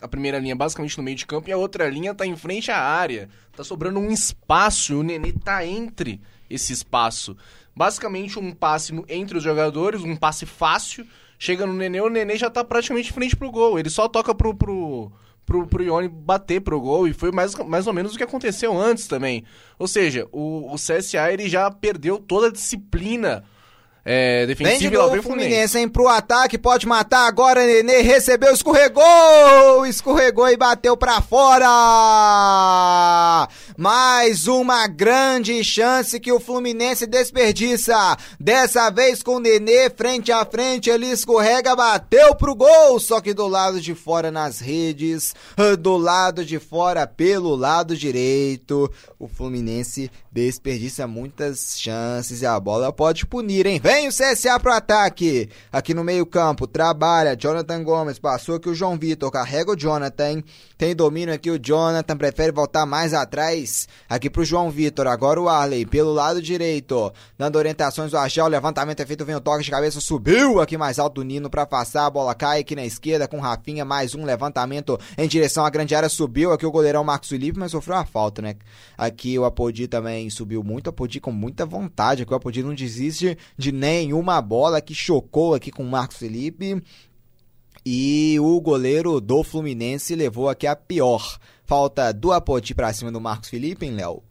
a 0.01 0.07
primeira 0.09 0.39
linha 0.39 0.55
basicamente 0.55 0.97
no 0.97 1.03
meio 1.03 1.15
de 1.15 1.25
campo 1.25 1.47
e 1.49 1.53
a 1.53 1.57
outra 1.57 1.88
linha 1.89 2.13
tá 2.13 2.25
em 2.25 2.35
frente 2.35 2.69
à 2.69 2.77
área. 2.77 3.29
Tá 3.55 3.63
sobrando 3.63 3.99
um 3.99 4.11
espaço 4.11 4.91
e 4.91 4.95
o 4.97 5.03
Nenê 5.03 5.31
tá 5.31 5.65
entre 5.65 6.19
esse 6.49 6.73
espaço 6.73 7.38
basicamente 7.76 8.38
um 8.39 8.52
passe 8.52 8.93
entre 9.07 9.38
os 9.38 9.43
jogadores, 9.43 10.02
um 10.02 10.15
passe 10.15 10.45
fácil. 10.45 11.06
Chega 11.38 11.65
no 11.65 11.73
Nenê, 11.73 12.02
o 12.02 12.10
Nenê 12.10 12.38
já 12.38 12.49
tá 12.49 12.64
praticamente 12.64 13.11
frente 13.11 13.35
pro 13.35 13.52
gol. 13.52 13.80
Ele 13.80 13.89
só 13.89 14.07
toca 14.07 14.35
pro, 14.35 14.53
pro, 14.53 15.11
pro, 15.45 15.65
pro 15.68 15.84
Ione 15.84 16.07
bater 16.07 16.61
pro 16.61 16.80
gol. 16.80 17.07
E 17.07 17.14
foi 17.14 17.31
mais, 17.31 17.56
mais 17.56 17.88
ou 17.88 17.93
menos 17.93 18.14
o 18.14 18.18
que 18.18 18.23
aconteceu 18.23 18.77
antes 18.77 19.07
também. 19.07 19.43
Ou 19.80 19.88
seja, 19.88 20.27
o, 20.31 20.72
o 20.72 20.76
CSA 20.76 21.31
ele 21.31 21.49
já 21.49 21.72
perdeu 21.72 22.19
toda 22.19 22.48
a 22.48 22.52
disciplina 22.52 23.43
é, 24.03 24.48
defensivo 24.48 24.80
Vem 24.80 24.89
de 24.89 24.98
novo 24.98 25.15
o 25.19 25.22
Fluminense, 25.23 25.77
hein? 25.77 25.88
Pro 25.88 26.07
ataque, 26.07 26.57
pode 26.57 26.88
matar 26.88 27.27
agora, 27.27 27.64
Nenê, 27.64 28.02
recebeu, 28.02 28.52
escorregou, 28.52 29.85
escorregou 29.85 30.49
e 30.49 30.57
bateu 30.57 30.98
pra 30.98 31.22
fora! 31.22 31.68
Mais 33.77 34.48
uma 34.48 34.88
grande 34.88 35.64
chance 35.64 36.19
que 36.19 36.31
o 36.31 36.39
Fluminense 36.39 37.06
desperdiça, 37.07 38.18
dessa 38.39 38.89
vez 38.89 39.23
com 39.23 39.35
o 39.35 39.39
Nenê 39.39 39.89
frente 39.89 40.31
a 40.31 40.45
frente, 40.45 40.89
ele 40.89 41.07
escorrega, 41.07 41.76
bateu 41.76 42.35
pro 42.35 42.56
gol, 42.56 42.99
só 42.99 43.22
que 43.22 43.34
do 43.34 43.48
lado 43.48 43.80
de 43.80 43.95
fora 43.95 44.31
nas 44.31 44.60
redes, 44.60 45.34
do 45.80 45.98
lado 45.98 46.43
de 46.45 46.60
fora 46.60 47.07
pelo 47.07 47.56
lado 47.56 47.95
direito, 47.95 48.91
o 49.19 49.27
Fluminense 49.27 50.11
desperdiça 50.31 51.06
muitas 51.06 51.80
chances 51.80 52.41
e 52.41 52.45
a 52.45 52.60
bola 52.60 52.93
pode 52.93 53.26
punir, 53.26 53.65
hein? 53.65 53.80
Vem 53.81 54.07
o 54.07 54.11
CSA 54.11 54.60
pro 54.60 54.72
ataque. 54.72 55.49
Aqui 55.72 55.93
no 55.93 56.03
meio-campo, 56.03 56.65
trabalha. 56.65 57.35
Jonathan 57.35 57.84
Gomes 57.84 58.18
passou 58.18 58.56
aqui 58.56 58.69
o 58.69 58.76
João 58.76 58.98
Vitor. 58.98 59.30
Carrega 59.30 59.72
o 59.72 59.76
Jonathan. 59.76 60.41
Tem 60.77 60.95
domínio 60.95 61.34
aqui 61.34 61.52
o 61.52 61.60
Jonathan. 61.60 62.15
Prefere 62.15 62.52
voltar 62.52 62.85
mais 62.85 63.14
atrás. 63.14 63.60
Aqui 64.07 64.29
pro 64.29 64.45
João 64.45 64.69
Vitor. 64.69 65.07
Agora 65.07 65.41
o 65.41 65.49
Arley 65.49 65.85
pelo 65.85 66.13
lado 66.13 66.41
direito. 66.41 67.11
Dando 67.38 67.57
orientações 67.57 68.11
do 68.11 68.17
Argel. 68.17 68.45
O 68.45 68.49
levantamento 68.49 68.99
é 69.01 69.05
feito. 69.05 69.25
Vem 69.25 69.35
o 69.35 69.41
toque 69.41 69.63
de 69.63 69.71
cabeça. 69.71 69.99
Subiu 69.99 70.59
aqui 70.61 70.77
mais 70.77 70.99
alto 70.99 71.21
o 71.21 71.23
Nino 71.23 71.49
pra 71.49 71.65
passar. 71.65 72.05
A 72.05 72.09
bola 72.09 72.33
cai 72.33 72.59
aqui 72.59 72.75
na 72.75 72.85
esquerda 72.85 73.27
com 73.27 73.38
o 73.38 73.41
Rafinha. 73.41 73.85
Mais 73.85 74.15
um 74.15 74.25
levantamento 74.25 74.99
em 75.17 75.27
direção 75.27 75.65
à 75.65 75.69
grande 75.69 75.95
área. 75.95 76.09
Subiu 76.09 76.51
aqui 76.51 76.65
o 76.65 76.71
goleirão 76.71 77.03
Marcos 77.03 77.29
Felipe, 77.29 77.59
mas 77.59 77.71
sofreu 77.71 77.95
uma 77.95 78.05
falta, 78.05 78.41
né? 78.41 78.55
Aqui 78.97 79.38
o 79.38 79.45
Apodi 79.45 79.88
também 79.88 80.29
subiu 80.29 80.63
muito. 80.63 80.89
A 80.89 80.93
Podi 80.93 81.19
com 81.19 81.31
muita 81.31 81.65
vontade. 81.65 82.23
Aqui, 82.23 82.33
a 82.33 82.39
Podi 82.39 82.63
não 82.63 82.73
desiste 82.73 83.38
de 83.57 83.71
nenhuma 83.71 84.41
bola 84.41 84.81
que 84.81 84.93
chocou 84.93 85.53
aqui 85.53 85.71
com 85.71 85.83
o 85.83 85.89
Marcos 85.89 86.17
Felipe. 86.17 86.81
E 87.85 88.38
o 88.39 88.61
goleiro 88.61 89.19
do 89.19 89.43
Fluminense 89.43 90.13
levou 90.13 90.47
aqui 90.47 90.67
a 90.67 90.75
pior. 90.75 91.39
Falta 91.72 92.11
do 92.11 92.34
Apodi 92.34 92.76
pra 92.76 92.91
cima 92.91 93.14
do 93.14 93.22
Marcos 93.22 93.48
Felipe, 93.48 93.85
hein, 93.85 93.93
Léo? 93.93 94.22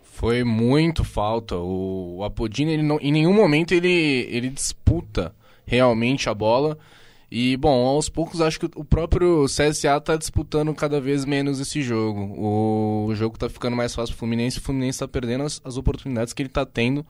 Foi 0.00 0.42
muito 0.42 1.04
falta. 1.04 1.54
O, 1.54 2.16
o 2.16 2.24
Apodino, 2.24 2.70
ele 2.70 2.82
não, 2.82 2.98
em 2.98 3.12
nenhum 3.12 3.34
momento 3.34 3.72
ele, 3.72 4.26
ele 4.30 4.48
disputa 4.48 5.34
realmente 5.66 6.30
a 6.30 6.34
bola. 6.34 6.78
E, 7.30 7.58
bom, 7.58 7.84
aos 7.84 8.08
poucos 8.08 8.40
acho 8.40 8.58
que 8.58 8.70
o 8.74 8.82
próprio 8.82 9.44
CSA 9.44 10.00
tá 10.00 10.16
disputando 10.16 10.74
cada 10.74 10.98
vez 10.98 11.26
menos 11.26 11.60
esse 11.60 11.82
jogo. 11.82 12.22
O, 12.40 13.14
jogo 13.14 13.38
tá 13.38 13.50
ficando 13.50 13.76
mais 13.76 13.94
fácil 13.94 14.14
pro 14.14 14.20
Fluminense. 14.20 14.56
O 14.56 14.62
Fluminense 14.62 15.00
tá 15.00 15.06
perdendo 15.06 15.44
as, 15.44 15.60
as 15.62 15.76
oportunidades 15.76 16.32
que 16.32 16.40
ele 16.40 16.48
tá 16.48 16.64
tendo 16.64 17.04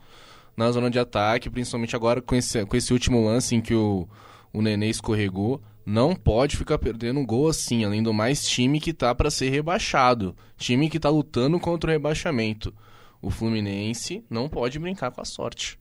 na 0.57 0.69
zona 0.73 0.89
de 0.89 0.99
ataque, 0.99 1.49
principalmente 1.49 1.95
agora 1.95 2.21
com 2.21 2.35
esse, 2.35 2.65
com 2.65 2.75
esse 2.75 2.91
último 2.91 3.25
lance 3.25 3.55
em 3.55 3.61
que 3.61 3.73
o, 3.73 4.09
o 4.51 4.61
Nenê 4.61 4.89
escorregou. 4.89 5.61
Não 5.89 6.13
pode 6.13 6.57
ficar 6.57 6.77
perdendo 6.77 7.21
um 7.21 7.25
gol 7.25 7.47
assim, 7.47 7.85
além 7.85 8.03
do 8.03 8.13
mais 8.13 8.45
time 8.45 8.77
que 8.77 8.91
tá 8.91 9.15
para 9.15 9.31
ser 9.31 9.49
rebaixado. 9.49 10.35
Time 10.57 10.89
que 10.89 10.99
tá 10.99 11.09
lutando 11.09 11.57
contra 11.61 11.89
o 11.89 11.93
rebaixamento. 11.93 12.75
O 13.21 13.31
Fluminense 13.31 14.21
não 14.29 14.49
pode 14.49 14.77
brincar 14.79 15.11
com 15.11 15.21
a 15.21 15.23
sorte. 15.23 15.79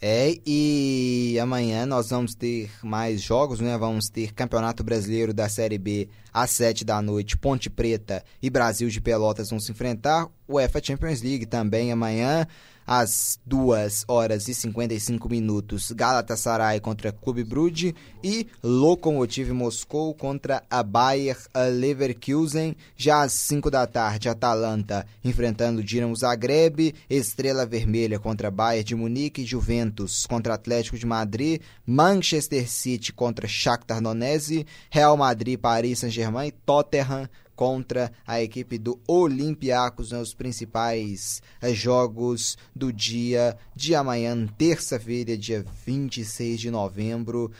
É, 0.00 0.36
e 0.46 1.36
amanhã 1.42 1.84
nós 1.86 2.10
vamos 2.10 2.36
ter 2.36 2.70
mais 2.84 3.20
jogos, 3.20 3.58
né? 3.58 3.76
Vamos 3.76 4.08
ter 4.08 4.32
Campeonato 4.32 4.84
Brasileiro 4.84 5.34
da 5.34 5.48
Série 5.48 5.76
B 5.76 6.08
às 6.32 6.50
7 6.50 6.84
da 6.84 7.02
noite, 7.02 7.36
Ponte 7.36 7.68
Preta 7.68 8.24
e 8.40 8.48
Brasil 8.48 8.88
de 8.88 9.00
Pelotas 9.00 9.50
vão 9.50 9.58
se 9.58 9.72
enfrentar. 9.72 10.28
UEFA 10.48 10.80
Champions 10.80 11.20
League 11.20 11.46
também 11.46 11.90
amanhã 11.90 12.46
às 12.92 13.40
2 13.46 14.04
horas 14.06 14.48
e 14.48 14.54
55 14.54 15.26
minutos, 15.26 15.92
Galatasaray 15.92 16.78
contra 16.78 17.10
Clube 17.10 17.42
Brugge 17.42 17.94
e 18.22 18.46
Lokomotiv 18.62 19.50
Moscou 19.50 20.12
contra 20.12 20.62
a 20.68 20.82
Bayer 20.82 21.38
Leverkusen. 21.72 22.76
Já 22.94 23.22
às 23.22 23.32
5 23.32 23.70
da 23.70 23.86
tarde, 23.86 24.28
Atalanta 24.28 25.06
enfrentando 25.24 25.82
Dinamo 25.82 26.14
Zagreb, 26.14 26.94
Estrela 27.08 27.64
Vermelha 27.64 28.18
contra 28.18 28.50
Bayern 28.50 28.84
de 28.84 28.94
Munique, 28.94 29.46
Juventus 29.46 30.26
contra 30.26 30.52
Atlético 30.52 30.98
de 30.98 31.06
Madrid, 31.06 31.62
Manchester 31.86 32.68
City 32.68 33.10
contra 33.10 33.48
Shakhtar 33.48 34.02
Donetsk, 34.02 34.66
Real 34.90 35.16
Madrid, 35.16 35.58
Paris 35.58 36.00
Saint-Germain 36.00 36.48
e 36.48 36.52
Tottenham 36.52 37.26
contra 37.62 38.10
a 38.26 38.42
equipe 38.42 38.76
do 38.76 38.98
Olympiacos 39.06 40.10
nos 40.10 40.34
principais 40.34 41.40
eh, 41.60 41.72
jogos 41.72 42.58
do 42.74 42.92
dia 42.92 43.56
de 43.72 43.94
amanhã, 43.94 44.48
terça-feira, 44.58 45.38
dia 45.38 45.64
26 45.86 46.58
de 46.58 46.72
novembro. 46.72 47.52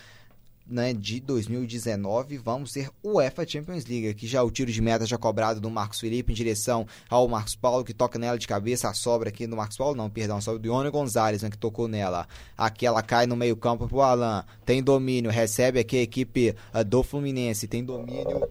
Né, 0.64 0.94
de 0.94 1.20
2019, 1.20 2.38
vamos 2.38 2.72
ter 2.72 2.88
UEFA 3.04 3.46
Champions 3.46 3.84
League. 3.84 4.08
Aqui 4.08 4.26
já 4.26 4.42
o 4.42 4.50
tiro 4.50 4.72
de 4.72 4.80
meta 4.80 5.04
já 5.04 5.18
cobrado 5.18 5.60
do 5.60 5.68
Marcos 5.68 6.00
Felipe 6.00 6.32
em 6.32 6.34
direção 6.34 6.86
ao 7.10 7.28
Marcos 7.28 7.54
Paulo, 7.54 7.84
que 7.84 7.92
toca 7.92 8.18
nela 8.18 8.38
de 8.38 8.48
cabeça. 8.48 8.88
A 8.88 8.94
sobra 8.94 9.28
aqui 9.28 9.46
do 9.46 9.56
Marcos 9.56 9.76
Paulo, 9.76 9.94
não, 9.94 10.08
perdão, 10.08 10.38
a 10.38 10.40
sobra 10.40 10.60
do 10.60 10.66
Ione 10.66 10.88
Gonzalez, 10.88 11.42
né, 11.42 11.50
que 11.50 11.58
tocou 11.58 11.88
nela. 11.88 12.26
Aqui 12.56 12.86
ela 12.86 13.02
cai 13.02 13.26
no 13.26 13.36
meio-campo 13.36 13.86
pro 13.86 14.00
Alan. 14.00 14.44
Tem 14.64 14.82
domínio, 14.82 15.30
recebe 15.30 15.78
aqui 15.78 15.98
a 15.98 16.02
equipe 16.02 16.56
uh, 16.74 16.84
do 16.84 17.02
Fluminense. 17.02 17.68
Tem 17.68 17.84
domínio 17.84 18.48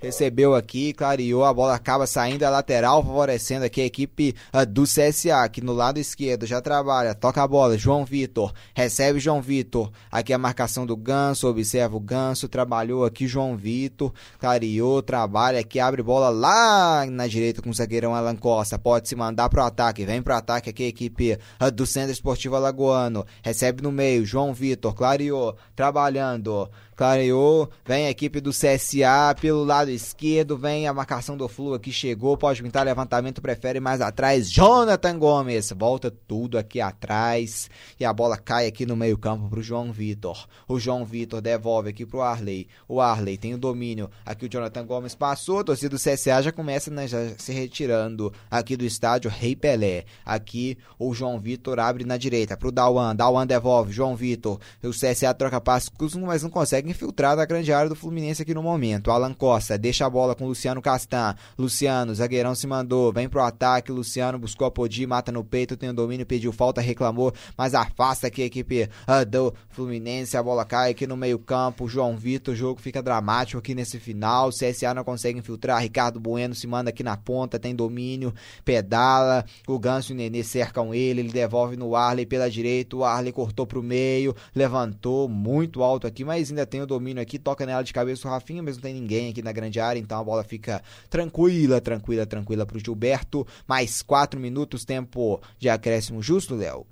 recebeu 0.00 0.54
aqui, 0.54 0.92
clareou, 0.92 1.44
a 1.44 1.52
bola 1.52 1.74
acaba 1.74 2.06
saindo 2.06 2.40
da 2.40 2.50
lateral, 2.50 3.04
favorecendo 3.04 3.64
aqui 3.64 3.80
a 3.80 3.84
equipe 3.84 4.34
uh, 4.52 4.64
do 4.64 4.84
CSA, 4.84 5.48
que 5.50 5.60
no 5.60 5.72
lado 5.72 5.98
esquerdo 5.98 6.46
já 6.46 6.60
trabalha, 6.60 7.14
toca 7.14 7.42
a 7.42 7.46
bola, 7.46 7.76
João 7.76 8.04
Vitor, 8.04 8.52
recebe 8.74 9.20
João 9.20 9.42
Vitor, 9.42 9.90
aqui 10.10 10.32
a 10.32 10.38
marcação 10.38 10.86
do 10.86 10.96
Ganso, 10.96 11.48
observa 11.48 11.96
o 11.96 12.00
Ganso, 12.00 12.48
trabalhou 12.48 13.04
aqui 13.04 13.26
João 13.26 13.56
Vitor, 13.56 14.12
clareou, 14.38 15.02
trabalha 15.02 15.60
aqui, 15.60 15.78
abre 15.78 16.02
bola 16.02 16.30
lá 16.30 17.04
na 17.06 17.26
direita 17.26 17.60
com 17.60 17.70
o 17.70 17.74
zagueirão 17.74 18.14
Alan 18.14 18.36
Costa, 18.36 18.78
pode 18.78 19.08
se 19.08 19.14
mandar 19.14 19.48
pro 19.50 19.62
ataque, 19.62 20.04
vem 20.04 20.22
pro 20.22 20.34
ataque 20.34 20.70
aqui 20.70 20.84
a 20.84 20.88
equipe 20.88 21.38
uh, 21.60 21.70
do 21.70 21.86
Centro 21.86 22.12
Esportivo 22.12 22.56
Alagoano, 22.56 23.26
recebe 23.42 23.82
no 23.82 23.92
meio, 23.92 24.24
João 24.24 24.54
Vitor, 24.54 24.94
clareou, 24.94 25.56
trabalhando, 25.76 26.70
clareou, 27.00 27.70
vem 27.82 28.04
a 28.04 28.10
equipe 28.10 28.42
do 28.42 28.50
CSA 28.50 29.34
pelo 29.40 29.64
lado 29.64 29.90
esquerdo, 29.90 30.58
vem 30.58 30.86
a 30.86 30.92
marcação 30.92 31.34
do 31.34 31.48
Flu 31.48 31.72
aqui, 31.72 31.90
chegou, 31.90 32.36
pode 32.36 32.62
pintar 32.62 32.84
levantamento, 32.84 33.40
prefere 33.40 33.80
mais 33.80 34.02
atrás, 34.02 34.50
Jonathan 34.50 35.18
Gomes, 35.18 35.72
volta 35.74 36.10
tudo 36.10 36.58
aqui 36.58 36.78
atrás, 36.78 37.70
e 37.98 38.04
a 38.04 38.12
bola 38.12 38.36
cai 38.36 38.66
aqui 38.66 38.84
no 38.84 38.96
meio 38.96 39.16
campo 39.16 39.48
pro 39.48 39.62
João 39.62 39.90
Vitor, 39.90 40.46
o 40.68 40.78
João 40.78 41.02
Vitor 41.02 41.40
devolve 41.40 41.88
aqui 41.88 42.04
pro 42.04 42.20
Arley, 42.20 42.68
o 42.86 43.00
Arley 43.00 43.38
tem 43.38 43.54
o 43.54 43.58
domínio, 43.58 44.10
aqui 44.26 44.44
o 44.44 44.50
Jonathan 44.50 44.84
Gomes 44.84 45.14
passou, 45.14 45.60
a 45.60 45.64
torcida 45.64 45.88
do 45.88 45.96
CSA 45.96 46.42
já 46.42 46.52
começa 46.52 46.90
né, 46.90 47.08
já 47.08 47.30
se 47.38 47.50
retirando 47.50 48.30
aqui 48.50 48.76
do 48.76 48.84
estádio 48.84 49.30
Rei 49.30 49.56
Pelé, 49.56 50.04
aqui 50.22 50.76
o 50.98 51.14
João 51.14 51.40
Vitor 51.40 51.80
abre 51.80 52.04
na 52.04 52.18
direita 52.18 52.58
pro 52.58 52.70
Dawan, 52.70 53.16
Dawan 53.16 53.46
devolve, 53.46 53.90
João 53.90 54.14
Vitor, 54.14 54.60
o 54.84 54.90
CSA 54.90 55.32
troca 55.32 55.58
passe, 55.62 55.90
mas 56.26 56.42
não 56.42 56.50
consegue 56.50 56.89
infiltrado 56.90 57.40
a 57.40 57.46
grande 57.46 57.72
área 57.72 57.88
do 57.88 57.96
Fluminense 57.96 58.42
aqui 58.42 58.52
no 58.52 58.62
momento. 58.62 59.10
Alan 59.10 59.32
Costa 59.32 59.78
deixa 59.78 60.04
a 60.04 60.10
bola 60.10 60.34
com 60.34 60.46
Luciano 60.46 60.82
Castan. 60.82 61.34
Luciano, 61.58 62.14
zagueirão 62.14 62.54
se 62.54 62.66
mandou, 62.66 63.12
vem 63.12 63.28
pro 63.28 63.42
ataque. 63.42 63.92
Luciano 63.92 64.38
buscou 64.38 64.66
a 64.66 64.70
Podi, 64.70 65.06
mata 65.06 65.32
no 65.32 65.44
peito, 65.44 65.76
tem 65.76 65.90
o 65.90 65.94
domínio, 65.94 66.26
pediu 66.26 66.52
falta, 66.52 66.80
reclamou, 66.80 67.32
mas 67.56 67.74
afasta 67.74 68.26
aqui 68.26 68.42
a 68.42 68.46
equipe 68.46 68.88
uh, 69.08 69.24
do 69.24 69.54
Fluminense. 69.70 70.36
A 70.36 70.42
bola 70.42 70.64
cai 70.64 70.90
aqui 70.90 71.06
no 71.06 71.16
meio-campo. 71.16 71.88
João 71.88 72.16
Vitor, 72.16 72.54
o 72.54 72.56
jogo 72.56 72.80
fica 72.80 73.02
dramático 73.02 73.58
aqui 73.58 73.74
nesse 73.74 73.98
final. 73.98 74.48
O 74.48 74.52
CSA 74.52 74.92
não 74.94 75.04
consegue 75.04 75.38
infiltrar. 75.38 75.80
Ricardo 75.80 76.20
Bueno 76.20 76.54
se 76.54 76.66
manda 76.66 76.90
aqui 76.90 77.02
na 77.02 77.16
ponta, 77.16 77.58
tem 77.58 77.74
domínio, 77.74 78.34
pedala. 78.64 79.44
O 79.66 79.78
Ganso 79.78 80.12
e 80.12 80.14
o 80.14 80.16
Nenê 80.16 80.42
cercam 80.42 80.94
ele, 80.94 81.20
ele 81.20 81.32
devolve 81.32 81.76
no 81.76 81.94
Arley 81.94 82.26
pela 82.26 82.50
direita. 82.50 82.96
O 82.96 83.04
Arley 83.04 83.32
cortou 83.32 83.66
pro 83.66 83.82
meio, 83.82 84.34
levantou 84.54 85.28
muito 85.28 85.82
alto 85.82 86.06
aqui, 86.06 86.24
mas 86.24 86.50
ainda 86.50 86.66
tem 86.66 86.79
o 86.82 86.86
domínio 86.86 87.22
aqui, 87.22 87.38
toca 87.38 87.66
nela 87.66 87.82
de 87.82 87.92
cabeça 87.92 88.26
o 88.26 88.30
Rafinha, 88.30 88.62
mas 88.62 88.76
não 88.76 88.82
tem 88.82 88.94
ninguém 88.94 89.30
aqui 89.30 89.42
na 89.42 89.52
grande 89.52 89.80
área, 89.80 89.98
então 89.98 90.18
a 90.18 90.24
bola 90.24 90.44
fica 90.44 90.82
tranquila, 91.08 91.80
tranquila, 91.80 92.26
tranquila 92.26 92.66
pro 92.66 92.78
Gilberto. 92.78 93.46
Mais 93.66 94.02
quatro 94.02 94.38
minutos, 94.38 94.84
tempo 94.84 95.40
de 95.58 95.68
acréscimo 95.68 96.22
justo, 96.22 96.54
Léo? 96.54 96.86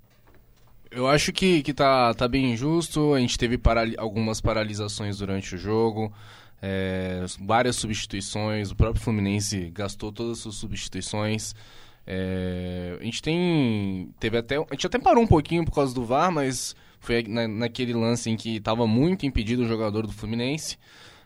Eu 0.91 1.07
acho 1.07 1.33
que, 1.33 1.63
que 1.63 1.75
tá, 1.75 2.15
tá 2.15 2.27
bem 2.27 2.53
injusto. 2.53 3.13
A 3.15 3.21
gente 3.21 3.39
teve 3.39 3.59
paral 3.59 3.87
algumas 3.99 4.41
paralisações 4.41 5.19
durante 5.19 5.55
o 5.55 5.59
jogo, 5.59 6.13
é, 6.63 7.25
várias 7.41 7.77
substituições. 7.77 8.71
O 8.71 8.77
próprio 8.77 9.03
Fluminense 9.03 9.71
gastou 9.71 10.11
todas 10.11 10.33
as 10.33 10.39
suas 10.39 10.55
substituições. 10.55 11.55
É, 12.07 12.97
a 12.99 13.05
gente 13.05 13.21
tem. 13.21 14.11
Teve 14.19 14.39
até. 14.39 14.57
A 14.57 14.67
gente 14.73 14.87
até 14.87 14.99
parou 14.99 15.23
um 15.23 15.27
pouquinho 15.27 15.65
por 15.65 15.75
causa 15.75 15.95
do 15.95 16.07
VAR, 16.07 16.33
mas 16.33 16.75
foi 17.01 17.23
na, 17.23 17.47
naquele 17.47 17.93
lance 17.93 18.31
em 18.31 18.37
que 18.37 18.57
estava 18.57 18.87
muito 18.87 19.27
impedido 19.27 19.63
o 19.63 19.69
jogador 19.69 20.07
do 20.07 20.13
Fluminense. 20.13 20.79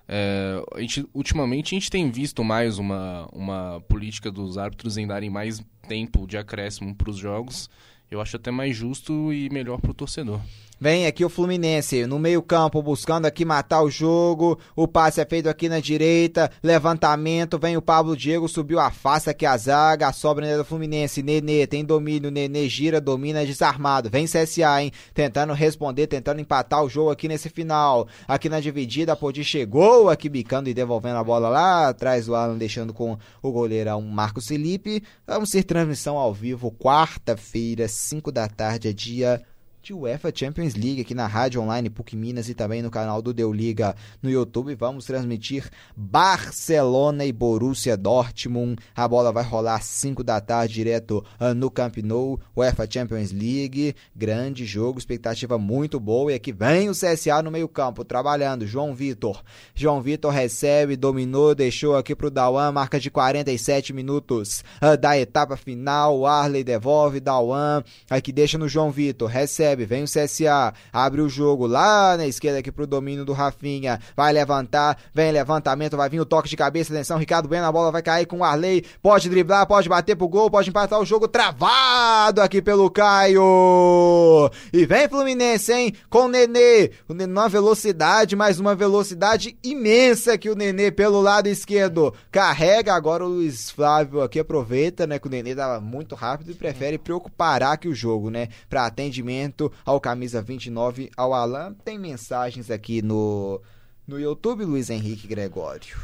É, 0.08 0.62
a 0.74 0.80
gente, 0.80 1.06
ultimamente 1.14 1.74
a 1.74 1.78
gente 1.78 1.90
tem 1.90 2.10
visto 2.10 2.42
mais 2.42 2.78
uma, 2.78 3.28
uma 3.32 3.80
política 3.88 4.30
dos 4.30 4.58
árbitros 4.58 4.96
em 4.96 5.06
darem 5.06 5.30
mais 5.30 5.64
tempo 5.88 6.26
de 6.26 6.36
acréscimo 6.36 6.94
para 6.94 7.10
os 7.10 7.16
jogos. 7.16 7.70
Eu 8.10 8.20
acho 8.20 8.36
até 8.36 8.50
mais 8.50 8.76
justo 8.76 9.32
e 9.32 9.48
melhor 9.48 9.80
para 9.80 9.90
o 9.90 9.94
torcedor. 9.94 10.40
Vem 10.82 11.06
aqui 11.06 11.24
o 11.24 11.28
Fluminense 11.28 12.06
no 12.06 12.18
meio-campo 12.18 12.82
buscando 12.82 13.26
aqui 13.26 13.44
matar 13.44 13.82
o 13.82 13.88
jogo. 13.88 14.58
O 14.74 14.88
passe 14.88 15.20
é 15.20 15.24
feito 15.24 15.48
aqui 15.48 15.68
na 15.68 15.78
direita. 15.78 16.50
Levantamento. 16.60 17.56
Vem 17.56 17.76
o 17.76 17.80
Pablo 17.80 18.16
Diego. 18.16 18.48
Subiu, 18.48 18.80
afasta 18.80 19.30
aqui 19.30 19.46
a 19.46 19.56
zaga. 19.56 20.08
A 20.08 20.12
sobra 20.12 20.44
né, 20.44 20.56
do 20.56 20.64
Fluminense. 20.64 21.22
Nenê 21.22 21.68
tem 21.68 21.84
domínio. 21.84 22.32
Nenê 22.32 22.68
gira, 22.68 23.00
domina, 23.00 23.46
desarmado. 23.46 24.10
Vem 24.10 24.26
CSA, 24.26 24.82
hein? 24.82 24.90
Tentando 25.14 25.52
responder, 25.52 26.08
tentando 26.08 26.40
empatar 26.40 26.82
o 26.82 26.88
jogo 26.88 27.10
aqui 27.10 27.28
nesse 27.28 27.48
final. 27.48 28.08
Aqui 28.26 28.48
na 28.48 28.58
dividida, 28.58 29.12
a 29.12 29.16
Podi 29.16 29.44
chegou 29.44 30.10
aqui 30.10 30.28
bicando 30.28 30.68
e 30.68 30.74
devolvendo 30.74 31.18
a 31.18 31.22
bola 31.22 31.48
lá 31.48 31.90
atrás 31.90 32.26
do 32.26 32.34
Alan, 32.34 32.58
deixando 32.58 32.92
com 32.92 33.16
o 33.40 33.52
goleirão 33.52 34.02
Marcos 34.02 34.48
Felipe. 34.48 35.00
Vamos 35.24 35.50
ter 35.50 35.62
transmissão 35.62 36.18
ao 36.18 36.34
vivo 36.34 36.72
quarta-feira, 36.72 37.86
5 37.86 38.32
da 38.32 38.48
tarde, 38.48 38.88
é 38.88 38.92
dia 38.92 39.40
de 39.82 39.92
UEFA 39.92 40.32
Champions 40.32 40.74
League 40.74 41.00
aqui 41.00 41.12
na 41.12 41.26
Rádio 41.26 41.60
Online 41.60 41.90
PUC 41.90 42.14
Minas 42.14 42.48
e 42.48 42.54
também 42.54 42.80
no 42.82 42.90
canal 42.90 43.20
do 43.20 43.34
Deu 43.34 43.52
Liga 43.52 43.96
no 44.22 44.30
YouTube. 44.30 44.76
Vamos 44.76 45.06
transmitir 45.06 45.68
Barcelona 45.96 47.24
e 47.24 47.32
Borussia 47.32 47.96
Dortmund. 47.96 48.80
A 48.94 49.08
bola 49.08 49.32
vai 49.32 49.42
rolar 49.42 49.74
às 49.74 49.86
5 49.86 50.22
da 50.22 50.40
tarde 50.40 50.74
direto 50.74 51.24
uh, 51.40 51.52
no 51.52 51.68
Camp 51.68 51.96
Nou, 51.96 52.38
UEFA 52.56 52.86
Champions 52.88 53.32
League. 53.32 53.96
Grande 54.14 54.64
jogo, 54.64 55.00
expectativa 55.00 55.58
muito 55.58 55.98
boa. 55.98 56.30
E 56.30 56.36
aqui 56.36 56.52
vem 56.52 56.88
o 56.88 56.92
CSA 56.92 57.42
no 57.42 57.50
meio-campo 57.50 58.04
trabalhando. 58.04 58.64
João 58.64 58.94
Vitor. 58.94 59.42
João 59.74 60.00
Vitor 60.00 60.30
recebe, 60.30 60.94
dominou, 60.94 61.56
deixou 61.56 61.96
aqui 61.96 62.14
pro 62.14 62.30
Dawan, 62.30 62.70
marca 62.70 63.00
de 63.00 63.10
47 63.10 63.92
minutos 63.92 64.62
uh, 64.80 64.96
da 64.96 65.18
etapa 65.18 65.56
final. 65.56 66.24
Arley 66.24 66.62
devolve, 66.62 67.18
Dawan, 67.18 67.82
aqui 68.08 68.30
deixa 68.30 68.56
no 68.56 68.68
João 68.68 68.92
Vitor, 68.92 69.28
recebe, 69.28 69.71
vem 69.76 70.04
o 70.04 70.06
CSA, 70.06 70.72
abre 70.92 71.20
o 71.20 71.28
jogo 71.28 71.66
lá 71.66 72.16
na 72.16 72.26
esquerda 72.26 72.60
aqui 72.60 72.70
pro 72.70 72.86
domínio 72.86 73.24
do 73.24 73.32
Rafinha, 73.32 74.00
vai 74.16 74.32
levantar, 74.32 74.98
vem 75.12 75.32
levantamento, 75.32 75.96
vai 75.96 76.08
vir 76.08 76.20
o 76.20 76.26
toque 76.26 76.48
de 76.48 76.56
cabeça, 76.56 76.92
atenção, 76.92 77.18
Ricardo 77.18 77.48
Bueno, 77.48 77.66
a 77.66 77.72
bola 77.72 77.90
vai 77.90 78.02
cair 78.02 78.26
com 78.26 78.38
o 78.38 78.44
Arley, 78.44 78.84
pode 79.02 79.28
driblar, 79.28 79.66
pode 79.66 79.88
bater 79.88 80.16
pro 80.16 80.28
gol, 80.28 80.50
pode 80.50 80.70
empatar 80.70 81.00
o 81.00 81.04
jogo, 81.04 81.28
travado 81.28 82.40
aqui 82.40 82.62
pelo 82.62 82.90
Caio. 82.90 84.50
E 84.72 84.86
vem 84.86 85.08
Fluminense, 85.08 85.72
hein, 85.72 85.94
com 86.08 86.26
o 86.26 86.28
Nenê, 86.28 86.90
o 87.08 87.14
Nenê 87.14 87.32
numa 87.32 87.48
velocidade, 87.48 88.36
mas 88.36 88.58
uma 88.58 88.74
velocidade 88.74 89.56
imensa 89.62 90.38
que 90.38 90.50
o 90.50 90.54
Nenê 90.54 90.90
pelo 90.90 91.20
lado 91.20 91.48
esquerdo 91.48 92.14
carrega, 92.30 92.94
agora 92.94 93.24
o 93.24 93.28
Luiz 93.28 93.70
Flávio 93.70 94.22
aqui 94.22 94.38
aproveita, 94.38 95.06
né, 95.06 95.18
que 95.18 95.26
o 95.26 95.30
Nenê 95.30 95.54
tava 95.54 95.80
muito 95.80 96.14
rápido 96.14 96.50
e 96.50 96.54
prefere 96.54 96.98
preocupar 96.98 97.62
aqui 97.62 97.88
o 97.88 97.94
jogo, 97.94 98.30
né, 98.30 98.48
para 98.68 98.86
atendimento 98.86 99.61
ao 99.84 100.00
camisa 100.00 100.40
29 100.40 101.10
ao 101.16 101.34
Alan. 101.34 101.74
Tem 101.84 101.98
mensagens 101.98 102.70
aqui 102.70 103.02
no 103.02 103.60
no 104.06 104.18
YouTube, 104.18 104.64
Luiz 104.64 104.90
Henrique 104.90 105.28
Gregório. 105.28 105.96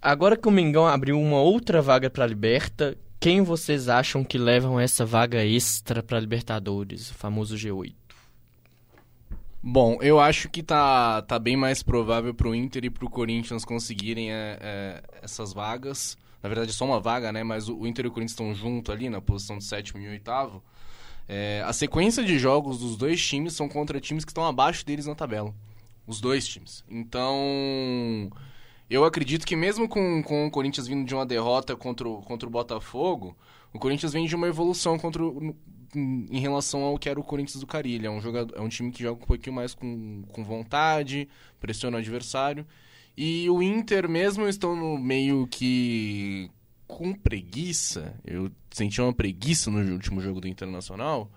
Agora 0.00 0.36
que 0.36 0.46
o 0.46 0.50
Mengão 0.50 0.86
abriu 0.86 1.18
uma 1.18 1.40
outra 1.40 1.80
vaga 1.80 2.10
para 2.10 2.26
Liberta, 2.26 2.96
quem 3.18 3.42
vocês 3.42 3.88
acham 3.88 4.22
que 4.22 4.38
levam 4.38 4.78
essa 4.78 5.04
vaga 5.04 5.44
extra 5.44 6.02
para 6.02 6.20
Libertadores, 6.20 7.10
o 7.10 7.14
famoso 7.14 7.56
G8? 7.56 7.94
Bom, 9.62 9.98
eu 10.00 10.20
acho 10.20 10.48
que 10.48 10.62
tá, 10.62 11.22
tá 11.22 11.38
bem 11.38 11.56
mais 11.56 11.82
provável 11.82 12.32
pro 12.32 12.54
Inter 12.54 12.84
e 12.84 12.90
pro 12.90 13.10
Corinthians 13.10 13.64
conseguirem 13.64 14.30
é, 14.30 14.58
é, 14.60 15.02
essas 15.22 15.52
vagas. 15.52 16.16
Na 16.40 16.48
verdade, 16.48 16.72
só 16.72 16.84
uma 16.84 17.00
vaga, 17.00 17.32
né? 17.32 17.42
Mas 17.42 17.68
o, 17.68 17.76
o 17.76 17.86
Inter 17.86 18.04
e 18.04 18.08
o 18.08 18.12
Corinthians 18.12 18.32
estão 18.32 18.54
junto 18.54 18.92
ali 18.92 19.10
na 19.10 19.20
posição 19.20 19.58
de 19.58 19.64
sétimo 19.64 20.00
e 20.00 20.08
oitavo. 20.08 20.62
É, 21.28 21.62
a 21.66 21.72
sequência 21.72 22.22
de 22.22 22.38
jogos 22.38 22.78
dos 22.78 22.96
dois 22.96 23.24
times 23.24 23.54
são 23.54 23.68
contra 23.68 24.00
times 24.00 24.24
que 24.24 24.30
estão 24.30 24.44
abaixo 24.44 24.84
deles 24.84 25.06
na 25.06 25.14
tabela. 25.14 25.54
Os 26.06 26.20
dois 26.20 26.46
times. 26.46 26.84
Então, 26.88 28.30
eu 28.88 29.04
acredito 29.04 29.44
que 29.44 29.56
mesmo 29.56 29.88
com, 29.88 30.22
com 30.22 30.46
o 30.46 30.50
Corinthians 30.50 30.86
vindo 30.86 31.04
de 31.04 31.14
uma 31.14 31.26
derrota 31.26 31.74
contra 31.74 32.08
o, 32.08 32.22
contra 32.22 32.48
o 32.48 32.52
Botafogo, 32.52 33.36
o 33.72 33.78
Corinthians 33.78 34.12
vem 34.12 34.26
de 34.26 34.36
uma 34.36 34.46
evolução 34.46 34.96
contra 34.98 35.22
o, 35.24 35.54
em 35.94 36.38
relação 36.38 36.82
ao 36.82 36.98
que 36.98 37.08
era 37.08 37.18
o 37.18 37.24
Corinthians 37.24 37.60
do 37.60 37.66
Carilho. 37.66 38.06
É 38.06 38.10
um, 38.10 38.20
jogador, 38.20 38.56
é 38.56 38.60
um 38.60 38.68
time 38.68 38.92
que 38.92 39.02
joga 39.02 39.22
um 39.22 39.26
pouquinho 39.26 39.56
mais 39.56 39.74
com, 39.74 40.22
com 40.32 40.44
vontade, 40.44 41.28
pressiona 41.58 41.96
o 41.96 42.00
adversário. 42.00 42.64
E 43.16 43.48
o 43.48 43.62
Inter, 43.62 44.08
mesmo 44.08 44.46
estando 44.46 44.98
meio 44.98 45.46
que 45.46 46.50
com 46.86 47.12
preguiça, 47.12 48.18
eu 48.24 48.50
senti 48.70 49.00
uma 49.00 49.12
preguiça 49.12 49.70
no 49.70 49.92
último 49.92 50.20
jogo 50.20 50.40
do 50.40 50.48
Internacional. 50.48 51.30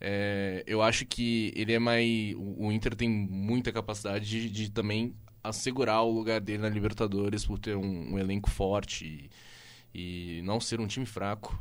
É, 0.00 0.62
eu 0.66 0.82
acho 0.82 1.06
que 1.06 1.52
ele 1.56 1.72
é 1.72 1.78
mais. 1.78 2.34
O 2.36 2.70
Inter 2.70 2.94
tem 2.94 3.08
muita 3.08 3.72
capacidade 3.72 4.28
de, 4.28 4.50
de 4.50 4.70
também 4.70 5.14
assegurar 5.42 6.02
o 6.02 6.10
lugar 6.10 6.40
dele 6.40 6.62
na 6.62 6.68
Libertadores 6.68 7.44
por 7.44 7.58
ter 7.58 7.76
um, 7.76 8.14
um 8.14 8.18
elenco 8.18 8.50
forte 8.50 9.30
e, 9.94 10.38
e 10.38 10.42
não 10.42 10.60
ser 10.60 10.80
um 10.80 10.86
time 10.86 11.06
fraco. 11.06 11.58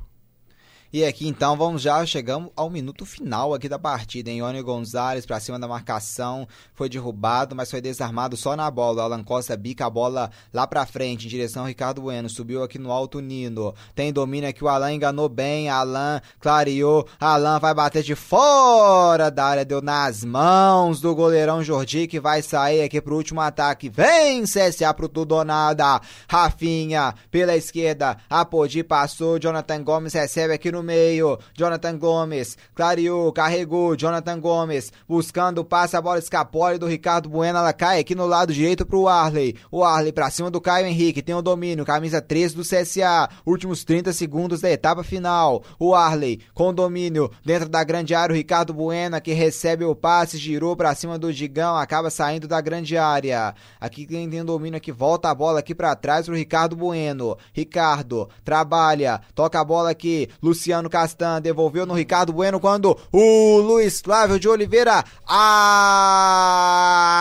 E 0.92 1.04
aqui 1.04 1.28
então 1.28 1.58
vamos 1.58 1.82
já, 1.82 2.06
chegamos 2.06 2.50
ao 2.56 2.70
minuto 2.70 3.06
final 3.06 3.54
aqui 3.54 3.68
da 3.68 3.78
partida, 3.78 4.32
em 4.32 4.38
Ione 4.38 4.62
Gonzalez 4.62 5.26
para 5.26 5.38
cima 5.38 5.60
da 5.60 5.68
marcação, 5.68 6.48
foi 6.74 6.88
derrubado, 6.88 7.54
mas 7.54 7.70
foi 7.70 7.82
desarmado 7.82 8.38
só 8.38 8.56
na 8.56 8.72
bola. 8.72 9.02
O 9.02 9.06
Alan 9.06 9.22
Costa 9.22 9.58
bica 9.58 9.86
a 9.86 9.90
bola 9.90 10.32
lá 10.54 10.66
para 10.66 10.86
frente, 10.86 11.26
em 11.26 11.30
direção 11.30 11.64
ao 11.64 11.68
Ricardo 11.68 12.02
Bueno, 12.02 12.30
subiu 12.30 12.64
aqui 12.64 12.80
no 12.80 12.90
alto 12.90 13.20
Nino. 13.20 13.76
Tem 13.94 14.14
domínio 14.14 14.50
aqui, 14.50 14.64
o 14.64 14.70
Alan 14.70 14.94
enganou 14.94 15.28
bem, 15.28 15.68
Alan 15.68 16.22
clareou, 16.40 17.06
Alan 17.20 17.60
vai 17.60 17.74
bater 17.74 18.02
de 18.02 18.16
fora 18.16 19.30
da 19.30 19.44
área, 19.44 19.66
deu 19.66 19.82
nas 19.82 20.24
mãos 20.24 21.02
do 21.02 21.14
goleirão 21.14 21.62
Jordi, 21.62 22.08
que 22.08 22.22
vai 22.22 22.42
sair 22.42 22.82
aqui 22.82 23.02
pro 23.02 23.18
último 23.18 23.42
ataque. 23.42 23.90
Vem 23.90 24.44
CSA 24.44 24.94
pro 24.94 25.10
tudo 25.10 25.36
ou 25.36 25.44
nada. 25.44 26.00
Rafinha 26.30 27.14
pela 27.30 27.58
esquerda, 27.58 28.16
Apodi 28.30 28.86
passou, 28.86 29.38
Jonathan 29.38 29.84
Gomes 29.84 30.14
recebe 30.14 30.54
aqui 30.54 30.72
no 30.72 30.77
no 30.78 30.84
meio. 30.84 31.38
Jonathan 31.54 31.98
Gomes 31.98 32.58
clareou, 32.74 33.32
carregou. 33.34 33.96
Jonathan 33.96 34.40
Gomes 34.40 34.92
buscando 35.08 35.60
o 35.60 35.66
passe, 35.66 35.98
a 35.98 36.02
bola 36.02 36.20
escapole 36.20 36.78
do 36.78 36.88
Ricardo 36.88 37.30
Bueno. 37.30 37.60
Ela 37.60 37.74
cai 37.74 38.00
aqui 38.00 38.16
no 38.16 38.26
lado 38.26 38.54
direito 38.54 38.86
pro 38.86 39.08
Arley. 39.08 39.56
O 39.72 39.84
Arley 39.84 40.12
pra 40.12 40.30
cima 40.30 40.52
do 40.52 40.62
Caio 40.62 40.88
Henrique. 40.88 41.22
Tem 41.22 41.36
o 41.36 41.42
domínio, 41.42 41.86
camisa 41.86 42.22
13 42.22 42.56
do 42.56 42.62
CSA. 42.62 43.30
Últimos 43.46 43.84
30 43.84 44.14
segundos 44.14 44.62
da 44.62 44.70
etapa 44.70 45.04
final. 45.04 45.64
O 45.80 45.96
Arley 45.96 46.40
com 46.54 46.74
domínio 46.74 47.32
dentro 47.44 47.68
da 47.68 47.84
grande 47.84 48.14
área. 48.14 48.34
O 48.34 48.38
Ricardo 48.38 48.74
Bueno 48.74 49.20
que 49.22 49.34
recebe 49.34 49.84
o 49.84 49.96
passe, 49.96 50.38
girou 50.38 50.76
pra 50.76 50.94
cima 50.94 51.18
do 51.18 51.34
Digão, 51.34 51.76
acaba 51.76 52.10
saindo 52.10 52.48
da 52.48 52.62
grande 52.62 52.98
área. 52.98 53.54
Aqui 53.80 54.06
quem 54.06 54.30
tem 54.30 54.44
domínio 54.44 54.78
aqui 54.78 54.92
volta 54.92 55.30
a 55.30 55.36
bola 55.36 55.60
aqui 55.60 55.74
para 55.74 55.96
trás 55.96 56.26
pro 56.26 56.36
Ricardo 56.36 56.76
Bueno. 56.76 57.38
Ricardo 57.54 58.30
trabalha, 58.44 59.22
toca 59.34 59.60
a 59.60 59.64
bola 59.64 59.90
aqui. 59.90 60.30
Luciano 60.42 60.67
Luciano 60.68 60.90
Castan 60.90 61.42
devolveu 61.42 61.86
no 61.86 61.94
Ricardo 61.94 62.34
Bueno 62.34 62.60
quando 62.60 63.00
o 63.10 63.58
Luiz 63.60 64.02
Flávio 64.02 64.38
de 64.38 64.50
Oliveira 64.50 65.02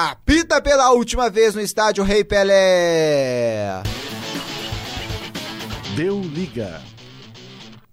apita 0.05 0.61
pela 0.61 0.91
última 0.91 1.31
vez 1.31 1.55
no 1.55 1.61
estádio 1.61 2.03
Rei 2.03 2.25
Pelé. 2.25 3.85
Deu 5.95 6.21
liga. 6.21 6.83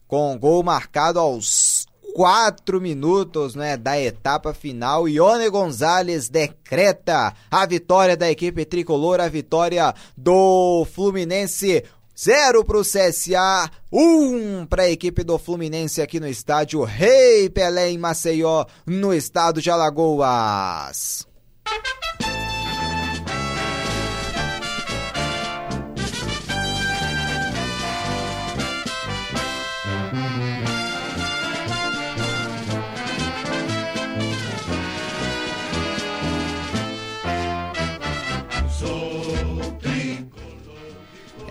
Com 0.07 0.35
gol 0.39 0.63
marcado 0.63 1.19
aos 1.19 1.85
4 2.15 2.81
minutos 2.81 3.53
né, 3.53 3.77
da 3.77 3.99
etapa 3.99 4.55
final, 4.55 5.07
Ione 5.07 5.49
Gonzalez 5.49 6.30
decreta 6.30 7.31
a 7.51 7.65
vitória 7.67 8.17
da 8.17 8.31
equipe 8.31 8.65
tricolor, 8.65 9.21
a 9.21 9.27
vitória 9.27 9.93
do 10.17 10.84
Fluminense 10.91 11.84
0 12.15 12.64
para 12.64 12.77
o 12.77 12.81
CSA, 12.81 13.69
1 13.91 13.99
um 13.99 14.65
para 14.65 14.84
a 14.84 14.90
equipe 14.90 15.23
do 15.23 15.38
Fluminense 15.40 16.02
aqui 16.02 16.19
no 16.19 16.27
estádio 16.27 16.84
Rei 16.84 17.49
Pelé 17.49 17.90
em 17.90 17.98
Maceió, 17.98 18.65
no 18.85 19.14
estado 19.14 19.61
de 19.61 19.72
Alagoas. 19.72 21.27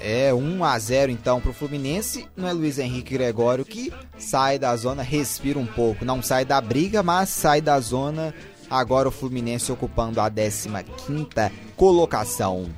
É 0.05 0.35
1 0.35 0.65
a 0.65 0.77
0 0.77 1.13
então 1.13 1.41
pro 1.41 1.53
Fluminense. 1.53 2.27
Não 2.37 2.49
é 2.49 2.53
Luiz 2.53 2.77
Henrique 2.79 3.15
Gregório 3.15 3.65
que 3.65 3.93
sai 4.19 4.59
da 4.59 4.75
zona, 4.75 5.01
respira 5.01 5.61
um 5.61 5.67
pouco. 5.67 6.05
Não 6.05 6.21
sai 6.21 6.45
da 6.45 6.61
briga, 6.61 7.05
mas 7.05 7.29
sai 7.29 7.61
da 7.61 7.79
zona. 7.79 8.35
Agora 8.69 9.09
o 9.09 9.13
Fluminense 9.13 9.71
ocupando 9.71 10.21
a 10.21 10.29
15ª 10.29 11.53
colocação. 11.77 12.69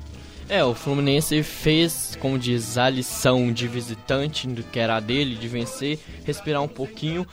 É, 0.47 0.63
o 0.63 0.75
Fluminense 0.75 1.41
fez, 1.41 2.15
como 2.21 2.37
diz, 2.37 2.77
a 2.77 2.87
lição 2.87 3.51
de 3.51 3.67
visitante 3.67 4.47
do 4.47 4.61
que 4.61 4.77
era 4.77 4.99
dele, 4.99 5.35
de 5.35 5.47
vencer, 5.47 5.97
respirar 6.23 6.61
um 6.61 6.67
pouquinho. 6.67 7.25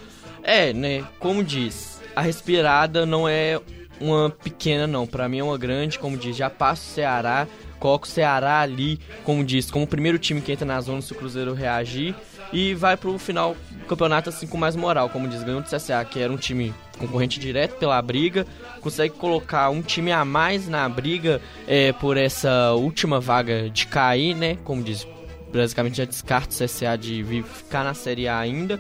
É, 0.43 0.73
né, 0.73 1.05
como 1.19 1.44
diz, 1.44 2.01
a 2.16 2.23
respirada 2.23 3.05
não 3.05 3.28
é 3.28 3.60
uma 4.01 4.31
pequena 4.31 4.86
não, 4.86 5.06
para 5.06 5.28
mim 5.28 5.39
é 5.39 5.44
uma 5.44 5.59
grande, 5.59 5.98
como 5.98 6.16
diz, 6.16 6.35
já 6.36 6.48
passa 6.48 6.82
o 6.82 6.94
Ceará, 6.94 7.47
coloca 7.83 8.07
o 8.07 8.09
Ceará 8.09 8.61
ali, 8.61 9.01
como 9.25 9.45
diz, 9.45 9.69
como 9.69 9.85
o 9.85 9.89
primeiro 9.89 10.17
time 10.17 10.41
que 10.41 10.53
entra 10.53 10.65
na 10.65 10.81
zona 10.81 11.03
se 11.03 11.11
o 11.11 11.17
Cruzeiro 11.17 11.53
reagir 11.53 12.15
e 12.53 12.75
vai 12.75 12.97
pro 12.97 13.19
final 13.19 13.57
do 13.73 13.87
campeonato 13.87 14.29
assim 14.29 14.47
com 14.47 14.57
mais 14.57 14.77
moral, 14.77 15.09
como 15.09 15.27
diz, 15.27 15.43
ganhou 15.43 15.61
do 15.61 15.69
CSA, 15.69 16.05
que 16.05 16.21
era 16.21 16.33
um 16.33 16.37
time 16.37 16.73
concorrente 16.97 17.41
direto 17.41 17.77
pela 17.81 18.01
briga, 18.01 18.47
consegue 18.81 19.15
colocar 19.15 19.69
um 19.71 19.83
time 19.83 20.13
a 20.13 20.25
mais 20.25 20.69
na 20.69 20.89
briga 20.89 21.41
é, 21.67 21.93
por 21.93 22.17
essa 22.17 22.71
última 22.75 23.19
vaga 23.19 23.69
de 23.69 23.89
cair, 23.89 24.37
né? 24.37 24.59
Como 24.63 24.81
diz, 24.81 25.05
basicamente 25.53 25.97
já 25.97 26.05
descarta 26.05 26.55
o 26.55 26.65
CSA 26.65 26.97
de 26.97 27.25
ficar 27.43 27.83
na 27.83 27.95
Série 27.95 28.29
A 28.29 28.39
ainda. 28.39 28.79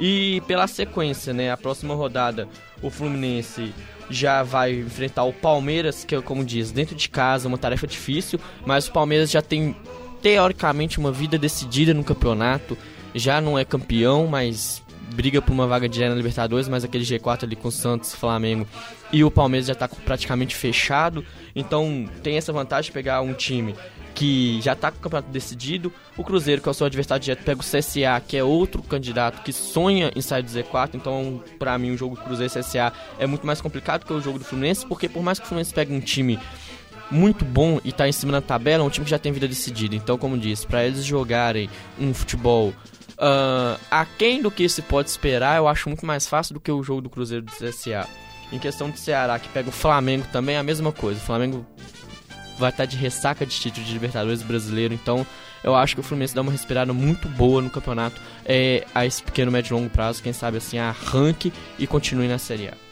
E 0.00 0.42
pela 0.48 0.66
sequência, 0.66 1.32
né? 1.32 1.52
A 1.52 1.56
próxima 1.56 1.94
rodada, 1.94 2.48
o 2.82 2.90
Fluminense 2.90 3.72
já 4.10 4.42
vai 4.42 4.74
enfrentar 4.80 5.24
o 5.24 5.32
Palmeiras, 5.32 6.04
que 6.04 6.14
é, 6.14 6.20
como 6.20 6.44
diz, 6.44 6.72
dentro 6.72 6.94
de 6.94 7.08
casa, 7.08 7.48
uma 7.48 7.56
tarefa 7.56 7.86
difícil, 7.86 8.38
mas 8.66 8.88
o 8.88 8.92
Palmeiras 8.92 9.30
já 9.30 9.40
tem 9.40 9.74
teoricamente 10.20 10.98
uma 10.98 11.12
vida 11.12 11.38
decidida 11.38 11.94
no 11.94 12.04
campeonato, 12.04 12.76
já 13.14 13.40
não 13.40 13.58
é 13.58 13.64
campeão, 13.64 14.26
mas 14.26 14.82
briga 15.14 15.40
por 15.40 15.52
uma 15.52 15.66
vaga 15.66 15.88
direta 15.88 16.10
na 16.10 16.16
Libertadores, 16.16 16.68
mas 16.68 16.84
aquele 16.84 17.04
G4 17.04 17.44
ali 17.44 17.56
com 17.56 17.70
Santos, 17.70 18.14
Flamengo 18.14 18.66
e 19.12 19.24
o 19.24 19.30
Palmeiras 19.30 19.66
já 19.66 19.72
está 19.72 19.88
praticamente 19.88 20.54
fechado, 20.54 21.24
então 21.54 22.08
tem 22.22 22.36
essa 22.36 22.52
vantagem 22.52 22.90
de 22.90 22.92
pegar 22.92 23.20
um 23.22 23.32
time 23.32 23.74
que 24.20 24.60
já 24.60 24.74
está 24.74 24.90
com 24.90 24.98
o 24.98 25.00
campeonato 25.00 25.30
decidido. 25.30 25.90
O 26.14 26.22
Cruzeiro, 26.22 26.60
que 26.60 26.68
é 26.68 26.70
o 26.70 26.74
seu 26.74 26.86
adversário 26.86 27.24
direto, 27.24 27.42
pega 27.42 27.58
o 27.58 27.64
CSA, 27.64 28.20
que 28.28 28.36
é 28.36 28.44
outro 28.44 28.82
candidato 28.82 29.42
que 29.42 29.50
sonha 29.50 30.12
em 30.14 30.20
sair 30.20 30.42
do 30.42 30.50
Z4. 30.50 30.90
Então, 30.92 31.42
para 31.58 31.78
mim, 31.78 31.92
o 31.92 31.96
jogo 31.96 32.16
do 32.16 32.20
Cruzeiro 32.20 32.52
CSA 32.52 32.92
é 33.18 33.26
muito 33.26 33.46
mais 33.46 33.62
complicado 33.62 34.04
que 34.04 34.12
o 34.12 34.20
jogo 34.20 34.38
do 34.38 34.44
Fluminense, 34.44 34.84
porque 34.84 35.08
por 35.08 35.22
mais 35.22 35.38
que 35.38 35.46
o 35.46 35.48
Fluminense 35.48 35.72
pegue 35.72 35.94
um 35.94 36.00
time 36.00 36.38
muito 37.10 37.46
bom 37.46 37.80
e 37.82 37.92
tá 37.92 38.06
em 38.06 38.12
cima 38.12 38.32
da 38.32 38.42
tabela, 38.42 38.84
é 38.84 38.86
um 38.86 38.90
time 38.90 39.04
que 39.04 39.10
já 39.10 39.18
tem 39.18 39.32
vida 39.32 39.48
decidida. 39.48 39.96
Então, 39.96 40.18
como 40.18 40.36
disse, 40.36 40.66
para 40.66 40.84
eles 40.84 41.02
jogarem 41.02 41.70
um 41.98 42.12
futebol 42.12 42.74
uh, 43.16 43.80
aquém 43.90 44.42
do 44.42 44.50
que 44.50 44.68
se 44.68 44.82
pode 44.82 45.08
esperar, 45.08 45.56
eu 45.56 45.66
acho 45.66 45.88
muito 45.88 46.04
mais 46.04 46.26
fácil 46.26 46.52
do 46.52 46.60
que 46.60 46.70
o 46.70 46.82
jogo 46.82 47.00
do 47.00 47.08
Cruzeiro 47.08 47.46
do 47.46 47.52
CSA. 47.52 48.06
Em 48.52 48.58
questão 48.58 48.90
de 48.90 49.00
Ceará, 49.00 49.38
que 49.38 49.48
pega 49.48 49.70
o 49.70 49.72
Flamengo 49.72 50.26
também, 50.30 50.56
é 50.56 50.58
a 50.58 50.62
mesma 50.62 50.92
coisa. 50.92 51.18
O 51.18 51.22
Flamengo 51.22 51.64
vai 52.60 52.70
estar 52.70 52.84
de 52.84 52.96
ressaca 52.96 53.44
de 53.44 53.58
título 53.58 53.84
de 53.84 53.92
Libertadores 53.92 54.42
brasileiro, 54.42 54.94
então 54.94 55.26
eu 55.64 55.74
acho 55.74 55.94
que 55.94 56.00
o 56.00 56.04
Fluminense 56.04 56.34
dá 56.34 56.42
uma 56.42 56.52
respirada 56.52 56.92
muito 56.92 57.28
boa 57.28 57.60
no 57.60 57.70
campeonato 57.70 58.20
é, 58.44 58.86
a 58.94 59.04
esse 59.04 59.22
pequeno, 59.22 59.50
médio 59.50 59.74
e 59.74 59.76
longo 59.76 59.90
prazo, 59.90 60.22
quem 60.22 60.32
sabe 60.32 60.58
assim, 60.58 60.78
arranque 60.78 61.52
e 61.78 61.86
continue 61.86 62.28
na 62.28 62.38
Série 62.38 62.68
A. 62.68 62.89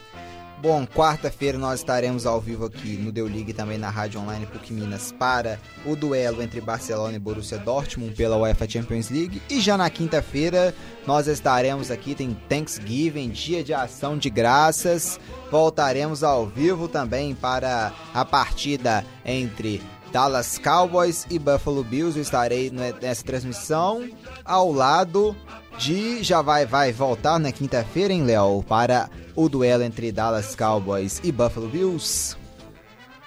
Bom, 0.60 0.85
quarta-feira 0.85 1.56
nós 1.56 1.78
estaremos 1.78 2.26
ao 2.26 2.40
vivo 2.40 2.64
aqui 2.64 2.97
no 2.97 3.12
Deu 3.12 3.28
Liga 3.28 3.55
também 3.55 3.78
na 3.78 3.90
Rádio 3.90 4.20
Online 4.20 4.44
PUC 4.44 4.72
Minas 4.72 5.12
para 5.12 5.60
o 5.86 5.94
duelo 5.94 6.43
entre 6.43 6.60
Barcelona 6.60 7.14
e 7.14 7.18
Borussia 7.20 7.59
Dortmund 7.59 8.16
pela 8.16 8.36
UEFA 8.36 8.68
Champions 8.68 9.09
League. 9.09 9.40
E 9.48 9.60
já 9.60 9.76
na 9.76 9.89
quinta-feira 9.89 10.74
nós 11.06 11.28
estaremos 11.28 11.93
aqui, 11.93 12.12
tem 12.12 12.36
Thanksgiving, 12.48 13.28
dia 13.28 13.62
de 13.62 13.72
ação 13.72 14.18
de 14.18 14.28
graças. 14.28 15.20
Voltaremos 15.48 16.24
ao 16.24 16.48
vivo 16.48 16.89
também 16.89 17.36
para 17.36 17.93
a 18.12 18.24
partida 18.24 19.05
entre 19.24 19.80
Dallas 20.10 20.59
Cowboys 20.59 21.24
e 21.30 21.39
Buffalo 21.39 21.85
Bills. 21.85 22.18
Eu 22.18 22.22
estarei 22.22 22.68
nessa 23.01 23.22
transmissão 23.22 24.09
ao 24.48 24.72
lado 24.72 25.36
de 25.78 26.24
já 26.24 26.42
vai 26.42 26.66
vai 26.66 26.90
voltar 26.90 27.38
na 27.38 27.52
quinta-feira, 27.52 28.12
hein, 28.12 28.24
Léo, 28.24 28.64
para 28.66 29.08
o 29.36 29.48
duelo 29.48 29.84
entre 29.84 30.10
Dallas 30.10 30.56
Cowboys 30.56 31.20
e 31.22 31.30
Buffalo 31.30 31.68
Bills. 31.68 32.36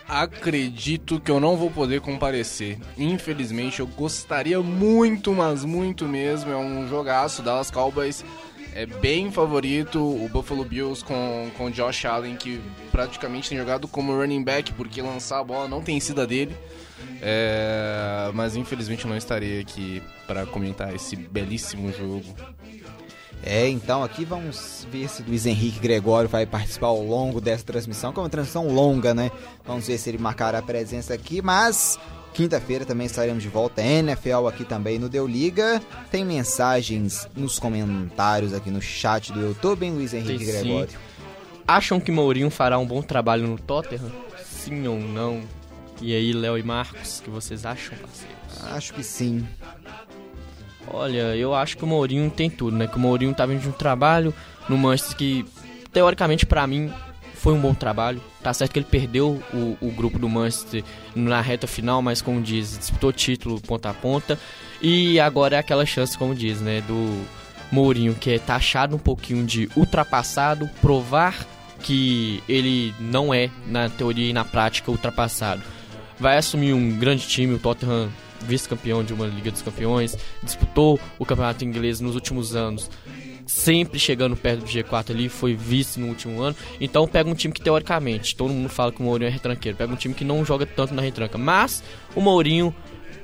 Acredito 0.07 1.21
que 1.21 1.31
eu 1.31 1.39
não 1.39 1.55
vou 1.55 1.71
poder 1.71 2.01
comparecer. 2.01 2.77
Infelizmente, 2.97 3.79
eu 3.79 3.87
gostaria 3.87 4.59
muito, 4.59 5.31
mas 5.31 5.63
muito 5.63 6.05
mesmo. 6.05 6.51
É 6.51 6.57
um 6.57 6.85
jogaço. 6.89 7.41
Dallas 7.41 7.71
Cowboys 7.71 8.25
é 8.73 8.85
bem 8.85 9.31
favorito. 9.31 9.99
O 9.99 10.27
Buffalo 10.27 10.65
Bills 10.65 11.05
com, 11.05 11.49
com 11.57 11.71
Josh 11.71 12.03
Allen, 12.03 12.35
que 12.35 12.59
praticamente 12.91 13.47
tem 13.47 13.57
jogado 13.57 13.87
como 13.87 14.13
running 14.13 14.43
back, 14.43 14.73
porque 14.73 15.01
lançar 15.01 15.39
a 15.39 15.43
bola 15.45 15.69
não 15.69 15.81
tem 15.81 15.97
sido 16.01 16.19
a 16.19 16.25
dele. 16.25 16.57
É, 17.23 18.31
mas 18.33 18.55
infelizmente 18.55 19.05
eu 19.05 19.09
não 19.09 19.15
estarei 19.15 19.59
aqui 19.59 20.01
para 20.25 20.45
comentar 20.47 20.93
esse 20.95 21.15
belíssimo 21.15 21.93
jogo. 21.93 22.25
É, 23.43 23.67
então 23.67 24.03
aqui 24.03 24.25
vamos 24.25 24.87
ver 24.91 25.07
se 25.07 25.23
Luiz 25.23 25.45
Henrique 25.45 25.79
Gregório 25.79 26.29
vai 26.29 26.45
participar 26.45 26.87
ao 26.87 27.03
longo 27.03 27.39
dessa 27.39 27.63
transmissão, 27.63 28.11
que 28.11 28.19
é 28.19 28.23
uma 28.23 28.29
transmissão 28.29 28.67
longa, 28.67 29.13
né? 29.13 29.31
Vamos 29.65 29.87
ver 29.87 29.97
se 29.97 30.09
ele 30.09 30.17
marcará 30.17 30.59
a 30.59 30.61
presença 30.61 31.13
aqui, 31.13 31.41
mas 31.41 31.99
quinta-feira 32.33 32.85
também 32.85 33.05
estaremos 33.05 33.41
de 33.41 33.49
volta. 33.49 33.81
NFL 33.81 34.47
aqui 34.47 34.63
também 34.63 34.97
no 34.99 35.09
Deu 35.09 35.27
Liga. 35.27 35.81
Tem 36.11 36.23
mensagens 36.25 37.27
nos 37.35 37.59
comentários 37.59 38.53
aqui 38.53 38.69
no 38.69 38.81
chat 38.81 39.31
do 39.31 39.41
YouTube, 39.41 39.85
hein, 39.85 39.93
Luiz 39.93 40.13
Henrique 40.13 40.45
Tem, 40.45 40.53
Gregório? 40.53 40.89
Sim. 40.89 40.97
Acham 41.67 41.99
que 41.99 42.11
Mourinho 42.11 42.49
fará 42.49 42.77
um 42.77 42.85
bom 42.85 43.01
trabalho 43.01 43.47
no 43.47 43.57
Tottenham? 43.57 44.11
Sim 44.43 44.87
ou 44.87 44.99
não? 44.99 45.41
E 46.01 46.15
aí, 46.15 46.33
Léo 46.33 46.57
e 46.57 46.63
Marcos, 46.63 47.19
o 47.19 47.23
que 47.23 47.29
vocês 47.29 47.63
acham, 47.63 47.95
parceiros? 47.95 48.73
Acho 48.75 48.93
que 48.93 49.03
sim. 49.03 49.47
Olha, 50.87 51.35
eu 51.35 51.53
acho 51.53 51.77
que 51.77 51.83
o 51.83 51.87
Mourinho 51.87 52.29
tem 52.31 52.49
tudo, 52.49 52.75
né? 52.75 52.87
Que 52.87 52.97
o 52.97 52.99
Mourinho 52.99 53.35
tá 53.35 53.45
vindo 53.45 53.61
de 53.61 53.69
um 53.69 53.71
trabalho 53.71 54.33
no 54.67 54.79
Manchester 54.79 55.15
que, 55.15 55.45
teoricamente, 55.93 56.43
para 56.43 56.65
mim, 56.65 56.91
foi 57.35 57.53
um 57.53 57.61
bom 57.61 57.75
trabalho. 57.75 58.19
Tá 58.41 58.51
certo 58.51 58.71
que 58.71 58.79
ele 58.79 58.87
perdeu 58.89 59.43
o, 59.53 59.77
o, 59.79 59.91
grupo 59.91 60.17
do 60.17 60.27
Manchester 60.27 60.83
na 61.15 61.39
reta 61.39 61.67
final, 61.67 62.01
mas 62.01 62.19
como 62.19 62.41
diz, 62.41 62.79
disputou 62.79 63.13
título 63.13 63.61
ponta 63.61 63.91
a 63.91 63.93
ponta. 63.93 64.39
E 64.81 65.19
agora 65.19 65.55
é 65.55 65.59
aquela 65.59 65.85
chance, 65.85 66.17
como 66.17 66.33
diz, 66.33 66.59
né? 66.61 66.81
Do 66.81 67.23
Mourinho, 67.71 68.15
que 68.15 68.31
é 68.31 68.39
taxado 68.39 68.95
um 68.95 68.99
pouquinho 68.99 69.45
de 69.45 69.69
ultrapassado, 69.75 70.67
provar 70.81 71.45
que 71.83 72.43
ele 72.49 72.93
não 72.99 73.31
é, 73.31 73.51
na 73.67 73.87
teoria 73.87 74.31
e 74.31 74.33
na 74.33 74.43
prática, 74.43 74.89
ultrapassado 74.89 75.61
vai 76.21 76.37
assumir 76.37 76.71
um 76.71 76.99
grande 76.99 77.27
time, 77.27 77.55
o 77.55 77.59
Tottenham 77.59 78.07
vice-campeão 78.41 79.03
de 79.03 79.11
uma 79.11 79.25
Liga 79.25 79.49
dos 79.49 79.63
Campeões, 79.63 80.15
disputou 80.43 80.99
o 81.17 81.25
campeonato 81.25 81.65
inglês 81.65 81.99
nos 81.99 82.13
últimos 82.13 82.55
anos, 82.55 82.91
sempre 83.47 83.99
chegando 83.99 84.35
perto 84.35 84.59
do 84.59 84.67
G4 84.67 85.09
ali, 85.09 85.27
foi 85.27 85.55
vice 85.55 85.99
no 85.99 86.07
último 86.07 86.39
ano. 86.41 86.55
Então 86.79 87.07
pega 87.07 87.27
um 87.27 87.33
time 87.33 87.51
que 87.51 87.61
teoricamente, 87.61 88.35
todo 88.35 88.53
mundo 88.53 88.69
fala 88.69 88.91
que 88.91 89.01
o 89.01 89.03
Mourinho 89.03 89.29
é 89.29 89.31
retranqueiro, 89.31 89.75
pega 89.75 89.91
um 89.91 89.95
time 89.95 90.13
que 90.13 90.23
não 90.23 90.45
joga 90.45 90.63
tanto 90.63 90.93
na 90.93 91.01
retranca, 91.01 91.39
mas 91.39 91.83
o 92.15 92.21
Mourinho 92.21 92.73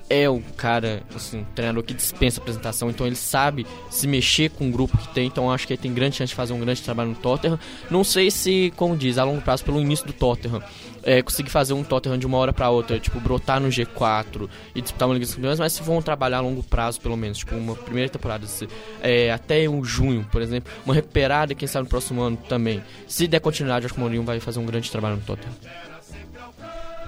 é 0.10 0.30
o 0.30 0.42
cara, 0.56 1.04
assim, 1.14 1.40
um 1.40 1.44
treinador 1.44 1.84
que 1.84 1.94
dispensa 1.94 2.40
apresentação, 2.40 2.90
então 2.90 3.06
ele 3.06 3.16
sabe 3.16 3.66
se 3.90 4.08
mexer 4.08 4.50
com 4.50 4.70
o 4.70 4.72
grupo 4.72 4.98
que 4.98 5.08
tem, 5.10 5.28
então 5.28 5.52
acho 5.52 5.68
que 5.68 5.74
ele 5.74 5.82
tem 5.82 5.94
grande 5.94 6.16
chance 6.16 6.30
de 6.30 6.36
fazer 6.36 6.54
um 6.54 6.60
grande 6.60 6.82
trabalho 6.82 7.10
no 7.10 7.16
Tottenham. 7.16 7.60
Não 7.92 8.04
sei 8.04 8.32
se, 8.32 8.74
como 8.76 8.96
diz, 8.96 9.18
a 9.18 9.24
longo 9.24 9.42
prazo, 9.42 9.66
pelo 9.66 9.82
início 9.82 10.08
do 10.08 10.14
Tottenham, 10.14 10.62
é, 11.08 11.22
conseguir 11.22 11.50
fazer 11.50 11.74
um 11.74 11.86
Tottenham 11.86 12.18
de 12.18 12.28
uma 12.28 12.38
hora 12.38 12.52
para 12.52 12.70
outra, 12.70 13.00
tipo, 13.00 13.18
brotar 13.22 13.62
no 13.62 13.70
G4 13.70 14.50
e 14.76 14.82
disputar 14.82 15.08
uma 15.08 15.14
Liga 15.14 15.26
dos 15.26 15.34
Campeões, 15.34 15.58
mas 15.58 15.72
se 15.72 15.82
vão 15.82 16.02
trabalhar 16.02 16.40
a 16.40 16.42
longo 16.42 16.62
prazo, 16.62 17.00
pelo 17.00 17.16
menos, 17.16 17.38
tipo, 17.38 17.56
uma 17.56 17.76
primeira 17.76 18.10
temporada, 18.10 18.46
se, 18.46 18.68
é, 19.02 19.32
até 19.32 19.70
um 19.70 19.82
junho, 19.86 20.28
por 20.30 20.42
exemplo, 20.42 20.70
uma 20.86 20.94
recuperada, 20.94 21.56
quem 21.56 21.66
sabe 21.66 21.86
no 21.86 21.90
próximo 21.90 22.22
ano 22.22 22.36
também. 22.50 22.84
Se 23.08 23.26
der 23.26 23.40
continuidade, 23.40 23.86
acho 23.86 23.94
que 23.94 24.00
o 24.02 24.04
Mourinho 24.04 24.24
vai 24.24 24.42
fazer 24.42 24.60
um 24.60 24.66
grande 24.66 24.92
trabalho 24.92 25.16
no 25.16 25.22
Tottenham. 25.22 25.56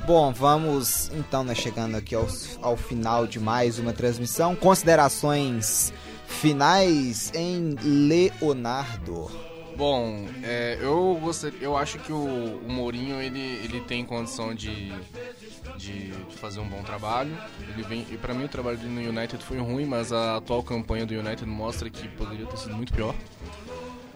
Bom, 0.07 0.31
vamos 0.31 1.11
então 1.13 1.43
né, 1.43 1.53
chegando 1.53 1.95
aqui 1.95 2.15
ao, 2.15 2.25
ao 2.61 2.77
final 2.77 3.27
de 3.27 3.37
mais 3.37 3.79
uma 3.79 3.91
transmissão. 3.91 4.55
Considerações 4.55 5.93
finais 6.25 7.33
em 7.35 7.75
Leonardo. 7.83 9.48
Bom, 9.79 10.27
é, 10.43 10.77
eu 10.81 11.17
gostaria, 11.23 11.57
eu 11.61 11.77
acho 11.77 11.99
que 11.99 12.11
o, 12.11 12.17
o 12.17 12.69
Mourinho 12.69 13.21
ele, 13.21 13.39
ele 13.63 13.79
tem 13.79 14.03
condição 14.03 14.53
de, 14.53 14.91
de, 15.77 16.11
fazer 16.35 16.59
um 16.59 16.67
bom 16.67 16.83
trabalho. 16.83 17.31
Ele 17.61 17.83
vem, 17.83 18.05
e 18.11 18.17
para 18.17 18.33
mim 18.33 18.43
o 18.43 18.49
trabalho 18.49 18.77
dele 18.77 18.89
no 18.89 19.09
United 19.09 19.41
foi 19.41 19.57
ruim, 19.57 19.85
mas 19.85 20.11
a 20.11 20.35
atual 20.35 20.61
campanha 20.63 21.05
do 21.05 21.13
United 21.13 21.45
mostra 21.45 21.89
que 21.89 22.09
poderia 22.09 22.45
ter 22.45 22.57
sido 22.57 22.75
muito 22.75 22.91
pior. 22.91 23.15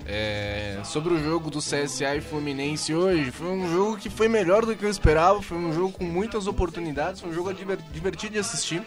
É, 0.05 0.81
sobre 0.83 1.13
o 1.13 1.23
jogo 1.23 1.49
do 1.49 1.59
CSA 1.59 2.13
e 2.17 2.19
Fluminense 2.19 2.93
hoje, 2.93 3.31
foi 3.31 3.47
um 3.47 3.71
jogo 3.71 3.95
que 3.95 4.09
foi 4.09 4.27
melhor 4.27 4.65
do 4.65 4.75
que 4.75 4.83
eu 4.83 4.89
esperava, 4.89 5.41
foi 5.41 5.57
um 5.57 5.71
jogo 5.71 5.93
com 5.93 6.03
muitas 6.03 6.45
oportunidades, 6.45 7.21
foi 7.21 7.29
um 7.29 7.33
jogo 7.33 7.53
divertido 7.53 8.33
de 8.33 8.39
assistir, 8.39 8.83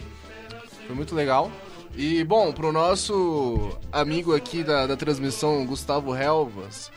foi 0.85 0.95
muito 0.95 1.15
legal. 1.15 1.51
E 1.95 2.23
bom, 2.23 2.51
pro 2.51 2.71
nosso 2.71 3.77
amigo 3.91 4.35
aqui 4.35 4.63
da, 4.63 4.85
da 4.87 4.95
transmissão, 4.95 5.65
Gustavo 5.65 6.15
Helvas, 6.15 6.91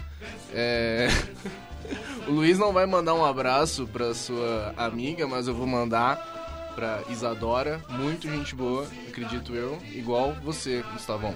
é... 0.52 1.08
o 2.28 2.32
Luiz 2.32 2.58
não 2.58 2.72
vai 2.72 2.86
mandar 2.86 3.14
um 3.14 3.24
abraço 3.24 3.86
pra 3.86 4.14
sua 4.14 4.74
amiga, 4.76 5.26
mas 5.26 5.48
eu 5.48 5.54
vou 5.54 5.66
mandar 5.66 6.72
pra 6.74 7.02
Isadora, 7.08 7.80
muito 7.88 8.28
gente 8.28 8.54
boa, 8.54 8.86
acredito 9.08 9.54
eu, 9.54 9.78
igual 9.92 10.34
você, 10.42 10.82
Gustavão. 10.92 11.34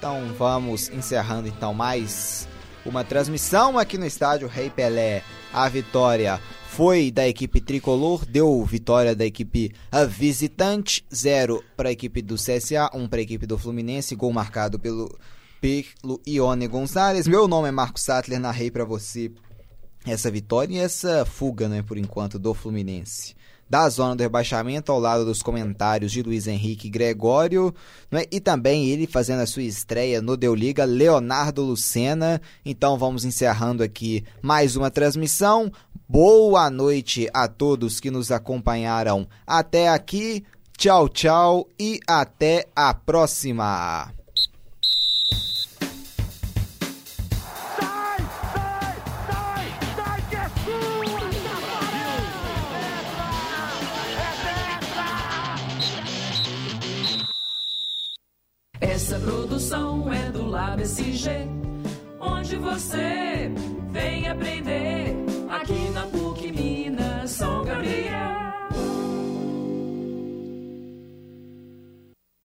Então 0.00 0.32
vamos 0.38 0.88
encerrando 0.88 1.46
então 1.46 1.74
mais 1.74 2.48
uma 2.84 3.04
transmissão 3.04 3.78
aqui 3.78 3.98
no 3.98 4.06
estádio 4.06 4.48
Rei 4.48 4.70
Pelé. 4.70 5.22
A 5.52 5.68
vitória 5.68 6.40
foi 6.70 7.10
da 7.10 7.26
equipe 7.26 7.60
tricolor, 7.60 8.24
deu 8.24 8.64
vitória 8.64 9.14
da 9.14 9.26
equipe 9.26 9.72
visitante, 10.08 11.04
0 11.12 11.62
para 11.76 11.88
a 11.88 11.92
equipe 11.92 12.22
do 12.22 12.36
CSA, 12.36 12.88
1 12.94 12.98
um 12.98 13.08
para 13.08 13.18
a 13.18 13.22
equipe 13.22 13.44
do 13.44 13.58
Fluminense, 13.58 14.14
gol 14.14 14.32
marcado 14.32 14.78
pelo 14.78 15.18
pelo 15.60 16.20
Ione 16.26 16.68
Gonzalez. 16.68 17.26
Meu 17.26 17.48
nome 17.48 17.68
é 17.68 17.70
Marcos 17.72 18.04
Sattler, 18.04 18.38
narrei 18.38 18.70
para 18.70 18.84
você 18.84 19.32
essa 20.06 20.30
vitória 20.30 20.74
e 20.74 20.78
essa 20.78 21.26
fuga, 21.26 21.68
né, 21.68 21.82
por 21.82 21.98
enquanto, 21.98 22.38
do 22.38 22.54
Fluminense 22.54 23.34
da 23.70 23.88
zona 23.88 24.16
do 24.16 24.20
rebaixamento, 24.20 24.90
ao 24.90 24.98
lado 24.98 25.24
dos 25.24 25.42
comentários 25.42 26.10
de 26.10 26.24
Luiz 26.24 26.48
Henrique 26.48 26.90
Gregório, 26.90 27.72
né? 28.10 28.24
e 28.32 28.40
também 28.40 28.88
ele 28.88 29.06
fazendo 29.06 29.40
a 29.40 29.46
sua 29.46 29.62
estreia 29.62 30.20
no 30.20 30.36
Deu 30.36 30.56
Liga, 30.56 30.84
Leonardo 30.84 31.62
Lucena. 31.62 32.42
Então 32.64 32.98
vamos 32.98 33.24
encerrando 33.24 33.84
aqui 33.84 34.24
mais 34.42 34.74
uma 34.74 34.90
transmissão. 34.90 35.70
Boa 36.12 36.68
noite 36.68 37.30
a 37.32 37.46
todos 37.46 38.00
que 38.00 38.10
nos 38.10 38.32
acompanharam 38.32 39.28
até 39.46 39.88
aqui. 39.88 40.44
Tchau, 40.76 41.08
tchau 41.08 41.68
e 41.78 42.00
até 42.04 42.66
a 42.74 42.92
próxima. 42.92 44.12
Sai, 47.78 48.18
sai, 48.52 48.96
sai, 49.28 49.68
sai 49.94 50.20
que 50.28 50.34
é 50.34 50.48
sua! 50.64 51.20
Essa 58.80 59.20
produção 59.20 60.12
é 60.12 60.32
do 60.32 60.44
Lab 60.44 60.82
SG, 60.82 61.30
onde 62.18 62.56
você 62.56 63.48
vem 63.92 64.28
aprender. 64.28 64.89